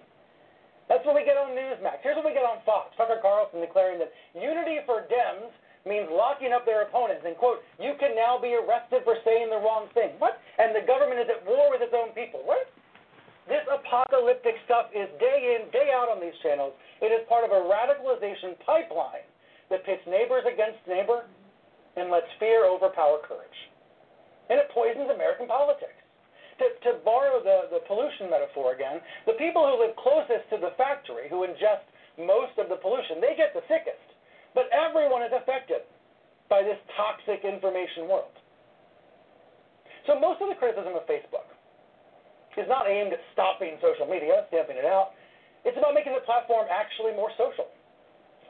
That's 0.88 1.02
what 1.06 1.14
we 1.14 1.24
get 1.24 1.38
on 1.38 1.54
Newsmax. 1.54 2.02
Here's 2.02 2.16
what 2.18 2.26
we 2.26 2.34
get 2.34 2.46
on 2.46 2.60
Fox. 2.66 2.94
Tucker 2.96 3.18
Carlson 3.22 3.60
declaring 3.60 3.98
that 4.02 4.12
unity 4.34 4.82
for 4.86 5.06
Dems 5.08 5.50
means 5.82 6.06
locking 6.10 6.54
up 6.54 6.62
their 6.62 6.86
opponents 6.86 7.26
and, 7.26 7.34
quote, 7.34 7.62
you 7.82 7.98
can 7.98 8.14
now 8.14 8.38
be 8.38 8.54
arrested 8.54 9.02
for 9.02 9.18
saying 9.26 9.50
the 9.50 9.58
wrong 9.58 9.90
thing. 9.94 10.14
What? 10.22 10.38
And 10.58 10.74
the 10.74 10.86
government 10.86 11.18
is 11.18 11.28
at 11.30 11.42
war 11.42 11.70
with 11.74 11.82
its 11.82 11.94
own 11.94 12.14
people. 12.14 12.42
What? 12.46 12.70
This 13.50 13.66
apocalyptic 13.66 14.54
stuff 14.64 14.94
is 14.94 15.10
day 15.18 15.58
in, 15.58 15.66
day 15.74 15.90
out 15.90 16.06
on 16.06 16.22
these 16.22 16.36
channels. 16.46 16.70
It 17.02 17.10
is 17.10 17.26
part 17.26 17.42
of 17.42 17.50
a 17.50 17.66
radicalization 17.66 18.54
pipeline 18.62 19.26
that 19.70 19.82
pits 19.82 20.06
neighbors 20.06 20.46
against 20.46 20.78
neighbor 20.86 21.26
and 21.96 22.10
lets 22.10 22.28
fear 22.40 22.64
overpower 22.64 23.20
courage. 23.26 23.58
And 24.48 24.58
it 24.58 24.68
poisons 24.72 25.10
American 25.12 25.46
politics. 25.46 25.96
To, 26.60 26.68
to 26.84 26.90
borrow 27.02 27.42
the, 27.42 27.72
the 27.72 27.82
pollution 27.88 28.28
metaphor 28.28 28.76
again, 28.76 29.00
the 29.26 29.34
people 29.40 29.64
who 29.66 29.82
live 29.82 29.96
closest 29.96 30.46
to 30.52 30.60
the 30.60 30.76
factory, 30.76 31.26
who 31.26 31.48
ingest 31.48 31.88
most 32.20 32.54
of 32.60 32.68
the 32.68 32.76
pollution, 32.76 33.18
they 33.24 33.34
get 33.34 33.56
the 33.56 33.64
sickest. 33.66 34.04
But 34.54 34.68
everyone 34.68 35.24
is 35.24 35.32
affected 35.32 35.88
by 36.52 36.60
this 36.60 36.76
toxic 36.92 37.42
information 37.42 38.04
world. 38.06 38.36
So 40.06 40.20
most 40.20 40.44
of 40.44 40.52
the 40.52 40.58
criticism 40.60 40.92
of 40.92 41.08
Facebook 41.08 41.48
is 42.60 42.68
not 42.68 42.84
aimed 42.84 43.16
at 43.16 43.22
stopping 43.32 43.80
social 43.80 44.04
media, 44.04 44.44
stamping 44.52 44.76
it 44.76 44.84
out. 44.84 45.16
It's 45.64 45.78
about 45.78 45.96
making 45.96 46.12
the 46.12 46.26
platform 46.28 46.68
actually 46.68 47.16
more 47.16 47.32
social, 47.40 47.70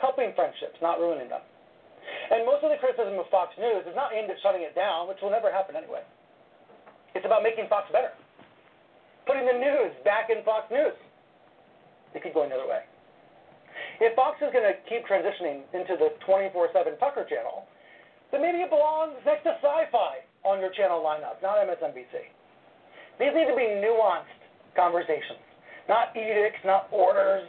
helping 0.03 0.35
friendships, 0.35 0.75
not 0.83 0.99
ruining 0.99 1.31
them. 1.31 1.45
And 2.31 2.47
most 2.49 2.65
of 2.65 2.71
the 2.73 2.81
criticism 2.81 3.19
of 3.21 3.29
Fox 3.29 3.53
News 3.61 3.85
is 3.85 3.95
not 3.95 4.17
aimed 4.17 4.31
at 4.31 4.41
shutting 4.41 4.63
it 4.63 4.75
down, 4.75 5.09
which 5.09 5.21
will 5.21 5.31
never 5.31 5.53
happen 5.53 5.77
anyway. 5.77 6.03
It's 7.15 7.27
about 7.27 7.45
making 7.45 7.69
Fox 7.69 7.93
better, 7.93 8.13
putting 9.29 9.45
the 9.45 9.57
news 9.57 9.93
back 10.05 10.33
in 10.33 10.41
Fox 10.45 10.71
News. 10.73 10.97
It 12.15 12.25
could 12.25 12.33
go 12.33 12.45
another 12.49 12.65
way. 12.65 12.85
If 14.01 14.17
Fox 14.17 14.41
is 14.41 14.49
going 14.53 14.65
to 14.65 14.77
keep 14.89 15.05
transitioning 15.05 15.65
into 15.77 15.97
the 16.01 16.17
24 16.25 16.73
7 16.73 16.97
Tucker 16.99 17.29
channel, 17.29 17.69
then 18.33 18.41
maybe 18.41 18.65
it 18.65 18.71
belongs 18.73 19.17
next 19.25 19.45
to 19.45 19.53
sci 19.61 19.81
fi 19.93 20.25
on 20.45 20.59
your 20.59 20.73
channel 20.73 21.05
lineup, 21.05 21.41
not 21.45 21.61
MSNBC. 21.61 22.33
These 23.21 23.33
need 23.37 23.47
to 23.47 23.57
be 23.57 23.69
nuanced 23.79 24.41
conversations, 24.75 25.45
not 25.89 26.17
edicts, 26.17 26.65
not 26.65 26.89
orders. 26.91 27.45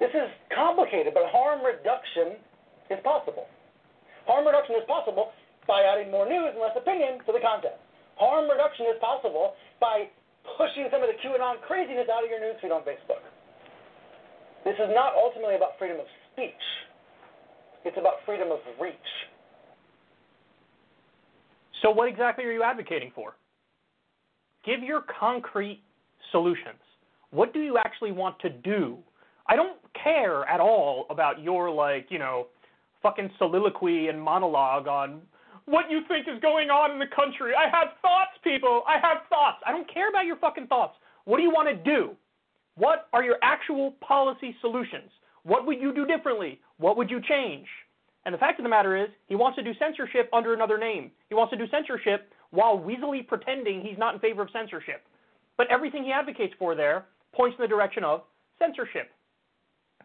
This 0.00 0.10
is 0.10 0.32
complicated, 0.50 1.12
but 1.14 1.28
harm 1.28 1.60
reduction 1.60 2.40
is 2.92 3.00
possible. 3.02 3.48
Harm 4.28 4.46
reduction 4.46 4.76
is 4.76 4.86
possible 4.86 5.32
by 5.66 5.82
adding 5.82 6.10
more 6.10 6.28
news 6.28 6.54
and 6.54 6.60
less 6.62 6.76
opinion 6.76 7.18
to 7.26 7.32
the 7.32 7.42
content. 7.42 7.74
Harm 8.16 8.46
reduction 8.46 8.86
is 8.86 8.98
possible 9.00 9.56
by 9.80 10.06
pushing 10.58 10.86
some 10.90 11.02
of 11.02 11.08
the 11.08 11.18
QAnon 11.22 11.58
craziness 11.66 12.06
out 12.12 12.22
of 12.22 12.30
your 12.30 12.38
newsfeed 12.38 12.70
on 12.70 12.82
Facebook. 12.82 13.22
This 14.64 14.74
is 14.78 14.90
not 14.94 15.14
ultimately 15.16 15.56
about 15.56 15.78
freedom 15.78 15.98
of 15.98 16.06
speech. 16.32 16.62
It's 17.84 17.96
about 17.98 18.22
freedom 18.26 18.52
of 18.52 18.58
reach. 18.80 18.94
So, 21.82 21.90
what 21.90 22.08
exactly 22.08 22.44
are 22.44 22.52
you 22.52 22.62
advocating 22.62 23.10
for? 23.14 23.34
Give 24.64 24.82
your 24.82 25.02
concrete 25.18 25.82
solutions. 26.30 26.78
What 27.30 27.52
do 27.52 27.60
you 27.60 27.76
actually 27.76 28.12
want 28.12 28.38
to 28.40 28.50
do? 28.50 28.98
I 29.48 29.56
don't 29.56 29.78
care 30.02 30.48
at 30.48 30.60
all 30.60 31.06
about 31.10 31.42
your, 31.42 31.70
like, 31.70 32.06
you 32.08 32.20
know, 32.20 32.46
fucking 33.02 33.30
soliloquy 33.38 34.08
and 34.08 34.20
monologue 34.20 34.86
on 34.86 35.22
what 35.66 35.90
you 35.90 36.00
think 36.08 36.26
is 36.28 36.40
going 36.40 36.70
on 36.70 36.90
in 36.90 36.98
the 36.98 37.06
country. 37.14 37.52
I 37.56 37.64
have 37.64 37.94
thoughts, 38.00 38.32
people. 38.42 38.82
I 38.86 38.94
have 38.94 39.18
thoughts. 39.28 39.58
I 39.66 39.72
don't 39.72 39.92
care 39.92 40.08
about 40.08 40.26
your 40.26 40.36
fucking 40.36 40.66
thoughts. 40.66 40.94
What 41.24 41.36
do 41.36 41.42
you 41.42 41.50
want 41.50 41.68
to 41.68 41.76
do? 41.76 42.16
What 42.74 43.08
are 43.12 43.22
your 43.22 43.36
actual 43.42 43.92
policy 44.00 44.56
solutions? 44.60 45.10
What 45.44 45.66
would 45.66 45.80
you 45.80 45.94
do 45.94 46.06
differently? 46.06 46.60
What 46.78 46.96
would 46.96 47.10
you 47.10 47.20
change? 47.20 47.66
And 48.24 48.32
the 48.32 48.38
fact 48.38 48.58
of 48.58 48.62
the 48.62 48.68
matter 48.68 48.96
is, 48.96 49.08
he 49.26 49.34
wants 49.34 49.56
to 49.56 49.64
do 49.64 49.72
censorship 49.78 50.30
under 50.32 50.54
another 50.54 50.78
name. 50.78 51.10
He 51.28 51.34
wants 51.34 51.50
to 51.52 51.58
do 51.58 51.66
censorship 51.70 52.32
while 52.50 52.78
weaselly 52.78 53.26
pretending 53.26 53.80
he's 53.80 53.98
not 53.98 54.14
in 54.14 54.20
favor 54.20 54.42
of 54.42 54.48
censorship. 54.52 55.02
But 55.56 55.70
everything 55.70 56.04
he 56.04 56.12
advocates 56.12 56.54
for 56.58 56.74
there 56.74 57.06
points 57.34 57.56
in 57.58 57.62
the 57.62 57.68
direction 57.68 58.04
of 58.04 58.22
censorship. 58.58 59.10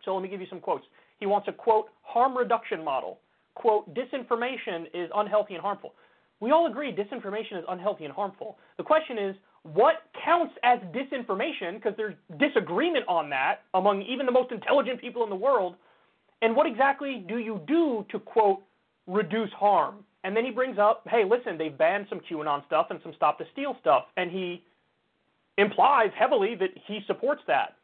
So 0.03 0.13
let 0.13 0.23
me 0.23 0.29
give 0.29 0.41
you 0.41 0.47
some 0.49 0.59
quotes. 0.59 0.85
He 1.19 1.25
wants 1.25 1.47
a 1.47 1.51
quote 1.51 1.87
harm 2.01 2.37
reduction 2.37 2.83
model. 2.83 3.19
Quote 3.55 3.93
disinformation 3.93 4.85
is 4.93 5.09
unhealthy 5.15 5.55
and 5.55 5.61
harmful. 5.61 5.93
We 6.39 6.51
all 6.51 6.67
agree 6.67 6.91
disinformation 6.91 7.57
is 7.57 7.65
unhealthy 7.67 8.05
and 8.05 8.13
harmful. 8.13 8.57
The 8.77 8.83
question 8.83 9.17
is 9.17 9.35
what 9.63 10.03
counts 10.23 10.53
as 10.63 10.79
disinformation 10.93 11.75
because 11.75 11.93
there's 11.97 12.13
disagreement 12.39 13.05
on 13.07 13.29
that 13.31 13.63
among 13.73 14.03
even 14.03 14.25
the 14.25 14.31
most 14.31 14.51
intelligent 14.51 15.01
people 15.01 15.23
in 15.23 15.29
the 15.29 15.35
world. 15.35 15.75
And 16.41 16.55
what 16.55 16.67
exactly 16.67 17.25
do 17.27 17.39
you 17.39 17.61
do 17.67 18.05
to 18.11 18.19
quote 18.19 18.61
reduce 19.07 19.51
harm? 19.53 20.05
And 20.23 20.35
then 20.35 20.45
he 20.45 20.51
brings 20.51 20.77
up, 20.77 21.03
hey, 21.09 21.23
listen, 21.27 21.57
they've 21.57 21.75
banned 21.75 22.07
some 22.09 22.19
QAnon 22.29 22.65
stuff 22.65 22.87
and 22.89 22.99
some 23.01 23.13
Stop 23.15 23.39
the 23.39 23.45
Steal 23.53 23.75
stuff, 23.79 24.05
and 24.17 24.29
he 24.29 24.63
implies 25.57 26.09
heavily 26.17 26.55
that 26.55 26.69
he 26.85 26.99
supports 27.07 27.41
that. 27.47 27.75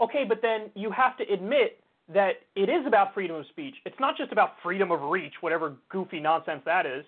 Okay, 0.00 0.24
but 0.26 0.40
then 0.42 0.70
you 0.74 0.90
have 0.90 1.16
to 1.18 1.24
admit 1.32 1.80
that 2.12 2.32
it 2.56 2.68
is 2.68 2.86
about 2.86 3.12
freedom 3.14 3.36
of 3.36 3.46
speech. 3.48 3.74
It's 3.84 3.98
not 4.00 4.16
just 4.16 4.32
about 4.32 4.54
freedom 4.62 4.90
of 4.90 5.02
reach, 5.02 5.34
whatever 5.40 5.76
goofy 5.90 6.20
nonsense 6.20 6.62
that 6.64 6.86
is. 6.86 7.04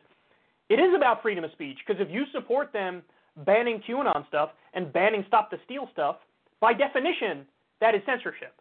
It 0.68 0.78
is 0.78 0.94
about 0.94 1.22
freedom 1.22 1.44
of 1.44 1.50
speech 1.52 1.78
because 1.86 2.00
if 2.00 2.10
you 2.10 2.24
support 2.32 2.72
them 2.72 3.02
banning 3.44 3.82
QAnon 3.88 4.26
stuff 4.28 4.50
and 4.74 4.92
banning 4.92 5.24
Stop 5.26 5.50
the 5.50 5.58
Steal 5.64 5.88
stuff, 5.92 6.16
by 6.60 6.74
definition, 6.74 7.46
that 7.80 7.94
is 7.94 8.02
censorship. 8.04 8.54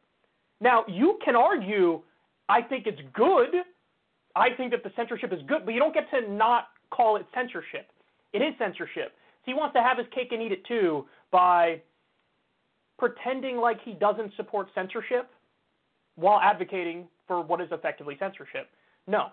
Now, 0.62 0.86
you 0.88 1.20
can 1.24 1.36
argue, 1.36 2.02
I 2.48 2.62
think 2.62 2.88
it's 2.88 3.02
good. 3.14 3.64
I 4.36 4.50
think 4.56 4.72
that 4.72 4.84
the 4.84 4.92
censorship 4.96 5.34
is 5.34 5.40
good, 5.48 5.66
but 5.66 5.74
you 5.74 5.80
don't 5.80 5.94
get 5.94 6.10
to 6.12 6.32
not 6.32 6.68
call 6.92 7.18
it 7.18 7.26
censorship. 7.34 7.88
It 8.34 8.40
is 8.40 8.54
censorship. 8.58 9.14
So 9.42 9.46
he 9.46 9.54
wants 9.54 9.74
to 9.76 9.82
have 9.82 9.98
his 9.98 10.08
cake 10.14 10.30
and 10.32 10.42
eat 10.42 10.52
it 10.52 10.66
too 10.66 11.06
by 11.32 11.82
pretending 12.98 13.58
like 13.58 13.78
he 13.84 13.94
doesn't 13.94 14.32
support 14.36 14.68
censorship 14.74 15.30
while 16.20 16.40
advocating 16.42 17.08
for 17.28 17.42
what 17.42 17.62
is 17.62 17.70
effectively 17.72 18.18
censorship. 18.20 18.70
No, 19.08 19.28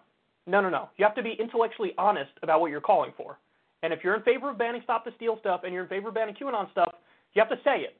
no, 0.46 0.60
no, 0.60 0.68
no. 0.68 0.88
You 0.96 1.04
have 1.04 1.14
to 1.16 1.22
be 1.22 1.36
intellectually 1.38 1.92
honest 1.98 2.30
about 2.42 2.60
what 2.60 2.70
you're 2.70 2.80
calling 2.80 3.12
for. 3.16 3.38
And 3.82 3.92
if 3.92 4.00
you're 4.02 4.14
in 4.14 4.22
favor 4.22 4.50
of 4.50 4.58
banning 4.58 4.80
Stop 4.84 5.04
the 5.04 5.12
Steal 5.16 5.38
stuff 5.40 5.62
and 5.64 5.72
you're 5.72 5.82
in 5.82 5.88
favor 5.88 6.08
of 6.08 6.14
banning 6.14 6.34
QAnon 6.34 6.70
stuff, 6.70 6.94
you 7.34 7.40
have 7.40 7.48
to 7.50 7.58
say 7.64 7.80
it. 7.80 7.96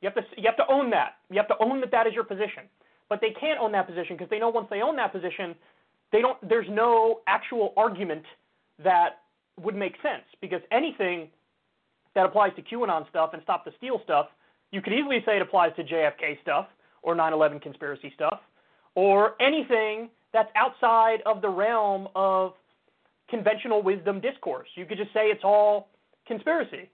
You 0.00 0.10
have 0.10 0.14
to 0.14 0.22
you 0.36 0.44
have 0.46 0.56
to 0.56 0.70
own 0.70 0.90
that. 0.90 1.14
You 1.30 1.36
have 1.38 1.48
to 1.48 1.56
own 1.60 1.80
that 1.80 1.90
that 1.90 2.06
is 2.06 2.14
your 2.14 2.24
position. 2.24 2.64
But 3.08 3.20
they 3.20 3.30
can't 3.30 3.58
own 3.58 3.72
that 3.72 3.86
position 3.86 4.16
because 4.16 4.28
they 4.30 4.38
know 4.38 4.50
once 4.50 4.68
they 4.70 4.82
own 4.82 4.96
that 4.96 5.12
position, 5.12 5.54
they 6.12 6.20
don't. 6.20 6.36
There's 6.46 6.68
no 6.68 7.20
actual 7.26 7.72
argument 7.76 8.24
that 8.82 9.20
would 9.60 9.74
make 9.74 9.94
sense 10.02 10.24
because 10.40 10.60
anything 10.70 11.28
that 12.14 12.26
applies 12.26 12.52
to 12.56 12.62
QAnon 12.62 13.08
stuff 13.08 13.30
and 13.32 13.42
Stop 13.42 13.64
the 13.64 13.72
Steal 13.78 14.00
stuff, 14.04 14.26
you 14.70 14.82
could 14.82 14.92
easily 14.92 15.22
say 15.24 15.36
it 15.36 15.42
applies 15.42 15.74
to 15.76 15.84
JFK 15.84 16.40
stuff 16.42 16.66
or 17.02 17.14
9/11 17.14 17.60
conspiracy 17.60 18.12
stuff 18.14 18.40
or 18.94 19.34
anything 19.40 20.10
that's 20.32 20.50
outside 20.56 21.20
of 21.24 21.40
the 21.40 21.48
realm 21.48 22.08
of 22.14 22.54
conventional 23.28 23.82
wisdom 23.82 24.20
discourse. 24.20 24.68
You 24.74 24.86
could 24.86 24.98
just 24.98 25.12
say 25.12 25.26
it's 25.26 25.44
all 25.44 25.88
conspiracy. 26.26 26.90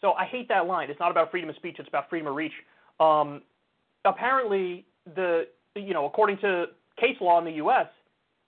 So 0.00 0.12
I 0.12 0.24
hate 0.24 0.48
that 0.48 0.66
line. 0.66 0.90
It's 0.90 1.00
not 1.00 1.10
about 1.10 1.30
freedom 1.30 1.48
of 1.50 1.56
speech. 1.56 1.76
It's 1.78 1.88
about 1.88 2.08
freedom 2.10 2.28
of 2.28 2.34
reach. 2.34 2.52
Um, 3.00 3.42
apparently, 4.04 4.84
the 5.14 5.46
you 5.74 5.94
know 5.94 6.06
according 6.06 6.38
to 6.38 6.66
case 6.98 7.16
law 7.20 7.38
in 7.38 7.44
the 7.44 7.52
U.S., 7.52 7.86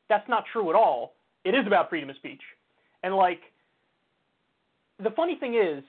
that's 0.09 0.29
not 0.29 0.45
true 0.53 0.71
at 0.71 0.77
all. 0.77 1.15
It 1.45 1.55
is 1.55 1.67
about 1.67 1.89
freedom 1.89 2.11
of 2.11 2.17
speech. 2.17 2.41
And 3.03 3.15
like 3.15 3.41
the 5.03 5.11
funny 5.11 5.37
thing 5.37 5.55
is, 5.55 5.83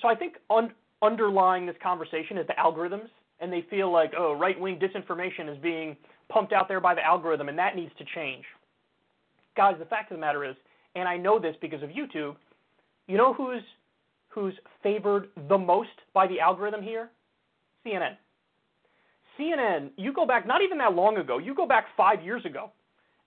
so 0.00 0.08
I 0.08 0.14
think 0.14 0.34
un- 0.50 0.72
underlying 1.02 1.66
this 1.66 1.76
conversation 1.82 2.38
is 2.38 2.46
the 2.46 2.54
algorithms, 2.54 3.08
and 3.42 3.52
they 3.52 3.66
feel 3.68 3.92
like 3.92 4.12
oh 4.16 4.32
right 4.32 4.58
wing 4.58 4.78
disinformation 4.78 5.52
is 5.52 5.58
being 5.60 5.96
pumped 6.30 6.54
out 6.54 6.68
there 6.68 6.80
by 6.80 6.94
the 6.94 7.04
algorithm, 7.04 7.50
and 7.50 7.58
that 7.58 7.76
needs 7.76 7.92
to 7.98 8.04
change. 8.14 8.44
Guys, 9.54 9.74
the 9.78 9.84
fact 9.84 10.10
of 10.10 10.16
the 10.16 10.20
matter 10.20 10.46
is, 10.46 10.54
and 10.94 11.06
I 11.06 11.18
know 11.18 11.38
this 11.38 11.54
because 11.60 11.82
of 11.82 11.90
YouTube, 11.90 12.36
you 13.06 13.18
know 13.18 13.34
who's 13.34 13.62
who's 14.28 14.54
favored 14.82 15.28
the 15.48 15.58
most 15.58 15.90
by 16.14 16.26
the 16.26 16.40
algorithm 16.40 16.82
here? 16.82 17.10
CNN. 17.84 18.16
CNN, 19.38 19.90
you 19.96 20.12
go 20.12 20.26
back 20.26 20.46
not 20.46 20.62
even 20.62 20.78
that 20.78 20.94
long 20.94 21.18
ago, 21.18 21.38
you 21.38 21.54
go 21.54 21.66
back 21.66 21.86
five 21.96 22.22
years 22.22 22.44
ago, 22.46 22.70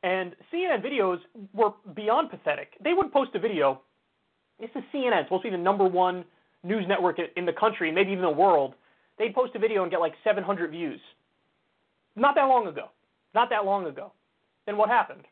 and 0.02 0.36
CNN 0.52 0.84
videos 0.84 1.20
were 1.54 1.72
beyond 1.96 2.30
pathetic. 2.30 2.74
They 2.84 2.94
would 2.94 3.12
post 3.12 3.32
a 3.36 3.40
video. 3.40 3.82
This 4.60 4.70
is 4.76 4.84
CNN, 4.94 5.26
supposed 5.26 5.44
to 5.44 5.52
be 5.52 5.58
the 5.58 5.62
number 5.62 5.86
one 5.86 6.24
news 6.64 6.86
network 6.88 7.18
in 7.36 7.46
the 7.46 7.54
country, 7.54 7.92
maybe 7.92 8.12
even 8.12 8.24
the 8.24 8.30
world. 8.30 8.74
They'd 9.18 9.34
post 9.34 9.56
a 9.56 9.60
video 9.60 9.84
and 9.84 9.92
get 9.92 10.00
like 10.00 10.14
700 10.24 10.72
views. 10.72 11.00
Not 12.16 12.36
that 12.36 12.46
long 12.46 12.68
ago. 12.68 12.90
Not 13.34 13.50
that 13.50 13.66
long 13.66 13.88
ago. 13.88 14.12
Then 14.66 14.78
what 14.78 14.90
happened? 14.90 15.24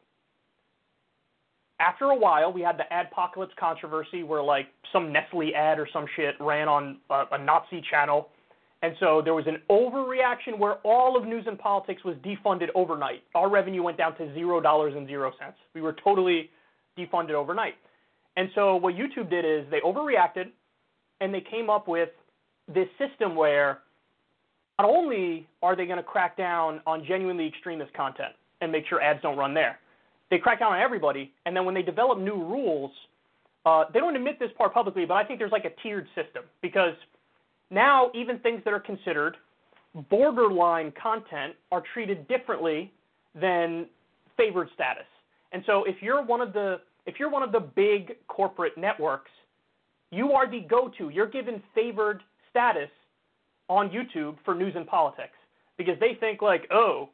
after 1.83 2.05
a 2.05 2.15
while, 2.15 2.51
we 2.51 2.61
had 2.61 2.77
the 2.77 2.85
adpocalypse 2.91 3.55
controversy 3.59 4.23
where 4.23 4.41
like 4.41 4.67
some 4.91 5.11
Nestle 5.11 5.53
ad 5.55 5.79
or 5.79 5.87
some 5.91 6.05
shit 6.15 6.35
ran 6.39 6.67
on 6.67 6.97
a, 7.09 7.23
a 7.33 7.37
Nazi 7.37 7.83
channel, 7.89 8.29
and 8.81 8.93
so 8.99 9.21
there 9.23 9.33
was 9.33 9.45
an 9.47 9.57
overreaction 9.69 10.57
where 10.57 10.75
all 10.83 11.17
of 11.17 11.25
news 11.27 11.45
and 11.47 11.57
politics 11.57 12.03
was 12.03 12.15
defunded 12.17 12.67
overnight. 12.75 13.23
Our 13.35 13.49
revenue 13.49 13.83
went 13.83 13.97
down 13.97 14.17
to 14.17 14.33
zero 14.33 14.61
dollars 14.61 14.93
and 14.95 15.07
zero 15.07 15.31
cents. 15.39 15.57
We 15.73 15.81
were 15.81 15.95
totally 16.03 16.49
defunded 16.97 17.31
overnight. 17.31 17.75
And 18.35 18.49
so 18.55 18.75
what 18.75 18.95
YouTube 18.95 19.29
did 19.29 19.45
is 19.45 19.69
they 19.69 19.79
overreacted, 19.81 20.51
and 21.21 21.33
they 21.33 21.41
came 21.41 21.69
up 21.69 21.87
with 21.87 22.09
this 22.67 22.87
system 22.97 23.35
where 23.35 23.79
not 24.79 24.89
only 24.89 25.47
are 25.61 25.75
they 25.75 25.85
going 25.85 25.97
to 25.97 26.03
crack 26.03 26.37
down 26.37 26.81
on 26.85 27.05
genuinely 27.05 27.47
extremist 27.47 27.93
content 27.93 28.33
and 28.61 28.71
make 28.71 28.85
sure 28.87 29.01
ads 29.01 29.21
don't 29.21 29.37
run 29.37 29.53
there, 29.53 29.79
they 30.29 30.37
crack 30.39 30.59
down 30.59 30.73
on 30.73 30.79
everybody, 30.79 31.31
and 31.45 31.55
then 31.55 31.65
when 31.65 31.75
they 31.75 31.81
develop 31.81 32.17
new 32.19 32.35
rules, 32.35 32.91
uh, 33.65 33.85
they 33.93 33.99
don't 33.99 34.15
admit 34.15 34.39
this 34.39 34.49
part 34.57 34.73
publicly, 34.73 35.05
but 35.05 35.13
I 35.13 35.23
think 35.23 35.39
there's 35.39 35.51
like 35.51 35.65
a 35.65 35.81
tiered 35.81 36.07
system 36.15 36.43
because 36.61 36.95
now 37.69 38.11
even 38.13 38.39
things 38.39 38.61
that 38.65 38.73
are 38.73 38.79
considered 38.79 39.37
borderline 40.09 40.91
content 41.01 41.53
are 41.71 41.83
treated 41.93 42.27
differently 42.27 42.91
than 43.39 43.85
favored 44.37 44.69
status. 44.73 45.05
And 45.51 45.63
so 45.65 45.83
if 45.83 45.97
you're 46.01 46.23
one 46.23 46.41
of 46.41 46.53
the 46.53 46.81
if 47.05 47.15
you're 47.19 47.29
one 47.29 47.43
of 47.43 47.51
the 47.51 47.59
big 47.59 48.15
corporate 48.27 48.77
networks, 48.77 49.31
you 50.09 50.31
are 50.31 50.49
the 50.49 50.61
go-to. 50.61 51.09
You're 51.09 51.27
given 51.27 51.61
favored 51.75 52.23
status 52.53 52.89
on 53.67 53.89
YouTube 53.89 54.37
for 54.45 54.53
news 54.53 54.73
and 54.75 54.85
politics 54.85 55.33
because 55.77 55.99
they 55.99 56.15
think 56.19 56.41
like, 56.41 56.67
oh, 56.71 57.09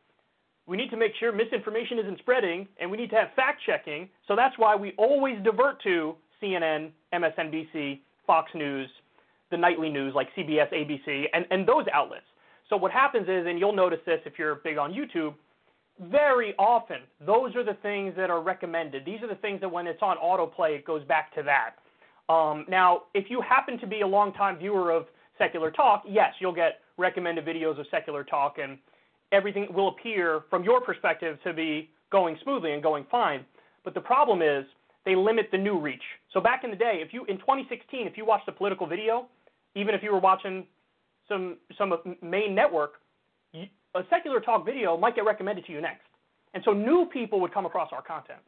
we 0.68 0.76
need 0.76 0.90
to 0.90 0.98
make 0.98 1.14
sure 1.20 1.32
misinformation 1.32 1.98
isn't 1.98 2.20
spreading, 2.20 2.68
and 2.80 2.92
we 2.92 2.98
need 2.98 3.10
to 3.10 3.16
have 3.16 3.30
fact 3.36 3.62
checking. 3.66 4.08
So 4.28 4.36
that's 4.36 4.56
why 4.58 4.76
we 4.76 4.94
always 4.98 5.38
divert 5.44 5.82
to 5.84 6.16
CNN, 6.44 6.92
MSNBC, 7.14 8.02
Fox 8.28 8.52
News, 8.54 8.88
the 9.50 9.58
nightly 9.58 9.90
news 9.90 10.14
like 10.14 10.28
CBS, 10.38 10.72
ABC, 10.72 11.26
and, 11.34 11.46
and 11.50 11.68
those 11.68 11.86
outlets. 11.92 12.26
So 12.70 12.78
what 12.78 12.92
happens 12.92 13.28
is, 13.28 13.48
and 13.48 13.58
you'll 13.58 13.76
notice 13.76 14.00
this 14.06 14.20
if 14.26 14.34
you're 14.38 14.56
big 14.56 14.78
on 14.78 14.94
YouTube, 14.94 15.34
very 16.12 16.54
often 16.60 16.98
those 17.26 17.56
are 17.56 17.64
the 17.64 17.78
things 17.82 18.14
that 18.16 18.30
are 18.30 18.42
recommended. 18.42 19.06
These 19.06 19.22
are 19.24 19.28
the 19.28 19.36
things 19.36 19.60
that 19.62 19.70
when 19.70 19.88
it's 19.88 20.02
on 20.04 20.18
autoplay, 20.18 20.76
it 20.76 20.86
goes 20.86 21.04
back 21.06 21.34
to 21.34 21.44
that. 21.44 21.72
Um, 22.32 22.66
now, 22.70 23.04
if 23.16 23.26
you 23.30 23.42
happen 23.42 23.80
to 23.80 23.88
be 23.88 24.02
a 24.02 24.08
longtime 24.08 24.60
viewer 24.60 24.92
of 24.92 25.08
secular 25.40 25.72
talk, 25.72 26.04
yes, 26.08 26.34
you'll 26.40 26.54
get 26.54 26.82
recommended 26.98 27.46
videos 27.46 27.80
of 27.80 27.88
secular 27.90 28.24
talk 28.24 28.58
and 28.62 28.78
everything 29.32 29.68
will 29.74 29.88
appear 29.88 30.42
from 30.52 30.64
your 30.64 30.82
perspective 30.82 31.40
to 31.44 31.54
be 31.54 31.90
going 32.12 32.38
smoothly 32.44 32.74
and 32.74 32.84
going 32.84 33.06
fine. 33.10 33.44
But 33.84 33.96
the 33.96 34.02
problem 34.02 34.44
is 34.44 34.66
they 35.06 35.16
limit 35.16 35.48
the 35.52 35.58
new 35.58 35.80
reach. 35.80 36.04
So 36.34 36.40
back 36.40 36.64
in 36.64 36.70
the 36.70 36.76
day, 36.76 37.02
if 37.06 37.14
you 37.14 37.26
in 37.26 37.38
2016, 37.38 38.06
if 38.06 38.18
you 38.18 38.26
watched 38.26 38.48
a 38.48 38.52
political 38.52 38.86
video, 38.86 39.28
even 39.76 39.96
if 39.96 40.04
you 40.04 40.12
were 40.12 40.20
watching 40.20 40.66
some 41.28 41.58
some 41.78 41.94
main 42.22 42.54
network, 42.54 42.94
a 43.96 44.02
secular 44.10 44.40
talk 44.40 44.66
video 44.66 44.96
might 44.98 45.16
get 45.16 45.26
recommended 45.26 45.66
to 45.66 45.72
you 45.72 45.82
next. 45.82 46.04
And 46.54 46.64
so 46.64 46.74
new 46.74 47.08
people 47.12 47.40
would 47.42 47.54
come 47.54 47.66
across 47.66 47.90
our 47.92 48.02
content. 48.02 48.40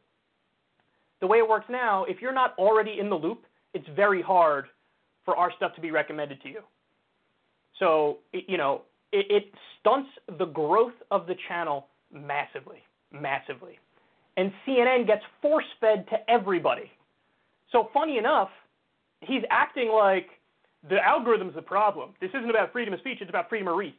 The 1.20 1.26
way 1.26 1.38
it 1.38 1.48
works 1.48 1.66
now, 1.68 2.04
if 2.04 2.20
you're 2.20 2.32
not 2.32 2.54
already 2.58 2.98
in 2.98 3.08
the 3.08 3.16
loop, 3.16 3.44
it's 3.74 3.86
very 3.94 4.22
hard 4.22 4.66
for 5.24 5.36
our 5.36 5.52
stuff 5.56 5.74
to 5.76 5.80
be 5.80 5.90
recommended 5.90 6.42
to 6.42 6.48
you. 6.48 6.62
So, 7.78 8.18
it, 8.32 8.44
you 8.48 8.58
know, 8.58 8.82
it, 9.12 9.26
it 9.30 9.52
stunts 9.80 10.10
the 10.38 10.46
growth 10.46 10.94
of 11.10 11.26
the 11.26 11.34
channel 11.48 11.88
massively, 12.12 12.78
massively. 13.12 13.78
And 14.36 14.52
CNN 14.66 15.06
gets 15.06 15.22
force 15.40 15.64
fed 15.80 16.06
to 16.10 16.16
everybody. 16.30 16.90
So, 17.70 17.88
funny 17.92 18.18
enough, 18.18 18.48
he's 19.20 19.42
acting 19.50 19.90
like 19.90 20.26
the 20.88 20.98
algorithm's 21.04 21.54
the 21.54 21.62
problem. 21.62 22.10
This 22.20 22.30
isn't 22.30 22.50
about 22.50 22.72
freedom 22.72 22.94
of 22.94 23.00
speech, 23.00 23.18
it's 23.20 23.30
about 23.30 23.48
freedom 23.48 23.68
of 23.68 23.76
reach. 23.76 23.94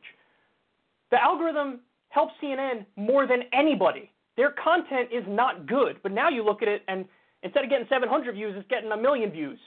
The 1.11 1.21
algorithm 1.21 1.79
helps 2.09 2.33
CNN 2.41 2.85
more 2.95 3.27
than 3.27 3.43
anybody. 3.53 4.11
Their 4.35 4.51
content 4.51 5.09
is 5.11 5.23
not 5.27 5.67
good, 5.67 5.97
but 6.01 6.11
now 6.11 6.29
you 6.29 6.43
look 6.43 6.61
at 6.61 6.67
it 6.67 6.81
and 6.87 7.05
instead 7.43 7.63
of 7.63 7.69
getting 7.69 7.85
700 7.87 8.33
views, 8.33 8.55
it's 8.57 8.67
getting 8.67 8.91
a 8.91 8.97
million 8.97 9.29
views 9.29 9.59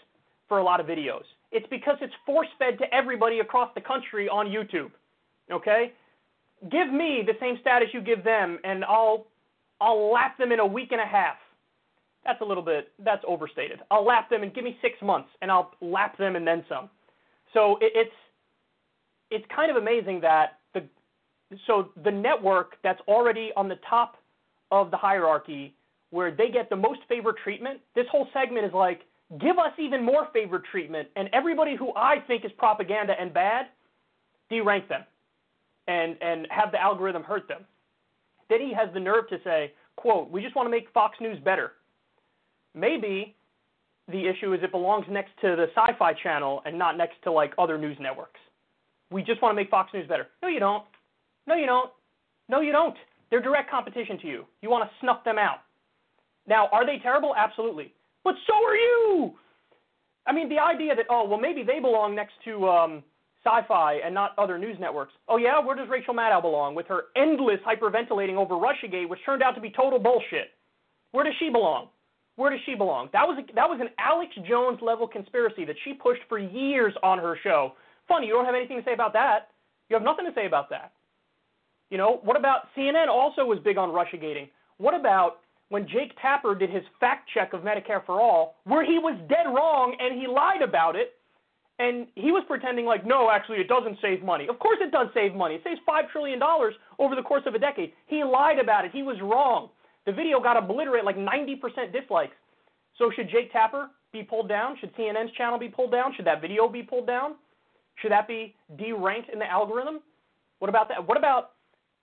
for 0.49 0.59
a 0.59 0.65
lot 0.65 0.81
of 0.81 0.87
videos. 0.87 1.23
It's 1.53 1.67
because 1.71 1.97
it's 2.01 2.13
force 2.25 2.49
fed 2.59 2.79
to 2.79 2.95
everybody 2.95 3.41
across 3.41 3.71
the 3.75 3.81
country 3.81 4.29
on 4.29 4.47
YouTube. 4.47 4.91
Okay? 5.51 5.93
Give 6.71 6.93
me 6.93 7.23
the 7.25 7.35
same 7.41 7.57
status 7.61 7.89
you 7.93 8.01
give 8.01 8.25
them, 8.25 8.59
and 8.65 8.85
I'll 8.85 9.27
I'll 9.81 10.11
lap 10.11 10.39
them 10.39 10.53
in 10.53 10.61
a 10.61 10.67
week 10.67 10.93
and 10.93 11.01
a 11.01 11.07
half. 11.07 11.37
That's 12.25 12.41
a 12.41 12.45
little 12.45 12.63
bit 12.63 12.91
that's 13.05 13.23
overstated. 13.27 13.81
I'll 13.91 14.05
lap 14.05 14.31
them 14.31 14.43
and 14.43 14.53
give 14.55 14.65
me 14.65 14.77
six 14.83 14.95
months, 15.03 15.29
and 15.43 15.51
I'll 15.51 15.73
lap 15.81 16.19
them 16.19 16.35
and 16.35 16.47
then 16.47 16.65
some. 16.69 16.89
So 17.53 17.77
it, 17.81 17.93
it's 17.95 18.17
it's 19.31 19.45
kind 19.55 19.71
of 19.71 19.77
amazing 19.77 20.21
that 20.23 20.59
the 20.75 20.83
so 21.67 21.91
the 22.05 22.11
network 22.11 22.77
that's 22.83 23.01
already 23.07 23.51
on 23.57 23.69
the 23.69 23.79
top 23.89 24.17
of 24.71 24.91
the 24.91 24.97
hierarchy 24.97 25.75
where 26.11 26.31
they 26.31 26.49
get 26.51 26.71
the 26.71 26.77
most 26.77 27.01
favored 27.09 27.37
treatment. 27.43 27.81
This 27.95 28.07
whole 28.11 28.27
segment 28.33 28.65
is 28.65 28.73
like 28.73 29.03
give 29.41 29.59
us 29.59 29.73
even 29.79 30.05
more 30.05 30.29
favored 30.33 30.65
treatment, 30.71 31.09
and 31.17 31.29
everybody 31.33 31.77
who 31.77 31.93
I 31.97 32.17
think 32.27 32.45
is 32.45 32.53
propaganda 32.57 33.15
and 33.19 33.33
bad, 33.35 33.67
derank 34.51 34.89
them 34.89 35.05
and, 35.89 36.17
and 36.21 36.47
have 36.51 36.71
the 36.73 36.81
algorithm 36.81 37.23
hurt 37.23 37.49
them. 37.49 37.65
Then 38.49 38.61
he 38.61 38.73
has 38.73 38.89
the 38.95 39.01
nerve 39.01 39.29
to 39.29 39.39
say, 39.43 39.73
quote, 39.97 40.31
we 40.31 40.43
just 40.43 40.55
want 40.55 40.67
to 40.67 40.71
make 40.71 40.91
Fox 40.93 41.17
News 41.21 41.39
better. 41.45 41.73
Maybe 42.75 43.35
the 44.09 44.29
issue 44.29 44.53
is 44.53 44.61
it 44.63 44.71
belongs 44.71 45.07
next 45.11 45.31
to 45.41 45.57
the 45.57 45.67
sci-fi 45.75 46.13
channel 46.23 46.63
and 46.65 46.79
not 46.79 46.97
next 46.97 47.17
to 47.25 47.33
like 47.33 47.53
other 47.59 47.77
news 47.77 47.97
networks. 48.01 48.39
We 49.11 49.23
just 49.23 49.43
want 49.43 49.53
to 49.53 49.57
make 49.57 49.71
Fox 49.71 49.93
News 49.93 50.07
better. 50.07 50.29
No, 50.43 50.49
you 50.49 50.61
don't. 50.61 50.85
No, 51.49 51.57
you 51.57 51.67
don't. 51.67 51.91
No, 52.49 52.61
you 52.61 52.71
don't. 52.71 52.97
They're 53.31 53.43
direct 53.43 53.71
competition 53.71 54.19
to 54.21 54.27
you. 54.29 54.45
You 54.63 54.71
want 54.71 54.89
to 54.89 54.91
snuff 55.01 55.25
them 55.25 55.39
out. 55.39 55.59
Now, 56.47 56.69
are 56.73 56.87
they 56.87 56.99
terrible? 56.99 57.35
Absolutely 57.37 57.93
but 58.27 58.35
so 58.45 58.55
are 58.55 58.75
you. 58.75 59.35
I 60.27 60.33
mean, 60.33 60.49
the 60.49 60.59
idea 60.59 60.97
that, 60.97 61.07
oh, 61.09 61.29
well, 61.29 61.39
maybe 61.39 61.63
they 61.63 61.79
belong 61.79 62.17
next 62.17 62.33
to 62.45 62.67
um, 62.67 63.05
sci 63.45 63.61
fi 63.69 64.01
and 64.05 64.13
not 64.13 64.33
other 64.37 64.59
news 64.59 64.77
networks. 64.81 65.13
Oh, 65.29 65.37
yeah? 65.37 65.65
Where 65.65 65.77
does 65.77 65.89
Rachel 65.89 66.13
Maddow 66.13 66.43
belong 66.43 66.75
with 66.75 66.89
her 66.89 67.05
endless 67.15 67.61
hyperventilating 67.65 68.35
over 68.35 68.55
Russiagate, 68.55 69.09
which 69.09 69.21
turned 69.25 69.45
out 69.45 69.53
to 69.53 69.61
be 69.61 69.71
total 69.71 70.01
bullshit? 70.01 70.51
Where 71.13 71.23
does 71.23 71.35
she 71.39 71.51
belong? 71.51 71.87
Where 72.35 72.51
does 72.51 72.59
she 72.67 72.75
belong? 72.75 73.11
That 73.13 73.29
was 73.29 73.39
a, 73.39 73.55
that 73.55 73.69
was 73.69 73.79
an 73.81 73.91
Alex 74.01 74.33
Jones 74.49 74.81
level 74.83 75.07
conspiracy 75.07 75.65
that 75.65 75.77
she 75.85 75.95
pushed 75.95 76.23
for 76.29 76.41
years 76.41 76.95
on 77.05 77.19
her 77.19 77.39
show. 77.45 77.75
Funny, 78.09 78.27
you 78.27 78.33
don't 78.33 78.45
have 78.45 78.57
anything 78.57 78.79
to 78.79 78.85
say 78.85 78.93
about 78.93 79.13
that. 79.13 79.51
You 79.89 79.95
have 79.95 80.03
nothing 80.03 80.27
to 80.27 80.35
say 80.35 80.47
about 80.47 80.69
that. 80.71 80.91
You 81.91 81.99
know, 81.99 82.19
what 82.25 82.37
about 82.37 82.63
CNN 82.77 83.07
also 83.07 83.45
was 83.45 83.61
big 83.63 83.79
on 83.79 83.91
Russiagating. 83.91 84.49
What 84.79 84.99
about 84.99 85.39
when 85.69 85.89
Jake 85.89 86.13
Tapper 86.21 86.55
did 86.55 86.71
his 86.71 86.85
fact 87.01 87.29
check 87.35 87.53
of 87.53 87.63
Medicare 87.63 88.05
for 88.05 88.21
All, 88.21 88.57
where 88.65 88.85
he 88.85 88.99
was 88.99 89.19
dead 89.29 89.47
wrong 89.47 89.97
and 89.99 90.19
he 90.19 90.27
lied 90.27 90.63
about 90.63 90.97
it, 90.97 91.15
and 91.79 92.07
he 92.15 92.33
was 92.33 92.43
pretending 92.47 92.87
like, 92.87 93.05
no, 93.05 93.31
actually, 93.31 93.59
it 93.59 93.69
doesn't 93.69 93.99
save 94.01 94.23
money. 94.23 94.49
Of 94.49 94.59
course, 94.59 94.79
it 94.81 94.93
does 94.93 95.09
save 95.13 95.35
money. 95.35 95.57
It 95.57 95.63
saves 95.63 95.81
$5 95.87 96.11
trillion 96.11 96.41
over 96.99 97.15
the 97.15 97.23
course 97.23 97.43
of 97.47 97.55
a 97.55 97.59
decade. 97.59 97.93
He 98.07 98.25
lied 98.25 98.59
about 98.59 98.87
it. 98.87 98.93
He 98.93 99.03
was 99.03 99.19
wrong. 99.21 99.69
The 100.07 100.13
video 100.13 100.41
got 100.41 100.57
obliterated, 100.57 101.05
like 101.05 101.19
90% 101.19 101.93
dislikes. 101.93 102.35
So, 102.97 103.11
should 103.15 103.29
Jake 103.29 103.53
Tapper 103.53 103.91
be 104.11 104.23
pulled 104.23 104.49
down? 104.49 104.77
Should 104.81 104.97
CNN's 104.97 105.33
channel 105.37 105.59
be 105.59 105.69
pulled 105.69 105.93
down? 105.93 106.15
Should 106.17 106.25
that 106.27 106.41
video 106.41 106.67
be 106.67 106.83
pulled 106.83 107.07
down? 107.07 107.35
Should 107.97 108.13
that 108.13 108.27
be 108.27 108.55
deranked 108.77 109.31
in 109.31 109.39
the 109.39 109.45
algorithm? 109.45 110.01
What 110.61 110.71
about 110.71 110.89
that? 110.89 111.07
What 111.07 111.19
about 111.19 111.51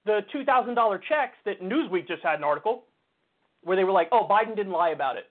the 0.05 0.19
$2,000 0.35 0.99
checks 1.09 1.35
that 1.45 1.61
Newsweek 1.61 2.07
just 2.07 2.21
had 2.21 2.37
an 2.37 2.43
article 2.43 2.83
where 3.63 3.77
they 3.77 3.83
were 3.83 3.91
like, 3.91 4.09
oh, 4.11 4.27
Biden 4.29 4.55
didn't 4.55 4.71
lie 4.71 4.89
about 4.89 5.17
it. 5.17 5.25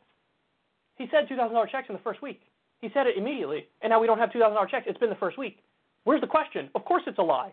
He 0.97 1.07
said 1.11 1.29
$2,000 1.29 1.71
checks 1.71 1.89
in 1.89 1.95
the 1.95 2.03
first 2.03 2.23
week. 2.23 2.41
He 2.81 2.91
said 2.93 3.07
it 3.07 3.17
immediately, 3.17 3.67
and 3.81 3.91
now 3.91 4.01
we 4.01 4.07
don't 4.07 4.19
have 4.19 4.31
$2,000 4.31 4.69
checks. 4.69 4.87
It's 4.89 4.99
been 4.99 5.11
the 5.11 5.17
first 5.17 5.39
week. 5.39 5.59
Where's 6.05 6.21
the 6.21 6.27
question? 6.27 6.69
Of 6.75 6.85
course 6.85 7.03
it's 7.07 7.19
a 7.19 7.23
lie. 7.23 7.53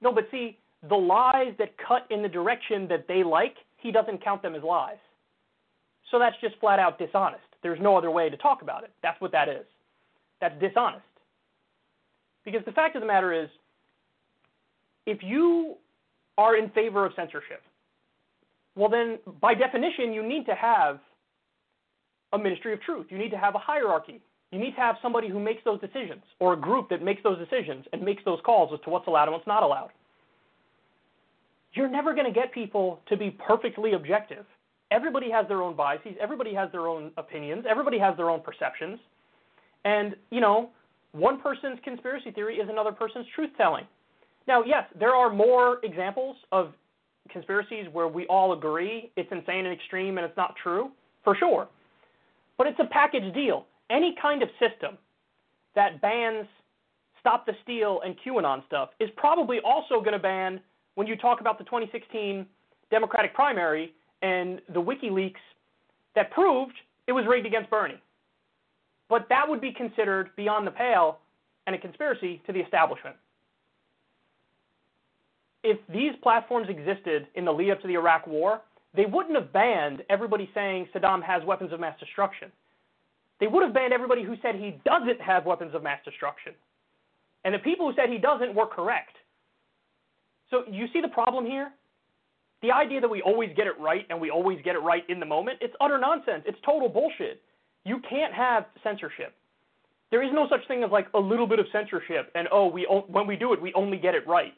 No, 0.00 0.12
but 0.12 0.24
see, 0.30 0.58
the 0.88 0.96
lies 0.96 1.52
that 1.58 1.74
cut 1.76 2.06
in 2.10 2.22
the 2.22 2.28
direction 2.28 2.88
that 2.88 3.06
they 3.06 3.22
like, 3.22 3.56
he 3.76 3.92
doesn't 3.92 4.24
count 4.24 4.42
them 4.42 4.54
as 4.54 4.62
lies. 4.62 4.96
So 6.10 6.18
that's 6.18 6.36
just 6.40 6.56
flat 6.60 6.78
out 6.78 6.98
dishonest. 6.98 7.42
There's 7.62 7.80
no 7.80 7.96
other 7.96 8.10
way 8.10 8.28
to 8.30 8.36
talk 8.36 8.62
about 8.62 8.84
it. 8.84 8.90
That's 9.02 9.20
what 9.20 9.32
that 9.32 9.48
is. 9.48 9.64
That's 10.40 10.58
dishonest. 10.60 11.04
Because 12.44 12.62
the 12.66 12.72
fact 12.72 12.96
of 12.96 13.00
the 13.00 13.06
matter 13.06 13.32
is, 13.32 13.48
if 15.06 15.22
you 15.22 15.76
are 16.36 16.56
in 16.56 16.70
favor 16.70 17.04
of 17.06 17.12
censorship, 17.16 17.62
well, 18.76 18.88
then 18.88 19.18
by 19.40 19.54
definition, 19.54 20.12
you 20.12 20.26
need 20.26 20.46
to 20.46 20.54
have 20.54 20.98
a 22.32 22.38
ministry 22.38 22.72
of 22.72 22.80
truth. 22.82 23.06
You 23.10 23.18
need 23.18 23.30
to 23.30 23.38
have 23.38 23.54
a 23.54 23.58
hierarchy. 23.58 24.20
You 24.50 24.58
need 24.58 24.72
to 24.72 24.80
have 24.80 24.96
somebody 25.02 25.28
who 25.28 25.40
makes 25.40 25.62
those 25.64 25.80
decisions 25.80 26.22
or 26.40 26.52
a 26.52 26.56
group 26.56 26.88
that 26.90 27.02
makes 27.02 27.22
those 27.22 27.38
decisions 27.38 27.84
and 27.92 28.02
makes 28.02 28.22
those 28.24 28.38
calls 28.44 28.70
as 28.72 28.80
to 28.84 28.90
what's 28.90 29.06
allowed 29.06 29.24
and 29.24 29.32
what's 29.32 29.46
not 29.46 29.62
allowed. 29.62 29.90
You're 31.72 31.88
never 31.88 32.14
going 32.14 32.26
to 32.26 32.32
get 32.32 32.52
people 32.52 33.00
to 33.08 33.16
be 33.16 33.30
perfectly 33.30 33.94
objective. 33.94 34.44
Everybody 34.90 35.30
has 35.30 35.48
their 35.48 35.62
own 35.62 35.74
biases, 35.74 36.12
everybody 36.20 36.54
has 36.54 36.70
their 36.70 36.86
own 36.86 37.10
opinions, 37.16 37.64
everybody 37.68 37.98
has 37.98 38.16
their 38.16 38.30
own 38.30 38.40
perceptions. 38.40 39.00
And, 39.84 40.14
you 40.30 40.40
know, 40.40 40.70
one 41.12 41.40
person's 41.40 41.78
conspiracy 41.82 42.30
theory 42.30 42.56
is 42.56 42.68
another 42.68 42.92
person's 42.92 43.26
truth 43.34 43.50
telling. 43.56 43.86
Now, 44.46 44.62
yes, 44.62 44.84
there 44.98 45.14
are 45.14 45.30
more 45.30 45.78
examples 45.82 46.36
of 46.52 46.74
conspiracies 47.30 47.86
where 47.92 48.08
we 48.08 48.26
all 48.26 48.52
agree 48.52 49.10
it's 49.16 49.30
insane 49.32 49.66
and 49.66 49.74
extreme 49.74 50.18
and 50.18 50.24
it's 50.24 50.36
not 50.36 50.54
true, 50.62 50.90
for 51.22 51.36
sure. 51.36 51.68
But 52.58 52.66
it's 52.66 52.78
a 52.80 52.86
package 52.86 53.34
deal. 53.34 53.66
Any 53.90 54.14
kind 54.20 54.42
of 54.42 54.48
system 54.60 54.96
that 55.74 56.00
bans 56.00 56.46
Stop 57.24 57.46
the 57.46 57.54
Steal 57.62 58.02
and 58.04 58.14
QAnon 58.20 58.66
stuff 58.66 58.90
is 59.00 59.08
probably 59.16 59.58
also 59.64 59.98
going 59.98 60.12
to 60.12 60.18
ban 60.18 60.60
when 60.94 61.06
you 61.06 61.16
talk 61.16 61.40
about 61.40 61.56
the 61.56 61.64
2016 61.64 62.44
Democratic 62.90 63.32
primary 63.32 63.94
and 64.20 64.60
the 64.74 64.82
WikiLeaks 64.82 65.40
that 66.14 66.30
proved 66.32 66.74
it 67.06 67.12
was 67.12 67.24
rigged 67.26 67.46
against 67.46 67.70
Bernie. 67.70 67.98
But 69.08 69.26
that 69.30 69.48
would 69.48 69.62
be 69.62 69.72
considered 69.72 70.36
beyond 70.36 70.66
the 70.66 70.70
pale 70.70 71.18
and 71.66 71.74
a 71.74 71.78
conspiracy 71.78 72.42
to 72.46 72.52
the 72.52 72.60
establishment 72.60 73.16
if 75.64 75.78
these 75.88 76.12
platforms 76.22 76.68
existed 76.68 77.26
in 77.34 77.44
the 77.44 77.52
lead 77.52 77.72
up 77.72 77.80
to 77.80 77.88
the 77.88 77.94
Iraq 77.94 78.26
War, 78.26 78.60
they 78.94 79.06
wouldn't 79.06 79.34
have 79.34 79.52
banned 79.52 80.02
everybody 80.08 80.48
saying 80.54 80.88
Saddam 80.94 81.22
has 81.22 81.42
weapons 81.44 81.72
of 81.72 81.80
mass 81.80 81.98
destruction. 81.98 82.52
They 83.40 83.48
would 83.48 83.64
have 83.64 83.74
banned 83.74 83.92
everybody 83.92 84.22
who 84.22 84.36
said 84.42 84.54
he 84.54 84.78
doesn't 84.84 85.20
have 85.20 85.46
weapons 85.46 85.74
of 85.74 85.82
mass 85.82 85.98
destruction. 86.04 86.52
And 87.44 87.54
the 87.54 87.58
people 87.58 87.90
who 87.90 87.96
said 87.96 88.08
he 88.08 88.18
doesn't 88.18 88.54
were 88.54 88.66
correct. 88.66 89.16
So 90.50 90.62
you 90.70 90.86
see 90.92 91.00
the 91.00 91.08
problem 91.08 91.44
here? 91.44 91.72
The 92.62 92.70
idea 92.70 93.00
that 93.00 93.08
we 93.08 93.20
always 93.22 93.50
get 93.56 93.66
it 93.66 93.78
right 93.80 94.06
and 94.08 94.20
we 94.20 94.30
always 94.30 94.58
get 94.64 94.76
it 94.76 94.78
right 94.78 95.02
in 95.08 95.18
the 95.18 95.26
moment, 95.26 95.58
it's 95.60 95.74
utter 95.80 95.98
nonsense. 95.98 96.44
It's 96.46 96.58
total 96.64 96.88
bullshit. 96.88 97.42
You 97.84 98.00
can't 98.08 98.32
have 98.32 98.66
censorship. 98.82 99.34
There 100.10 100.22
is 100.22 100.30
no 100.32 100.46
such 100.48 100.66
thing 100.68 100.84
as 100.84 100.90
like 100.90 101.08
a 101.14 101.18
little 101.18 101.46
bit 101.46 101.58
of 101.58 101.66
censorship 101.72 102.30
and 102.34 102.46
oh, 102.52 102.68
we 102.68 102.86
when 103.08 103.26
we 103.26 103.36
do 103.36 103.52
it, 103.52 103.60
we 103.60 103.72
only 103.74 103.98
get 103.98 104.14
it 104.14 104.26
right. 104.28 104.54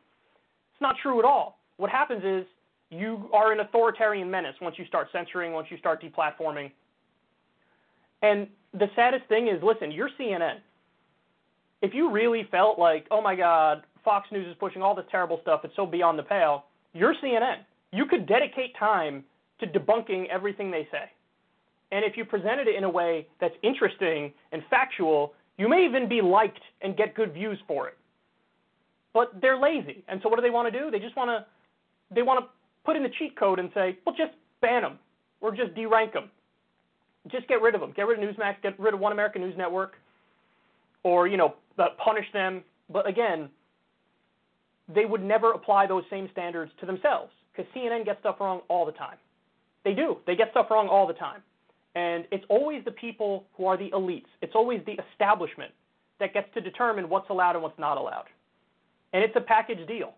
It's 0.77 0.83
not 0.83 0.97
true 1.03 1.19
at 1.19 1.25
all. 1.25 1.59
What 1.79 1.91
happens 1.91 2.23
is 2.23 2.45
you 2.91 3.31
are 3.33 3.51
an 3.51 3.61
authoritarian 3.61 4.31
menace 4.31 4.55
once 4.61 4.77
you 4.79 4.85
start 4.85 5.09
censoring, 5.11 5.55
once 5.55 5.69
you 5.71 5.79
start 5.79 6.03
deplatforming. 6.03 6.71
And 8.21 8.47
the 8.75 8.89
saddest 8.95 9.27
thing 9.27 9.49
is, 9.49 9.63
listen, 9.63 9.91
you're 9.91 10.11
CNN. 10.21 10.57
If 11.81 11.95
you 11.95 12.11
really 12.11 12.47
felt 12.51 12.79
like, 12.79 13.07
oh 13.11 13.23
my 13.23 13.35
God, 13.35 13.85
Fox 14.05 14.29
News 14.31 14.47
is 14.47 14.55
pushing 14.61 14.83
all 14.83 14.95
this 14.95 15.07
terrible 15.11 15.39
stuff, 15.41 15.63
it's 15.65 15.75
so 15.77 15.87
beyond 15.87 16.19
the 16.19 16.23
pale, 16.23 16.67
you're 16.93 17.15
CNN. 17.25 17.61
You 17.91 18.05
could 18.05 18.27
dedicate 18.27 18.77
time 18.79 19.25
to 19.61 19.67
debunking 19.67 20.29
everything 20.29 20.71
they 20.71 20.87
say. 20.93 21.11
And 21.91 22.05
if 22.05 22.19
you 22.19 22.27
presented 22.27 22.69
it 22.69 22.75
in 22.77 22.85
a 22.85 22.91
way 22.91 23.27
that's 23.41 23.55
interesting 23.63 24.31
and 24.53 24.63
factual, 24.69 25.33
you 25.57 25.71
may 25.71 25.87
even 25.87 26.07
be 26.07 26.21
liked 26.21 26.61
and 26.83 26.99
get 26.99 27.15
good 27.15 27.33
views 27.33 27.59
for 27.67 27.89
it. 27.89 27.97
But 29.17 29.41
they're 29.41 29.57
lazy, 29.59 30.05
and 30.09 30.21
so 30.23 30.29
what 30.29 30.37
do 30.37 30.43
they 30.43 30.51
want 30.51 30.71
to 30.71 30.79
do? 30.79 30.91
They 30.91 30.99
just 30.99 31.17
want 31.17 31.31
to 31.31 31.47
they 32.15 32.21
want 32.21 32.45
to 32.45 32.51
put 32.85 32.97
in 32.97 33.03
the 33.03 33.09
cheat 33.19 33.35
code 33.35 33.59
and 33.59 33.71
say, 33.73 33.97
well, 34.05 34.15
just 34.15 34.33
ban 34.61 34.83
them 34.83 34.99
or 35.41 35.57
just 35.57 35.75
derank 35.75 36.13
them. 36.13 36.31
Just 37.33 37.49
get 37.49 37.63
rid 37.63 37.75
of 37.75 37.81
them. 37.81 37.95
Get 37.97 38.07
rid 38.07 38.23
of 38.23 38.29
Newsmax. 38.29 38.57
Get 38.63 38.79
rid 38.79 38.93
of 38.93 39.01
One 39.01 39.13
American 39.13 39.41
News 39.41 39.55
Network, 39.57 39.95
or 41.03 41.27
you 41.29 41.39
know, 41.39 41.55
uh, 41.79 41.87
punish 41.97 42.27
them. 42.35 42.63
But 42.91 43.09
again, 43.09 43.49
they 44.95 45.07
would 45.07 45.23
never 45.23 45.53
apply 45.53 45.87
those 45.87 46.05
same 46.11 46.29
standards 46.33 46.71
to 46.81 46.85
themselves 46.85 47.33
because 47.57 47.73
CNN 47.75 48.05
gets 48.05 48.21
stuff 48.21 48.37
wrong 48.39 48.61
all 48.69 48.85
the 48.85 48.93
time. 48.93 49.17
They 49.83 49.95
do. 49.95 50.19
They 50.27 50.37
get 50.37 50.51
stuff 50.51 50.67
wrong 50.71 50.89
all 50.89 51.07
the 51.07 51.15
time. 51.15 51.41
And 51.95 52.27
it's 52.31 52.45
always 52.51 52.85
the 52.85 52.91
people 52.91 53.47
who 53.57 53.65
are 53.65 53.79
the 53.79 53.89
elites, 53.93 54.29
it's 54.43 54.55
always 54.55 54.83
the 54.85 54.99
establishment 55.11 55.73
that 56.21 56.35
gets 56.35 56.49
to 56.53 56.61
determine 56.61 57.09
what's 57.09 57.31
allowed 57.31 57.55
and 57.55 57.63
what's 57.63 57.79
not 57.79 57.97
allowed. 57.97 58.27
And 59.13 59.23
it's 59.23 59.37
a 59.37 59.41
package 59.41 59.87
deal. 59.87 60.15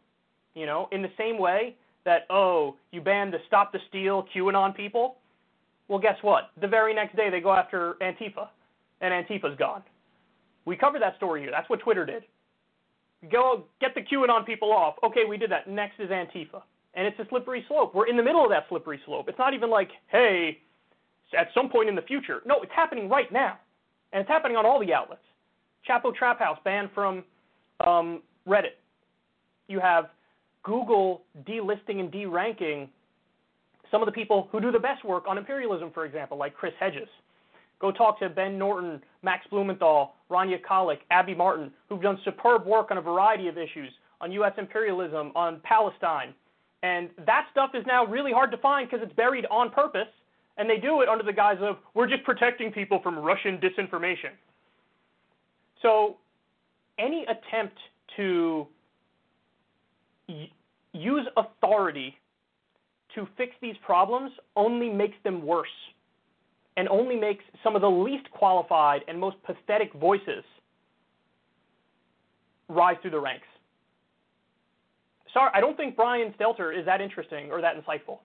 You 0.55 0.67
know, 0.67 0.89
in 0.93 1.03
the 1.03 1.11
same 1.17 1.39
way 1.39 1.77
that, 2.05 2.27
oh, 2.31 2.77
you 2.91 3.01
banned 3.01 3.33
the 3.33 3.39
Stop 3.47 3.73
the 3.73 3.79
Steal 3.89 4.27
QAnon 4.35 4.75
people. 4.75 5.17
Well, 5.89 5.99
guess 5.99 6.17
what? 6.23 6.51
The 6.61 6.69
very 6.69 6.95
next 6.95 7.17
day 7.17 7.31
they 7.31 7.41
go 7.41 7.53
after 7.53 7.95
Antifa, 8.03 8.49
and 9.01 9.13
Antifa's 9.13 9.57
gone. 9.59 9.83
We 10.65 10.77
covered 10.77 11.03
that 11.03 11.17
story 11.17 11.41
here. 11.41 11.51
That's 11.51 11.69
what 11.71 11.81
Twitter 11.81 12.05
did. 12.05 12.25
Go 13.31 13.65
get 13.81 13.95
the 13.95 14.03
QAnon 14.03 14.45
people 14.47 14.73
off. 14.73 14.95
Okay, 15.05 15.25
we 15.29 15.37
did 15.37 15.51
that. 15.51 15.69
Next 15.69 15.99
is 15.99 16.11
Antifa. 16.11 16.63
And 16.95 17.07
it's 17.07 17.19
a 17.19 17.27
slippery 17.29 17.65
slope. 17.69 17.95
We're 17.95 18.07
in 18.07 18.17
the 18.17 18.23
middle 18.23 18.43
of 18.43 18.51
that 18.51 18.65
slippery 18.69 19.01
slope. 19.07 19.29
It's 19.29 19.39
not 19.39 19.55
even 19.55 19.71
like, 19.71 19.91
hey, 20.09 20.59
at 21.37 21.49
some 21.55 21.69
point 21.69 21.89
in 21.89 21.95
the 21.95 22.03
future. 22.03 22.43
No, 22.47 22.61
it's 22.63 22.73
happening 22.75 23.09
right 23.09 23.31
now. 23.33 23.59
And 24.13 24.21
it's 24.21 24.29
happening 24.29 24.57
on 24.57 24.67
all 24.67 24.81
the 24.81 24.93
outlets. 24.93 25.23
Chapo 25.89 26.15
Trap 26.15 26.39
House 26.39 26.59
banned 26.65 26.91
from 26.95 27.25
um, 27.87 28.23
Reddit. 28.49 28.77
You 29.69 29.81
have 29.81 30.07
Google 30.63 31.23
delisting 31.47 32.01
and 32.01 32.11
deranking 32.11 32.89
some 33.91 34.03
of 34.03 34.07
the 34.07 34.13
people 34.13 34.49
who 34.51 34.61
do 34.61 34.71
the 34.71 34.79
best 34.79 35.05
work 35.05 35.25
on 35.29 35.39
imperialism, 35.39 35.91
for 35.93 36.05
example, 36.05 36.37
like 36.37 36.55
Chris 36.55 36.73
Hedges. 36.79 37.09
Go 37.81 37.93
talk 37.93 38.19
to 38.19 38.29
Ben 38.29 38.59
Norton, 38.59 39.01
Max 39.23 39.47
Blumenthal, 39.51 40.15
Rania 40.31 40.61
Khalek, 40.63 40.99
Abby 41.11 41.35
Martin, 41.35 41.71
who've 41.89 42.03
done 42.03 42.19
superb 42.25 42.67
work 42.67 42.91
on 42.91 42.99
a 42.99 43.01
variety 43.01 43.49
of 43.49 43.57
issues 43.57 43.91
on 44.21 44.33
U.S. 44.33 44.53
imperialism, 44.59 45.31
on 45.37 45.61
Palestine. 45.63 46.35
And 46.83 47.09
that 47.25 47.47
stuff 47.53 47.71
is 47.75 47.85
now 47.87 48.05
really 48.05 48.33
hard 48.33 48.51
to 48.51 48.57
find 48.59 48.89
because 48.91 49.05
it's 49.05 49.15
buried 49.15 49.47
on 49.51 49.71
purpose, 49.71 50.09
and 50.57 50.69
they 50.69 50.79
do 50.79 51.03
it 51.03 51.09
under 51.09 51.23
the 51.23 51.33
guise 51.33 51.59
of, 51.61 51.77
we're 51.95 52.09
just 52.09 52.25
protecting 52.25 52.73
people 52.73 53.01
from 53.01 53.17
Russian 53.19 53.59
disinformation. 53.59 54.31
So 55.83 56.17
any 56.99 57.25
attempt 57.25 57.79
to 58.19 58.67
use 60.93 61.27
authority 61.37 62.15
to 63.15 63.27
fix 63.37 63.53
these 63.63 63.77
problems 63.85 64.31
only 64.57 64.91
makes 64.91 65.17
them 65.25 65.45
worse 65.45 65.69
and 66.77 66.89
only 66.89 67.17
makes 67.17 67.43
some 67.65 67.75
of 67.75 67.83
the 67.83 67.91
least 67.91 68.31
qualified 68.31 69.03
and 69.09 69.19
most 69.19 69.37
pathetic 69.45 69.93
voices 69.95 70.45
rise 72.69 72.97
through 73.01 73.13
the 73.13 73.21
ranks. 73.21 73.47
Sorry, 75.33 75.51
I 75.55 75.61
don't 75.61 75.77
think 75.77 75.97
Brian 75.97 76.35
Stelter 76.39 76.79
is 76.79 76.85
that 76.87 77.01
interesting 77.01 77.51
or 77.51 77.61
that 77.61 77.75
insightful. 77.77 78.19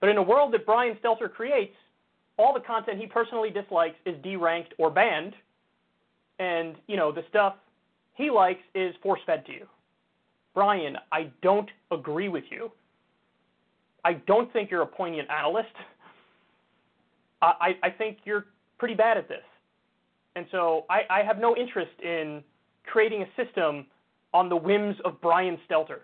But 0.00 0.10
in 0.10 0.18
a 0.18 0.22
world 0.22 0.52
that 0.52 0.66
Brian 0.66 0.96
Stelter 1.02 1.32
creates, 1.32 1.74
all 2.36 2.54
the 2.54 2.60
content 2.60 2.98
he 3.00 3.06
personally 3.06 3.50
dislikes 3.50 3.96
is 4.06 4.14
deranked 4.22 4.72
or 4.78 4.90
banned, 4.90 5.34
and 6.38 6.76
you 6.86 6.96
know 6.96 7.10
the 7.10 7.24
stuff 7.28 7.54
he 8.18 8.30
likes 8.30 8.60
is 8.74 8.94
force 9.02 9.20
fed 9.24 9.46
to 9.46 9.52
you. 9.52 9.66
Brian, 10.52 10.96
I 11.12 11.30
don't 11.40 11.70
agree 11.92 12.28
with 12.28 12.44
you. 12.50 12.70
I 14.04 14.14
don't 14.26 14.52
think 14.52 14.70
you're 14.70 14.82
a 14.82 14.86
poignant 14.86 15.30
analyst. 15.30 15.68
I, 17.40 17.76
I 17.84 17.90
think 17.90 18.18
you're 18.24 18.46
pretty 18.78 18.94
bad 18.94 19.16
at 19.16 19.28
this. 19.28 19.44
And 20.34 20.46
so 20.50 20.84
I, 20.90 21.02
I 21.08 21.22
have 21.22 21.38
no 21.38 21.56
interest 21.56 21.92
in 22.02 22.42
creating 22.84 23.22
a 23.22 23.42
system 23.44 23.86
on 24.34 24.48
the 24.48 24.56
whims 24.56 24.96
of 25.04 25.20
Brian 25.20 25.56
Stelter. 25.70 26.00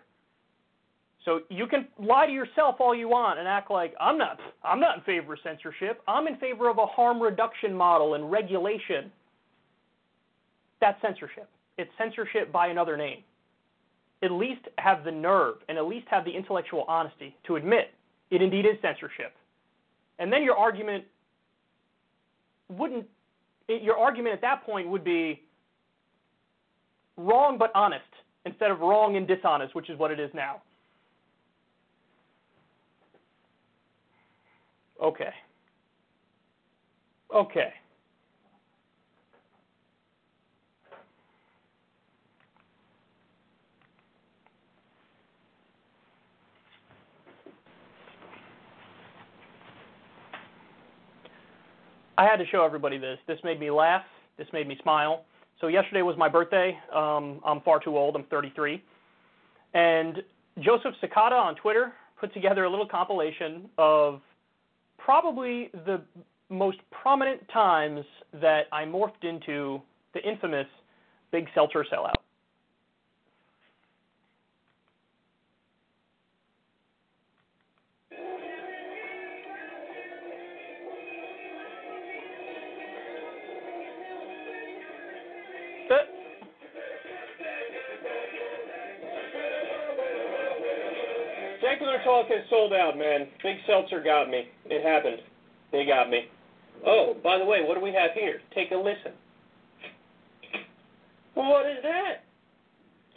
So 1.25 1.41
you 1.49 1.67
can 1.67 1.89
lie 1.99 2.27
to 2.27 2.33
yourself 2.33 2.77
all 2.79 2.95
you 2.95 3.09
want 3.09 3.41
and 3.41 3.49
act 3.49 3.71
like 3.71 3.95
I'm 3.99 4.19
not 4.19 4.39
I'm 4.63 4.79
not 4.79 4.99
in 4.99 5.05
favor 5.05 5.33
of 5.33 5.39
censorship. 5.43 6.03
I'm 6.07 6.29
in 6.29 6.37
favor 6.37 6.69
of 6.69 6.79
a 6.79 6.87
harm 6.87 7.21
reduction 7.21 7.75
model 7.75 8.15
and 8.15 8.31
regulation. 8.31 9.11
That's 10.81 11.01
censorship. 11.01 11.49
It's 11.77 11.91
censorship 11.99 12.53
by 12.53 12.69
another 12.69 12.97
name 12.97 13.25
at 14.25 14.33
least 14.33 14.63
have 14.79 15.05
the 15.05 15.11
nerve 15.11 15.57
and 15.69 15.77
at 15.77 15.87
least 15.87 16.07
have 16.09 16.25
the 16.25 16.31
intellectual 16.31 16.85
honesty 16.89 17.37
to 17.47 17.57
admit 17.57 17.93
it 18.31 18.41
indeed 18.41 18.65
is 18.65 18.77
censorship. 18.81 19.35
And 20.19 20.33
then 20.33 20.43
your 20.43 20.57
argument 20.57 21.05
wouldn't, 22.69 23.07
your 23.69 23.99
argument 23.99 24.35
at 24.35 24.41
that 24.41 24.65
point 24.65 24.89
would 24.89 25.05
be 25.05 25.43
wrong 27.17 27.59
but 27.59 27.71
honest 27.75 28.03
instead 28.47 28.71
of 28.71 28.81
wrong 28.81 29.17
and 29.17 29.27
dishonest, 29.27 29.75
which 29.75 29.91
is 29.91 29.99
what 29.99 30.11
it 30.11 30.19
is 30.19 30.31
now. 30.35 30.63
Okay. 35.03 35.31
Okay. 37.35 37.73
I 52.17 52.25
had 52.25 52.37
to 52.37 52.47
show 52.47 52.65
everybody 52.65 52.99
this. 52.99 53.19
This 53.27 53.39
made 53.45 53.59
me 53.59 53.71
laugh. 53.71 54.05
This 54.39 54.47
made 54.53 54.69
me 54.69 54.79
smile. 54.83 55.25
So 55.61 55.69
yesterday 55.69 56.03
was 56.03 56.17
my 56.17 56.29
birthday. 56.29 56.79
Um, 56.95 57.41
I'm 57.45 57.61
far 57.61 57.81
too 57.81 57.97
old. 57.97 58.17
I'm 58.17 58.25
33. 58.25 58.83
And 59.75 60.23
Joseph 60.61 60.95
Sakata 61.03 61.33
on 61.33 61.57
Twitter 61.57 61.93
put 62.21 62.33
together 62.33 62.65
a 62.65 62.71
little 62.71 62.87
compilation 62.87 63.69
of 63.79 64.21
probably 64.99 65.71
the 65.87 66.03
most 66.49 66.79
prominent 66.91 67.41
times 67.53 68.05
that 68.41 68.63
I 68.73 68.85
morphed 68.85 69.25
into 69.25 69.81
the 70.13 70.21
infamous 70.21 70.67
Big 71.33 71.47
Seltzer 71.55 71.85
sellout. 71.93 72.15
Talk 92.03 92.27
has 92.29 92.45
sold 92.51 92.73
out, 92.73 92.99
man. 92.99 93.29
Big 93.43 93.57
Seltzer 93.67 94.03
got 94.03 94.31
me. 94.31 94.49
It 94.67 94.85
happened. 94.85 95.19
They 95.73 95.85
got 95.85 96.11
me. 96.11 96.29
Oh, 96.87 97.17
by 97.23 97.39
the 97.39 97.45
way, 97.45 97.63
what 97.63 97.75
do 97.75 97.81
we 97.81 97.93
have 97.93 98.11
here? 98.15 98.41
Take 98.55 98.71
a 98.73 98.77
listen. 98.77 99.13
What 101.35 101.67
is 101.67 101.83
that? 101.83 102.25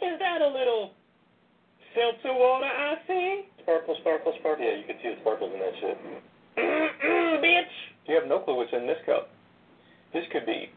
Is 0.00 0.18
that 0.18 0.42
a 0.42 0.46
little 0.46 0.92
seltzer 1.94 2.34
water 2.34 2.66
I 2.66 2.94
see? 3.06 3.44
Sparkle, 3.62 3.96
sparkle, 4.00 4.34
sparkle. 4.40 4.64
Yeah, 4.64 4.78
you 4.78 4.86
can 4.86 4.96
see 5.02 5.10
the 5.10 5.20
sparkles 5.20 5.52
in 5.52 5.60
that 5.60 5.74
shit. 5.80 5.98
Mm-mm, 6.58 7.42
bitch. 7.42 7.74
You 8.06 8.14
have 8.14 8.28
no 8.28 8.40
clue 8.40 8.56
what's 8.56 8.72
in 8.72 8.86
this 8.86 8.98
cup. 9.06 9.30
This 10.12 10.24
could 10.32 10.46
be 10.46 10.70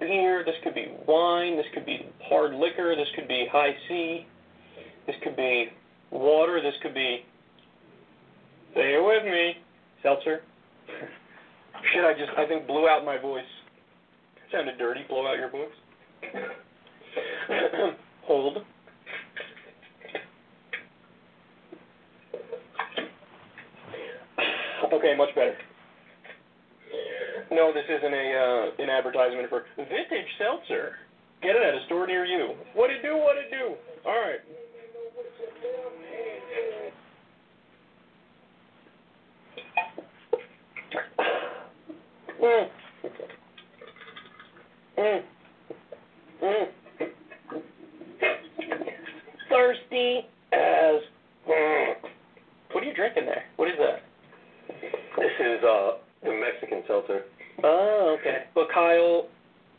beer, 0.00 0.44
this 0.44 0.56
could 0.64 0.74
be 0.74 0.92
wine, 1.06 1.56
this 1.56 1.66
could 1.74 1.86
be 1.86 2.06
hard 2.28 2.54
liquor, 2.54 2.96
this 2.96 3.08
could 3.14 3.28
be 3.28 3.46
high 3.50 3.74
C. 3.88 4.26
this 5.06 5.16
could 5.22 5.36
be 5.36 5.66
water, 6.10 6.60
this 6.62 6.74
could 6.82 6.94
be 6.94 7.24
It 8.76 9.04
with 9.04 9.24
me. 9.24 9.54
Seltzer. 10.02 10.40
Shit, 11.92 12.04
I 12.04 12.12
just, 12.12 12.30
I 12.36 12.46
think, 12.46 12.66
blew 12.66 12.88
out 12.88 13.04
my 13.04 13.18
voice. 13.18 13.44
Sounded 14.52 14.78
dirty. 14.78 15.02
Blow 15.08 15.26
out 15.26 15.38
your 15.38 15.50
voice. 15.50 15.68
Hold. 18.26 18.58
Okay, 24.92 25.14
much 25.16 25.34
better. 25.34 25.56
No, 27.50 27.72
this 27.72 27.84
isn't 27.88 28.14
a 28.14 28.26
uh, 28.34 28.82
an 28.82 28.90
advertisement 28.90 29.48
for 29.48 29.64
vintage 29.76 30.30
seltzer. 30.38 30.96
Get 31.42 31.56
it 31.56 31.62
at 31.62 31.74
a 31.74 31.84
store 31.86 32.06
near 32.06 32.24
you. 32.24 32.54
What 32.74 32.90
it 32.90 33.02
do? 33.02 33.16
What 33.16 33.36
it 33.36 33.50
do? 33.50 33.74
All 34.06 34.14
right. 34.14 34.40
Mm. 42.44 42.68
Mm. 44.98 45.22
Mm. 46.42 46.66
Thirsty 49.48 50.20
as. 50.52 51.00
Mm. 51.48 51.94
What 52.72 52.84
are 52.84 52.86
you 52.86 52.94
drinking 52.94 53.24
there? 53.24 53.44
What 53.56 53.68
is 53.68 53.74
that? 53.78 54.02
This 55.16 55.30
is 55.40 55.64
uh, 55.64 55.92
the 56.22 56.32
Mexican 56.32 56.82
seltzer. 56.86 57.22
Oh, 57.62 58.16
okay. 58.20 58.44
Well, 58.54 58.66
Kyle, 58.72 59.26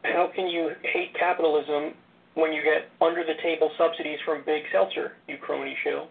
how 0.04 0.32
can 0.34 0.48
you 0.48 0.72
hate 0.82 1.14
capitalism 1.20 1.94
when 2.34 2.52
you 2.52 2.64
get 2.64 2.90
under 3.06 3.24
the 3.24 3.36
table 3.44 3.70
subsidies 3.78 4.18
from 4.26 4.44
Big 4.46 4.64
Seltzer, 4.72 5.14
you 5.28 5.38
crony 5.40 5.76
shill? 5.84 6.08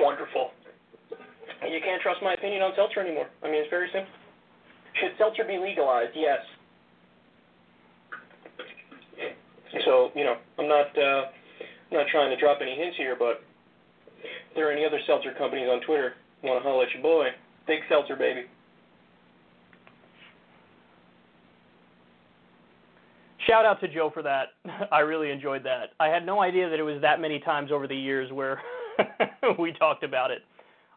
Wonderful. 0.00 0.50
You 1.68 1.80
can't 1.84 2.00
opinion 2.56 2.70
on 2.70 2.76
seltzer 2.76 3.00
anymore. 3.00 3.28
I 3.42 3.50
mean, 3.50 3.60
it's 3.60 3.70
very 3.70 3.88
simple. 3.92 4.12
Should 5.00 5.12
seltzer 5.18 5.44
be 5.44 5.58
legalized? 5.58 6.12
Yes. 6.14 6.40
So, 9.84 10.10
you 10.14 10.24
know, 10.24 10.36
I'm 10.58 10.68
not 10.68 10.86
uh, 10.96 11.28
I'm 11.90 11.98
not 11.98 12.06
trying 12.10 12.30
to 12.30 12.40
drop 12.40 12.58
any 12.62 12.76
hints 12.76 12.96
here, 12.96 13.14
but 13.18 13.44
if 14.22 14.54
there 14.54 14.68
are 14.68 14.72
any 14.72 14.84
other 14.84 15.00
seltzer 15.06 15.34
companies 15.36 15.68
on 15.70 15.80
Twitter, 15.82 16.14
want 16.42 16.62
to 16.62 16.68
holler 16.68 16.84
at 16.84 16.92
your 16.92 17.02
boy, 17.02 17.26
Big 17.66 17.80
Seltzer, 17.88 18.16
baby. 18.16 18.44
Shout 23.46 23.64
out 23.64 23.80
to 23.80 23.88
Joe 23.88 24.10
for 24.12 24.22
that. 24.22 24.54
I 24.92 25.00
really 25.00 25.30
enjoyed 25.30 25.62
that. 25.64 25.90
I 26.00 26.08
had 26.08 26.24
no 26.24 26.40
idea 26.40 26.70
that 26.70 26.78
it 26.78 26.82
was 26.82 27.00
that 27.02 27.20
many 27.20 27.38
times 27.38 27.70
over 27.70 27.86
the 27.86 27.96
years 27.96 28.32
where 28.32 28.60
we 29.58 29.72
talked 29.72 30.02
about 30.04 30.30
it. 30.30 30.42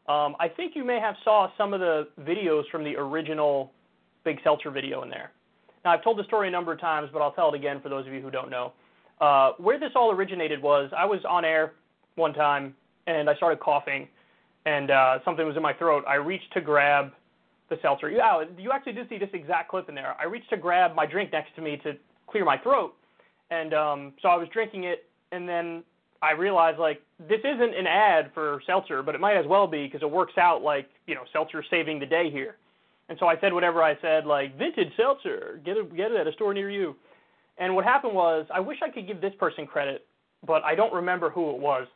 Um, 0.09 0.35
I 0.39 0.47
think 0.47 0.75
you 0.75 0.83
may 0.83 0.99
have 0.99 1.15
saw 1.23 1.51
some 1.55 1.71
of 1.71 1.79
the 1.79 2.07
videos 2.21 2.63
from 2.71 2.83
the 2.83 2.95
original 2.95 3.71
Big 4.25 4.39
Seltzer 4.43 4.71
video 4.71 5.03
in 5.03 5.09
there. 5.09 5.31
Now 5.85 5.91
I've 5.91 6.03
told 6.03 6.17
the 6.17 6.23
story 6.23 6.47
a 6.47 6.51
number 6.51 6.73
of 6.73 6.81
times, 6.81 7.09
but 7.13 7.21
I'll 7.21 7.31
tell 7.31 7.53
it 7.53 7.55
again 7.55 7.79
for 7.79 7.89
those 7.89 8.07
of 8.07 8.11
you 8.11 8.19
who 8.19 8.31
don't 8.31 8.49
know. 8.49 8.73
Uh, 9.21 9.51
where 9.59 9.79
this 9.79 9.91
all 9.95 10.11
originated 10.11 10.61
was 10.61 10.89
I 10.97 11.05
was 11.05 11.19
on 11.29 11.45
air 11.45 11.73
one 12.15 12.33
time 12.33 12.73
and 13.05 13.29
I 13.29 13.35
started 13.35 13.59
coughing, 13.59 14.07
and 14.65 14.89
uh, 14.89 15.19
something 15.23 15.45
was 15.45 15.55
in 15.55 15.61
my 15.61 15.73
throat. 15.73 16.03
I 16.07 16.15
reached 16.15 16.51
to 16.53 16.61
grab 16.61 17.11
the 17.69 17.77
seltzer. 17.83 18.09
You 18.09 18.71
actually 18.73 18.93
did 18.93 19.07
see 19.09 19.19
this 19.19 19.29
exact 19.33 19.69
clip 19.69 19.89
in 19.89 19.95
there. 19.95 20.15
I 20.19 20.25
reached 20.25 20.49
to 20.49 20.57
grab 20.57 20.95
my 20.95 21.05
drink 21.05 21.31
next 21.31 21.55
to 21.55 21.61
me 21.61 21.79
to 21.83 21.93
clear 22.27 22.45
my 22.45 22.57
throat, 22.57 22.95
and 23.51 23.75
um, 23.75 24.13
so 24.21 24.29
I 24.29 24.35
was 24.37 24.47
drinking 24.51 24.85
it, 24.85 25.05
and 25.31 25.47
then 25.47 25.83
I 26.21 26.31
realized 26.31 26.79
like 26.79 27.01
this 27.19 27.39
isn't 27.39 27.75
an 27.75 27.87
ad 27.87 28.31
for 28.33 28.61
seltzer, 28.65 29.03
but 29.03 29.15
it 29.15 29.21
might 29.21 29.37
as 29.37 29.45
well 29.47 29.67
be 29.67 29.85
because 29.85 30.01
it 30.01 30.11
works 30.11 30.37
out 30.37 30.61
like 30.61 30.89
you 31.07 31.15
know 31.15 31.23
seltzer 31.31 31.63
saving 31.69 31.99
the 31.99 32.05
day 32.05 32.29
here. 32.29 32.55
And 33.09 33.17
so 33.19 33.27
I 33.27 33.39
said 33.39 33.53
whatever 33.53 33.81
I 33.81 33.99
said, 34.01 34.25
like 34.25 34.57
vintage 34.57 34.91
seltzer, 34.95 35.59
get 35.65 35.77
it, 35.77 35.95
get 35.95 36.11
it 36.11 36.17
at 36.17 36.27
a 36.27 36.31
store 36.33 36.53
near 36.53 36.69
you. 36.69 36.95
And 37.57 37.75
what 37.75 37.83
happened 37.83 38.13
was, 38.13 38.45
I 38.53 38.59
wish 38.59 38.77
I 38.83 38.89
could 38.89 39.07
give 39.07 39.19
this 39.19 39.33
person 39.39 39.65
credit, 39.65 40.05
but 40.45 40.63
I 40.63 40.75
don't 40.75 40.93
remember 40.93 41.29
who 41.29 41.49
it 41.49 41.57
was. 41.57 41.87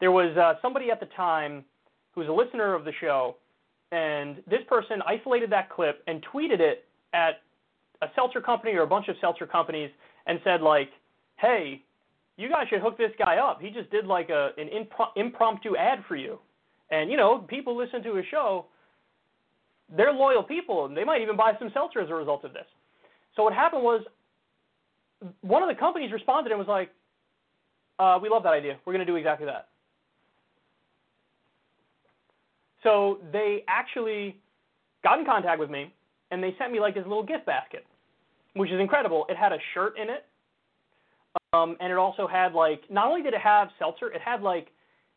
There 0.00 0.10
was 0.10 0.36
uh, 0.36 0.54
somebody 0.60 0.90
at 0.90 1.00
the 1.00 1.06
time 1.16 1.64
who 2.12 2.20
was 2.20 2.28
a 2.28 2.32
listener 2.32 2.74
of 2.74 2.84
the 2.84 2.92
show, 3.00 3.36
and 3.92 4.42
this 4.50 4.60
person 4.68 5.00
isolated 5.06 5.50
that 5.52 5.70
clip 5.70 6.02
and 6.06 6.24
tweeted 6.34 6.60
it 6.60 6.84
at 7.14 7.42
a 8.02 8.08
seltzer 8.14 8.40
company 8.40 8.74
or 8.74 8.82
a 8.82 8.86
bunch 8.86 9.08
of 9.08 9.16
seltzer 9.20 9.46
companies 9.46 9.90
and 10.26 10.40
said 10.42 10.60
like, 10.60 10.90
"Hey, 11.36 11.82
you 12.36 12.48
guys 12.48 12.66
should 12.68 12.80
hook 12.80 12.98
this 12.98 13.12
guy 13.18 13.36
up. 13.36 13.60
He 13.60 13.70
just 13.70 13.90
did 13.90 14.06
like 14.06 14.30
a 14.30 14.50
an 14.58 14.68
impromptu 15.16 15.76
ad 15.76 16.04
for 16.06 16.16
you." 16.16 16.38
And 16.90 17.10
you 17.10 17.16
know, 17.16 17.38
people 17.38 17.76
listen 17.76 18.02
to 18.02 18.14
his 18.14 18.26
show. 18.30 18.66
They're 19.96 20.12
loyal 20.12 20.42
people, 20.42 20.86
and 20.86 20.96
they 20.96 21.04
might 21.04 21.22
even 21.22 21.36
buy 21.36 21.52
some 21.58 21.70
seltzer 21.72 22.00
as 22.00 22.10
a 22.10 22.14
result 22.14 22.44
of 22.44 22.52
this. 22.52 22.66
So 23.34 23.44
what 23.44 23.52
happened 23.52 23.82
was 23.82 24.02
one 25.40 25.62
of 25.62 25.68
the 25.68 25.74
companies 25.74 26.12
responded 26.12 26.50
and 26.50 26.58
was 26.58 26.68
like, 26.68 26.90
uh, 27.98 28.18
"We 28.20 28.28
love 28.28 28.42
that 28.42 28.52
idea. 28.52 28.78
We're 28.84 28.92
going 28.92 29.06
to 29.06 29.10
do 29.10 29.16
exactly 29.16 29.46
that." 29.46 29.68
So 32.82 33.18
they 33.32 33.64
actually 33.66 34.36
got 35.02 35.18
in 35.18 35.24
contact 35.24 35.58
with 35.58 35.70
me 35.70 35.92
and 36.30 36.42
they 36.42 36.54
sent 36.58 36.72
me 36.72 36.80
like 36.80 36.94
this 36.94 37.04
little 37.04 37.22
gift 37.22 37.46
basket, 37.46 37.84
which 38.54 38.70
is 38.70 38.80
incredible. 38.80 39.26
It 39.28 39.36
had 39.36 39.52
a 39.52 39.58
shirt 39.74 39.98
in 39.98 40.10
it, 40.10 40.24
um, 41.52 41.76
and 41.80 41.90
it 41.92 41.98
also 41.98 42.26
had 42.26 42.52
like 42.52 42.82
not 42.90 43.08
only 43.08 43.22
did 43.22 43.34
it 43.34 43.40
have 43.40 43.68
seltzer, 43.78 44.10
it 44.12 44.20
had 44.20 44.42
like 44.42 44.68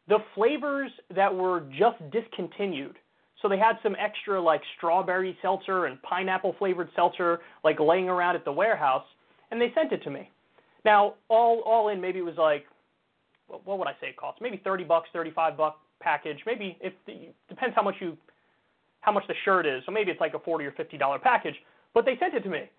the 0.08 0.18
flavors 0.36 0.92
that 1.16 1.34
were 1.34 1.62
just 1.78 1.98
discontinued. 2.12 2.96
So 3.42 3.48
they 3.48 3.58
had 3.58 3.78
some 3.84 3.96
extra 3.98 4.42
like 4.42 4.62
strawberry 4.78 5.38
seltzer 5.42 5.86
and 5.86 6.02
pineapple 6.02 6.56
flavored 6.60 6.90
seltzer 6.96 7.40
like 7.64 7.80
laying 7.80 8.10
around 8.10 8.36
at 8.36 8.44
the 8.44 8.52
warehouse 8.52 9.06
and 9.52 9.62
they 9.62 9.72
sent 9.76 9.92
it 9.92 10.04
to 10.04 10.10
me. 10.10 10.30
Now, 10.86 11.16
all 11.30 11.62
all 11.66 11.90
in, 11.90 12.02
maybe 12.02 12.20
it 12.20 12.26
was 12.26 12.38
like, 12.38 12.66
what 13.48 13.80
would 13.80 13.88
I 13.88 13.94
say 14.02 14.08
it 14.08 14.18
cost? 14.18 14.42
Maybe 14.42 14.62
30 14.64 14.84
bucks, 14.84 15.10
35 15.14 15.58
buck 15.58 15.80
package. 16.00 16.40
Maybe 16.46 16.78
if 16.82 16.94
depends 17.48 17.76
how 17.76 17.84
much 17.84 17.96
you, 18.00 18.18
how 19.02 19.12
much 19.12 19.24
the 19.28 19.34
shirt 19.46 19.66
is. 19.66 19.84
So 19.86 19.92
maybe 19.92 20.12
it's 20.12 20.22
like 20.22 20.34
a 20.34 20.40
40 20.40 20.66
or 20.66 20.72
50 20.72 20.98
dollar 20.98 21.20
package. 21.20 21.56
But 21.94 22.06
they 22.06 22.18
sent 22.20 22.34
it 22.34 22.42
to 22.42 22.50
me, 22.50 22.70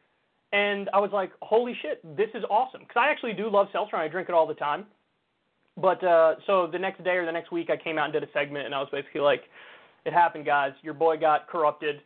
and 0.53 0.91
I 0.93 1.01
was 1.01 1.11
like, 1.13 1.31
holy 1.43 1.75
shit, 1.81 2.03
this 2.17 2.29
is 2.35 2.45
awesome. 2.51 2.81
Because 2.81 2.97
I 2.97 3.11
actually 3.11 3.33
do 3.35 3.49
love 3.51 3.69
seltzer, 3.73 3.97
and 3.97 4.03
I 4.03 4.09
drink 4.09 4.29
it 4.29 4.35
all 4.35 4.47
the 4.47 4.55
time. 4.55 4.87
But 5.77 6.03
uh, 6.05 6.35
so 6.47 6.67
the 6.67 6.79
next 6.79 7.03
day 7.05 7.17
or 7.17 7.25
the 7.25 7.33
next 7.33 7.53
week, 7.53 7.71
I 7.71 7.77
came 7.77 7.99
out 7.99 8.05
and 8.05 8.13
did 8.13 8.23
a 8.23 8.33
segment, 8.33 8.67
and 8.67 8.75
I 8.75 8.81
was 8.81 8.89
basically 8.91 9.21
like, 9.21 9.43
it 10.05 10.13
happened, 10.13 10.47
guys. 10.47 10.73
Your 10.83 10.95
boy 10.95 11.17
got 11.19 11.49
corrupted. 11.49 12.01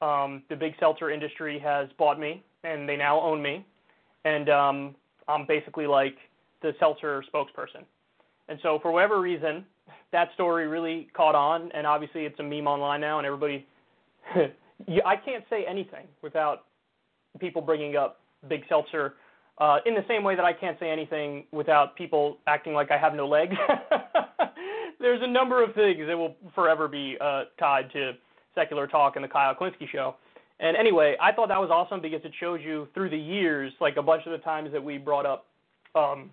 Um, 0.00 0.42
the 0.48 0.56
big 0.56 0.72
seltzer 0.80 1.10
industry 1.10 1.58
has 1.58 1.88
bought 1.98 2.18
me, 2.18 2.42
and 2.64 2.88
they 2.88 2.96
now 2.96 3.20
own 3.20 3.42
me 3.42 3.66
and 4.24 4.48
um, 4.48 4.94
I'm 5.28 5.46
basically 5.46 5.86
like 5.86 6.16
the 6.62 6.72
seltzer 6.78 7.24
spokesperson. 7.32 7.84
And 8.48 8.58
so 8.62 8.78
for 8.82 8.90
whatever 8.90 9.20
reason, 9.20 9.64
that 10.12 10.28
story 10.34 10.66
really 10.66 11.08
caught 11.16 11.34
on, 11.34 11.70
and 11.72 11.86
obviously 11.86 12.22
it's 12.22 12.38
a 12.40 12.42
meme 12.42 12.66
online 12.66 13.00
now, 13.00 13.18
and 13.18 13.26
everybody. 13.26 13.66
I 14.34 15.16
can't 15.16 15.44
say 15.48 15.64
anything 15.68 16.06
without 16.22 16.64
people 17.38 17.62
bringing 17.62 17.96
up 17.96 18.20
Big 18.48 18.62
Seltzer. 18.68 19.14
Uh, 19.58 19.78
in 19.84 19.94
the 19.94 20.04
same 20.08 20.24
way 20.24 20.34
that 20.34 20.44
I 20.44 20.52
can't 20.54 20.78
say 20.80 20.90
anything 20.90 21.44
without 21.52 21.94
people 21.94 22.38
acting 22.46 22.72
like 22.72 22.90
I 22.90 22.96
have 22.96 23.14
no 23.14 23.28
legs. 23.28 23.54
There's 25.00 25.20
a 25.22 25.26
number 25.26 25.62
of 25.62 25.74
things 25.74 26.06
that 26.06 26.16
will 26.16 26.34
forever 26.54 26.88
be 26.88 27.16
uh, 27.20 27.44
tied 27.58 27.92
to 27.92 28.12
secular 28.54 28.86
talk 28.86 29.16
and 29.16 29.24
the 29.24 29.28
Kyle 29.28 29.54
Kulinski 29.54 29.88
show. 29.90 30.16
And 30.60 30.76
anyway, 30.76 31.16
I 31.20 31.32
thought 31.32 31.48
that 31.48 31.60
was 31.60 31.70
awesome 31.70 32.00
because 32.02 32.20
it 32.24 32.32
shows 32.38 32.60
you 32.62 32.88
through 32.94 33.10
the 33.10 33.18
years, 33.18 33.72
like 33.80 33.96
a 33.96 34.02
bunch 34.02 34.22
of 34.26 34.32
the 34.32 34.38
times 34.38 34.72
that 34.72 34.82
we 34.82 34.98
brought 34.98 35.24
up 35.24 35.46
um, 35.94 36.30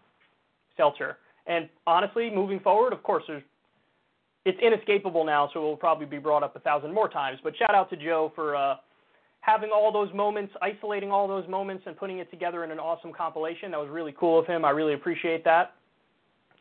seltzer. 0.76 1.18
And 1.48 1.70
honestly, 1.86 2.30
moving 2.30 2.60
forward, 2.60 2.94
of 2.94 3.04
course, 3.04 3.24
there's 3.28 3.44
it's 4.46 4.60
inescapable 4.62 5.26
now, 5.26 5.50
so 5.54 5.60
it 5.60 5.64
will 5.64 5.76
probably 5.76 6.06
be 6.06 6.20
brought 6.20 6.42
up 6.42 6.56
a 6.56 6.60
thousand 6.60 6.94
more 6.94 7.10
times. 7.10 7.38
But 7.44 7.54
shout 7.58 7.76
out 7.76 7.90
to 7.90 7.98
Joe 7.98 8.32
for 8.34 8.56
uh, 8.56 8.76
having 9.42 9.70
all 9.74 9.92
those 9.92 10.14
moments, 10.14 10.54
isolating 10.62 11.12
all 11.12 11.28
those 11.28 11.48
moments, 11.48 11.84
and 11.86 11.96
putting 11.96 12.20
it 12.20 12.30
together 12.30 12.64
in 12.64 12.72
an 12.72 12.80
awesome 12.80 13.14
compilation. 13.14 13.72
That 13.72 13.80
was 13.80 13.90
really 13.90 14.16
cool 14.20 14.40
of 14.40 14.46
him. 14.46 14.66
I 14.66 14.72
really 14.72 14.94
appreciate 14.94 15.44
that. 15.46 15.74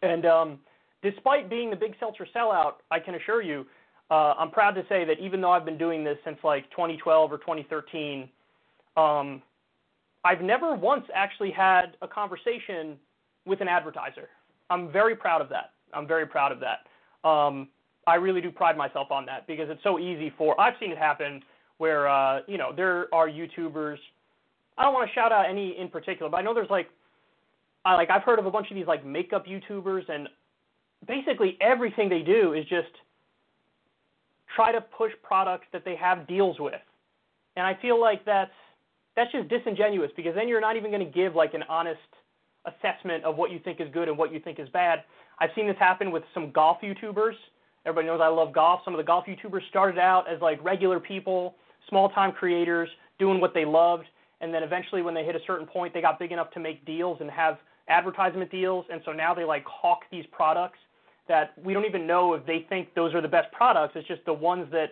And 0.03 0.27
um, 0.27 0.59
despite 1.03 1.51
being 1.51 1.71
the 1.71 1.77
big 1.77 1.95
seltzer 1.99 2.27
sellout, 2.35 2.75
I 2.91 3.01
can 3.01 3.15
assure 3.15 3.43
you 3.43 3.67
uh, 4.11 4.35
I'm 4.39 4.51
proud 4.51 4.73
to 4.73 4.85
say 4.89 5.05
that 5.05 5.19
even 5.19 5.41
though 5.41 5.51
I've 5.51 5.65
been 5.65 5.79
doing 5.79 6.05
this 6.05 6.17
since 6.25 6.39
like 6.45 6.71
2012 6.71 7.33
or 7.33 7.39
2013, 7.39 8.29
um, 8.97 9.43
I've 10.25 10.41
never 10.41 10.75
once 10.75 11.05
actually 11.15 11.51
had 11.51 11.97
a 12.03 12.09
conversation 12.09 12.97
with 13.47 13.61
an 13.61 13.69
advertiser. 13.69 14.29
I'm 14.71 14.91
very 14.93 15.17
proud 15.17 15.41
of 15.41 15.49
that. 15.51 15.73
I'm 15.93 16.07
very 16.07 16.27
proud 16.27 16.53
of 16.53 16.61
that. 16.61 17.29
Um, 17.29 17.69
I 18.07 18.15
really 18.15 18.41
do 18.41 18.51
pride 18.51 18.77
myself 18.77 19.11
on 19.11 19.27
that 19.27 19.47
because 19.47 19.69
it's 19.69 19.83
so 19.83 19.99
easy 19.99 20.33
for. 20.39 20.61
I've 20.61 20.75
seen 20.79 20.93
it 20.93 20.99
happen 20.99 21.43
where 21.79 22.09
uh, 22.09 22.41
you 22.47 22.59
know 22.59 22.73
there 22.75 23.13
are 23.15 23.29
YouTubers. 23.29 23.99
I 24.79 24.85
don't 24.85 24.95
want 24.95 25.09
to 25.09 25.15
shout 25.15 25.33
out 25.33 25.49
any 25.49 25.79
in 25.79 25.89
particular, 25.89 26.31
but 26.31 26.37
I 26.37 26.43
know 26.43 26.53
there's 26.53 26.71
like, 26.71 26.89
I 27.85 27.95
like 27.95 28.11
I've 28.11 28.23
heard 28.23 28.39
of 28.39 28.47
a 28.47 28.51
bunch 28.51 28.71
of 28.71 28.77
these 28.77 28.87
like 28.87 29.05
makeup 29.05 29.47
YouTubers, 29.47 30.09
and 30.09 30.29
basically 31.07 31.57
everything 31.61 32.09
they 32.09 32.23
do 32.23 32.53
is 32.53 32.65
just 32.67 32.89
try 34.55 34.73
to 34.73 34.81
push 34.81 35.13
products 35.23 35.67
that 35.73 35.85
they 35.85 35.97
have 35.97 36.27
deals 36.27 36.59
with. 36.59 36.81
And 37.57 37.67
I 37.67 37.77
feel 37.81 38.01
like 38.01 38.25
that's 38.25 38.51
that's 39.17 39.33
just 39.33 39.49
disingenuous 39.49 40.11
because 40.17 40.35
then 40.35 40.47
you're 40.47 40.61
not 40.61 40.77
even 40.77 40.91
going 40.91 41.05
to 41.05 41.11
give 41.11 41.35
like 41.35 41.55
an 41.55 41.63
honest 41.69 42.01
assessment 42.67 43.25
of 43.25 43.37
what 43.37 43.51
you 43.51 43.59
think 43.59 43.81
is 43.81 43.89
good 43.93 44.09
and 44.09 44.19
what 44.19 44.33
you 44.33 44.41
think 44.41 44.59
is 44.59 44.69
bad. 44.71 45.05
I've 45.39 45.51
seen 45.55 45.67
this 45.67 45.77
happen 45.79 46.11
with 46.11 46.23
some 46.35 46.51
golf 46.51 46.79
YouTubers. 46.83 47.35
Everybody 47.87 48.09
knows 48.09 48.21
I 48.23 48.29
love 48.29 48.53
golf. 48.53 48.81
Some 48.85 48.95
of 48.95 48.99
the 48.99 49.05
golf 49.05 49.27
YouTubers 49.27 49.67
started 49.69 49.99
out 49.99 50.29
as 50.31 50.41
like 50.41 50.63
regular 50.63 50.99
people, 50.99 51.55
small 51.89 52.09
time 52.11 52.33
creators, 52.33 52.89
doing 53.19 53.41
what 53.41 53.55
they 53.55 53.65
loved, 53.65 54.07
and 54.41 54.53
then 54.53 54.63
eventually 54.63 55.03
when 55.03 55.15
they 55.15 55.25
hit 55.25 55.35
a 55.35 55.41
certain 55.47 55.67
point, 55.67 55.95
they 55.95 56.01
got 56.01 56.19
big 56.19 56.33
enough 56.33 56.51
to 56.53 56.61
make 56.61 56.85
deals 56.85 57.19
and 57.21 57.31
have 57.31 57.59
advertisement 57.89 58.51
deals, 58.51 58.85
and 58.91 59.01
so 59.05 59.13
now 59.13 59.33
they 59.33 59.45
like 59.45 59.65
hawk 59.65 60.01
these 60.11 60.25
products 60.33 60.79
that 61.29 61.55
we 61.63 61.73
don't 61.73 61.85
even 61.85 62.07
know 62.07 62.35
if 62.35 62.45
they 62.47 62.67
think 62.69 62.95
those 62.95 63.15
are 63.15 63.21
the 63.21 63.29
best 63.29 63.51
products. 63.53 63.95
It's 63.97 64.07
just 64.07 64.25
the 64.27 64.33
ones 64.33 64.67
that 64.73 64.91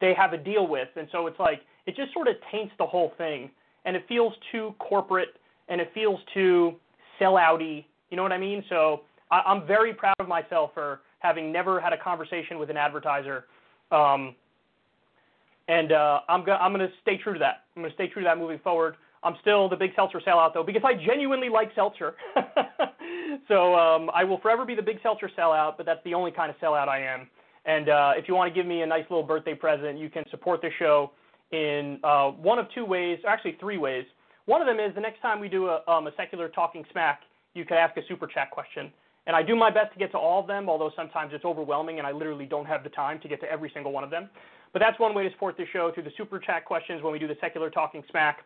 they 0.00 0.12
have 0.14 0.32
a 0.32 0.38
deal 0.38 0.66
with, 0.66 0.88
and 0.96 1.08
so 1.12 1.26
it's 1.26 1.38
like 1.38 1.60
it 1.86 1.96
just 1.96 2.12
sort 2.12 2.28
of 2.28 2.34
taints 2.50 2.72
the 2.78 2.86
whole 2.86 3.12
thing, 3.18 3.50
and 3.84 3.96
it 3.96 4.04
feels 4.08 4.32
too 4.52 4.74
corporate 4.78 5.36
and 5.68 5.80
it 5.80 5.90
feels 5.94 6.20
too 6.32 6.74
sellouty. 7.20 7.84
You 8.10 8.16
know 8.16 8.22
what 8.22 8.32
I 8.32 8.38
mean? 8.38 8.64
So 8.68 9.02
I, 9.30 9.40
I'm 9.46 9.66
very 9.66 9.92
proud 9.94 10.14
of 10.18 10.28
myself 10.28 10.70
for 10.74 11.00
having 11.20 11.50
never 11.50 11.80
had 11.80 11.92
a 11.92 11.98
conversation 11.98 12.58
with 12.58 12.70
an 12.70 12.76
advertiser. 12.76 13.44
Um, 13.90 14.34
and 15.68 15.92
uh, 15.92 16.20
I'm, 16.28 16.44
go- 16.44 16.52
I'm 16.52 16.72
to 16.74 16.88
stay 17.02 17.18
true 17.18 17.32
to 17.32 17.38
that. 17.40 17.64
I'm 17.76 17.82
to 17.82 17.92
stay 17.94 18.08
true 18.08 18.22
to 18.22 18.26
that 18.26 18.38
moving 18.38 18.58
forward. 18.60 18.96
I'm 19.22 19.34
still 19.40 19.68
the 19.68 19.76
big 19.76 19.90
seltzer 19.96 20.20
sellout 20.20 20.54
though 20.54 20.62
because 20.62 20.82
I 20.84 20.94
genuinely 20.94 21.48
like 21.48 21.70
seltzer. 21.74 22.14
so 23.48 23.74
um, 23.74 24.10
I 24.14 24.22
will 24.24 24.38
forever 24.38 24.64
be 24.64 24.74
the 24.74 24.82
big 24.82 24.98
seltzer 25.02 25.30
sellout, 25.36 25.76
but 25.76 25.86
that's 25.86 26.02
the 26.04 26.14
only 26.14 26.30
kind 26.30 26.50
of 26.50 26.56
sellout 26.58 26.88
I 26.88 27.00
am. 27.00 27.28
And 27.64 27.88
uh, 27.88 28.12
if 28.16 28.28
you 28.28 28.34
want 28.34 28.52
to 28.52 28.58
give 28.58 28.66
me 28.66 28.82
a 28.82 28.86
nice 28.86 29.04
little 29.10 29.24
birthday 29.24 29.54
present, 29.54 29.98
you 29.98 30.08
can 30.08 30.22
support 30.30 30.60
the 30.62 30.70
show 30.78 31.10
in 31.50 31.98
uh, 32.04 32.28
one 32.30 32.58
of 32.58 32.66
two 32.74 32.84
ways, 32.84 33.18
or 33.24 33.30
actually 33.30 33.56
three 33.58 33.78
ways. 33.78 34.04
One 34.46 34.60
of 34.60 34.68
them 34.68 34.78
is 34.78 34.94
the 34.94 35.00
next 35.00 35.20
time 35.20 35.40
we 35.40 35.48
do 35.48 35.66
a, 35.66 35.82
um, 35.88 36.06
a 36.06 36.12
secular 36.16 36.48
talking 36.48 36.84
smack, 36.92 37.22
you 37.54 37.64
could 37.64 37.76
ask 37.76 37.96
a 37.96 38.02
super 38.08 38.28
chat 38.28 38.52
question. 38.52 38.92
And 39.26 39.34
I 39.34 39.42
do 39.42 39.56
my 39.56 39.70
best 39.70 39.92
to 39.94 39.98
get 39.98 40.12
to 40.12 40.18
all 40.18 40.40
of 40.40 40.46
them, 40.46 40.68
although 40.68 40.92
sometimes 40.94 41.32
it's 41.34 41.44
overwhelming 41.44 41.98
and 41.98 42.06
I 42.06 42.12
literally 42.12 42.46
don't 42.46 42.66
have 42.66 42.84
the 42.84 42.90
time 42.90 43.18
to 43.20 43.28
get 43.28 43.40
to 43.40 43.50
every 43.50 43.70
single 43.74 43.90
one 43.90 44.04
of 44.04 44.10
them. 44.10 44.30
But 44.72 44.80
that's 44.80 44.98
one 44.98 45.14
way 45.14 45.24
to 45.24 45.30
support 45.32 45.56
the 45.56 45.64
show 45.72 45.90
through 45.92 46.04
the 46.04 46.12
super 46.16 46.38
chat 46.38 46.64
questions 46.64 47.02
when 47.02 47.12
we 47.12 47.18
do 47.18 47.26
the 47.26 47.36
secular 47.40 47.70
talking 47.70 48.02
smack. 48.10 48.40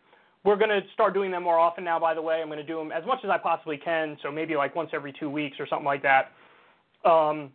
We're 0.44 0.56
going 0.56 0.70
to 0.70 0.80
start 0.94 1.12
doing 1.12 1.30
them 1.30 1.42
more 1.42 1.58
often 1.58 1.84
now, 1.84 1.98
by 1.98 2.14
the 2.14 2.22
way. 2.22 2.40
I'm 2.40 2.48
going 2.48 2.58
to 2.58 2.64
do 2.64 2.78
them 2.78 2.92
as 2.92 3.04
much 3.06 3.18
as 3.24 3.30
I 3.30 3.36
possibly 3.36 3.76
can, 3.76 4.16
so 4.22 4.30
maybe 4.30 4.56
like 4.56 4.74
once 4.74 4.90
every 4.92 5.12
two 5.12 5.28
weeks 5.28 5.56
or 5.60 5.66
something 5.66 5.84
like 5.84 6.02
that. 6.02 6.32
Um, 7.04 7.50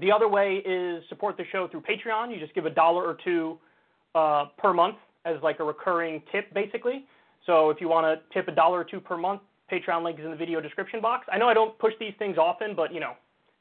the 0.00 0.10
other 0.10 0.28
way 0.28 0.62
is 0.64 1.02
support 1.08 1.36
the 1.36 1.44
show 1.52 1.68
through 1.68 1.82
Patreon. 1.82 2.32
You 2.32 2.40
just 2.40 2.54
give 2.54 2.66
a 2.66 2.70
dollar 2.70 3.04
or 3.04 3.16
two 3.22 3.58
uh, 4.14 4.46
per 4.58 4.72
month 4.72 4.96
as 5.24 5.36
like 5.42 5.60
a 5.60 5.64
recurring 5.64 6.22
tip, 6.32 6.52
basically. 6.52 7.06
So 7.46 7.70
if 7.70 7.80
you 7.80 7.88
want 7.88 8.06
to 8.06 8.34
tip 8.34 8.48
a 8.48 8.52
dollar 8.52 8.80
or 8.80 8.84
two 8.84 9.00
per 9.00 9.16
month, 9.16 9.42
Patreon 9.70 10.04
link 10.04 10.18
is 10.18 10.24
in 10.24 10.30
the 10.30 10.36
video 10.36 10.60
description 10.60 11.00
box. 11.00 11.26
I 11.32 11.38
know 11.38 11.48
I 11.48 11.54
don't 11.54 11.78
push 11.78 11.92
these 11.98 12.14
things 12.18 12.36
often, 12.38 12.74
but 12.74 12.92
you 12.92 13.00
know, 13.00 13.14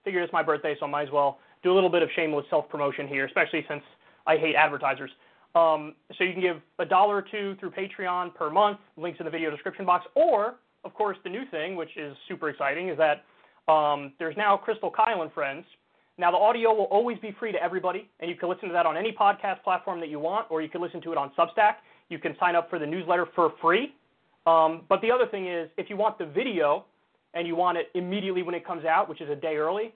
figure 0.04 0.22
it's 0.22 0.34
my 0.34 0.44
birthday, 0.44 0.76
so 0.80 0.86
I 0.86 0.90
might 0.90 1.08
as 1.08 1.12
well 1.12 1.40
do 1.66 1.74
a 1.74 1.76
little 1.76 1.90
bit 1.90 2.04
of 2.04 2.10
shameless 2.16 2.46
self 2.50 2.70
promotion 2.70 3.08
here, 3.08 3.26
especially 3.26 3.66
since 3.68 3.82
I 4.26 4.38
hate 4.38 4.56
advertisers. 4.56 5.10
Um, 5.56 5.96
so 6.18 6.24
you 6.24 6.32
can 6.32 6.42
give 6.42 6.58
a 6.80 6.86
dollar 6.86 7.16
or 7.18 7.22
two 7.22 7.56
through 7.60 7.72
Patreon 7.72 8.36
per 8.36 8.50
month. 8.50 8.78
Links 8.98 9.20
in 9.20 9.26
the 9.26 9.32
video 9.32 9.50
description 9.50 9.86
box. 9.86 10.06
Or, 10.16 10.56
of 10.84 10.94
course, 10.94 11.18
the 11.24 11.30
new 11.30 11.44
thing, 11.50 11.76
which 11.76 11.98
is 11.98 12.16
super 12.28 12.50
exciting, 12.50 12.90
is 12.90 12.98
that 12.98 13.24
um, 13.72 14.14
there's 14.20 14.38
now 14.38 14.60
Krystal 14.66 14.94
Kyle 14.94 15.24
and 15.24 15.32
Friends. 15.34 15.66
Now 16.18 16.32
the 16.32 16.38
audio 16.38 16.74
will 16.74 16.86
always 16.86 17.18
be 17.20 17.36
free 17.40 17.52
to 17.52 17.62
everybody, 17.62 18.08
and 18.20 18.30
you 18.30 18.38
can 18.38 18.48
listen 18.48 18.70
to 18.70 18.74
that 18.74 18.86
on 18.86 18.96
any 18.96 19.12
podcast 19.12 19.64
platform 19.64 20.00
that 20.00 20.10
you 20.10 20.20
want, 20.20 20.46
or 20.50 20.62
you 20.62 20.70
can 20.70 20.82
listen 20.82 21.02
to 21.02 21.12
it 21.12 21.18
on 21.18 21.32
Substack. 21.38 21.76
You 22.10 22.20
can 22.20 22.36
sign 22.40 22.56
up 22.56 22.70
for 22.70 22.80
the 22.80 22.86
newsletter 22.86 23.26
for 23.36 23.54
free. 23.62 23.96
Um, 24.46 24.84
but 24.88 25.02
the 25.02 25.12
other 25.12 25.26
thing 25.26 25.48
is, 25.48 25.70
if 25.78 25.90
you 25.90 25.98
want 25.98 26.18
the 26.20 26.26
video 26.26 26.86
and 27.34 27.48
you 27.48 27.56
want 27.56 27.78
it 27.78 27.90
immediately 27.96 28.44
when 28.44 28.56
it 28.56 28.66
comes 28.66 28.86
out, 28.86 29.10
which 29.10 29.20
is 29.20 29.30
a 29.30 29.36
day 29.36 29.56
early, 29.56 29.94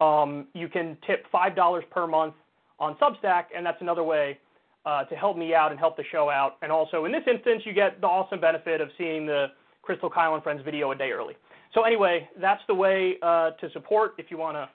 um, 0.00 0.46
you 0.54 0.68
can 0.68 0.96
tip 1.06 1.26
five 1.30 1.56
dollars 1.56 1.84
per 1.90 2.06
month 2.06 2.34
on 2.78 2.96
Substack, 2.96 3.46
and 3.56 3.64
that's 3.64 3.80
another 3.80 4.02
way 4.02 4.38
uh, 4.84 5.04
to 5.04 5.16
help 5.16 5.36
me 5.36 5.54
out 5.54 5.70
and 5.70 5.80
help 5.80 5.96
the 5.96 6.04
show 6.12 6.30
out. 6.30 6.56
And 6.62 6.70
also, 6.70 7.04
in 7.04 7.12
this 7.12 7.24
instance, 7.26 7.62
you 7.64 7.72
get 7.72 8.00
the 8.00 8.06
awesome 8.06 8.40
benefit 8.40 8.80
of 8.80 8.88
seeing 8.98 9.26
the 9.26 9.48
Krystal 9.86 10.12
Kyle 10.12 10.34
and 10.34 10.42
Friends 10.42 10.62
video 10.64 10.90
a 10.92 10.96
day 10.96 11.10
early. 11.10 11.34
So 11.74 11.82
anyway, 11.82 12.28
that's 12.40 12.62
the 12.68 12.74
way 12.74 13.16
uh, 13.22 13.50
to 13.52 13.70
support 13.72 14.14
if 14.18 14.30
you 14.30 14.38
want 14.38 14.56
to 14.56 14.68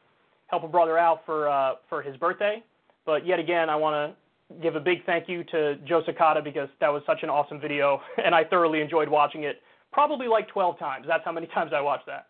help 0.47 0.63
a 0.63 0.67
brother 0.67 0.97
out 0.97 1.21
for 1.25 1.49
uh, 1.49 1.75
for 1.89 2.01
his 2.01 2.15
birthday. 2.17 2.63
But 3.05 3.25
yet 3.25 3.39
again, 3.39 3.69
I 3.69 3.75
want 3.75 3.93
to 3.95 4.61
give 4.61 4.75
a 4.75 4.79
big 4.79 5.05
thank 5.05 5.29
you 5.29 5.43
to 5.45 5.77
Joe 5.87 6.03
Sakata 6.07 6.43
because 6.43 6.69
that 6.79 6.89
was 6.89 7.01
such 7.05 7.23
an 7.23 7.29
awesome 7.29 7.59
video, 7.59 8.01
and 8.23 8.35
I 8.35 8.43
thoroughly 8.43 8.81
enjoyed 8.81 9.09
watching 9.09 9.43
it. 9.43 9.61
Probably 9.91 10.27
like 10.27 10.47
12 10.47 10.79
times. 10.79 11.05
That's 11.07 11.23
how 11.25 11.31
many 11.31 11.47
times 11.53 11.71
I 11.75 11.81
watched 11.81 12.05
that. 12.07 12.27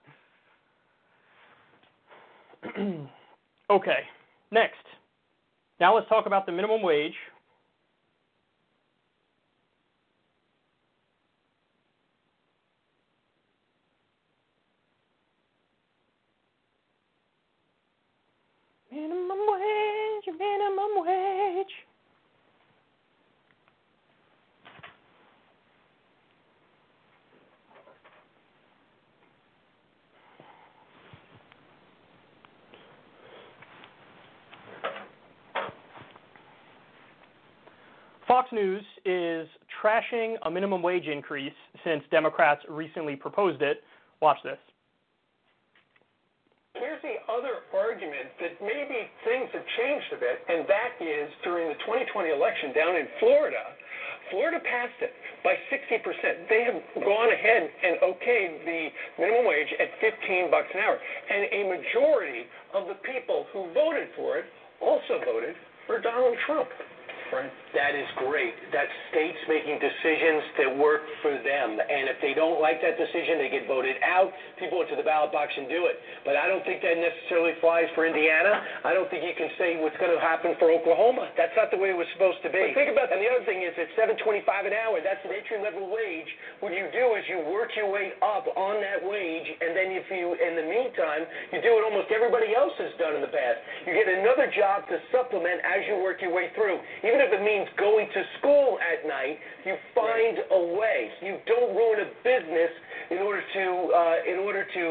okay, 3.70 4.00
next. 4.52 4.76
Now 5.80 5.96
let's 5.96 6.08
talk 6.10 6.26
about 6.26 6.46
the 6.46 6.52
minimum 6.52 6.82
wage. 6.84 7.14
Minimum 18.92 19.40
wage, 19.48 20.36
minimum 20.38 21.06
wage. 21.06 21.91
Fox 38.32 38.48
News 38.54 38.80
is 39.04 39.44
trashing 39.84 40.40
a 40.48 40.50
minimum 40.50 40.82
wage 40.82 41.04
increase 41.04 41.52
since 41.84 42.00
Democrats 42.16 42.64
recently 42.70 43.14
proposed 43.14 43.62
it. 43.62 43.84
Watch 44.22 44.38
this. 44.42 44.56
Here's 46.80 47.04
the 47.04 47.20
other 47.28 47.68
argument 47.76 48.32
that 48.40 48.56
maybe 48.64 49.12
things 49.28 49.52
have 49.52 49.68
changed 49.76 50.16
a 50.16 50.20
bit, 50.24 50.40
and 50.48 50.64
that 50.64 50.96
is 51.04 51.28
during 51.44 51.76
the 51.76 51.80
2020 51.84 52.32
election 52.32 52.72
down 52.72 52.96
in 52.96 53.04
Florida, 53.20 53.60
Florida 54.32 54.64
passed 54.64 54.96
it 55.04 55.12
by 55.44 55.60
60%. 55.68 56.48
They 56.48 56.64
have 56.64 56.80
gone 57.04 57.36
ahead 57.36 57.68
and 57.68 58.00
okayed 58.00 58.64
the 58.64 58.88
minimum 59.20 59.44
wage 59.44 59.76
at 59.76 59.92
15 60.00 60.48
bucks 60.48 60.72
an 60.72 60.80
hour, 60.80 60.96
and 60.96 61.52
a 61.52 61.68
majority 61.68 62.48
of 62.72 62.88
the 62.88 62.96
people 63.04 63.44
who 63.52 63.68
voted 63.76 64.08
for 64.16 64.40
it 64.40 64.48
also 64.80 65.20
voted 65.20 65.52
for 65.84 66.00
Donald 66.00 66.40
Trump. 66.48 66.72
Right. 67.36 67.52
That 67.72 67.96
is 67.96 68.10
great. 68.20 68.58
That's 68.74 68.92
states 69.14 69.40
making 69.48 69.80
decisions 69.80 70.44
that 70.60 70.70
work 70.76 71.06
for 71.24 71.32
them. 71.32 71.80
And 71.80 72.12
if 72.12 72.20
they 72.20 72.34
don't 72.34 72.60
like 72.60 72.84
that 72.84 72.98
decision, 72.98 73.40
they 73.40 73.54
get 73.54 73.70
voted 73.70 73.96
out. 74.04 74.34
People 74.60 74.84
go 74.84 74.90
to 74.90 74.98
the 74.98 75.06
ballot 75.06 75.32
box 75.32 75.54
and 75.56 75.70
do 75.70 75.88
it. 75.88 75.96
But 76.28 76.36
I 76.36 76.52
don't 76.52 76.66
think 76.68 76.84
that 76.84 77.00
necessarily 77.00 77.56
flies 77.62 77.88
for 77.96 78.04
Indiana. 78.04 78.60
I 78.84 78.92
don't 78.92 79.08
think 79.08 79.24
you 79.24 79.36
can 79.38 79.54
say 79.56 79.80
what's 79.80 79.96
going 80.02 80.12
to 80.12 80.20
happen 80.20 80.58
for 80.60 80.74
Oklahoma. 80.74 81.32
That's 81.40 81.56
not 81.56 81.72
the 81.72 81.80
way 81.80 81.94
it 81.94 82.00
was 82.00 82.10
supposed 82.18 82.44
to 82.44 82.50
be. 82.52 82.72
But 82.72 82.76
think 82.76 82.92
about 82.92 83.12
and 83.12 83.20
the 83.20 83.28
other 83.28 83.44
thing 83.44 83.60
is, 83.60 83.76
at 83.76 83.92
7.25 84.00 84.48
an 84.48 84.72
hour, 84.72 85.04
that's 85.04 85.20
an 85.28 85.36
entry 85.36 85.60
level 85.60 85.92
wage. 85.92 86.32
What 86.64 86.72
you 86.72 86.88
do 86.96 87.20
is 87.20 87.28
you 87.28 87.44
work 87.52 87.76
your 87.76 87.92
way 87.92 88.16
up 88.24 88.48
on 88.56 88.80
that 88.80 89.04
wage, 89.04 89.48
and 89.60 89.76
then 89.76 89.92
if 89.92 90.08
you, 90.08 90.32
in 90.40 90.56
the 90.56 90.64
meantime, 90.64 91.28
you 91.52 91.60
do 91.60 91.76
what 91.76 91.84
almost 91.84 92.08
everybody 92.08 92.56
else 92.56 92.72
has 92.80 92.96
done 92.96 93.20
in 93.20 93.22
the 93.22 93.34
past. 93.34 93.60
You 93.84 93.92
get 93.92 94.08
another 94.08 94.48
job 94.56 94.88
to 94.88 94.96
supplement 95.12 95.60
as 95.68 95.84
you 95.92 96.00
work 96.00 96.24
your 96.24 96.32
way 96.32 96.56
through. 96.56 96.80
Even 97.04 97.20
if 97.20 97.36
it 97.36 97.44
means 97.44 97.61
going 97.78 98.08
to 98.14 98.22
school 98.40 98.80
at 98.82 99.08
night, 99.08 99.38
you 99.66 99.76
find 99.96 100.38
a 100.52 100.62
way. 100.80 101.10
You 101.22 101.38
don't 101.46 101.76
ruin 101.76 102.00
a 102.02 102.10
business 102.24 102.72
in 103.10 103.18
order 103.20 103.42
to 103.42 103.66
uh, 103.94 104.16
in 104.32 104.38
order 104.40 104.66
to 104.66 104.84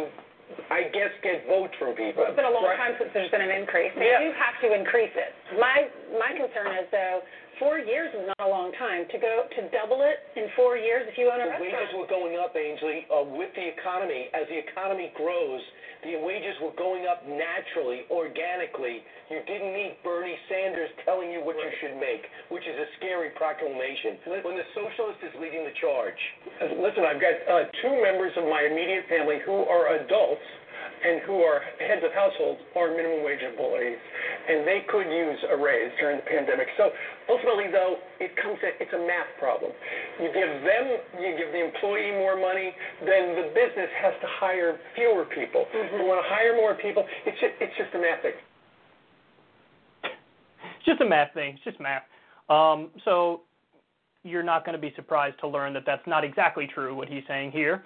I 0.69 0.91
guess 0.91 1.15
get 1.23 1.47
votes 1.47 1.75
from 1.79 1.95
people. 1.95 2.27
It's 2.27 2.35
been 2.35 2.45
a 2.45 2.51
long 2.51 2.67
Right. 2.67 2.77
time 2.77 2.95
since 2.99 3.11
there's 3.15 3.31
been 3.31 3.41
an 3.41 3.55
increase. 3.55 3.95
They 3.95 4.11
Yeah. 4.11 4.19
do 4.19 4.33
have 4.35 4.59
to 4.67 4.75
increase 4.75 5.15
it. 5.15 5.31
My 5.59 5.87
my 6.19 6.35
concern 6.35 6.75
is 6.75 6.91
though, 6.91 7.23
four 7.63 7.79
years 7.79 8.11
is 8.15 8.27
not 8.27 8.41
a 8.43 8.51
long 8.51 8.73
time 8.73 9.07
to 9.15 9.19
go 9.19 9.47
to 9.47 9.61
double 9.71 10.03
it 10.03 10.27
in 10.35 10.51
four 10.59 10.77
years 10.77 11.07
if 11.07 11.17
you 11.17 11.31
own 11.31 11.41
a 11.41 11.47
The 11.55 11.63
wages 11.63 11.95
were 11.95 12.07
going 12.11 12.37
up, 12.37 12.57
Ainsley, 12.57 13.07
uh, 13.15 13.23
with 13.23 13.55
the 13.55 13.63
economy. 13.69 14.29
As 14.35 14.49
the 14.49 14.59
economy 14.59 15.13
grows, 15.15 15.63
the 16.03 16.17
wages 16.25 16.57
were 16.65 16.73
going 16.81 17.05
up 17.05 17.23
naturally, 17.29 18.09
organically. 18.09 19.05
You 19.29 19.45
didn't 19.45 19.73
need 19.73 20.01
Bernie 20.03 20.39
Sanders 20.49 20.89
telling 21.05 21.31
you 21.31 21.45
what 21.45 21.57
you 21.57 21.71
should 21.81 22.01
make, 22.01 22.25
which 22.49 22.65
is 22.65 22.77
a 22.77 22.89
scary 22.97 23.31
proclamation. 23.37 24.17
When 24.43 24.57
the 24.57 24.67
socialist 24.73 25.21
is 25.23 25.33
leading 25.41 25.65
the 25.65 25.77
charge. 25.81 26.19
Listen, 26.81 27.05
I've 27.05 27.21
got 27.21 27.37
uh, 27.45 27.69
two 27.85 27.95
members 28.01 28.33
of 28.41 28.49
my 28.49 28.65
immediate 28.65 29.05
family 29.09 29.39
who 29.45 29.69
are 29.69 30.01
adults 30.01 30.45
and 31.01 31.21
who 31.25 31.41
are 31.43 31.61
heads 31.81 32.05
of 32.05 32.13
households 32.13 32.61
or 32.77 32.93
minimum 32.93 33.25
wage 33.25 33.41
employees, 33.41 33.99
and 34.49 34.67
they 34.67 34.85
could 34.89 35.09
use 35.09 35.39
a 35.51 35.57
raise 35.57 35.93
during 35.99 36.21
the 36.21 36.27
pandemic. 36.29 36.69
So 36.77 36.91
ultimately, 37.29 37.73
though, 37.73 37.97
it 38.21 38.37
comes 38.37 38.61
to, 38.61 38.69
it's 38.77 38.93
a 38.93 39.01
math 39.01 39.33
problem. 39.39 39.73
You 40.21 40.29
give 40.29 40.53
them, 40.61 40.85
you 41.21 41.31
give 41.41 41.53
the 41.53 41.65
employee 41.65 42.13
more 42.13 42.37
money, 42.37 42.73
then 43.01 43.35
the 43.37 43.53
business 43.57 43.89
has 44.01 44.15
to 44.21 44.29
hire 44.41 44.79
fewer 44.95 45.25
people. 45.25 45.65
You 45.73 46.05
want 46.05 46.21
to 46.21 46.29
hire 46.29 46.57
more 46.57 46.75
people, 46.75 47.05
it's 47.25 47.41
just, 47.41 47.55
it's 47.61 47.77
just 47.77 47.95
a 47.95 47.99
math 47.99 48.23
thing. 48.23 48.37
It's 50.05 50.87
just 50.87 51.01
a 51.01 51.09
math 51.09 51.35
thing. 51.35 51.55
It's 51.55 51.65
just 51.65 51.81
math. 51.81 52.03
Um, 52.49 52.91
so 53.05 53.43
you're 54.23 54.43
not 54.43 54.65
going 54.65 54.75
to 54.75 54.81
be 54.81 54.93
surprised 54.97 55.39
to 55.41 55.49
learn 55.49 55.73
that 55.75 55.85
that's 55.87 56.07
not 56.07 56.25
exactly 56.25 56.67
true, 56.67 56.95
what 56.95 57.09
he's 57.09 57.23
saying 57.29 57.53
here. 57.53 57.85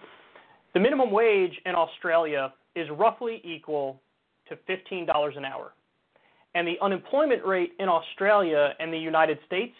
The 0.74 0.80
minimum 0.80 1.10
wage 1.10 1.52
in 1.66 1.74
Australia 1.74 2.52
is 2.74 2.88
roughly 2.90 3.40
equal 3.44 4.00
to 4.48 4.56
$15 4.68 5.36
an 5.36 5.44
hour. 5.44 5.72
And 6.54 6.66
the 6.66 6.76
unemployment 6.80 7.44
rate 7.44 7.72
in 7.78 7.88
Australia 7.88 8.74
and 8.78 8.92
the 8.92 8.98
United 8.98 9.38
States 9.46 9.74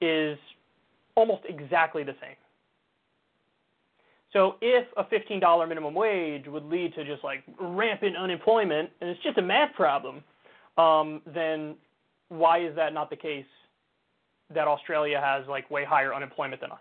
is 0.00 0.38
almost 1.14 1.42
exactly 1.48 2.04
the 2.04 2.14
same. 2.20 2.36
So 4.32 4.56
if 4.60 4.86
a 4.96 5.04
$15 5.04 5.68
minimum 5.68 5.94
wage 5.94 6.46
would 6.46 6.64
lead 6.64 6.94
to 6.94 7.04
just 7.04 7.24
like 7.24 7.42
rampant 7.58 8.16
unemployment, 8.16 8.90
and 9.00 9.10
it's 9.10 9.22
just 9.22 9.38
a 9.38 9.42
math 9.42 9.74
problem, 9.74 10.22
um, 10.76 11.22
then 11.26 11.74
why 12.28 12.58
is 12.58 12.76
that 12.76 12.92
not 12.92 13.08
the 13.08 13.16
case 13.16 13.46
that 14.54 14.68
Australia 14.68 15.20
has 15.20 15.46
like 15.48 15.70
way 15.70 15.84
higher 15.84 16.14
unemployment 16.14 16.60
than 16.60 16.70
us? 16.70 16.78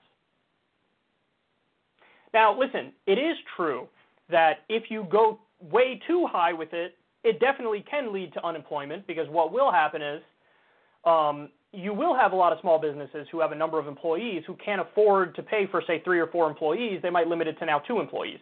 Now, 2.33 2.57
listen, 2.59 2.91
it 3.07 3.17
is 3.17 3.37
true 3.55 3.87
that 4.29 4.59
if 4.69 4.89
you 4.89 5.07
go 5.09 5.39
way 5.59 6.01
too 6.07 6.27
high 6.29 6.53
with 6.53 6.73
it, 6.73 6.95
it 7.23 7.39
definitely 7.39 7.83
can 7.89 8.13
lead 8.13 8.33
to 8.33 8.45
unemployment 8.45 9.05
because 9.07 9.27
what 9.29 9.51
will 9.51 9.71
happen 9.71 10.01
is 10.01 10.21
um, 11.05 11.49
you 11.71 11.93
will 11.93 12.15
have 12.15 12.31
a 12.31 12.35
lot 12.35 12.53
of 12.53 12.59
small 12.61 12.79
businesses 12.79 13.27
who 13.31 13.39
have 13.39 13.51
a 13.51 13.55
number 13.55 13.79
of 13.79 13.87
employees 13.87 14.43
who 14.47 14.55
can't 14.63 14.81
afford 14.81 15.35
to 15.35 15.43
pay 15.43 15.67
for, 15.69 15.83
say, 15.85 16.01
three 16.03 16.19
or 16.19 16.27
four 16.27 16.49
employees. 16.49 16.99
They 17.01 17.09
might 17.09 17.27
limit 17.27 17.47
it 17.47 17.59
to 17.59 17.65
now 17.65 17.79
two 17.79 17.99
employees. 17.99 18.39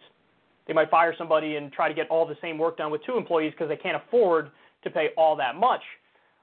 They 0.66 0.72
might 0.72 0.90
fire 0.90 1.14
somebody 1.18 1.56
and 1.56 1.72
try 1.72 1.88
to 1.88 1.94
get 1.94 2.08
all 2.08 2.26
the 2.26 2.36
same 2.40 2.58
work 2.58 2.78
done 2.78 2.90
with 2.90 3.04
two 3.04 3.16
employees 3.16 3.52
because 3.52 3.68
they 3.68 3.76
can't 3.76 3.96
afford 3.96 4.50
to 4.82 4.90
pay 4.90 5.08
all 5.16 5.36
that 5.36 5.56
much. 5.56 5.82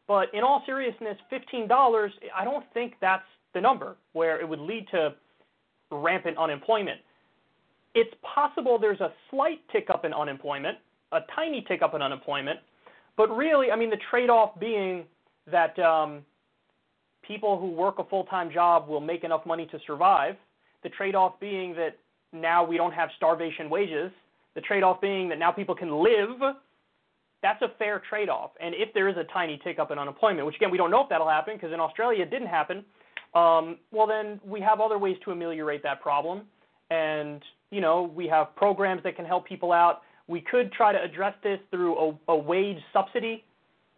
But 0.07 0.33
in 0.33 0.43
all 0.43 0.63
seriousness, 0.65 1.17
$15, 1.31 2.09
I 2.35 2.43
don't 2.43 2.65
think 2.73 2.95
that's 3.01 3.23
the 3.53 3.61
number 3.61 3.95
where 4.13 4.39
it 4.39 4.47
would 4.47 4.59
lead 4.59 4.87
to 4.91 5.15
rampant 5.91 6.37
unemployment. 6.37 6.99
It's 7.93 8.13
possible 8.21 8.79
there's 8.79 9.01
a 9.01 9.11
slight 9.29 9.59
tick 9.71 9.87
up 9.89 10.05
in 10.05 10.13
unemployment, 10.13 10.77
a 11.11 11.19
tiny 11.35 11.65
tick 11.67 11.81
up 11.81 11.93
in 11.93 12.01
unemployment, 12.01 12.59
but 13.17 13.29
really, 13.35 13.71
I 13.71 13.75
mean, 13.75 13.89
the 13.89 13.99
trade 14.09 14.29
off 14.29 14.59
being 14.59 15.03
that 15.51 15.77
um, 15.79 16.23
people 17.21 17.59
who 17.59 17.71
work 17.71 17.99
a 17.99 18.03
full 18.05 18.23
time 18.25 18.51
job 18.51 18.87
will 18.87 19.01
make 19.01 19.23
enough 19.23 19.45
money 19.45 19.65
to 19.67 19.79
survive. 19.85 20.35
The 20.83 20.89
trade 20.89 21.15
off 21.15 21.39
being 21.39 21.73
that 21.75 21.97
now 22.33 22.63
we 22.63 22.77
don't 22.77 22.93
have 22.93 23.09
starvation 23.17 23.69
wages. 23.69 24.11
The 24.55 24.61
trade 24.61 24.83
off 24.83 25.01
being 25.01 25.29
that 25.29 25.39
now 25.39 25.51
people 25.51 25.75
can 25.75 26.03
live. 26.03 26.55
That's 27.41 27.61
a 27.61 27.69
fair 27.79 28.01
trade 28.09 28.29
off. 28.29 28.51
And 28.61 28.75
if 28.75 28.93
there 28.93 29.09
is 29.09 29.17
a 29.17 29.23
tiny 29.33 29.59
tick 29.63 29.79
up 29.79 29.91
in 29.91 29.97
unemployment, 29.97 30.45
which 30.45 30.55
again, 30.55 30.71
we 30.71 30.77
don't 30.77 30.91
know 30.91 31.03
if 31.03 31.09
that'll 31.09 31.29
happen 31.29 31.55
because 31.55 31.73
in 31.73 31.79
Australia 31.79 32.23
it 32.23 32.29
didn't 32.29 32.47
happen, 32.47 32.85
um, 33.33 33.77
well, 33.91 34.07
then 34.07 34.39
we 34.45 34.61
have 34.61 34.79
other 34.79 34.97
ways 34.97 35.17
to 35.25 35.31
ameliorate 35.31 35.83
that 35.83 36.01
problem. 36.01 36.43
And, 36.89 37.41
you 37.71 37.81
know, 37.81 38.11
we 38.15 38.27
have 38.27 38.55
programs 38.55 39.01
that 39.03 39.15
can 39.15 39.25
help 39.25 39.47
people 39.47 39.71
out. 39.71 40.01
We 40.27 40.41
could 40.41 40.71
try 40.71 40.91
to 40.91 41.01
address 41.01 41.33
this 41.43 41.59
through 41.71 41.97
a, 41.97 42.31
a 42.31 42.37
wage 42.37 42.77
subsidy 42.93 43.43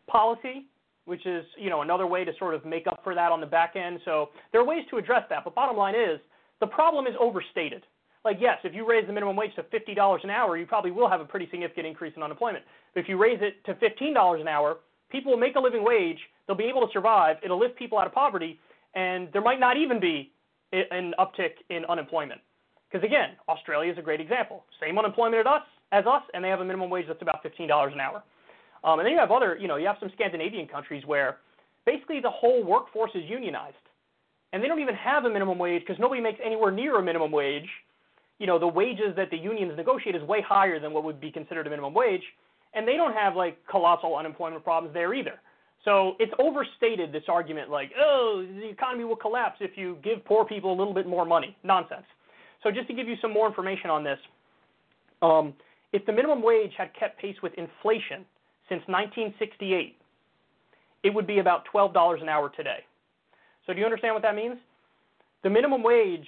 policy 0.08 0.68
which 1.06 1.26
is 1.26 1.44
you 1.58 1.70
know 1.70 1.82
another 1.82 2.08
way 2.08 2.24
to 2.24 2.32
sort 2.40 2.56
of 2.56 2.66
make 2.66 2.88
up 2.88 3.02
for 3.04 3.16
that 3.16 3.32
on 3.32 3.42
the 3.42 3.46
back 3.46 3.76
end. 3.76 4.00
So 4.06 4.30
there 4.52 4.62
are 4.62 4.66
ways 4.66 4.84
to 4.90 4.98
address 4.98 5.24
that, 5.30 5.44
but 5.44 5.56
bottom 5.56 5.78
line 5.78 5.96
is 5.96 6.20
the 6.60 6.68
problem 6.68 7.08
is 7.08 7.14
overstated. 7.20 7.84
Like 8.24 8.38
yes, 8.40 8.58
if 8.64 8.74
you 8.74 8.88
raise 8.90 9.06
the 9.06 9.14
minimum 9.14 9.36
wage 9.36 9.54
to 9.56 9.64
fifty 9.64 9.94
dollars 9.94 10.22
an 10.24 10.30
hour, 10.30 10.58
you 10.58 10.66
probably 10.66 10.92
will 10.92 11.10
have 11.10 11.22
a 11.22 11.26
pretty 11.26 11.48
significant 11.52 11.86
increase 11.86 12.14
in 12.16 12.24
unemployment. 12.24 12.64
But 12.94 13.02
if 13.02 13.10
you 13.10 13.18
raise 13.18 13.40
it 13.42 13.64
to 13.66 13.76
fifteen 13.76 14.14
dollars 14.14 14.40
an 14.42 14.48
hour, 14.48 14.78
people 15.10 15.32
will 15.32 15.40
make 15.40 15.56
a 15.56 15.60
living 15.60 15.84
wage. 15.84 16.20
They'll 16.48 16.58
be 16.58 16.66
able 16.66 16.86
to 16.86 16.94
survive. 16.94 17.38
It'll 17.44 17.60
lift 17.60 17.78
people 17.78 17.98
out 17.98 18.08
of 18.08 18.14
poverty, 18.14 18.60
and 18.96 19.28
there 19.34 19.42
might 19.42 19.60
not 19.60 19.78
even 19.78 20.00
be 20.00 20.32
an 20.72 21.14
uptick 21.20 21.62
in 21.70 21.86
unemployment. 21.86 22.42
Because 22.94 23.04
again, 23.04 23.32
Australia 23.50 23.92
is 23.92 23.98
a 23.98 24.04
great 24.04 24.22
example. 24.22 24.64
Same 24.80 25.00
unemployment 25.00 25.40
as 25.40 25.48
us, 25.48 25.64
as 25.92 26.06
us, 26.06 26.22
and 26.36 26.46
they 26.46 26.50
have 26.50 26.60
a 26.60 26.66
minimum 26.66 26.92
wage 26.92 27.06
that's 27.08 27.24
about 27.24 27.42
fifteen 27.42 27.68
dollars 27.68 27.92
an 27.92 28.00
hour. 28.00 28.22
Um, 28.84 29.00
and 29.00 29.06
then 29.06 29.14
you 29.14 29.20
have 29.20 29.32
other, 29.32 29.58
you 29.60 29.68
know, 29.68 29.78
you 29.78 29.88
have 29.88 29.96
some 30.00 30.12
Scandinavian 30.14 30.68
countries 30.68 31.04
where 31.06 31.38
basically 31.88 32.20
the 32.20 32.30
whole 32.30 32.64
workforce 32.64 33.12
is 33.16 33.24
unionized. 33.28 33.76
And 34.52 34.62
they 34.62 34.68
don't 34.68 34.80
even 34.80 34.94
have 34.94 35.26
a 35.26 35.30
minimum 35.30 35.58
wage 35.58 35.82
because 35.82 36.00
nobody 36.00 36.22
makes 36.22 36.40
anywhere 36.46 36.70
near 36.70 37.00
a 37.00 37.02
minimum 37.02 37.32
wage. 37.32 37.68
You 38.38 38.46
know, 38.46 38.60
the 38.60 38.68
wages 38.68 39.16
that 39.16 39.32
the 39.32 39.38
unions 39.38 39.74
negotiate 39.76 40.16
is 40.16 40.22
way 40.24 40.44
higher 40.48 40.80
than 40.80 40.94
what 40.94 41.04
would 41.04 41.20
be 41.20 41.32
considered 41.32 41.66
a 41.66 41.70
minimum 41.72 41.96
wage. 41.96 42.22
And 42.76 42.88
they 42.88 42.96
don't 42.96 43.14
have 43.14 43.36
like 43.36 43.58
colossal 43.66 44.16
unemployment 44.16 44.64
problems 44.64 44.94
there 44.94 45.16
either. 45.16 45.40
So 45.86 46.14
it's 46.20 46.34
overstated 46.38 47.12
this 47.12 47.24
argument 47.28 47.72
like, 47.72 47.92
oh, 48.00 48.46
the 48.60 48.70
economy 48.70 49.06
will 49.06 49.16
collapse 49.16 49.58
if 49.62 49.72
you 49.76 49.98
give 50.04 50.24
poor 50.26 50.46
people 50.46 50.72
a 50.72 50.78
little 50.78 50.94
bit 50.94 51.08
more 51.08 51.26
money. 51.26 51.58
Nonsense. 51.64 52.06
So 52.64 52.72
just 52.72 52.88
to 52.88 52.94
give 52.94 53.08
you 53.08 53.16
some 53.22 53.34
more 53.34 53.48
information 53.48 53.90
on 53.90 54.04
this, 54.04 54.20
um, 55.22 55.54
if 55.92 56.06
the 56.06 56.12
minimum 56.12 56.42
wage 56.42 56.72
had 56.78 56.90
kept 56.98 57.20
pace 57.20 57.36
with 57.44 57.54
inflation, 57.54 58.26
since 58.70 58.82
1968, 58.88 59.98
it 61.04 61.14
would 61.14 61.28
be 61.28 61.40
about 61.40 61.64
$12 61.74 62.22
an 62.22 62.30
hour 62.30 62.50
today. 62.50 62.80
So 63.66 63.74
do 63.74 63.80
you 63.80 63.86
understand 63.86 64.14
what 64.16 64.24
that 64.24 64.36
means? 64.36 64.56
The 65.44 65.50
minimum 65.50 65.84
wage 65.84 66.28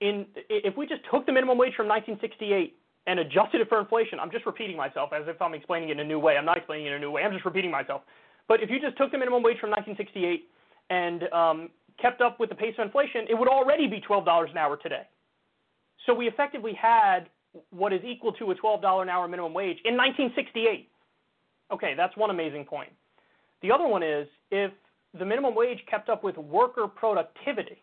in 0.00 0.26
if 0.48 0.76
we 0.76 0.86
just 0.86 1.02
took 1.10 1.26
the 1.26 1.32
minimum 1.32 1.58
wage 1.58 1.74
from 1.76 1.86
1968 1.86 2.74
and 3.06 3.20
adjusted 3.20 3.60
it 3.60 3.68
for 3.68 3.78
inflation, 3.78 4.18
I'm 4.18 4.30
just 4.30 4.46
repeating 4.46 4.76
myself 4.76 5.10
as 5.12 5.24
if 5.26 5.40
I'm 5.40 5.54
explaining 5.54 5.90
it 5.90 5.92
in 5.92 6.00
a 6.00 6.04
new 6.04 6.18
way. 6.18 6.36
I'm 6.36 6.46
not 6.46 6.56
explaining 6.56 6.86
it 6.86 6.90
in 6.90 6.94
a 6.94 6.98
new 6.98 7.10
way. 7.10 7.22
I'm 7.22 7.32
just 7.32 7.44
repeating 7.44 7.70
myself. 7.70 8.02
But 8.48 8.62
if 8.62 8.70
you 8.70 8.80
just 8.80 8.96
took 8.96 9.12
the 9.12 9.18
minimum 9.18 9.42
wage 9.42 9.58
from 9.60 9.70
1968 9.70 10.48
and 10.90 11.22
um, 11.32 11.68
kept 12.00 12.20
up 12.20 12.40
with 12.40 12.48
the 12.48 12.54
pace 12.54 12.74
of 12.78 12.86
inflation, 12.86 13.26
it 13.28 13.34
would 13.34 13.48
already 13.48 13.86
be 13.86 14.00
$12 14.00 14.50
an 14.50 14.56
hour 14.56 14.76
today. 14.76 15.02
So 16.06 16.14
we 16.14 16.26
effectively 16.28 16.74
had 16.74 17.28
what 17.70 17.92
is 17.92 18.00
equal 18.04 18.32
to 18.32 18.50
a 18.50 18.54
$12 18.54 19.02
an 19.02 19.08
hour 19.08 19.28
minimum 19.28 19.54
wage 19.54 19.78
in 19.84 19.96
1968. 19.96 20.88
Okay, 21.72 21.94
that's 21.96 22.16
one 22.16 22.30
amazing 22.30 22.64
point. 22.64 22.90
The 23.62 23.72
other 23.72 23.86
one 23.86 24.02
is 24.02 24.26
if 24.50 24.70
the 25.18 25.24
minimum 25.24 25.54
wage 25.54 25.78
kept 25.88 26.08
up 26.08 26.22
with 26.22 26.36
worker 26.36 26.86
productivity, 26.86 27.82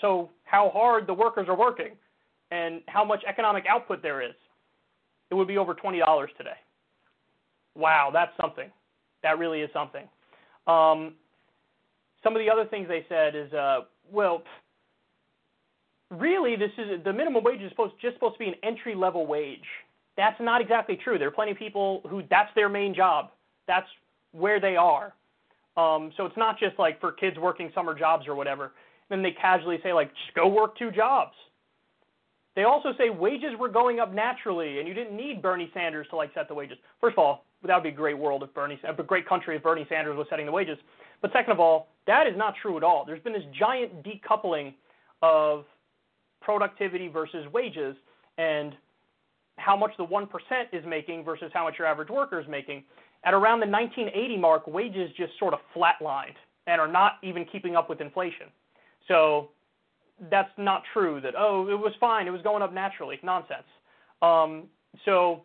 so 0.00 0.30
how 0.44 0.70
hard 0.70 1.06
the 1.06 1.14
workers 1.14 1.46
are 1.48 1.56
working 1.56 1.92
and 2.50 2.82
how 2.86 3.04
much 3.04 3.22
economic 3.28 3.64
output 3.68 4.02
there 4.02 4.22
is, 4.22 4.34
it 5.30 5.34
would 5.34 5.48
be 5.48 5.58
over 5.58 5.74
$20 5.74 6.26
today. 6.36 6.50
Wow, 7.74 8.10
that's 8.12 8.32
something. 8.40 8.70
That 9.22 9.38
really 9.38 9.60
is 9.60 9.70
something. 9.72 10.04
Um, 10.66 11.14
some 12.22 12.34
of 12.34 12.40
the 12.40 12.50
other 12.50 12.64
things 12.66 12.88
they 12.88 13.04
said 13.08 13.34
is, 13.34 13.52
uh, 13.52 13.80
well, 14.10 14.42
really, 16.20 16.56
this 16.56 16.70
is 16.78 17.02
the 17.04 17.12
minimum 17.12 17.44
wage 17.44 17.60
is 17.60 17.70
supposed 17.70 17.94
just 18.00 18.14
supposed 18.14 18.34
to 18.34 18.38
be 18.38 18.48
an 18.48 18.54
entry 18.62 18.94
level 18.94 19.26
wage. 19.26 19.66
That's 20.16 20.40
not 20.40 20.60
exactly 20.60 20.96
true. 20.96 21.18
There 21.18 21.28
are 21.28 21.32
plenty 21.32 21.52
of 21.52 21.58
people 21.58 22.02
who 22.08 22.22
that's 22.30 22.50
their 22.54 22.68
main 22.68 22.94
job. 22.94 23.30
That's 23.66 23.86
where 24.32 24.60
they 24.60 24.76
are. 24.76 25.12
Um, 25.76 26.12
so 26.16 26.24
it's 26.26 26.36
not 26.36 26.58
just 26.58 26.78
like 26.78 27.00
for 27.00 27.12
kids 27.12 27.36
working 27.38 27.70
summer 27.74 27.98
jobs 27.98 28.28
or 28.28 28.34
whatever. 28.34 28.72
Then 29.10 29.22
they 29.22 29.32
casually 29.32 29.78
say 29.82 29.92
like, 29.92 30.10
just 30.10 30.34
go 30.34 30.46
work 30.48 30.78
two 30.78 30.90
jobs. 30.90 31.32
They 32.54 32.62
also 32.62 32.92
say 32.96 33.10
wages 33.10 33.50
were 33.58 33.68
going 33.68 33.98
up 33.98 34.14
naturally, 34.14 34.78
and 34.78 34.86
you 34.86 34.94
didn't 34.94 35.16
need 35.16 35.42
Bernie 35.42 35.70
Sanders 35.74 36.06
to 36.10 36.16
like 36.16 36.32
set 36.34 36.46
the 36.46 36.54
wages. 36.54 36.78
First 37.00 37.14
of 37.14 37.18
all, 37.18 37.44
that 37.64 37.74
would 37.74 37.82
be 37.82 37.88
a 37.88 37.92
great 37.92 38.16
world 38.16 38.42
if 38.44 38.54
Bernie, 38.54 38.78
a 38.84 39.02
great 39.02 39.28
country 39.28 39.56
if 39.56 39.62
Bernie 39.62 39.86
Sanders 39.88 40.16
was 40.16 40.26
setting 40.30 40.46
the 40.46 40.52
wages. 40.52 40.78
But 41.20 41.32
second 41.32 41.52
of 41.52 41.58
all, 41.58 41.88
that 42.06 42.26
is 42.26 42.36
not 42.36 42.54
true 42.60 42.76
at 42.76 42.84
all. 42.84 43.04
There's 43.04 43.22
been 43.22 43.32
this 43.32 43.42
giant 43.58 44.04
decoupling 44.04 44.74
of 45.22 45.64
productivity 46.44 47.08
versus 47.08 47.46
wages, 47.52 47.96
and 48.38 48.74
how 49.56 49.76
much 49.76 49.92
the 49.96 50.04
1% 50.04 50.28
is 50.72 50.84
making 50.86 51.24
versus 51.24 51.50
how 51.54 51.64
much 51.64 51.74
your 51.78 51.86
average 51.86 52.10
worker 52.10 52.40
is 52.40 52.46
making. 52.48 52.84
At 53.24 53.34
around 53.34 53.60
the 53.60 53.66
1980 53.66 54.36
mark, 54.36 54.66
wages 54.66 55.10
just 55.16 55.32
sort 55.38 55.54
of 55.54 55.60
flatlined 55.74 56.34
and 56.66 56.80
are 56.80 56.88
not 56.88 57.14
even 57.22 57.44
keeping 57.44 57.76
up 57.76 57.88
with 57.88 58.00
inflation. 58.00 58.46
So 59.08 59.50
that's 60.30 60.50
not 60.58 60.82
true 60.92 61.20
that, 61.20 61.34
oh, 61.36 61.68
it 61.68 61.78
was 61.78 61.92
fine, 62.00 62.26
it 62.26 62.30
was 62.30 62.42
going 62.42 62.62
up 62.62 62.72
naturally. 62.72 63.18
Nonsense. 63.22 63.64
Um, 64.22 64.64
so 65.04 65.42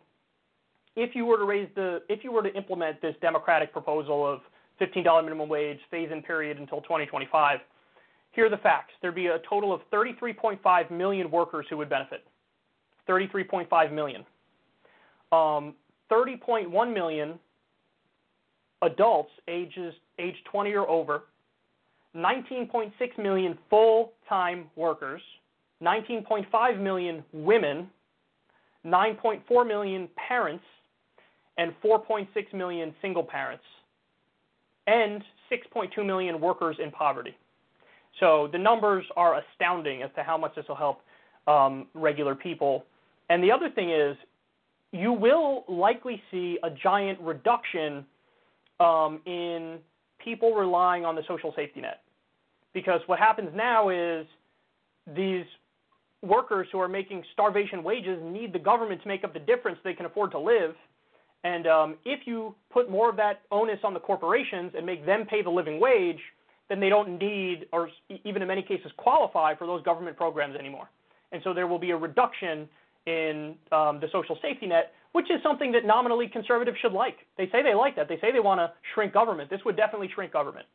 if 0.96 1.14
you 1.14 1.24
were 1.24 1.38
to 1.38 1.44
raise 1.44 1.68
the, 1.74 2.02
if 2.08 2.24
you 2.24 2.32
were 2.32 2.42
to 2.42 2.54
implement 2.54 3.00
this 3.00 3.14
Democratic 3.20 3.72
proposal 3.72 4.26
of 4.26 4.40
$15 4.80 5.24
minimum 5.24 5.48
wage, 5.48 5.78
phase-in 5.90 6.22
period 6.22 6.58
until 6.58 6.80
2025, 6.82 7.60
here 8.40 8.46
are 8.46 8.48
the 8.48 8.56
facts. 8.56 8.94
There'd 9.02 9.14
be 9.14 9.26
a 9.26 9.38
total 9.46 9.70
of 9.70 9.82
33.5 9.92 10.90
million 10.90 11.30
workers 11.30 11.66
who 11.68 11.76
would 11.76 11.90
benefit. 11.90 12.24
33.5 13.06 13.92
million. 13.92 14.24
Um, 15.30 15.74
30.1 16.10 16.94
million 16.94 17.38
adults 18.80 19.28
ages 19.46 19.92
age 20.18 20.36
20 20.50 20.72
or 20.72 20.88
over, 20.88 21.24
19.6 22.16 22.92
million 23.18 23.58
full-time 23.68 24.70
workers, 24.74 25.20
19.5 25.82 26.80
million 26.80 27.22
women, 27.34 27.90
9.4 28.86 29.68
million 29.68 30.08
parents, 30.16 30.64
and 31.58 31.74
4.6 31.84 32.26
million 32.54 32.94
single 33.02 33.22
parents, 33.22 33.64
and 34.86 35.22
6.2 35.52 36.06
million 36.06 36.40
workers 36.40 36.76
in 36.82 36.90
poverty. 36.90 37.36
So 38.20 38.48
the 38.52 38.58
numbers 38.58 39.04
are 39.16 39.40
astounding 39.40 40.02
as 40.02 40.10
to 40.14 40.22
how 40.22 40.36
much 40.38 40.54
this 40.54 40.66
will 40.68 40.76
help 40.76 41.00
um, 41.46 41.86
regular 41.94 42.34
people 42.34 42.84
and 43.30 43.42
the 43.42 43.52
other 43.52 43.70
thing 43.70 43.90
is, 43.90 44.16
you 44.92 45.12
will 45.12 45.64
likely 45.68 46.20
see 46.32 46.58
a 46.64 46.68
giant 46.68 47.18
reduction 47.20 48.04
um, 48.80 49.20
in 49.24 49.78
people 50.22 50.52
relying 50.52 51.04
on 51.04 51.14
the 51.14 51.22
social 51.28 51.52
safety 51.54 51.80
net. 51.80 52.02
Because 52.74 53.00
what 53.06 53.20
happens 53.20 53.50
now 53.54 53.88
is 53.88 54.26
these 55.14 55.44
workers 56.22 56.66
who 56.72 56.80
are 56.80 56.88
making 56.88 57.22
starvation 57.32 57.84
wages 57.84 58.18
need 58.22 58.52
the 58.52 58.58
government 58.58 59.00
to 59.02 59.08
make 59.08 59.22
up 59.22 59.32
the 59.32 59.40
difference 59.40 59.78
they 59.84 59.94
can 59.94 60.06
afford 60.06 60.32
to 60.32 60.38
live. 60.38 60.74
And 61.44 61.68
um, 61.68 61.96
if 62.04 62.26
you 62.26 62.54
put 62.70 62.90
more 62.90 63.08
of 63.08 63.16
that 63.16 63.42
onus 63.52 63.78
on 63.84 63.94
the 63.94 64.00
corporations 64.00 64.72
and 64.76 64.84
make 64.84 65.06
them 65.06 65.24
pay 65.24 65.40
the 65.40 65.50
living 65.50 65.78
wage, 65.78 66.20
then 66.70 66.78
they 66.78 66.88
don't 66.88 67.18
need, 67.18 67.66
or 67.72 67.90
even 68.24 68.40
in 68.40 68.48
many 68.48 68.62
cases 68.62 68.92
qualify 68.96 69.54
for 69.56 69.66
those 69.66 69.82
government 69.82 70.16
programs 70.16 70.56
anymore. 70.56 70.88
And 71.32 71.42
so 71.42 71.52
there 71.52 71.66
will 71.66 71.80
be 71.80 71.90
a 71.90 71.96
reduction 71.96 72.68
in 73.06 73.56
um, 73.72 73.98
the 74.00 74.06
social 74.12 74.38
safety 74.40 74.66
net, 74.66 74.92
which 75.12 75.30
is 75.30 75.42
something 75.42 75.72
that 75.72 75.84
nominally 75.84 76.28
conservatives 76.28 76.78
should 76.80 76.92
like. 76.92 77.16
They 77.36 77.46
say 77.50 77.62
they 77.62 77.74
like 77.74 77.96
that. 77.96 78.08
They 78.08 78.18
say 78.20 78.30
they 78.30 78.40
want 78.40 78.60
to 78.60 78.72
shrink 78.94 79.12
government. 79.12 79.50
This 79.50 79.60
would 79.64 79.76
definitely 79.76 80.08
shrink 80.14 80.32
government. 80.32 80.66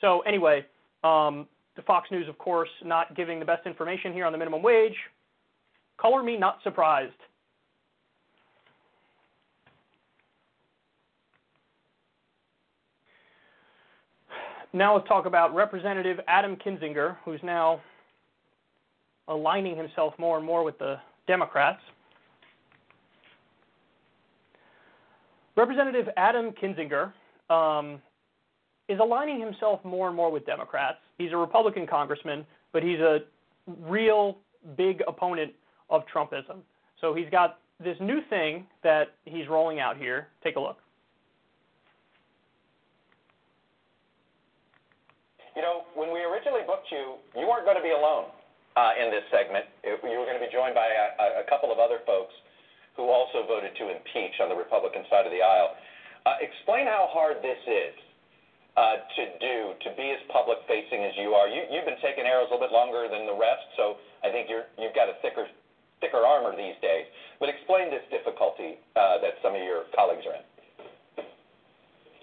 So 0.00 0.20
anyway, 0.20 0.64
um, 1.02 1.48
the 1.74 1.82
Fox 1.82 2.08
News, 2.12 2.28
of 2.28 2.38
course, 2.38 2.68
not 2.84 3.16
giving 3.16 3.40
the 3.40 3.44
best 3.44 3.66
information 3.66 4.12
here 4.12 4.24
on 4.24 4.32
the 4.32 4.38
minimum 4.38 4.62
wage. 4.62 4.96
Color 6.00 6.22
me 6.22 6.36
not 6.36 6.58
surprised. 6.62 7.12
Now 14.72 14.96
let's 14.96 15.06
talk 15.06 15.26
about 15.26 15.54
Representative 15.54 16.18
Adam 16.28 16.56
Kinzinger, 16.56 17.16
who's 17.24 17.40
now 17.42 17.80
aligning 19.28 19.76
himself 19.76 20.14
more 20.18 20.38
and 20.38 20.46
more 20.46 20.64
with 20.64 20.78
the 20.78 20.96
Democrats. 21.26 21.80
Representative 25.56 26.08
Adam 26.16 26.52
Kinzinger 26.52 27.12
um, 27.50 28.00
is 28.88 28.98
aligning 28.98 29.40
himself 29.40 29.84
more 29.84 30.08
and 30.08 30.16
more 30.16 30.32
with 30.32 30.46
Democrats. 30.46 30.98
He's 31.18 31.32
a 31.32 31.36
Republican 31.36 31.86
congressman, 31.86 32.46
but 32.72 32.82
he's 32.82 33.00
a 33.00 33.18
real 33.66 34.38
big 34.76 35.02
opponent 35.06 35.52
of 35.90 36.02
Trumpism. 36.12 36.60
So 37.00 37.14
he's 37.14 37.28
got 37.30 37.58
this 37.78 37.96
new 38.00 38.20
thing 38.30 38.66
that 38.82 39.08
he's 39.26 39.48
rolling 39.48 39.80
out 39.80 39.98
here. 39.98 40.28
Take 40.42 40.56
a 40.56 40.60
look. 40.60 40.78
You 45.52 45.62
know, 45.62 45.84
when 45.92 46.08
we 46.12 46.24
originally 46.24 46.64
booked 46.64 46.88
you, 46.88 47.20
you 47.36 47.44
weren't 47.44 47.68
going 47.68 47.76
to 47.76 47.84
be 47.84 47.92
alone 47.92 48.32
uh, 48.76 48.92
in 48.96 49.12
this 49.12 49.24
segment. 49.28 49.68
You 49.84 50.00
were 50.00 50.24
going 50.24 50.40
to 50.40 50.44
be 50.44 50.52
joined 50.52 50.72
by 50.72 50.88
a, 50.88 51.44
a 51.44 51.46
couple 51.48 51.68
of 51.68 51.76
other 51.76 52.00
folks 52.08 52.32
who 52.96 53.08
also 53.08 53.44
voted 53.48 53.72
to 53.76 53.88
impeach 53.88 54.36
on 54.40 54.48
the 54.48 54.56
Republican 54.56 55.04
side 55.08 55.24
of 55.24 55.32
the 55.32 55.40
aisle. 55.40 55.76
Uh, 56.24 56.40
explain 56.40 56.86
how 56.88 57.08
hard 57.12 57.40
this 57.44 57.60
is 57.68 57.94
uh, 58.76 58.96
to 59.16 59.22
do, 59.40 59.56
to 59.84 59.92
be 59.96 60.12
as 60.12 60.20
public 60.32 60.60
facing 60.64 61.04
as 61.04 61.12
you 61.20 61.36
are. 61.36 61.48
You, 61.48 61.68
you've 61.68 61.84
been 61.88 62.00
taking 62.00 62.24
arrows 62.24 62.48
a 62.48 62.56
little 62.56 62.64
bit 62.64 62.72
longer 62.72 63.08
than 63.08 63.28
the 63.28 63.36
rest, 63.36 63.64
so 63.76 64.00
I 64.24 64.32
think 64.32 64.48
you're, 64.48 64.68
you've 64.80 64.96
got 64.96 65.12
a 65.12 65.16
thicker, 65.20 65.44
thicker 66.00 66.24
armor 66.24 66.56
these 66.56 66.76
days. 66.80 67.04
But 67.40 67.52
explain 67.52 67.92
this 67.92 68.04
difficulty 68.08 68.80
uh, 68.96 69.20
that 69.20 69.36
some 69.44 69.52
of 69.52 69.60
your 69.60 69.88
colleagues 69.92 70.24
are 70.24 70.40
in. 70.40 70.46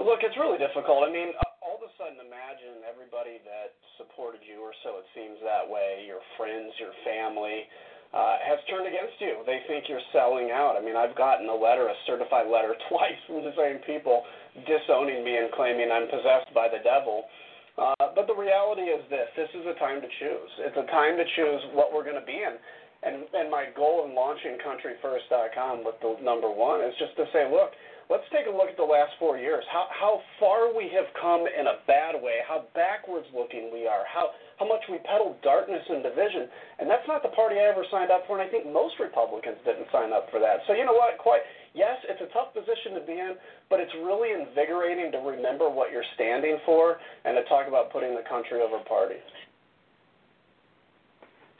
Look, 0.02 0.24
it's 0.24 0.38
really 0.40 0.58
difficult. 0.58 1.04
I 1.04 1.12
mean, 1.12 1.36
all 1.60 1.76
of 1.76 1.84
a 1.84 1.92
sudden, 2.00 2.18
imagine 2.60 2.84
everybody 2.84 3.40
that 3.48 3.72
supported 3.96 4.44
you, 4.44 4.60
or 4.60 4.76
so 4.84 5.00
it 5.00 5.08
seems 5.16 5.40
that 5.48 5.64
way, 5.64 6.04
your 6.04 6.20
friends, 6.36 6.76
your 6.76 6.92
family, 7.08 7.64
uh, 8.12 8.36
has 8.44 8.60
turned 8.68 8.84
against 8.84 9.16
you. 9.24 9.40
They 9.48 9.64
think 9.64 9.88
you're 9.88 10.04
selling 10.12 10.52
out. 10.52 10.76
I 10.76 10.84
mean, 10.84 11.00
I've 11.00 11.16
gotten 11.16 11.48
a 11.48 11.56
letter, 11.56 11.88
a 11.88 11.96
certified 12.04 12.52
letter, 12.52 12.76
twice 12.92 13.16
from 13.32 13.48
the 13.48 13.56
same 13.56 13.80
people 13.88 14.28
disowning 14.68 15.24
me 15.24 15.40
and 15.40 15.48
claiming 15.56 15.88
I'm 15.88 16.12
possessed 16.12 16.52
by 16.52 16.68
the 16.68 16.84
devil. 16.84 17.32
Uh, 17.80 18.12
but 18.12 18.28
the 18.28 18.36
reality 18.36 18.92
is 18.92 19.00
this 19.08 19.32
this 19.40 19.52
is 19.56 19.64
a 19.64 19.80
time 19.80 20.04
to 20.04 20.10
choose. 20.20 20.52
It's 20.68 20.76
a 20.76 20.88
time 20.92 21.16
to 21.16 21.24
choose 21.40 21.64
what 21.72 21.96
we're 21.96 22.04
going 22.04 22.20
to 22.20 22.28
be 22.28 22.44
in. 22.44 22.60
And, 23.08 23.24
and 23.32 23.48
my 23.48 23.72
goal 23.72 24.04
in 24.04 24.12
launching 24.12 24.60
countryfirst.com 24.60 25.88
with 25.88 25.96
the 26.04 26.20
number 26.20 26.52
one 26.52 26.84
is 26.84 26.92
just 27.00 27.16
to 27.16 27.24
say, 27.32 27.48
look, 27.48 27.72
let's 28.10 28.26
take 28.34 28.50
a 28.50 28.54
look 28.54 28.74
at 28.74 28.78
the 28.78 28.84
last 28.84 29.14
four 29.22 29.38
years. 29.38 29.62
How, 29.70 29.86
how 29.94 30.14
far 30.42 30.74
we 30.74 30.90
have 30.98 31.06
come 31.22 31.46
in 31.46 31.70
a 31.70 31.86
bad 31.86 32.18
way, 32.18 32.42
how 32.42 32.66
backwards 32.74 33.30
looking 33.38 33.70
we 33.70 33.86
are, 33.86 34.02
how, 34.10 34.34
how 34.58 34.66
much 34.66 34.82
we 34.90 34.98
peddle 35.06 35.38
darkness 35.46 35.86
and 35.86 36.02
division. 36.02 36.50
And 36.82 36.90
that's 36.90 37.06
not 37.06 37.22
the 37.22 37.30
party 37.38 37.62
I 37.62 37.70
ever 37.70 37.86
signed 37.94 38.10
up 38.10 38.26
for, 38.26 38.42
and 38.42 38.44
I 38.44 38.50
think 38.50 38.66
most 38.66 38.98
Republicans 38.98 39.62
didn't 39.62 39.88
sign 39.94 40.10
up 40.10 40.26
for 40.34 40.42
that. 40.42 40.66
So, 40.66 40.74
you 40.74 40.90
know 40.90 40.98
what? 40.98 41.22
Quite 41.22 41.46
yes, 41.78 42.02
it's 42.10 42.22
a 42.22 42.34
tough 42.34 42.50
position 42.58 42.98
to 42.98 43.04
be 43.06 43.14
in, 43.14 43.38
but 43.70 43.80
it's 43.80 43.94
really 44.02 44.34
invigorating 44.34 45.14
to 45.14 45.22
remember 45.22 45.70
what 45.70 45.94
you're 45.94 46.08
standing 46.18 46.58
for 46.66 46.98
and 47.26 47.38
to 47.38 47.46
talk 47.46 47.70
about 47.70 47.94
putting 47.94 48.18
the 48.18 48.26
country 48.26 48.58
over 48.58 48.82
party. 48.90 49.22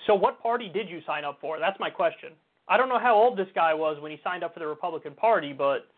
So, 0.08 0.18
what 0.18 0.42
party 0.42 0.70
did 0.74 0.90
you 0.90 1.06
sign 1.06 1.24
up 1.24 1.38
for? 1.40 1.60
That's 1.62 1.80
my 1.80 1.94
question. 1.94 2.34
I 2.68 2.78
don't 2.78 2.90
know 2.90 3.00
how 3.00 3.14
old 3.14 3.38
this 3.38 3.50
guy 3.54 3.74
was 3.74 4.02
when 4.02 4.12
he 4.12 4.20
signed 4.24 4.44
up 4.44 4.54
for 4.54 4.60
the 4.60 4.68
Republican 4.68 5.14
Party, 5.14 5.54
but 5.54 5.90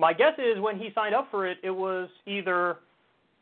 my 0.00 0.14
guess 0.14 0.32
is 0.38 0.58
when 0.60 0.78
he 0.78 0.90
signed 0.94 1.14
up 1.14 1.28
for 1.30 1.46
it, 1.46 1.58
it 1.62 1.70
was 1.70 2.08
either 2.26 2.78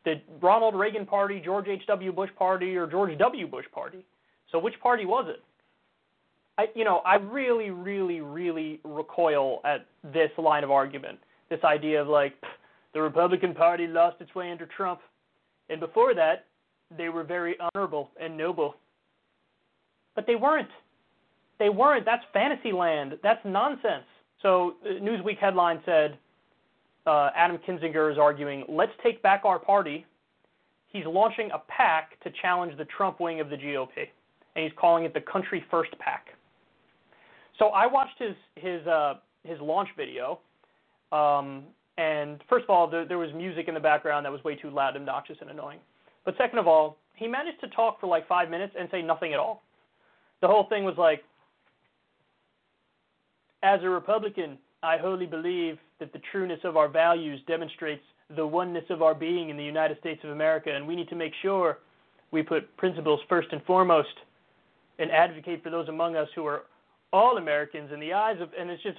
the 0.03 0.15
Ronald 0.41 0.75
Reagan 0.75 1.05
Party, 1.05 1.41
George 1.43 1.67
H.W. 1.67 2.11
Bush 2.11 2.29
Party, 2.37 2.75
or 2.75 2.85
George 2.85 3.17
W. 3.17 3.47
Bush 3.47 3.65
Party. 3.73 4.05
So, 4.51 4.59
which 4.59 4.79
party 4.81 5.05
was 5.05 5.25
it? 5.29 5.41
I, 6.57 6.67
you 6.75 6.83
know, 6.83 6.97
I 7.05 7.15
really, 7.15 7.69
really, 7.69 8.19
really 8.19 8.81
recoil 8.83 9.61
at 9.63 9.85
this 10.03 10.31
line 10.37 10.65
of 10.65 10.71
argument. 10.71 11.19
This 11.49 11.63
idea 11.63 12.01
of 12.01 12.09
like 12.09 12.33
the 12.93 13.01
Republican 13.01 13.53
Party 13.53 13.87
lost 13.87 14.19
its 14.19 14.35
way 14.35 14.51
under 14.51 14.65
Trump, 14.65 14.99
and 15.69 15.79
before 15.79 16.13
that, 16.15 16.45
they 16.97 17.07
were 17.07 17.23
very 17.23 17.55
honorable 17.73 18.09
and 18.19 18.35
noble. 18.35 18.75
But 20.15 20.27
they 20.27 20.35
weren't. 20.35 20.67
They 21.59 21.69
weren't. 21.69 22.03
That's 22.03 22.23
fantasy 22.33 22.73
land. 22.73 23.13
That's 23.23 23.39
nonsense. 23.45 24.03
So, 24.41 24.75
uh, 24.83 24.99
Newsweek 25.01 25.37
headline 25.37 25.79
said 25.85 26.17
uh, 27.05 27.29
Adam 27.35 27.57
Kinzinger 27.67 28.11
is 28.11 28.17
arguing, 28.17 28.63
let's 28.67 28.91
take 29.03 29.21
back 29.21 29.41
our 29.45 29.59
party. 29.59 30.05
He's 30.87 31.05
launching 31.05 31.49
a 31.51 31.59
PAC 31.59 32.19
to 32.21 32.31
challenge 32.41 32.77
the 32.77 32.85
Trump 32.85 33.19
wing 33.19 33.39
of 33.39 33.49
the 33.49 33.55
GOP, 33.55 34.07
and 34.55 34.63
he's 34.63 34.73
calling 34.79 35.05
it 35.05 35.13
the 35.13 35.21
Country 35.21 35.63
First 35.69 35.91
PAC. 35.99 36.27
So 37.57 37.67
I 37.67 37.85
watched 37.85 38.17
his 38.17 38.35
his 38.55 38.85
uh, 38.87 39.15
his 39.43 39.59
launch 39.59 39.89
video, 39.97 40.39
um, 41.11 41.63
and 41.97 42.41
first 42.49 42.63
of 42.63 42.69
all, 42.69 42.89
there, 42.89 43.05
there 43.05 43.17
was 43.17 43.31
music 43.33 43.67
in 43.67 43.73
the 43.73 43.79
background 43.79 44.25
that 44.25 44.31
was 44.31 44.43
way 44.43 44.55
too 44.55 44.69
loud, 44.69 44.95
obnoxious, 44.95 45.37
and 45.41 45.49
annoying. 45.49 45.79
But 46.25 46.35
second 46.37 46.59
of 46.59 46.67
all, 46.67 46.97
he 47.15 47.27
managed 47.27 47.59
to 47.61 47.67
talk 47.69 47.99
for 47.99 48.07
like 48.07 48.27
five 48.27 48.49
minutes 48.49 48.73
and 48.79 48.87
say 48.91 49.01
nothing 49.01 49.33
at 49.33 49.39
all. 49.39 49.61
The 50.41 50.47
whole 50.47 50.67
thing 50.69 50.85
was 50.85 50.95
like, 50.97 51.23
as 53.61 53.81
a 53.83 53.89
Republican, 53.89 54.57
I 54.81 54.97
wholly 54.97 55.25
believe 55.25 55.77
that 55.99 56.13
the 56.13 56.21
trueness 56.31 56.59
of 56.63 56.77
our 56.77 56.87
values 56.87 57.41
demonstrates 57.47 58.03
the 58.35 58.45
oneness 58.45 58.85
of 58.89 59.01
our 59.01 59.13
being 59.13 59.49
in 59.49 59.57
the 59.57 59.63
United 59.63 59.99
States 59.99 60.21
of 60.23 60.29
America, 60.29 60.73
and 60.73 60.87
we 60.87 60.95
need 60.95 61.09
to 61.09 61.15
make 61.15 61.33
sure 61.41 61.79
we 62.31 62.43
put 62.43 62.75
principles 62.77 63.19
first 63.27 63.49
and 63.51 63.61
foremost 63.63 64.07
and 64.99 65.11
advocate 65.11 65.63
for 65.63 65.69
those 65.69 65.89
among 65.89 66.15
us 66.15 66.27
who 66.35 66.45
are 66.45 66.63
all 67.11 67.37
Americans 67.37 67.91
in 67.91 67.99
the 67.99 68.13
eyes 68.13 68.37
of, 68.39 68.49
and 68.57 68.69
it's 68.69 68.83
just, 68.83 68.97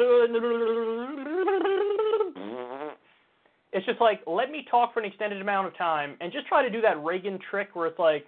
it's 3.72 3.86
just 3.86 4.00
like, 4.00 4.20
let 4.26 4.50
me 4.50 4.66
talk 4.70 4.92
for 4.92 5.00
an 5.00 5.06
extended 5.06 5.40
amount 5.40 5.68
of 5.68 5.76
time 5.76 6.16
and 6.20 6.32
just 6.32 6.46
try 6.46 6.62
to 6.62 6.70
do 6.70 6.80
that 6.80 7.02
Reagan 7.04 7.38
trick 7.50 7.68
where 7.74 7.86
it's 7.86 7.98
like, 7.98 8.26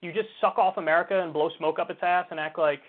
you 0.00 0.12
just 0.12 0.28
suck 0.40 0.58
off 0.58 0.78
America 0.78 1.22
and 1.22 1.32
blow 1.32 1.48
smoke 1.58 1.78
up 1.78 1.88
its 1.88 2.00
ass 2.02 2.26
and 2.32 2.40
act 2.40 2.58
like 2.58 2.80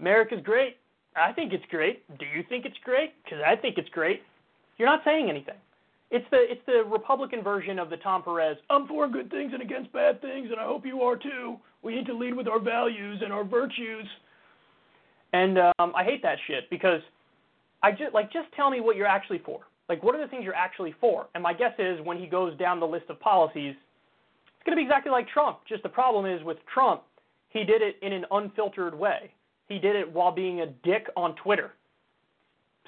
America's 0.00 0.40
great. 0.42 0.78
I 1.16 1.32
think 1.32 1.52
it's 1.52 1.64
great. 1.70 2.06
Do 2.18 2.24
you 2.24 2.44
think 2.48 2.64
it's 2.64 2.78
great? 2.84 3.12
Because 3.24 3.40
I 3.46 3.56
think 3.56 3.78
it's 3.78 3.88
great. 3.90 4.22
You're 4.78 4.88
not 4.88 5.02
saying 5.04 5.28
anything. 5.28 5.56
It's 6.10 6.26
the 6.30 6.38
it's 6.50 6.60
the 6.66 6.82
Republican 6.90 7.42
version 7.42 7.78
of 7.78 7.90
the 7.90 7.96
Tom 7.98 8.22
Perez. 8.22 8.56
I'm 8.68 8.88
for 8.88 9.08
good 9.08 9.30
things 9.30 9.52
and 9.52 9.62
against 9.62 9.92
bad 9.92 10.20
things, 10.20 10.48
and 10.50 10.60
I 10.60 10.64
hope 10.64 10.84
you 10.84 11.02
are 11.02 11.16
too. 11.16 11.56
We 11.82 11.94
need 11.94 12.06
to 12.06 12.14
lead 12.14 12.34
with 12.34 12.48
our 12.48 12.58
values 12.58 13.20
and 13.22 13.32
our 13.32 13.44
virtues. 13.44 14.06
And 15.32 15.58
um, 15.58 15.92
I 15.94 16.02
hate 16.02 16.22
that 16.22 16.38
shit 16.46 16.68
because 16.68 17.00
I 17.82 17.92
just 17.92 18.12
like 18.12 18.32
just 18.32 18.50
tell 18.56 18.70
me 18.70 18.80
what 18.80 18.96
you're 18.96 19.06
actually 19.06 19.40
for. 19.44 19.60
Like 19.88 20.02
what 20.02 20.14
are 20.14 20.20
the 20.20 20.28
things 20.28 20.44
you're 20.44 20.54
actually 20.54 20.94
for? 21.00 21.26
And 21.34 21.42
my 21.42 21.52
guess 21.52 21.74
is 21.78 22.00
when 22.02 22.18
he 22.18 22.26
goes 22.26 22.56
down 22.58 22.80
the 22.80 22.86
list 22.86 23.06
of 23.08 23.20
policies, 23.20 23.74
it's 23.76 24.64
going 24.66 24.76
to 24.76 24.80
be 24.80 24.82
exactly 24.82 25.12
like 25.12 25.28
Trump. 25.28 25.60
Just 25.68 25.82
the 25.82 25.88
problem 25.88 26.26
is 26.26 26.42
with 26.44 26.58
Trump, 26.72 27.02
he 27.50 27.64
did 27.64 27.82
it 27.82 27.96
in 28.02 28.12
an 28.12 28.24
unfiltered 28.30 28.94
way. 28.98 29.30
He 29.70 29.78
did 29.78 29.94
it 29.94 30.12
while 30.12 30.32
being 30.32 30.62
a 30.62 30.66
dick 30.66 31.06
on 31.16 31.36
Twitter. 31.36 31.70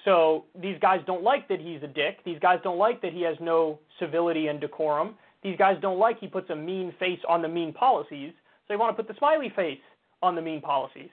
So 0.04 0.46
these 0.60 0.76
guys 0.80 1.00
don't 1.06 1.22
like 1.22 1.46
that 1.46 1.60
he's 1.60 1.80
a 1.84 1.86
dick. 1.86 2.18
These 2.24 2.40
guys 2.40 2.58
don't 2.64 2.76
like 2.76 3.00
that 3.02 3.12
he 3.12 3.22
has 3.22 3.36
no 3.40 3.78
civility 4.00 4.48
and 4.48 4.60
decorum. 4.60 5.14
These 5.44 5.56
guys 5.56 5.76
don't 5.80 6.00
like 6.00 6.18
he 6.18 6.26
puts 6.26 6.50
a 6.50 6.56
mean 6.56 6.92
face 6.98 7.20
on 7.28 7.40
the 7.40 7.46
mean 7.46 7.72
policies. 7.72 8.32
So 8.32 8.64
they 8.68 8.76
want 8.76 8.96
to 8.96 9.00
put 9.00 9.06
the 9.06 9.16
smiley 9.18 9.52
face 9.54 9.78
on 10.22 10.34
the 10.34 10.42
mean 10.42 10.60
policies. 10.60 11.10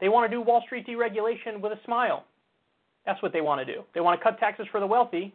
They 0.00 0.08
want 0.08 0.30
to 0.30 0.34
do 0.34 0.40
Wall 0.40 0.62
Street 0.64 0.86
deregulation 0.86 1.60
with 1.60 1.72
a 1.72 1.78
smile. 1.84 2.24
That's 3.04 3.22
what 3.22 3.34
they 3.34 3.42
want 3.42 3.66
to 3.66 3.70
do. 3.70 3.82
They 3.92 4.00
want 4.00 4.18
to 4.18 4.24
cut 4.24 4.38
taxes 4.38 4.66
for 4.70 4.80
the 4.80 4.86
wealthy 4.86 5.34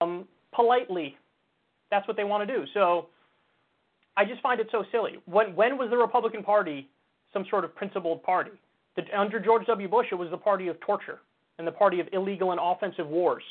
um, 0.00 0.26
politely. 0.52 1.16
That's 1.92 2.06
what 2.08 2.16
they 2.16 2.24
want 2.24 2.46
to 2.48 2.52
do. 2.52 2.64
So 2.74 3.06
I 4.16 4.24
just 4.24 4.42
find 4.42 4.58
it 4.58 4.66
so 4.72 4.84
silly. 4.90 5.20
When 5.26 5.54
when 5.54 5.78
was 5.78 5.88
the 5.88 5.96
Republican 5.96 6.42
Party 6.42 6.88
some 7.32 7.44
sort 7.48 7.64
of 7.64 7.76
principled 7.76 8.24
party? 8.24 8.50
The, 8.98 9.18
under 9.18 9.38
George 9.38 9.64
W. 9.66 9.88
Bush, 9.88 10.08
it 10.10 10.16
was 10.16 10.28
the 10.30 10.36
party 10.36 10.66
of 10.66 10.78
torture 10.80 11.20
and 11.58 11.66
the 11.66 11.72
party 11.72 12.00
of 12.00 12.08
illegal 12.12 12.50
and 12.50 12.60
offensive 12.60 13.06
wars, 13.06 13.44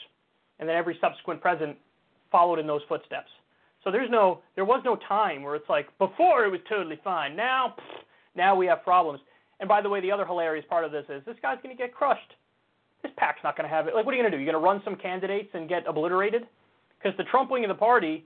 and 0.60 0.68
then 0.68 0.76
every 0.76 0.98
subsequent 0.99 1.40
president 1.40 1.78
followed 2.30 2.60
in 2.60 2.68
those 2.68 2.82
footsteps. 2.90 3.30
So 3.86 3.91
there's 3.91 4.10
no 4.11 4.41
there 4.56 4.65
was 4.65 4.82
no 4.84 4.98
time 5.07 5.44
where 5.44 5.56
it's 5.56 5.69
like 5.69 5.88
before 5.99 6.44
it 6.44 6.52
was 6.52 6.60
totally 6.68 6.99
fine. 7.02 7.38
Now 7.38 7.76
pfft, 7.80 8.03
now 8.36 8.56
we 8.56 8.65
have 8.65 8.84
problems. 8.84 9.22
And 9.61 9.69
by 9.69 9.82
the 9.82 9.88
way, 9.88 10.02
the 10.02 10.11
other 10.11 10.26
hilarious 10.26 10.65
part 10.69 10.84
of 10.84 10.91
this 10.91 11.06
is 11.07 11.24
this 11.26 11.38
guy's 11.41 11.57
going 11.64 11.76
to 11.76 11.82
get 11.82 11.94
crushed. 11.94 12.34
This 13.02 13.11
PAC's 13.18 13.40
not 13.44 13.56
going 13.56 13.69
to 13.69 13.74
have 13.74 13.88
it. 13.88 13.95
Like, 13.95 14.06
what 14.06 14.14
are 14.14 14.18
you 14.18 14.24
going 14.24 14.32
to 14.32 14.38
do? 14.38 14.44
You're 14.44 14.52
going 14.52 14.61
to 14.61 14.65
run 14.65 14.82
some 14.84 14.98
candidates 14.98 15.49
and 15.53 15.69
get 15.69 15.88
obliterated? 15.88 16.44
Because 16.99 17.18
the 17.18 17.24
Trump 17.24 17.49
wing 17.49 17.64
of 17.64 17.69
the 17.69 17.76
party 17.76 18.26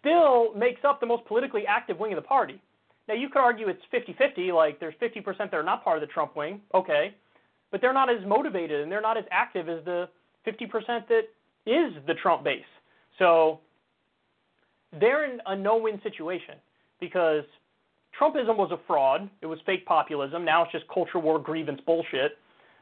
still 0.00 0.54
makes 0.54 0.80
up 0.84 0.98
the 1.00 1.06
most 1.06 1.24
politically 1.26 1.64
active 1.68 1.98
wing 1.98 2.12
of 2.12 2.16
the 2.16 2.26
party. 2.26 2.60
Now, 3.08 3.14
you 3.14 3.28
could 3.28 3.40
argue 3.40 3.68
it's 3.68 3.82
50 3.90 4.14
50, 4.18 4.52
like 4.52 4.78
there's 4.78 4.94
50% 5.00 5.38
that 5.38 5.54
are 5.54 5.62
not 5.62 5.82
part 5.82 5.96
of 5.96 6.02
the 6.02 6.12
Trump 6.12 6.36
wing. 6.36 6.60
Okay. 6.74 7.14
But 7.70 7.80
they're 7.80 7.94
not 7.94 8.10
as 8.10 8.24
motivated 8.26 8.82
and 8.82 8.92
they're 8.92 9.00
not 9.00 9.16
as 9.16 9.24
active 9.30 9.68
as 9.68 9.84
the 9.84 10.08
50% 10.46 11.08
that 11.08 11.22
is 11.66 11.92
the 12.06 12.14
Trump 12.14 12.44
base. 12.44 12.62
So 13.18 13.60
they're 14.98 15.24
in 15.24 15.40
a 15.46 15.56
no 15.56 15.76
win 15.76 16.00
situation 16.02 16.54
because 17.00 17.44
Trumpism 18.18 18.56
was 18.56 18.70
a 18.72 18.78
fraud. 18.86 19.28
It 19.42 19.46
was 19.46 19.58
fake 19.66 19.86
populism. 19.86 20.44
Now 20.44 20.64
it's 20.64 20.72
just 20.72 20.84
culture 20.92 21.18
war 21.18 21.38
grievance 21.38 21.80
bullshit. 21.86 22.38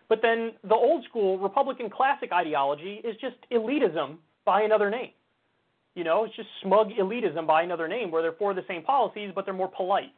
But 0.08 0.20
then 0.22 0.52
the 0.62 0.74
old 0.74 1.04
school 1.08 1.38
Republican 1.38 1.90
classic 1.90 2.32
ideology 2.32 3.00
is 3.04 3.16
just 3.20 3.36
elitism 3.52 4.16
by 4.44 4.62
another 4.62 4.88
name. 4.90 5.10
You 5.96 6.04
know, 6.04 6.24
it's 6.24 6.36
just 6.36 6.48
smug 6.62 6.90
elitism 6.90 7.46
by 7.46 7.62
another 7.62 7.88
name 7.88 8.10
where 8.10 8.20
they're 8.20 8.36
for 8.38 8.52
the 8.52 8.64
same 8.68 8.82
policies, 8.82 9.32
but 9.34 9.46
they're 9.46 9.54
more 9.54 9.72
polite. 9.74 10.12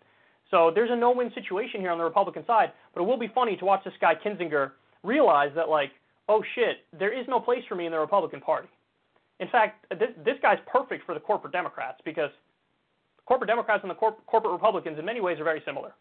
So 0.50 0.72
there's 0.74 0.90
a 0.90 0.96
no 0.96 1.12
win 1.12 1.30
situation 1.34 1.80
here 1.80 1.92
on 1.92 1.98
the 1.98 2.04
Republican 2.04 2.44
side. 2.46 2.72
But 2.92 3.02
it 3.02 3.06
will 3.06 3.16
be 3.16 3.30
funny 3.32 3.56
to 3.56 3.64
watch 3.64 3.84
this 3.84 3.94
guy, 4.00 4.14
Kinzinger, 4.16 4.72
realize 5.04 5.52
that, 5.54 5.68
like, 5.68 5.92
oh 6.28 6.42
shit, 6.56 6.78
there 6.98 7.16
is 7.16 7.26
no 7.28 7.38
place 7.38 7.62
for 7.68 7.76
me 7.76 7.86
in 7.86 7.92
the 7.92 7.98
Republican 7.98 8.40
Party. 8.40 8.68
In 9.38 9.48
fact, 9.48 9.86
this, 9.90 10.10
this 10.24 10.34
guy's 10.42 10.58
perfect 10.66 11.06
for 11.06 11.14
the 11.14 11.20
corporate 11.20 11.52
Democrats 11.52 12.00
because 12.04 12.30
corporate 13.24 13.48
Democrats 13.48 13.82
and 13.84 13.90
the 13.90 13.94
corp- 13.94 14.26
corporate 14.26 14.52
Republicans 14.52 14.98
in 14.98 15.04
many 15.04 15.20
ways 15.20 15.38
are 15.38 15.44
very 15.44 15.62
similar. 15.64 15.94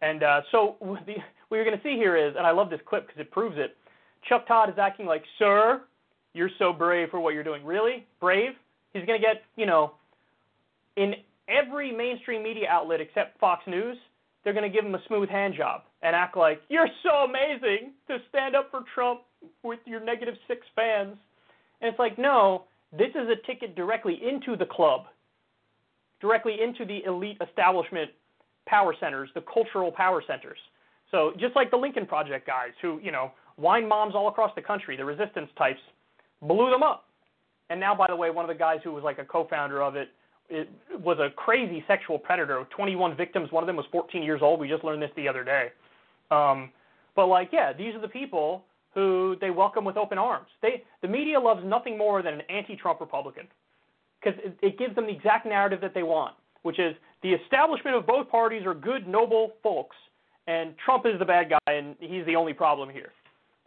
And 0.00 0.22
uh, 0.22 0.40
so 0.50 0.76
the, 0.80 1.16
what 1.48 1.58
you're 1.58 1.64
going 1.64 1.76
to 1.76 1.82
see 1.82 1.96
here 1.96 2.16
is, 2.16 2.34
and 2.38 2.46
I 2.46 2.52
love 2.52 2.70
this 2.70 2.80
clip 2.86 3.06
because 3.06 3.20
it 3.20 3.30
proves 3.30 3.56
it. 3.58 3.76
Chuck 4.26 4.48
Todd 4.48 4.70
is 4.70 4.78
acting 4.78 5.04
like, 5.04 5.22
"Sir, 5.38 5.82
you're 6.32 6.48
so 6.58 6.72
brave 6.72 7.10
for 7.10 7.20
what 7.20 7.34
you're 7.34 7.44
doing. 7.44 7.62
Really 7.62 8.06
brave?" 8.18 8.52
He's 8.94 9.04
going 9.04 9.20
to 9.20 9.26
get, 9.26 9.42
you 9.56 9.66
know, 9.66 9.92
in 10.96 11.14
every 11.48 11.94
mainstream 11.94 12.42
media 12.42 12.66
outlet 12.70 13.00
except 13.00 13.38
Fox 13.38 13.62
News, 13.66 13.98
they're 14.42 14.54
going 14.54 14.70
to 14.70 14.74
give 14.74 14.86
him 14.86 14.94
a 14.94 15.02
smooth 15.06 15.28
hand 15.28 15.54
job 15.56 15.82
and 16.02 16.14
act 16.14 16.36
like 16.36 16.60
you're 16.68 16.88
so 17.02 17.28
amazing 17.28 17.92
to 18.08 18.18
stand 18.28 18.54
up 18.54 18.70
for 18.70 18.80
Trump 18.94 19.20
with 19.62 19.80
your 19.84 20.02
negative 20.02 20.34
six 20.48 20.60
fans. 20.76 21.16
And 21.80 21.90
it's 21.90 21.98
like, 21.98 22.18
no, 22.18 22.64
this 22.96 23.10
is 23.10 23.28
a 23.28 23.46
ticket 23.46 23.74
directly 23.74 24.20
into 24.26 24.56
the 24.56 24.66
club, 24.66 25.02
directly 26.20 26.56
into 26.62 26.84
the 26.84 27.02
elite 27.04 27.38
establishment 27.46 28.10
power 28.66 28.94
centers, 29.00 29.28
the 29.34 29.42
cultural 29.52 29.90
power 29.90 30.22
centers. 30.26 30.58
So 31.10 31.32
just 31.38 31.56
like 31.56 31.70
the 31.70 31.76
Lincoln 31.76 32.06
Project 32.06 32.46
guys 32.46 32.72
who, 32.80 33.00
you 33.02 33.12
know, 33.12 33.32
wine 33.56 33.88
moms 33.88 34.14
all 34.14 34.28
across 34.28 34.52
the 34.54 34.62
country, 34.62 34.96
the 34.96 35.04
resistance 35.04 35.48
types, 35.58 35.80
blew 36.42 36.70
them 36.70 36.82
up. 36.82 37.06
And 37.70 37.80
now, 37.80 37.94
by 37.94 38.06
the 38.08 38.16
way, 38.16 38.30
one 38.30 38.44
of 38.44 38.48
the 38.48 38.58
guys 38.58 38.80
who 38.84 38.92
was 38.92 39.04
like 39.04 39.18
a 39.18 39.24
co-founder 39.24 39.82
of 39.82 39.96
it, 39.96 40.08
it 40.50 40.68
was 41.00 41.18
a 41.18 41.30
crazy 41.30 41.82
sexual 41.86 42.18
predator. 42.18 42.66
21 42.70 43.16
victims. 43.16 43.50
One 43.50 43.62
of 43.62 43.66
them 43.66 43.76
was 43.76 43.86
14 43.90 44.22
years 44.22 44.40
old. 44.42 44.60
We 44.60 44.68
just 44.68 44.84
learned 44.84 45.02
this 45.02 45.10
the 45.16 45.28
other 45.28 45.44
day. 45.44 45.68
Um, 46.30 46.70
but 47.16 47.26
like, 47.26 47.50
yeah, 47.52 47.72
these 47.72 47.94
are 47.94 48.00
the 48.00 48.08
people 48.08 48.64
who 48.94 49.36
they 49.40 49.50
welcome 49.50 49.84
with 49.84 49.96
open 49.96 50.18
arms. 50.18 50.46
They, 50.62 50.84
the 51.02 51.08
media 51.08 51.40
loves 51.40 51.62
nothing 51.64 51.98
more 51.98 52.22
than 52.22 52.34
an 52.34 52.42
anti-Trump 52.48 53.00
Republican 53.00 53.48
because 54.20 54.38
it, 54.44 54.56
it 54.62 54.78
gives 54.78 54.94
them 54.94 55.06
the 55.06 55.12
exact 55.12 55.46
narrative 55.46 55.80
that 55.80 55.94
they 55.94 56.02
want, 56.02 56.34
which 56.62 56.78
is 56.78 56.94
the 57.22 57.32
establishment 57.32 57.96
of 57.96 58.06
both 58.06 58.28
parties 58.28 58.64
are 58.66 58.74
good, 58.74 59.08
noble 59.08 59.52
folks, 59.62 59.96
and 60.46 60.74
Trump 60.84 61.06
is 61.06 61.18
the 61.18 61.24
bad 61.24 61.50
guy, 61.50 61.72
and 61.72 61.96
he's 61.98 62.24
the 62.26 62.36
only 62.36 62.52
problem 62.52 62.88
here. 62.88 63.10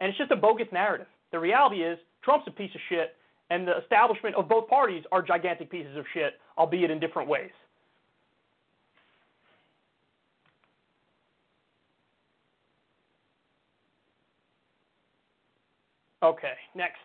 And 0.00 0.08
it's 0.08 0.18
just 0.18 0.30
a 0.30 0.36
bogus 0.36 0.68
narrative. 0.72 1.08
The 1.32 1.38
reality 1.38 1.82
is 1.82 1.98
Trump's 2.22 2.46
a 2.46 2.50
piece 2.50 2.70
of 2.74 2.80
shit, 2.88 3.16
and 3.50 3.66
the 3.66 3.78
establishment 3.78 4.34
of 4.36 4.48
both 4.48 4.68
parties 4.68 5.04
are 5.10 5.22
gigantic 5.22 5.70
pieces 5.70 5.96
of 5.96 6.04
shit, 6.12 6.34
albeit 6.56 6.90
in 6.90 7.00
different 7.00 7.28
ways. 7.28 7.50
Okay, 16.22 16.54
next. 16.74 16.98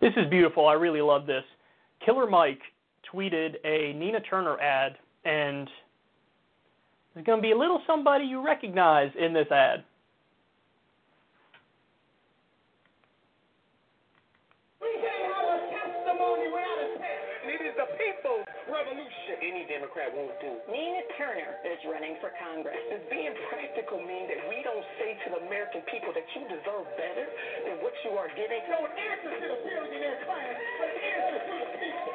This 0.00 0.12
is 0.16 0.28
beautiful. 0.30 0.66
I 0.66 0.74
really 0.74 1.00
love 1.00 1.26
this. 1.26 1.44
Killer 2.08 2.26
Mike 2.26 2.62
tweeted 3.12 3.56
a 3.66 3.92
Nina 3.92 4.20
Turner 4.20 4.58
ad, 4.60 4.96
and 5.26 5.68
there's 7.12 7.26
going 7.26 7.36
to 7.36 7.42
be 7.42 7.52
a 7.52 7.58
little 7.58 7.82
somebody 7.86 8.24
you 8.24 8.42
recognize 8.42 9.10
in 9.20 9.34
this 9.34 9.44
ad. 9.50 9.84
We 14.80 14.88
can't 14.88 15.36
have 15.36 15.52
a 15.52 15.58
testimony 15.68 16.48
without 16.48 16.80
a 16.80 16.88
test. 16.96 17.44
It 17.44 17.60
is 17.68 17.76
the 17.76 17.92
people's 18.00 18.48
revolution. 18.72 19.37
Any 19.48 19.64
Democrat 19.64 20.12
won't 20.12 20.36
do. 20.44 20.60
Nina 20.68 21.08
Turner 21.16 21.56
is 21.64 21.80
running 21.88 22.20
for 22.20 22.28
Congress. 22.36 22.76
Does 22.92 23.00
being 23.08 23.32
practical 23.48 23.96
mean 23.96 24.28
that 24.28 24.44
we 24.44 24.60
don't 24.60 24.84
say 25.00 25.16
to 25.24 25.40
the 25.40 25.40
American 25.48 25.80
people 25.88 26.12
that 26.12 26.28
you 26.36 26.44
deserve 26.52 26.84
better 27.00 27.24
than 27.64 27.80
what 27.80 27.96
you 28.04 28.12
are 28.20 28.28
getting? 28.36 28.60
No 28.68 28.84
answer 28.84 29.32
to 29.40 29.46
the 29.48 29.56
billionaire 29.64 30.20
class, 30.28 30.52
but 30.52 30.92
answer 30.92 31.40
to 31.48 31.54
the 31.64 31.68
people. 31.80 32.12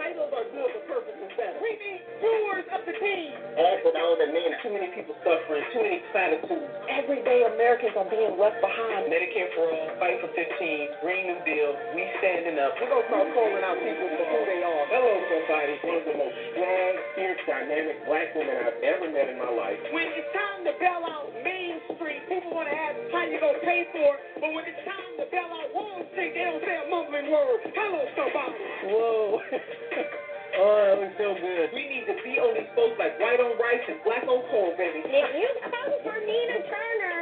Titles 0.00 0.32
are 0.32 0.48
good, 0.48 0.72
purpose 0.88 1.01
is 1.01 1.01
better. 1.36 1.58
We 1.62 1.72
need 1.76 2.00
doers 2.20 2.66
of 2.72 2.82
the 2.86 2.94
team. 2.96 3.34
All 3.58 3.76
for 3.84 3.92
the 3.92 4.00
older 4.00 4.28
Nina. 4.30 4.56
Too 4.64 4.72
many 4.72 4.88
people 4.96 5.12
suffering, 5.20 5.64
too 5.74 5.82
many 5.82 6.00
platitudes. 6.14 6.70
Everyday 6.88 7.44
Americans 7.52 7.92
are 7.98 8.08
being 8.08 8.38
left 8.40 8.62
behind. 8.64 9.10
Medicare 9.12 9.50
for 9.52 9.68
all, 9.68 9.88
fight 10.00 10.18
for 10.24 10.30
15, 10.32 11.04
Green 11.04 11.24
New 11.28 11.40
Deal, 11.44 11.70
we 11.92 12.06
standing 12.22 12.56
up. 12.62 12.78
We're 12.80 12.88
going 12.88 13.04
to 13.04 13.10
start 13.12 13.26
calling 13.36 13.64
out 13.64 13.76
people 13.76 14.08
for 14.08 14.24
who 14.24 14.40
they 14.48 14.60
are. 14.64 14.84
Hello, 14.88 15.12
somebody. 15.28 15.74
One 15.82 15.98
of 16.00 16.06
the 16.08 16.16
most 16.16 16.36
strong, 16.54 16.92
fierce, 17.18 17.42
dynamic 17.44 17.96
black 18.08 18.28
women 18.32 18.54
I've 18.56 18.80
ever 18.80 19.06
met 19.10 19.28
in 19.28 19.36
my 19.36 19.52
life. 19.52 19.80
When 19.92 20.08
it's 20.16 20.30
time 20.32 20.64
to 20.64 20.72
bail 20.80 21.02
out 21.04 21.28
Main 21.44 21.76
Street, 21.98 22.22
people 22.30 22.56
want 22.56 22.70
to 22.70 22.76
ask 22.76 22.96
how 23.12 23.26
you 23.28 23.36
going 23.42 23.58
to 23.58 23.64
pay 23.66 23.84
for 23.92 24.16
it. 24.16 24.20
But 24.40 24.50
when 24.56 24.64
it's 24.64 24.82
time 24.88 25.12
to 25.20 25.24
bail 25.28 25.50
out 25.52 25.68
Wall 25.76 26.00
Street, 26.16 26.32
they 26.32 26.44
don't 26.46 26.62
say 26.64 26.76
a 26.80 26.86
mumbling 26.88 27.28
word. 27.28 27.60
Hello, 27.76 28.00
somebody. 28.16 28.56
Whoa. 28.88 29.42
Oh, 30.52 30.76
that 30.84 30.96
was 31.00 31.12
so 31.16 31.32
good. 31.32 31.72
We 31.72 31.88
need 31.88 32.04
to 32.12 32.16
be 32.20 32.36
on 32.36 32.52
these 32.52 32.68
folks 32.76 33.00
like 33.00 33.16
white 33.16 33.40
on 33.40 33.56
rice 33.56 33.84
and 33.88 34.04
black 34.04 34.28
on 34.28 34.44
corn, 34.52 34.76
baby. 34.76 35.00
If 35.00 35.30
you 35.32 35.48
come 35.64 35.92
for 36.04 36.16
Nina 36.20 36.58
Turner, 36.68 37.20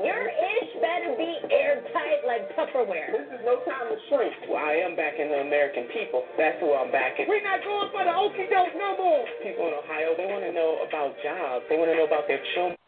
your 0.00 0.24
ish 0.32 0.70
better 0.80 1.12
be 1.12 1.32
airtight 1.52 2.24
like 2.24 2.48
Tupperware. 2.56 3.12
This 3.12 3.28
is 3.36 3.42
no 3.44 3.60
time 3.68 3.92
to 3.92 3.96
shrink. 4.08 4.32
Well, 4.48 4.64
I 4.64 4.80
am 4.80 4.96
backing 4.96 5.28
the 5.28 5.44
American 5.44 5.92
people. 5.92 6.24
That's 6.40 6.56
who 6.64 6.72
I'm 6.72 6.88
backing. 6.88 7.28
We're 7.28 7.44
not 7.44 7.60
going 7.60 7.92
for 7.92 8.00
the 8.00 8.14
okie 8.16 8.48
doke 8.48 8.72
no 8.72 8.96
more. 8.96 9.28
People 9.44 9.68
in 9.68 9.76
Ohio, 9.76 10.16
they 10.16 10.24
want 10.24 10.48
to 10.48 10.52
know 10.56 10.80
about 10.80 11.12
jobs. 11.20 11.68
They 11.68 11.76
want 11.76 11.92
to 11.92 11.96
know 12.00 12.08
about 12.08 12.24
their 12.32 12.40
children. 12.56 12.79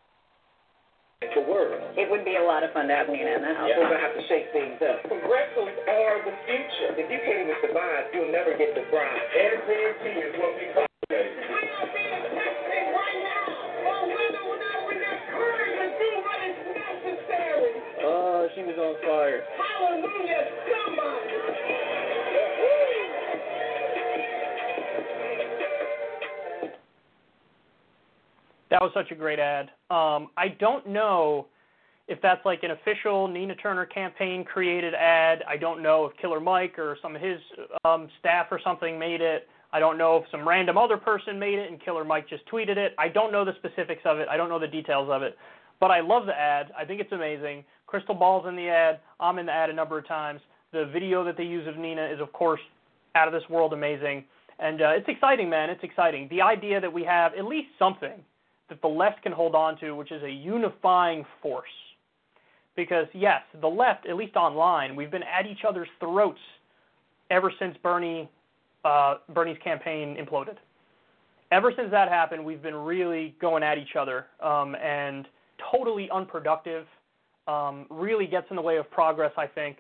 The 1.22 1.40
world. 1.48 1.80
It 1.96 2.10
would 2.10 2.26
be 2.26 2.36
a 2.36 2.44
lot 2.44 2.60
of 2.66 2.74
fun 2.76 2.90
to 2.90 2.94
have 2.98 3.08
Nina 3.08 3.38
in 3.38 3.42
the 3.46 3.54
house. 3.54 3.70
Yeah. 3.70 3.78
We're 3.80 3.88
gonna 3.94 4.04
have 4.04 4.12
to 4.12 4.24
shake 4.28 4.52
things 4.52 4.76
up. 4.84 5.00
Progressives 5.06 5.78
are 5.88 6.18
the 6.28 6.34
future. 6.44 6.92
If 6.98 7.08
you 7.08 7.20
can't 7.24 7.46
even 7.48 7.56
survive, 7.62 8.12
you'll 8.12 8.28
never 8.34 8.52
get 8.52 8.74
the 8.76 8.84
bride. 8.92 9.22
SNT 9.32 10.02
is 10.12 10.34
what 10.36 10.52
we 10.60 10.66
call 10.76 10.84
it. 10.84 10.90
We 11.08 11.16
are 11.16 11.88
being 11.88 12.26
tested 12.36 12.84
right 12.92 13.20
now 13.22 13.48
on 13.96 14.02
whether 14.12 14.42
or 14.44 14.58
not 14.60 14.76
we're 14.84 15.00
not 15.00 15.18
courage 15.32 15.72
to 15.78 15.88
do 15.94 16.10
what 16.20 16.40
is 16.42 16.58
necessary. 16.68 17.72
Oh, 18.04 18.52
she 18.52 18.60
was 18.68 18.76
on 18.76 18.92
fire. 19.06 19.40
Hallelujah, 19.56 20.42
somebody. 20.68 21.61
Was 28.82 28.90
such 28.94 29.12
a 29.12 29.14
great 29.14 29.38
ad. 29.38 29.70
Um, 29.90 30.30
I 30.36 30.48
don't 30.58 30.88
know 30.88 31.46
if 32.08 32.20
that's 32.20 32.44
like 32.44 32.64
an 32.64 32.72
official 32.72 33.28
Nina 33.28 33.54
Turner 33.54 33.86
campaign 33.86 34.44
created 34.44 34.92
ad. 34.92 35.44
I 35.48 35.56
don't 35.56 35.84
know 35.84 36.06
if 36.06 36.16
Killer 36.16 36.40
Mike 36.40 36.80
or 36.80 36.98
some 37.00 37.14
of 37.14 37.22
his 37.22 37.38
um, 37.84 38.08
staff 38.18 38.48
or 38.50 38.58
something 38.64 38.98
made 38.98 39.20
it. 39.20 39.46
I 39.72 39.78
don't 39.78 39.96
know 39.98 40.16
if 40.16 40.24
some 40.32 40.48
random 40.48 40.76
other 40.76 40.96
person 40.96 41.38
made 41.38 41.60
it 41.60 41.70
and 41.70 41.80
Killer 41.80 42.02
Mike 42.02 42.28
just 42.28 42.44
tweeted 42.48 42.76
it. 42.76 42.92
I 42.98 43.06
don't 43.06 43.30
know 43.30 43.44
the 43.44 43.54
specifics 43.54 44.02
of 44.04 44.18
it. 44.18 44.26
I 44.28 44.36
don't 44.36 44.48
know 44.48 44.58
the 44.58 44.66
details 44.66 45.08
of 45.12 45.22
it. 45.22 45.38
But 45.78 45.92
I 45.92 46.00
love 46.00 46.26
the 46.26 46.36
ad. 46.36 46.72
I 46.76 46.84
think 46.84 47.00
it's 47.00 47.12
amazing. 47.12 47.62
Krystal 47.88 48.18
Ball's 48.18 48.48
in 48.48 48.56
the 48.56 48.68
ad. 48.68 48.98
I'm 49.20 49.38
in 49.38 49.46
the 49.46 49.52
ad 49.52 49.70
a 49.70 49.72
number 49.72 49.96
of 49.96 50.08
times. 50.08 50.40
The 50.72 50.86
video 50.92 51.22
that 51.22 51.36
they 51.36 51.44
use 51.44 51.68
of 51.68 51.76
Nina 51.76 52.04
is, 52.06 52.20
of 52.20 52.32
course, 52.32 52.60
out 53.14 53.28
of 53.28 53.32
this 53.32 53.48
world 53.48 53.74
amazing. 53.74 54.24
And 54.58 54.82
uh, 54.82 54.88
it's 54.88 55.08
exciting, 55.08 55.48
man. 55.48 55.70
It's 55.70 55.84
exciting. 55.84 56.26
The 56.30 56.42
idea 56.42 56.80
that 56.80 56.92
we 56.92 57.04
have 57.04 57.34
at 57.34 57.44
least 57.44 57.68
something 57.78 58.24
that 58.72 58.80
the 58.80 58.88
left 58.88 59.22
can 59.22 59.32
hold 59.32 59.54
on 59.54 59.78
to, 59.80 59.92
which 59.92 60.10
is 60.10 60.22
a 60.22 60.30
unifying 60.30 61.24
force. 61.42 61.68
Because, 62.74 63.06
yes, 63.12 63.42
the 63.60 63.68
left, 63.68 64.08
at 64.08 64.16
least 64.16 64.34
online, 64.34 64.96
we've 64.96 65.10
been 65.10 65.22
at 65.24 65.46
each 65.46 65.60
other's 65.68 65.88
throats 66.00 66.40
ever 67.30 67.52
since 67.58 67.76
Bernie 67.82 68.30
uh, 68.84 69.16
Bernie's 69.32 69.58
campaign 69.62 70.16
imploded. 70.16 70.56
Ever 71.52 71.72
since 71.76 71.90
that 71.90 72.08
happened, 72.08 72.44
we've 72.44 72.62
been 72.62 72.74
really 72.74 73.36
going 73.40 73.62
at 73.62 73.78
each 73.78 73.94
other 73.96 74.26
um, 74.42 74.74
and 74.74 75.26
totally 75.70 76.08
unproductive. 76.10 76.86
Um, 77.46 77.86
really 77.90 78.26
gets 78.26 78.46
in 78.50 78.56
the 78.56 78.62
way 78.62 78.78
of 78.78 78.90
progress, 78.90 79.32
I 79.36 79.46
think, 79.46 79.76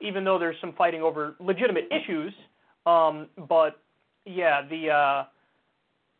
even 0.00 0.22
though 0.22 0.38
there's 0.38 0.56
some 0.60 0.72
fighting 0.78 1.02
over 1.02 1.34
legitimate 1.40 1.88
issues. 1.90 2.32
Um, 2.86 3.26
but 3.48 3.80
yeah, 4.24 4.62
the 4.68 4.90
uh, 4.90 5.24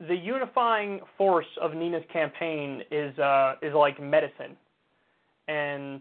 the 0.09 0.14
unifying 0.14 1.01
force 1.18 1.47
of 1.60 1.74
Nina's 1.74 2.05
campaign 2.12 2.82
is 2.90 3.16
uh, 3.18 3.56
is 3.62 3.74
like 3.74 4.01
medicine, 4.01 4.56
and 5.48 6.01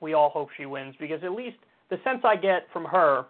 we 0.00 0.14
all 0.14 0.30
hope 0.30 0.48
she 0.56 0.66
wins 0.66 0.94
because 1.00 1.22
at 1.24 1.32
least 1.32 1.56
the 1.90 1.98
sense 2.04 2.20
I 2.24 2.36
get 2.36 2.66
from 2.72 2.84
her 2.84 3.24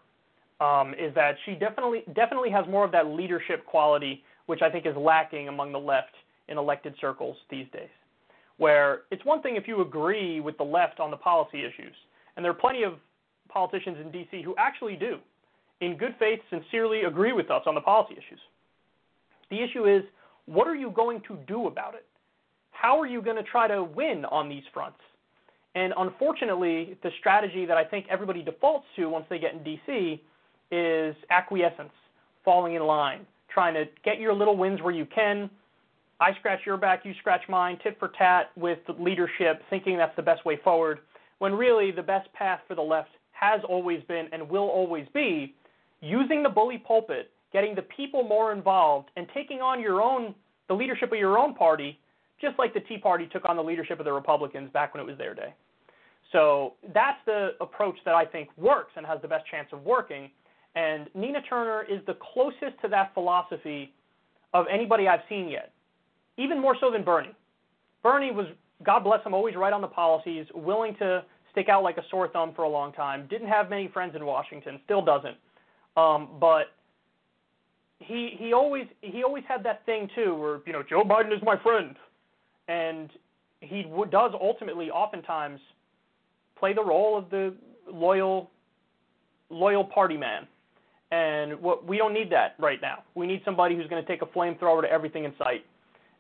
um, 0.61 0.95
is 0.95 1.15
that 1.15 1.37
she 1.47 1.55
definitely 1.55 2.03
definitely 2.15 2.51
has 2.51 2.67
more 2.69 2.85
of 2.85 2.93
that 2.93 3.07
leadership 3.07 3.65
quality, 3.65 4.23
which 4.47 4.61
I 4.61 4.71
think 4.71 4.85
is 4.85 4.97
lacking 4.97 5.49
among 5.49 5.73
the 5.73 5.79
left 5.79 6.15
in 6.49 6.59
elected 6.59 6.95
circles 7.01 7.37
these 7.51 7.67
days. 7.73 7.89
Where 8.59 9.03
it's 9.11 9.25
one 9.25 9.41
thing 9.43 9.57
if 9.57 9.67
you 9.67 9.81
agree 9.81 10.41
with 10.41 10.57
the 10.59 10.65
left 10.65 11.01
on 11.01 11.11
the 11.11 11.17
policy 11.17 11.61
issues, 11.61 11.95
and 12.37 12.45
there 12.45 12.53
are 12.53 12.55
plenty 12.55 12.83
of 12.83 12.95
politicians 13.49 13.97
in 14.01 14.11
D.C. 14.13 14.43
who 14.43 14.55
actually 14.59 14.97
do, 14.97 15.19
in 15.81 15.97
good 15.97 16.15
faith, 16.19 16.41
sincerely 16.51 17.03
agree 17.03 17.33
with 17.33 17.51
us 17.51 17.63
on 17.67 17.75
the 17.75 17.81
policy 17.81 18.13
issues. 18.13 18.39
The 19.51 19.63
issue 19.63 19.87
is, 19.87 20.03
what 20.47 20.67
are 20.67 20.75
you 20.75 20.91
going 20.91 21.23
to 21.29 21.39
do 21.47 21.67
about 21.67 21.95
it? 21.95 22.07
How 22.71 23.01
are 23.01 23.07
you 23.07 23.23
going 23.23 23.37
to 23.37 23.43
try 23.43 23.69
to 23.69 23.83
win 23.83 24.25
on 24.27 24.49
these 24.49 24.65
fronts? 24.73 24.99
And 25.75 25.93
unfortunately, 25.97 26.97
the 27.03 27.11
strategy 27.19 27.67
that 27.67 27.77
I 27.77 27.85
think 27.85 28.07
everybody 28.11 28.43
defaults 28.43 28.87
to 28.97 29.07
once 29.07 29.27
they 29.29 29.39
get 29.39 29.55
in 29.55 29.65
D.C 29.65 30.21
is 30.71 31.15
acquiescence, 31.31 31.93
falling 32.45 32.75
in 32.75 32.83
line, 32.83 33.27
trying 33.53 33.75
to 33.75 33.85
get 34.05 34.19
your 34.19 34.35
little 34.35 34.57
wins 34.57 34.83
where 34.83 34.95
you 34.95 35.07
can. 35.07 35.49
I 36.21 36.35
scratch 36.39 36.61
your 36.65 36.77
back, 36.77 37.05
you 37.05 37.13
scratch 37.21 37.43
mine, 37.49 37.79
tit 37.83 37.97
for 37.99 38.09
tat 38.17 38.51
with 38.57 38.79
leadership, 38.99 39.63
thinking 39.71 39.97
that's 39.97 40.15
the 40.17 40.23
best 40.23 40.45
way 40.45 40.59
forward, 40.63 41.01
when 41.39 41.55
really 41.55 41.91
the 41.91 42.03
best 42.03 42.33
path 42.33 42.61
for 42.67 42.75
the 42.75 42.83
left 42.83 43.11
has 43.33 43.61
always 43.69 44.03
been 44.05 44.29
and 44.33 44.49
will 44.49 44.69
always 44.69 45.07
be 45.13 45.55
using 46.01 46.43
the 46.43 46.49
bully 46.49 46.79
pulpit, 46.79 47.31
getting 47.55 47.75
the 47.75 47.83
people 47.83 48.25
more 48.25 48.53
involved, 48.53 49.11
and 49.17 49.27
taking 49.33 49.63
on 49.63 49.81
your 49.81 50.03
own 50.03 50.35
the 50.69 50.75
leadership 50.75 51.13
of 51.13 51.19
your 51.19 51.39
own 51.39 51.55
party, 51.55 51.99
just 52.41 52.59
like 52.59 52.75
the 52.75 52.81
Tea 52.81 52.99
Party 52.99 53.29
took 53.33 53.49
on 53.49 53.57
the 53.57 53.63
leadership 53.63 54.01
of 54.01 54.05
the 54.05 54.13
Republicans 54.13 54.69
back 54.73 54.93
when 54.93 55.01
it 55.01 55.07
was 55.07 55.17
their 55.17 55.35
day. 55.35 55.55
So 56.33 56.73
that's 56.93 57.19
the 57.27 57.51
approach 57.61 57.95
that 58.05 58.15
I 58.15 58.25
think 58.25 58.49
works 58.57 58.91
and 58.97 59.07
has 59.07 59.23
the 59.23 59.29
best 59.29 59.45
chance 59.49 59.69
of 59.73 59.85
working. 59.85 60.31
And 60.75 61.09
Nina 61.15 61.43
Turner 61.49 61.85
is 61.89 62.01
the 62.09 62.17
closest 62.33 62.81
to 62.83 62.89
that 62.89 63.15
philosophy 63.15 63.95
of 64.53 64.67
anybody 64.69 65.07
I've 65.07 65.21
seen 65.29 65.49
yet, 65.49 65.73
even 66.37 66.61
more 66.61 66.77
so 66.81 66.91
than 66.91 67.05
Bernie. 67.05 67.37
Bernie 68.03 68.33
was, 68.33 68.47
God 68.83 69.05
bless 69.05 69.25
him, 69.25 69.33
always 69.33 69.55
right 69.55 69.73
on 69.73 69.81
the 69.81 69.87
policies, 69.87 70.47
willing 70.55 70.97
to 70.97 71.25
stick 71.53 71.69
out 71.69 71.85
like 71.85 71.99
a 71.99 72.03
sore 72.11 72.27
thumb 72.29 72.53
for 72.57 72.65
a 72.65 72.69
long 72.69 72.93
time, 72.93 73.29
didn't 73.31 73.47
have 73.47 73.71
many 73.71 73.87
friends 73.89 74.17
in 74.17 74.27
Washington, 74.27 74.81
still 74.85 75.05
doesn't. 75.05 75.37
Um, 75.97 76.31
but 76.41 76.73
he 78.01 78.37
he 78.39 78.53
always 78.53 78.87
he 79.01 79.23
always 79.23 79.45
had 79.49 79.65
that 79.65 79.85
thing 79.87 80.09
too, 80.15 80.35
where 80.35 80.61
you 80.67 80.73
know 80.73 80.83
Joe 80.83 81.03
Biden 81.03 81.35
is 81.35 81.43
my 81.43 81.57
friend, 81.63 81.95
and 82.69 83.11
he 83.61 83.83
w- 83.85 84.11
does 84.11 84.33
ultimately, 84.41 84.91
oftentimes, 84.91 85.61
play 86.59 86.73
the 86.73 86.85
role 86.85 87.17
of 87.17 87.31
the 87.31 87.55
loyal 87.91 88.51
loyal 89.51 89.85
party 89.85 90.17
man. 90.17 90.47
And 91.11 91.61
what 91.61 91.87
we 91.87 91.97
don't 91.97 92.13
need 92.13 92.31
that 92.33 92.57
right 92.59 92.81
now. 92.81 93.05
We 93.15 93.27
need 93.27 93.43
somebody 93.45 93.77
who's 93.77 93.87
going 93.87 94.05
to 94.05 94.09
take 94.09 94.23
a 94.23 94.27
flamethrower 94.27 94.83
to 94.83 94.91
everything 94.91 95.25
in 95.25 95.33
sight 95.39 95.65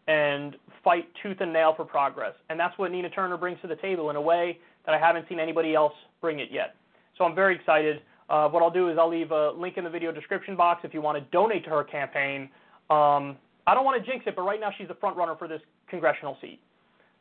and 0.06 0.56
fight 0.84 1.09
tooth 1.22 1.38
and 1.40 1.52
nail 1.52 1.74
for 1.74 1.84
progress. 1.84 2.34
And 2.51 2.60
that's 2.60 2.76
what 2.78 2.92
Nina 2.92 3.10
Turner 3.10 3.36
brings 3.36 3.60
to 3.62 3.66
the 3.66 3.76
table 3.76 4.10
in 4.10 4.16
a 4.16 4.20
way 4.20 4.59
that 4.86 4.94
I 4.94 4.98
haven't 4.98 5.26
seen 5.28 5.40
anybody 5.40 5.74
else 5.74 5.94
bring 6.20 6.38
it 6.38 6.48
yet. 6.52 6.76
So 7.16 7.24
I'm 7.24 7.34
very 7.34 7.56
excited. 7.56 8.02
Uh, 8.28 8.48
what 8.48 8.62
I'll 8.62 8.70
do 8.70 8.88
is 8.88 8.96
I'll 8.98 9.10
leave 9.10 9.30
a 9.30 9.51
link 9.52 9.76
in 9.76 9.84
the 9.84 9.90
video 9.90 10.12
description 10.12 10.56
box 10.56 10.80
if 10.84 10.94
you 10.94 11.01
want 11.01 11.18
to 11.18 11.24
donate 11.30 11.64
to 11.64 11.70
her 11.70 11.84
campaign. 11.84 12.48
Um, 12.90 13.36
I 13.66 13.74
don't 13.74 13.84
want 13.84 14.02
to 14.02 14.10
jinx 14.10 14.24
it, 14.26 14.36
but 14.36 14.42
right 14.42 14.60
now 14.60 14.70
she's 14.76 14.88
the 14.88 14.94
front 14.94 15.16
runner 15.16 15.36
for 15.36 15.48
this 15.48 15.60
congressional 15.88 16.36
seat. 16.40 16.60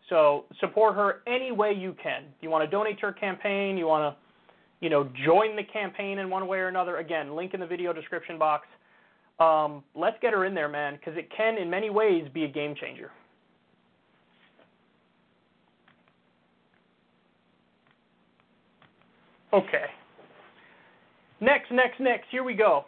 So 0.09 0.45
support 0.59 0.95
her 0.95 1.21
any 1.27 1.51
way 1.51 1.73
you 1.73 1.95
can. 2.01 2.23
You 2.41 2.49
want 2.49 2.63
to 2.63 2.69
donate 2.69 2.99
to 2.99 3.07
her 3.07 3.13
campaign, 3.13 3.77
you 3.77 3.87
want 3.87 4.13
to 4.13 4.23
you 4.83 4.89
know, 4.89 5.09
join 5.25 5.55
the 5.55 5.63
campaign 5.63 6.19
in 6.19 6.29
one 6.29 6.45
way 6.45 6.57
or 6.57 6.67
another. 6.67 6.97
Again, 6.97 7.37
link 7.37 7.53
in 7.53 7.61
the 7.61 7.65
video 7.65 7.93
description 7.93 8.37
box. 8.37 8.67
Um, 9.39 9.81
let's 9.95 10.17
get 10.21 10.33
her 10.33 10.43
in 10.43 10.53
there, 10.53 10.67
man, 10.67 10.97
because 10.97 11.17
it 11.17 11.29
can, 11.35 11.57
in 11.57 11.69
many 11.69 11.89
ways, 11.89 12.27
be 12.33 12.43
a 12.43 12.49
game 12.49 12.75
changer. 12.75 13.09
Okay. 19.53 19.85
Next, 21.43 21.73
next, 21.73 21.99
next. 21.99 22.27
Here 22.31 22.41
we 22.41 22.53
go. 22.53 22.85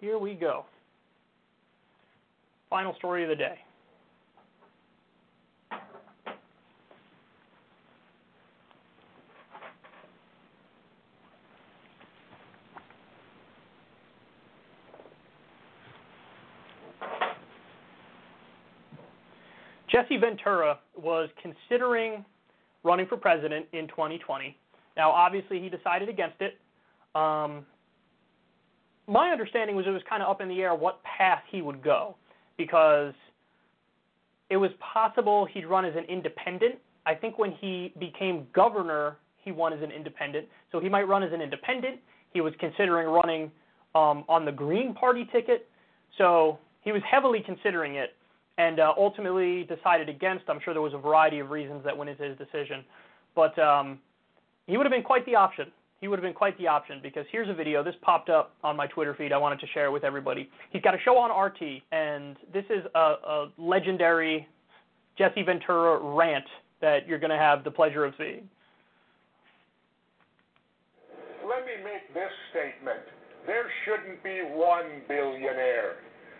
Here 0.00 0.16
we 0.16 0.34
go. 0.34 0.64
Final 2.70 2.94
story 2.98 3.24
of 3.24 3.28
the 3.28 3.34
day. 3.34 3.58
Jesse 19.90 20.16
Ventura 20.16 20.78
was 20.96 21.28
considering 21.42 22.24
running 22.84 23.08
for 23.08 23.16
president 23.16 23.66
in 23.72 23.88
2020. 23.88 24.56
Now, 24.96 25.10
obviously, 25.10 25.60
he 25.60 25.68
decided 25.68 26.08
against 26.08 26.40
it. 26.40 26.58
Um, 27.14 27.66
my 29.06 29.30
understanding 29.30 29.76
was 29.76 29.86
it 29.86 29.90
was 29.90 30.02
kind 30.08 30.22
of 30.22 30.28
up 30.28 30.40
in 30.40 30.48
the 30.48 30.60
air 30.60 30.74
what 30.74 31.02
path 31.02 31.42
he 31.50 31.62
would 31.62 31.82
go 31.82 32.16
because 32.56 33.14
it 34.50 34.56
was 34.56 34.70
possible 34.80 35.46
he'd 35.52 35.66
run 35.66 35.84
as 35.84 35.94
an 35.96 36.04
independent. 36.04 36.76
I 37.04 37.14
think 37.14 37.38
when 37.38 37.52
he 37.52 37.92
became 37.98 38.46
governor, 38.54 39.16
he 39.38 39.50
won 39.50 39.72
as 39.72 39.82
an 39.82 39.90
independent. 39.90 40.46
So 40.70 40.78
he 40.78 40.88
might 40.88 41.08
run 41.08 41.22
as 41.22 41.32
an 41.32 41.40
independent. 41.40 41.98
He 42.32 42.40
was 42.40 42.52
considering 42.60 43.08
running 43.08 43.50
um, 43.94 44.24
on 44.28 44.44
the 44.44 44.52
Green 44.52 44.94
Party 44.94 45.28
ticket. 45.32 45.68
So 46.16 46.58
he 46.82 46.92
was 46.92 47.02
heavily 47.10 47.42
considering 47.44 47.96
it 47.96 48.14
and 48.58 48.78
uh, 48.78 48.92
ultimately 48.96 49.64
decided 49.64 50.08
against. 50.08 50.44
I'm 50.48 50.60
sure 50.64 50.74
there 50.74 50.82
was 50.82 50.94
a 50.94 50.98
variety 50.98 51.38
of 51.40 51.50
reasons 51.50 51.82
that 51.84 51.96
went 51.96 52.10
into 52.10 52.24
his 52.24 52.38
decision, 52.38 52.84
but 53.34 53.58
um, 53.58 53.98
he 54.72 54.78
would 54.78 54.86
have 54.86 54.90
been 54.90 55.02
quite 55.02 55.26
the 55.26 55.34
option. 55.34 55.70
He 56.00 56.08
would 56.08 56.18
have 56.18 56.24
been 56.24 56.32
quite 56.32 56.56
the 56.56 56.66
option 56.66 56.98
because 57.02 57.26
here's 57.30 57.50
a 57.50 57.52
video. 57.52 57.84
This 57.84 57.94
popped 58.00 58.30
up 58.30 58.54
on 58.64 58.74
my 58.74 58.86
Twitter 58.86 59.14
feed. 59.14 59.30
I 59.30 59.36
wanted 59.36 59.60
to 59.60 59.66
share 59.74 59.84
it 59.84 59.90
with 59.90 60.02
everybody. 60.02 60.48
He's 60.70 60.80
got 60.80 60.94
a 60.94 60.98
show 61.04 61.18
on 61.18 61.28
RT, 61.28 61.60
and 61.92 62.38
this 62.54 62.64
is 62.70 62.82
a, 62.94 62.98
a 62.98 63.52
legendary 63.58 64.48
Jesse 65.18 65.42
Ventura 65.42 66.00
rant 66.02 66.46
that 66.80 67.06
you're 67.06 67.18
going 67.18 67.30
to 67.30 67.36
have 67.36 67.64
the 67.64 67.70
pleasure 67.70 68.06
of 68.06 68.14
seeing. 68.16 68.48
Let 71.44 71.66
me 71.66 71.76
make 71.84 72.08
this 72.14 72.32
statement. 72.48 73.04
There 73.46 73.68
shouldn't 73.84 74.24
be 74.24 74.40
one 74.56 75.02
billionaire. 75.06 75.96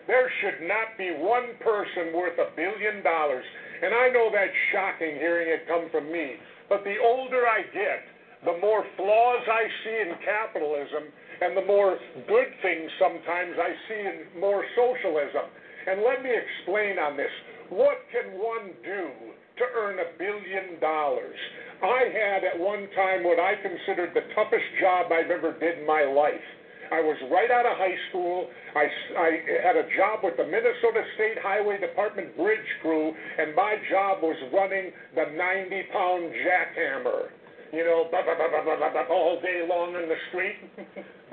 There 0.07 0.31
should 0.41 0.67
not 0.67 0.97
be 0.97 1.11
one 1.21 1.53
person 1.63 2.17
worth 2.17 2.39
a 2.39 2.49
billion 2.55 3.03
dollars. 3.03 3.45
And 3.83 3.93
I 3.93 4.09
know 4.09 4.31
that's 4.33 4.57
shocking 4.73 5.21
hearing 5.21 5.49
it 5.49 5.67
come 5.67 5.85
from 5.91 6.11
me. 6.11 6.37
But 6.67 6.83
the 6.83 6.95
older 6.97 7.45
I 7.45 7.61
get, 7.71 8.09
the 8.45 8.57
more 8.59 8.83
flaws 8.97 9.43
I 9.47 9.63
see 9.83 9.97
in 10.03 10.11
capitalism 10.23 11.03
and 11.41 11.57
the 11.57 11.65
more 11.65 11.97
good 12.27 12.51
things 12.61 12.91
sometimes 12.99 13.55
I 13.59 13.71
see 13.87 14.01
in 14.03 14.39
more 14.39 14.63
socialism. 14.75 15.47
And 15.87 16.03
let 16.03 16.23
me 16.23 16.31
explain 16.31 16.99
on 16.99 17.17
this. 17.17 17.31
What 17.69 17.99
can 18.11 18.31
one 18.39 18.71
do 18.83 19.09
to 19.57 19.65
earn 19.75 19.99
a 19.99 20.09
billion 20.17 20.79
dollars? 20.79 21.35
I 21.83 22.07
had 22.11 22.43
at 22.43 22.59
one 22.59 22.87
time 22.95 23.23
what 23.23 23.39
I 23.39 23.55
considered 23.59 24.15
the 24.15 24.23
toughest 24.35 24.69
job 24.79 25.11
I've 25.11 25.31
ever 25.31 25.57
did 25.59 25.79
in 25.79 25.87
my 25.87 26.03
life. 26.03 26.47
I 26.91 27.01
was 27.01 27.17
right 27.31 27.49
out 27.49 27.65
of 27.65 27.75
high 27.75 27.97
school. 28.09 28.47
I, 28.75 28.85
I 29.17 29.29
had 29.65 29.75
a 29.75 29.87
job 29.97 30.23
with 30.23 30.37
the 30.37 30.45
Minnesota 30.45 31.01
State 31.15 31.39
Highway 31.41 31.79
Department 31.79 32.37
bridge 32.37 32.69
crew, 32.81 33.11
and 33.39 33.55
my 33.55 33.75
job 33.89 34.21
was 34.21 34.37
running 34.53 34.91
the 35.15 35.25
90 35.35 35.83
pound 35.91 36.31
jackhammer. 36.45 37.33
You 37.73 37.81
know, 37.81 38.05
bah, 38.13 38.21
bah, 38.21 38.37
bah, 38.37 39.09
all 39.09 39.41
day 39.41 39.65
long 39.65 39.97
in 39.97 40.05
the 40.05 40.21
street. 40.29 40.61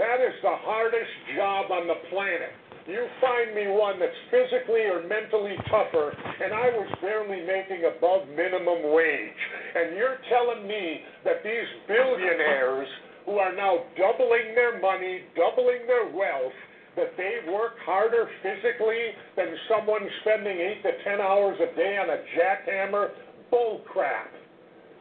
that 0.00 0.18
is 0.24 0.32
the 0.40 0.56
hardest 0.64 1.12
job 1.36 1.68
on 1.68 1.84
the 1.84 2.00
planet. 2.08 2.48
You 2.88 3.04
find 3.20 3.52
me 3.52 3.68
one 3.68 4.00
that's 4.00 4.16
physically 4.32 4.88
or 4.88 5.04
mentally 5.04 5.52
tougher, 5.68 6.16
and 6.16 6.56
I 6.56 6.72
was 6.72 6.88
barely 7.04 7.44
making 7.44 7.84
above 7.84 8.24
minimum 8.32 8.88
wage. 8.88 9.42
And 9.76 9.92
you're 10.00 10.16
telling 10.32 10.64
me 10.64 11.04
that 11.28 11.44
these 11.44 11.68
billionaires 11.84 12.88
who 13.28 13.36
are 13.36 13.52
now 13.52 13.84
doubling 14.00 14.56
their 14.56 14.80
money, 14.80 15.28
doubling 15.36 15.84
their 15.84 16.08
wealth, 16.08 16.56
that 16.96 17.12
they 17.20 17.52
work 17.52 17.76
harder 17.84 18.24
physically 18.40 19.12
than 19.36 19.52
someone 19.68 20.08
spending 20.24 20.56
eight 20.56 20.80
to 20.88 20.92
ten 21.04 21.20
hours 21.20 21.60
a 21.60 21.68
day 21.76 22.00
on 22.00 22.08
a 22.08 22.24
jackhammer? 22.32 23.12
Bull 23.52 23.84
crap, 23.84 24.32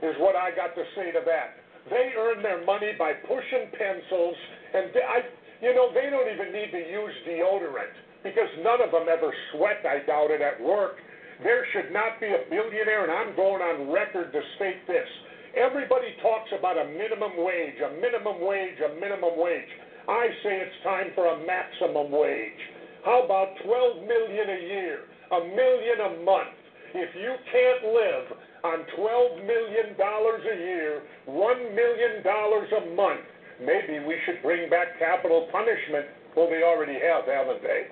is 0.01 0.15
what 0.19 0.35
I 0.35 0.51
got 0.55 0.75
to 0.75 0.83
say 0.95 1.11
to 1.11 1.21
that. 1.25 1.59
They 1.89 2.13
earn 2.17 2.43
their 2.43 2.63
money 2.65 2.93
by 2.97 3.13
pushing 3.25 3.71
pencils, 3.73 4.37
and 4.73 4.91
I, 4.93 5.17
you 5.61 5.73
know, 5.73 5.91
they 5.93 6.09
don't 6.09 6.29
even 6.29 6.53
need 6.53 6.71
to 6.71 6.83
use 6.83 7.15
deodorant 7.27 7.95
because 8.23 8.51
none 8.63 8.81
of 8.81 8.91
them 8.91 9.07
ever 9.09 9.33
sweat, 9.51 9.83
I 9.87 10.05
doubt 10.05 10.31
it, 10.31 10.41
at 10.41 10.61
work. 10.61 10.97
There 11.41 11.65
should 11.71 11.91
not 11.91 12.19
be 12.19 12.27
a 12.27 12.43
billionaire, 12.49 13.07
and 13.07 13.11
I'm 13.11 13.35
going 13.35 13.63
on 13.63 13.91
record 13.91 14.31
to 14.33 14.41
state 14.57 14.85
this. 14.87 15.07
Everybody 15.55 16.13
talks 16.21 16.51
about 16.57 16.77
a 16.77 16.85
minimum 16.85 17.39
wage, 17.39 17.79
a 17.79 17.95
minimum 17.97 18.43
wage, 18.43 18.77
a 18.83 18.99
minimum 18.99 19.39
wage. 19.39 19.71
I 20.07 20.27
say 20.43 20.61
it's 20.61 20.83
time 20.83 21.09
for 21.15 21.25
a 21.25 21.39
maximum 21.45 22.11
wage. 22.11 22.59
How 23.05 23.23
about 23.23 23.55
12 23.63 24.03
million 24.03 24.47
a 24.49 24.61
year, 24.67 24.99
a 25.31 25.39
million 25.55 25.97
a 26.05 26.11
month? 26.23 26.53
If 26.93 27.15
you 27.15 27.33
can't 27.51 27.93
live 27.93 28.37
on 28.63 28.85
12 28.95 29.45
million 29.45 29.97
dollars 29.97 30.41
a 30.45 30.57
year, 30.57 31.01
1 31.25 31.75
million 31.75 32.23
dollars 32.23 32.69
a 32.71 32.95
month, 32.95 33.25
maybe 33.59 34.05
we 34.05 34.15
should 34.25 34.41
bring 34.41 34.69
back 34.69 34.99
capital 34.99 35.47
punishment. 35.51 36.05
Well, 36.35 36.49
they 36.49 36.63
already 36.63 36.93
have, 36.93 37.25
haven't 37.25 37.61
they? 37.63 37.87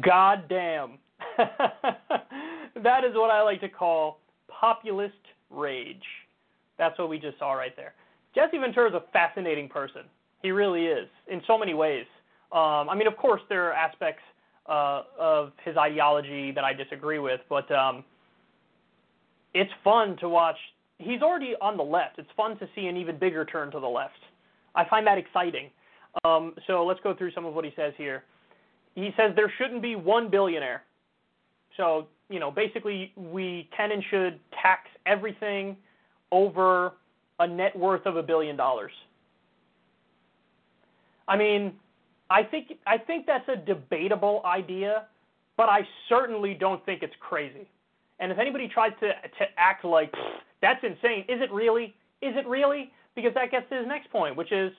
God 0.00 0.48
damn. 0.48 0.98
that 1.38 3.04
is 3.04 3.14
what 3.14 3.30
I 3.30 3.42
like 3.42 3.60
to 3.60 3.68
call 3.68 4.18
populist 4.48 5.14
rage. 5.50 6.02
That's 6.78 6.98
what 6.98 7.08
we 7.08 7.18
just 7.18 7.38
saw 7.38 7.52
right 7.52 7.74
there. 7.76 7.94
Jesse 8.34 8.58
Ventura 8.58 8.88
is 8.88 8.94
a 8.94 9.04
fascinating 9.12 9.68
person. 9.68 10.02
He 10.42 10.50
really 10.50 10.86
is 10.86 11.08
in 11.30 11.42
so 11.46 11.58
many 11.58 11.74
ways. 11.74 12.06
Um, 12.52 12.88
I 12.88 12.94
mean, 12.96 13.06
of 13.06 13.16
course, 13.16 13.42
there 13.48 13.68
are 13.68 13.72
aspects 13.72 14.22
uh, 14.70 15.02
of 15.18 15.52
his 15.64 15.76
ideology 15.76 16.52
that 16.52 16.64
I 16.64 16.72
disagree 16.72 17.18
with, 17.18 17.40
but 17.48 17.70
um, 17.72 18.04
it's 19.52 19.70
fun 19.82 20.16
to 20.18 20.28
watch. 20.28 20.56
He's 20.98 21.22
already 21.22 21.54
on 21.60 21.76
the 21.76 21.82
left. 21.82 22.18
It's 22.18 22.30
fun 22.36 22.58
to 22.58 22.68
see 22.74 22.86
an 22.86 22.96
even 22.96 23.18
bigger 23.18 23.44
turn 23.44 23.70
to 23.72 23.80
the 23.80 23.86
left. 23.88 24.18
I 24.74 24.88
find 24.88 25.06
that 25.06 25.18
exciting. 25.18 25.70
Um, 26.24 26.54
so 26.66 26.84
let's 26.84 27.00
go 27.02 27.14
through 27.14 27.32
some 27.32 27.44
of 27.44 27.54
what 27.54 27.64
he 27.64 27.72
says 27.74 27.92
here. 27.96 28.24
He 28.94 29.10
says 29.16 29.32
there 29.34 29.52
shouldn't 29.58 29.82
be 29.82 29.96
one 29.96 30.30
billionaire. 30.30 30.82
So 31.76 32.06
you 32.30 32.38
know, 32.38 32.50
basically 32.50 33.12
we 33.16 33.68
can 33.76 33.90
and 33.90 34.02
should 34.08 34.38
tax 34.62 34.88
everything 35.04 35.76
over 36.32 36.92
a 37.40 37.46
net 37.46 37.76
worth 37.76 38.06
of 38.06 38.16
a 38.16 38.22
billion 38.22 38.56
dollars. 38.56 38.92
I 41.26 41.36
mean, 41.36 41.72
I 42.30 42.44
think 42.44 42.72
I 42.86 42.96
think 42.96 43.26
that's 43.26 43.48
a 43.48 43.56
debatable 43.56 44.42
idea, 44.44 45.06
but 45.56 45.68
I 45.68 45.80
certainly 46.08 46.54
don't 46.54 46.84
think 46.86 47.02
it's 47.02 47.14
crazy. 47.20 47.68
And 48.20 48.30
if 48.30 48.38
anybody 48.38 48.68
tries 48.68 48.92
to 49.00 49.08
to 49.08 49.44
act 49.56 49.84
like 49.84 50.12
that's 50.62 50.82
insane, 50.82 51.24
is 51.28 51.40
it 51.40 51.50
really? 51.52 51.94
Is 52.22 52.34
it 52.36 52.46
really? 52.46 52.92
Because 53.16 53.34
that 53.34 53.50
gets 53.50 53.68
to 53.70 53.76
his 53.76 53.86
next 53.86 54.10
point, 54.10 54.36
which 54.36 54.52
is 54.52 54.72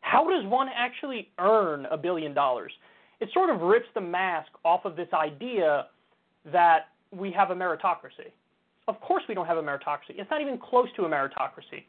how 0.00 0.30
does 0.30 0.44
one 0.46 0.68
actually 0.74 1.28
earn 1.38 1.86
a 1.90 1.96
billion 1.96 2.32
dollars? 2.32 2.72
It 3.20 3.28
sort 3.34 3.50
of 3.50 3.60
rips 3.60 3.88
the 3.94 4.00
mask 4.00 4.50
off 4.64 4.84
of 4.84 4.94
this 4.94 5.08
idea 5.12 5.86
that 6.52 6.88
we 7.10 7.32
have 7.32 7.50
a 7.50 7.54
meritocracy. 7.54 8.30
Of 8.86 9.00
course, 9.00 9.24
we 9.28 9.34
don't 9.34 9.46
have 9.46 9.56
a 9.56 9.62
meritocracy. 9.62 10.10
It's 10.10 10.30
not 10.30 10.40
even 10.40 10.58
close 10.58 10.86
to 10.94 11.06
a 11.06 11.08
meritocracy. 11.08 11.84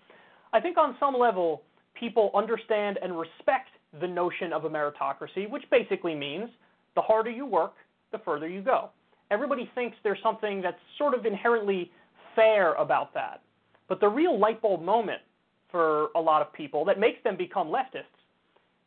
I 0.52 0.60
think 0.60 0.78
on 0.78 0.96
some 1.00 1.14
level, 1.14 1.62
people 1.94 2.32
understand 2.34 2.98
and 3.04 3.20
respect 3.20 3.70
the 4.00 4.08
notion 4.08 4.54
of 4.54 4.66
a 4.66 4.70
meritocracy, 4.70 5.50
which 5.50 5.64
basically 5.70 6.16
means 6.16 6.50
the 6.96 7.02
harder 7.02 7.30
you 7.30 7.46
work, 7.46 7.74
the 8.12 8.20
further 8.20 8.48
you 8.48 8.62
go. 8.62 8.90
Everybody 9.32 9.70
thinks 9.76 9.98
there's 10.04 10.22
something 10.24 10.62
that's 10.62 10.80
sort 10.98 11.14
of 11.14 11.26
inherently 11.26 11.92
fair 12.36 12.74
about 12.74 13.14
that. 13.14 13.42
But 13.88 14.00
the 14.00 14.08
real 14.08 14.38
light 14.38 14.62
bulb 14.62 14.82
moment 14.82 15.22
for 15.72 16.10
a 16.16 16.20
lot 16.20 16.42
of 16.42 16.52
people 16.54 16.86
that 16.86 17.00
makes 17.00 17.22
them 17.24 17.36
become 17.36 17.68
leftists 17.68 18.04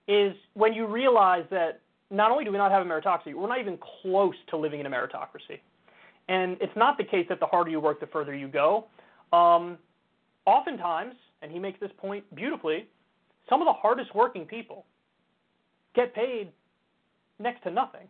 is 0.09 0.35
when 0.55 0.72
you 0.72 0.86
realize 0.86 1.44
that 1.51 1.81
not 2.10 2.31
only 2.31 2.44
do 2.44 2.51
we 2.51 2.59
not 2.59 2.72
have 2.72 2.85
a 2.85 2.89
meritocracy, 2.89 3.35
we're 3.35 3.48
not 3.48 3.60
even 3.60 3.78
close 4.02 4.35
to 4.48 4.56
living 4.56 4.81
in 4.81 4.86
a 4.86 4.90
meritocracy. 4.90 5.60
And 6.28 6.56
it's 6.60 6.74
not 6.77 6.98
the 6.98 7.05
case 7.05 7.27
that 7.28 7.40
the 7.40 7.47
harder 7.47 7.70
you 7.70 7.81
work, 7.81 8.01
the 8.01 8.06
further 8.06 8.35
you 8.35 8.48
go. 8.48 8.86
Um, 9.32 9.78
oftentimes, 10.47 11.14
and 11.43 11.51
he 11.51 11.59
makes 11.59 11.78
this 11.81 11.90
point 11.97 12.24
beautifully, 12.35 12.89
some 13.51 13.60
of 13.60 13.66
the 13.66 13.72
hardest 13.74 14.14
working 14.14 14.47
people 14.47 14.86
get 15.94 16.14
paid 16.14 16.48
next 17.39 17.62
to 17.64 17.70
nothing. 17.70 18.09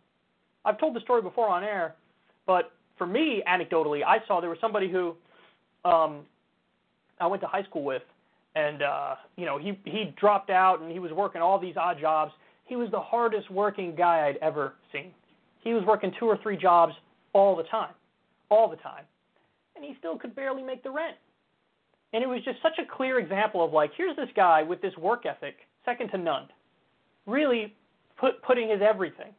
I've 0.63 0.79
told 0.79 0.95
the 0.95 1.01
story 1.01 1.21
before 1.21 1.49
on 1.49 1.63
air, 1.63 1.95
but 2.45 2.71
for 2.97 3.07
me, 3.07 3.43
anecdotally, 3.49 4.03
I 4.05 4.19
saw 4.27 4.39
there 4.39 4.49
was 4.49 4.59
somebody 4.61 4.89
who 4.89 5.15
um, 5.83 6.21
I 7.19 7.25
went 7.25 7.41
to 7.41 7.47
high 7.47 7.63
school 7.63 7.83
with, 7.83 8.03
and 8.55 8.83
uh, 8.83 9.15
you 9.35 9.45
know 9.45 9.57
he 9.57 9.79
he 9.85 10.13
dropped 10.19 10.51
out 10.51 10.81
and 10.81 10.91
he 10.91 10.99
was 10.99 11.11
working 11.11 11.41
all 11.41 11.59
these 11.59 11.75
odd 11.75 11.99
jobs. 11.99 12.31
He 12.65 12.75
was 12.75 12.91
the 12.91 12.99
hardest 12.99 13.49
working 13.49 13.95
guy 13.95 14.27
I'd 14.27 14.37
ever 14.37 14.75
seen. 14.93 15.11
He 15.63 15.73
was 15.73 15.83
working 15.85 16.11
two 16.19 16.25
or 16.25 16.37
three 16.43 16.57
jobs 16.57 16.93
all 17.33 17.55
the 17.55 17.63
time, 17.63 17.93
all 18.49 18.69
the 18.69 18.77
time, 18.77 19.03
and 19.75 19.83
he 19.83 19.95
still 19.97 20.17
could 20.17 20.35
barely 20.35 20.61
make 20.61 20.83
the 20.83 20.91
rent. 20.91 21.15
And 22.13 22.23
it 22.23 22.27
was 22.27 22.43
just 22.43 22.61
such 22.61 22.77
a 22.77 22.85
clear 22.85 23.19
example 23.19 23.63
of 23.63 23.71
like, 23.71 23.91
here's 23.95 24.15
this 24.15 24.29
guy 24.35 24.63
with 24.63 24.81
this 24.81 24.95
work 24.97 25.25
ethic, 25.25 25.55
second 25.85 26.09
to 26.09 26.17
none, 26.17 26.47
really 27.25 27.73
put, 28.17 28.41
putting 28.43 28.69
his 28.69 28.81
everything 28.81 29.33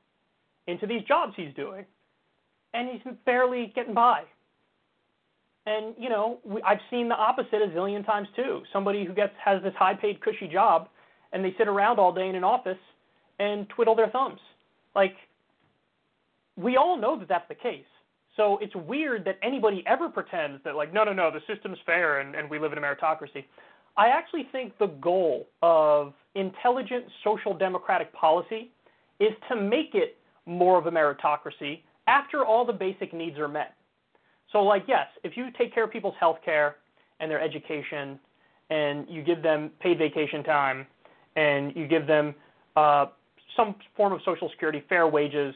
into 0.66 0.86
these 0.86 1.03
jobs 1.03 1.35
he's 1.36 1.53
doing, 1.55 1.85
and 2.73 2.89
he's 2.89 3.15
barely 3.27 3.73
getting 3.74 3.94
by. 3.94 4.23
And 5.66 5.94
you 5.99 6.09
know, 6.09 6.39
we, 6.44 6.62
I've 6.62 6.81
seen 6.90 7.09
the 7.09 7.15
opposite 7.15 7.62
a 7.62 7.69
zillion 7.69 8.05
times 8.05 8.28
too. 8.35 8.62
Somebody 8.73 9.05
who 9.05 9.12
gets 9.12 9.35
has 9.44 9.62
this 9.62 9.74
high-paid, 9.77 10.20
cushy 10.20 10.49
job, 10.49 10.89
and 11.32 11.44
they 11.44 11.55
sit 11.59 11.69
around 11.69 11.99
all 11.99 12.12
day 12.12 12.28
in 12.28 12.35
an 12.35 12.44
office 12.44 12.78
and 13.39 13.69
twiddle 13.69 13.94
their 13.94 14.09
thumbs. 14.09 14.40
Like, 14.94 15.15
we 16.57 16.77
all 16.77 16.97
know 16.97 17.19
that 17.19 17.28
that's 17.28 17.49
the 17.49 17.55
case. 17.55 17.85
So 18.37 18.59
it's 18.63 18.75
weird 18.75 19.25
that 19.27 19.39
anybody 19.43 19.85
ever 19.87 20.09
pretends 20.09 20.63
that, 20.65 20.75
like, 20.75 20.93
no, 20.93 21.05
no, 21.05 21.13
no, 21.13 21.31
the 21.31 21.41
system's 21.53 21.79
fair 21.85 22.21
and, 22.21 22.35
and 22.35 22.49
we 22.49 22.59
live 22.59 22.73
in 22.73 22.79
a 22.79 22.81
meritocracy. 22.81 23.45
I 23.97 24.09
actually 24.09 24.49
think 24.53 24.79
the 24.79 24.87
goal 24.87 25.49
of 25.61 26.15
intelligent 26.35 27.05
social 27.23 27.53
democratic 27.53 28.13
policy 28.15 28.71
is 29.21 29.33
to 29.51 29.57
make 29.57 29.95
it 29.95 30.17
more 30.47 30.79
of 30.79 30.87
a 30.87 30.91
meritocracy 30.91 31.81
after 32.07 32.45
all 32.45 32.65
the 32.65 32.73
basic 32.73 33.13
needs 33.13 33.39
are 33.39 33.49
met. 33.49 33.75
So, 34.51 34.63
like, 34.63 34.85
yes, 34.89 35.07
if 35.25 35.37
you 35.37 35.49
take 35.59 35.75
care 35.75 35.85
of 35.85 35.91
people's 35.91 36.15
health 36.19 36.39
care 36.45 36.77
and 37.21 37.31
their 37.31 37.41
education, 37.41 38.19
and 38.71 39.07
you 39.09 39.23
give 39.23 39.43
them 39.43 39.71
paid 39.81 39.99
vacation 39.99 40.43
time, 40.43 40.87
and 41.37 41.77
you 41.77 41.87
give 41.87 42.07
them 42.07 42.35
uh, 42.77 43.07
some 43.57 43.75
form 43.97 44.13
of 44.13 44.21
Social 44.25 44.49
Security, 44.51 44.83
fair 44.89 45.07
wages, 45.07 45.55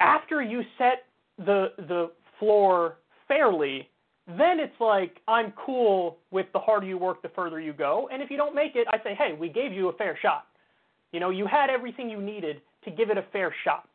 after 0.00 0.42
you 0.42 0.62
set 0.76 1.04
the 1.38 1.72
the 1.76 2.10
floor 2.38 2.98
fairly, 3.28 3.88
then 4.26 4.58
it's 4.60 4.78
like 4.80 5.20
I'm 5.28 5.52
cool 5.52 6.18
with 6.30 6.46
the 6.52 6.58
harder 6.58 6.86
you 6.86 6.98
work, 6.98 7.22
the 7.22 7.30
further 7.30 7.60
you 7.60 7.72
go. 7.72 8.08
And 8.12 8.22
if 8.22 8.30
you 8.30 8.36
don't 8.36 8.54
make 8.54 8.76
it, 8.76 8.86
I 8.90 8.98
say, 9.02 9.14
hey, 9.14 9.36
we 9.38 9.48
gave 9.48 9.72
you 9.72 9.88
a 9.88 9.92
fair 9.94 10.18
shot. 10.20 10.46
You 11.12 11.20
know, 11.20 11.30
you 11.30 11.46
had 11.46 11.70
everything 11.70 12.10
you 12.10 12.20
needed 12.20 12.60
to 12.84 12.90
give 12.90 13.10
it 13.10 13.18
a 13.18 13.24
fair 13.32 13.54
shot. 13.64 13.88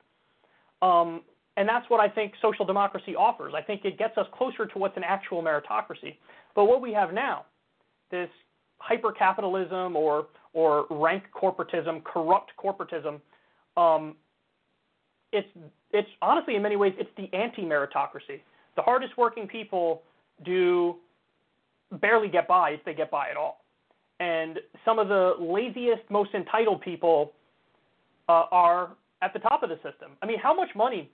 Um, 0.82 1.22
and 1.58 1.68
that's 1.68 1.90
what 1.90 2.00
I 2.00 2.08
think 2.08 2.34
social 2.42 2.66
democracy 2.66 3.16
offers. 3.16 3.54
I 3.56 3.62
think 3.62 3.84
it 3.84 3.98
gets 3.98 4.18
us 4.18 4.26
closer 4.34 4.66
to 4.66 4.80
what's 4.80 4.96
an 4.96 5.04
actual 5.04 5.44
meritocracy. 5.44 6.16
But 6.56 6.66
what 6.66 6.82
we 6.82 6.94
have 6.94 7.14
now, 7.14 7.46
this 8.12 8.30
hyper 8.78 9.12
capitalism 9.12 9.96
or 9.96 10.28
or 10.54 10.88
rank 10.90 11.24
corporatism, 11.36 12.04
corrupt 12.04 12.52
corporatism, 12.58 13.20
um, 13.78 14.16
it's 15.32 15.48
it's 15.92 16.10
honestly 16.22 16.56
in 16.56 16.62
many 16.62 16.76
ways 16.76 16.94
it's 16.98 17.10
the 17.18 17.36
anti-meritocracy. 17.36 18.42
The 18.76 18.82
hardest 18.82 19.18
working 19.18 19.48
people 19.48 20.04
do 20.46 20.96
barely 22.02 22.28
get 22.28 22.48
by 22.48 22.72
if 22.72 22.86
they 22.86 22.94
get 22.94 23.10
by 23.10 23.30
at 23.30 23.38
all. 23.38 23.64
And 24.20 24.60
some 24.86 25.00
of 25.00 25.08
the 25.08 25.34
laziest, 25.40 26.02
most 26.10 26.34
entitled 26.34 26.82
people 26.82 27.32
uh, 28.28 28.46
are 28.52 28.92
at 29.22 29.34
the 29.34 29.40
top 29.40 29.64
of 29.64 29.70
the 29.70 29.76
system. 29.78 30.12
I 30.22 30.26
mean, 30.26 30.40
how 30.40 30.54
much 30.54 30.70
money, 30.76 31.10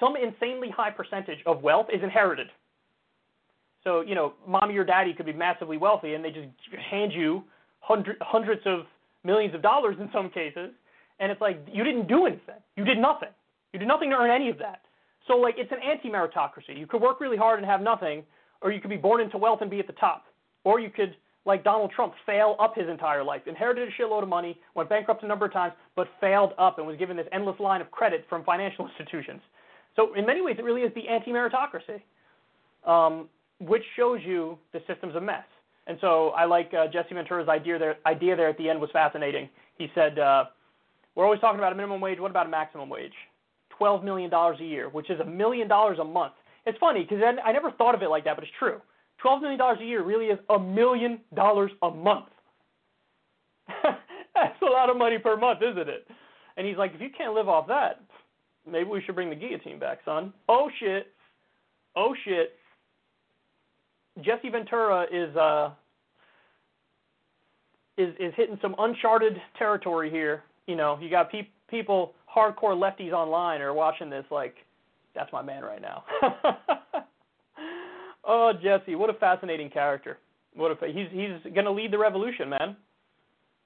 some 0.00 0.14
insanely 0.16 0.70
high 0.70 0.90
percentage 0.90 1.38
of 1.46 1.62
wealth 1.62 1.86
is 1.92 2.02
inherited. 2.02 2.48
So, 3.84 4.00
you 4.00 4.14
know, 4.14 4.34
mommy 4.46 4.76
or 4.76 4.84
daddy 4.84 5.12
could 5.12 5.26
be 5.26 5.32
massively 5.32 5.76
wealthy 5.76 6.14
and 6.14 6.24
they 6.24 6.30
just 6.30 6.48
hand 6.90 7.12
you 7.12 7.42
hundred, 7.80 8.16
hundreds 8.20 8.62
of 8.64 8.80
millions 9.24 9.54
of 9.54 9.62
dollars 9.62 9.96
in 10.00 10.08
some 10.12 10.30
cases. 10.30 10.70
And 11.20 11.30
it's 11.30 11.40
like, 11.40 11.64
you 11.72 11.84
didn't 11.84 12.08
do 12.08 12.26
anything. 12.26 12.60
You 12.76 12.84
did 12.84 12.98
nothing. 12.98 13.28
You 13.72 13.78
did 13.78 13.88
nothing 13.88 14.10
to 14.10 14.16
earn 14.16 14.30
any 14.30 14.50
of 14.50 14.58
that. 14.58 14.82
So, 15.26 15.34
like, 15.34 15.54
it's 15.56 15.72
an 15.72 15.78
anti 15.78 16.08
meritocracy. 16.08 16.76
You 16.76 16.86
could 16.86 17.00
work 17.00 17.20
really 17.20 17.36
hard 17.36 17.58
and 17.58 17.66
have 17.66 17.80
nothing, 17.80 18.24
or 18.60 18.72
you 18.72 18.80
could 18.80 18.90
be 18.90 18.96
born 18.96 19.20
into 19.20 19.38
wealth 19.38 19.60
and 19.60 19.70
be 19.70 19.78
at 19.78 19.86
the 19.86 19.92
top. 19.94 20.24
Or 20.64 20.80
you 20.80 20.90
could, 20.90 21.14
like 21.44 21.64
Donald 21.64 21.92
Trump, 21.94 22.14
fail 22.26 22.56
up 22.58 22.74
his 22.76 22.88
entire 22.88 23.22
life, 23.22 23.42
inherited 23.46 23.88
a 23.88 24.02
shitload 24.02 24.22
of 24.22 24.28
money, 24.28 24.58
went 24.74 24.88
bankrupt 24.88 25.22
a 25.22 25.26
number 25.26 25.46
of 25.46 25.52
times, 25.52 25.74
but 25.96 26.08
failed 26.20 26.52
up 26.58 26.78
and 26.78 26.86
was 26.86 26.96
given 26.96 27.16
this 27.16 27.26
endless 27.32 27.58
line 27.60 27.80
of 27.80 27.90
credit 27.90 28.24
from 28.28 28.44
financial 28.44 28.88
institutions. 28.98 29.40
So, 29.94 30.14
in 30.14 30.26
many 30.26 30.40
ways, 30.40 30.56
it 30.58 30.64
really 30.64 30.82
is 30.82 30.92
the 30.94 31.08
anti 31.08 31.30
meritocracy, 31.30 32.02
um, 32.86 33.28
which 33.60 33.84
shows 33.96 34.20
you 34.24 34.58
the 34.72 34.80
system's 34.88 35.14
a 35.14 35.20
mess. 35.20 35.44
And 35.86 35.98
so, 36.00 36.30
I 36.30 36.46
like 36.46 36.72
uh, 36.74 36.86
Jesse 36.92 37.14
Ventura's 37.14 37.48
idea 37.48 37.78
there, 37.78 37.96
idea 38.06 38.34
there 38.34 38.48
at 38.48 38.58
the 38.58 38.68
end 38.68 38.80
was 38.80 38.90
fascinating. 38.92 39.48
He 39.78 39.88
said, 39.94 40.18
uh, 40.18 40.44
We're 41.14 41.24
always 41.24 41.40
talking 41.40 41.58
about 41.58 41.72
a 41.72 41.76
minimum 41.76 42.00
wage. 42.00 42.18
What 42.18 42.30
about 42.30 42.46
a 42.46 42.50
maximum 42.50 42.88
wage? 42.88 43.12
$12 43.80 44.04
million 44.04 44.32
a 44.32 44.56
year, 44.62 44.88
which 44.88 45.10
is 45.10 45.20
a 45.20 45.24
million 45.24 45.68
dollars 45.68 45.98
a 46.00 46.04
month. 46.04 46.34
It's 46.66 46.78
funny 46.78 47.02
because 47.02 47.22
I 47.44 47.52
never 47.52 47.70
thought 47.72 47.94
of 47.94 48.02
it 48.02 48.08
like 48.08 48.24
that, 48.24 48.36
but 48.36 48.44
it's 48.44 48.52
true. 48.58 48.80
$12 49.24 49.42
million 49.42 49.60
a 49.60 49.84
year 49.84 50.02
really 50.04 50.26
is 50.26 50.38
a 50.50 50.58
million 50.58 51.20
dollars 51.34 51.70
a 51.82 51.90
month. 51.90 52.26
That's 53.82 54.60
a 54.62 54.70
lot 54.70 54.90
of 54.90 54.96
money 54.96 55.18
per 55.18 55.36
month, 55.36 55.60
isn't 55.62 55.88
it? 55.88 56.06
And 56.56 56.66
he's 56.66 56.76
like, 56.76 56.94
if 56.94 57.00
you 57.00 57.08
can't 57.16 57.34
live 57.34 57.48
off 57.48 57.66
that, 57.68 58.00
maybe 58.70 58.88
we 58.88 59.02
should 59.02 59.14
bring 59.14 59.30
the 59.30 59.36
guillotine 59.36 59.78
back, 59.78 59.98
son. 60.04 60.32
Oh 60.48 60.70
shit. 60.78 61.08
Oh 61.96 62.14
shit. 62.24 62.56
Jesse 64.20 64.50
Ventura 64.50 65.06
is 65.10 65.34
uh 65.36 65.70
is 67.96 68.14
is 68.18 68.32
hitting 68.36 68.58
some 68.60 68.74
uncharted 68.78 69.40
territory 69.58 70.10
here. 70.10 70.42
You 70.66 70.76
know, 70.76 70.98
you 71.00 71.10
got 71.10 71.30
pe- 71.30 71.48
people 71.68 72.14
hardcore 72.34 72.76
lefties 72.76 73.12
online 73.12 73.60
are 73.60 73.74
watching 73.74 74.08
this 74.10 74.24
like 74.30 74.54
that's 75.14 75.32
my 75.32 75.42
man 75.42 75.62
right 75.62 75.82
now. 75.82 76.04
oh, 78.24 78.52
Jesse, 78.62 78.94
what 78.94 79.10
a 79.10 79.14
fascinating 79.14 79.70
character. 79.70 80.18
What 80.54 80.70
a 80.70 80.76
fa- 80.76 80.92
he's 80.92 81.08
he's 81.10 81.52
going 81.52 81.64
to 81.64 81.70
lead 81.70 81.92
the 81.92 81.98
revolution, 81.98 82.48
man. 82.48 82.76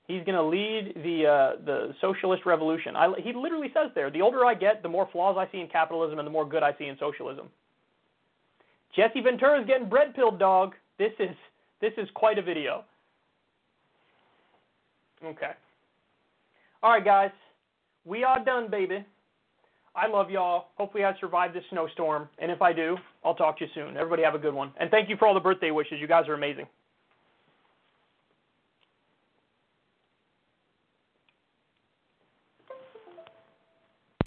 He's 0.09 0.23
going 0.25 0.37
to 0.37 0.43
lead 0.43 0.95
the 0.97 1.27
uh, 1.27 1.65
the 1.65 1.95
socialist 2.01 2.47
revolution. 2.47 2.97
I, 2.97 3.13
he 3.23 3.33
literally 3.33 3.69
says 3.75 3.91
there, 3.95 4.11
the 4.11 4.23
older 4.23 4.45
I 4.45 4.55
get, 4.55 4.83
the 4.83 4.89
more 4.89 5.09
flaws 5.13 5.37
I 5.39 5.51
see 5.51 5.61
in 5.61 5.69
capitalism 5.69 6.19
and 6.19 6.27
the 6.27 6.31
more 6.31 6.49
good 6.49 6.63
I 6.63 6.73
see 6.79 6.87
in 6.87 6.97
socialism. 6.99 7.49
Jesse 8.95 9.21
Ventura 9.21 9.61
is 9.61 9.67
getting 9.67 9.89
bread 9.89 10.15
pilled, 10.15 10.39
dog. 10.39 10.75
This 10.99 11.13
is 11.19 11.37
this 11.81 11.93
is 11.99 12.09
quite 12.15 12.39
a 12.39 12.43
video. 12.43 12.85
Okay. 15.25 15.53
All 16.87 16.93
right, 16.93 17.05
guys. 17.05 17.33
We 18.05 18.23
are 18.23 18.45
done, 18.45 18.71
baby. 18.71 19.05
I 19.97 20.07
love 20.07 20.31
y'all. 20.31 20.67
Hopefully, 20.77 21.05
I 21.05 21.19
survived 21.19 21.53
this 21.53 21.65
snowstorm. 21.71 22.29
And 22.39 22.49
if 22.49 22.63
I 22.63 22.73
do, 22.73 22.97
I'll 23.25 23.35
talk 23.35 23.59
to 23.59 23.65
you 23.65 23.71
soon. 23.75 23.97
Everybody 23.97 24.23
have 24.23 24.37
a 24.37 24.39
good 24.39 24.55
one. 24.55 24.71
And 24.79 24.89
thank 24.89 25.09
you 25.09 25.17
for 25.17 25.27
all 25.27 25.35
the 25.35 25.41
birthday 25.41 25.73
wishes. 25.73 25.99
You 26.01 26.07
guys 26.07 26.29
are 26.29 26.35
amazing. 26.35 26.67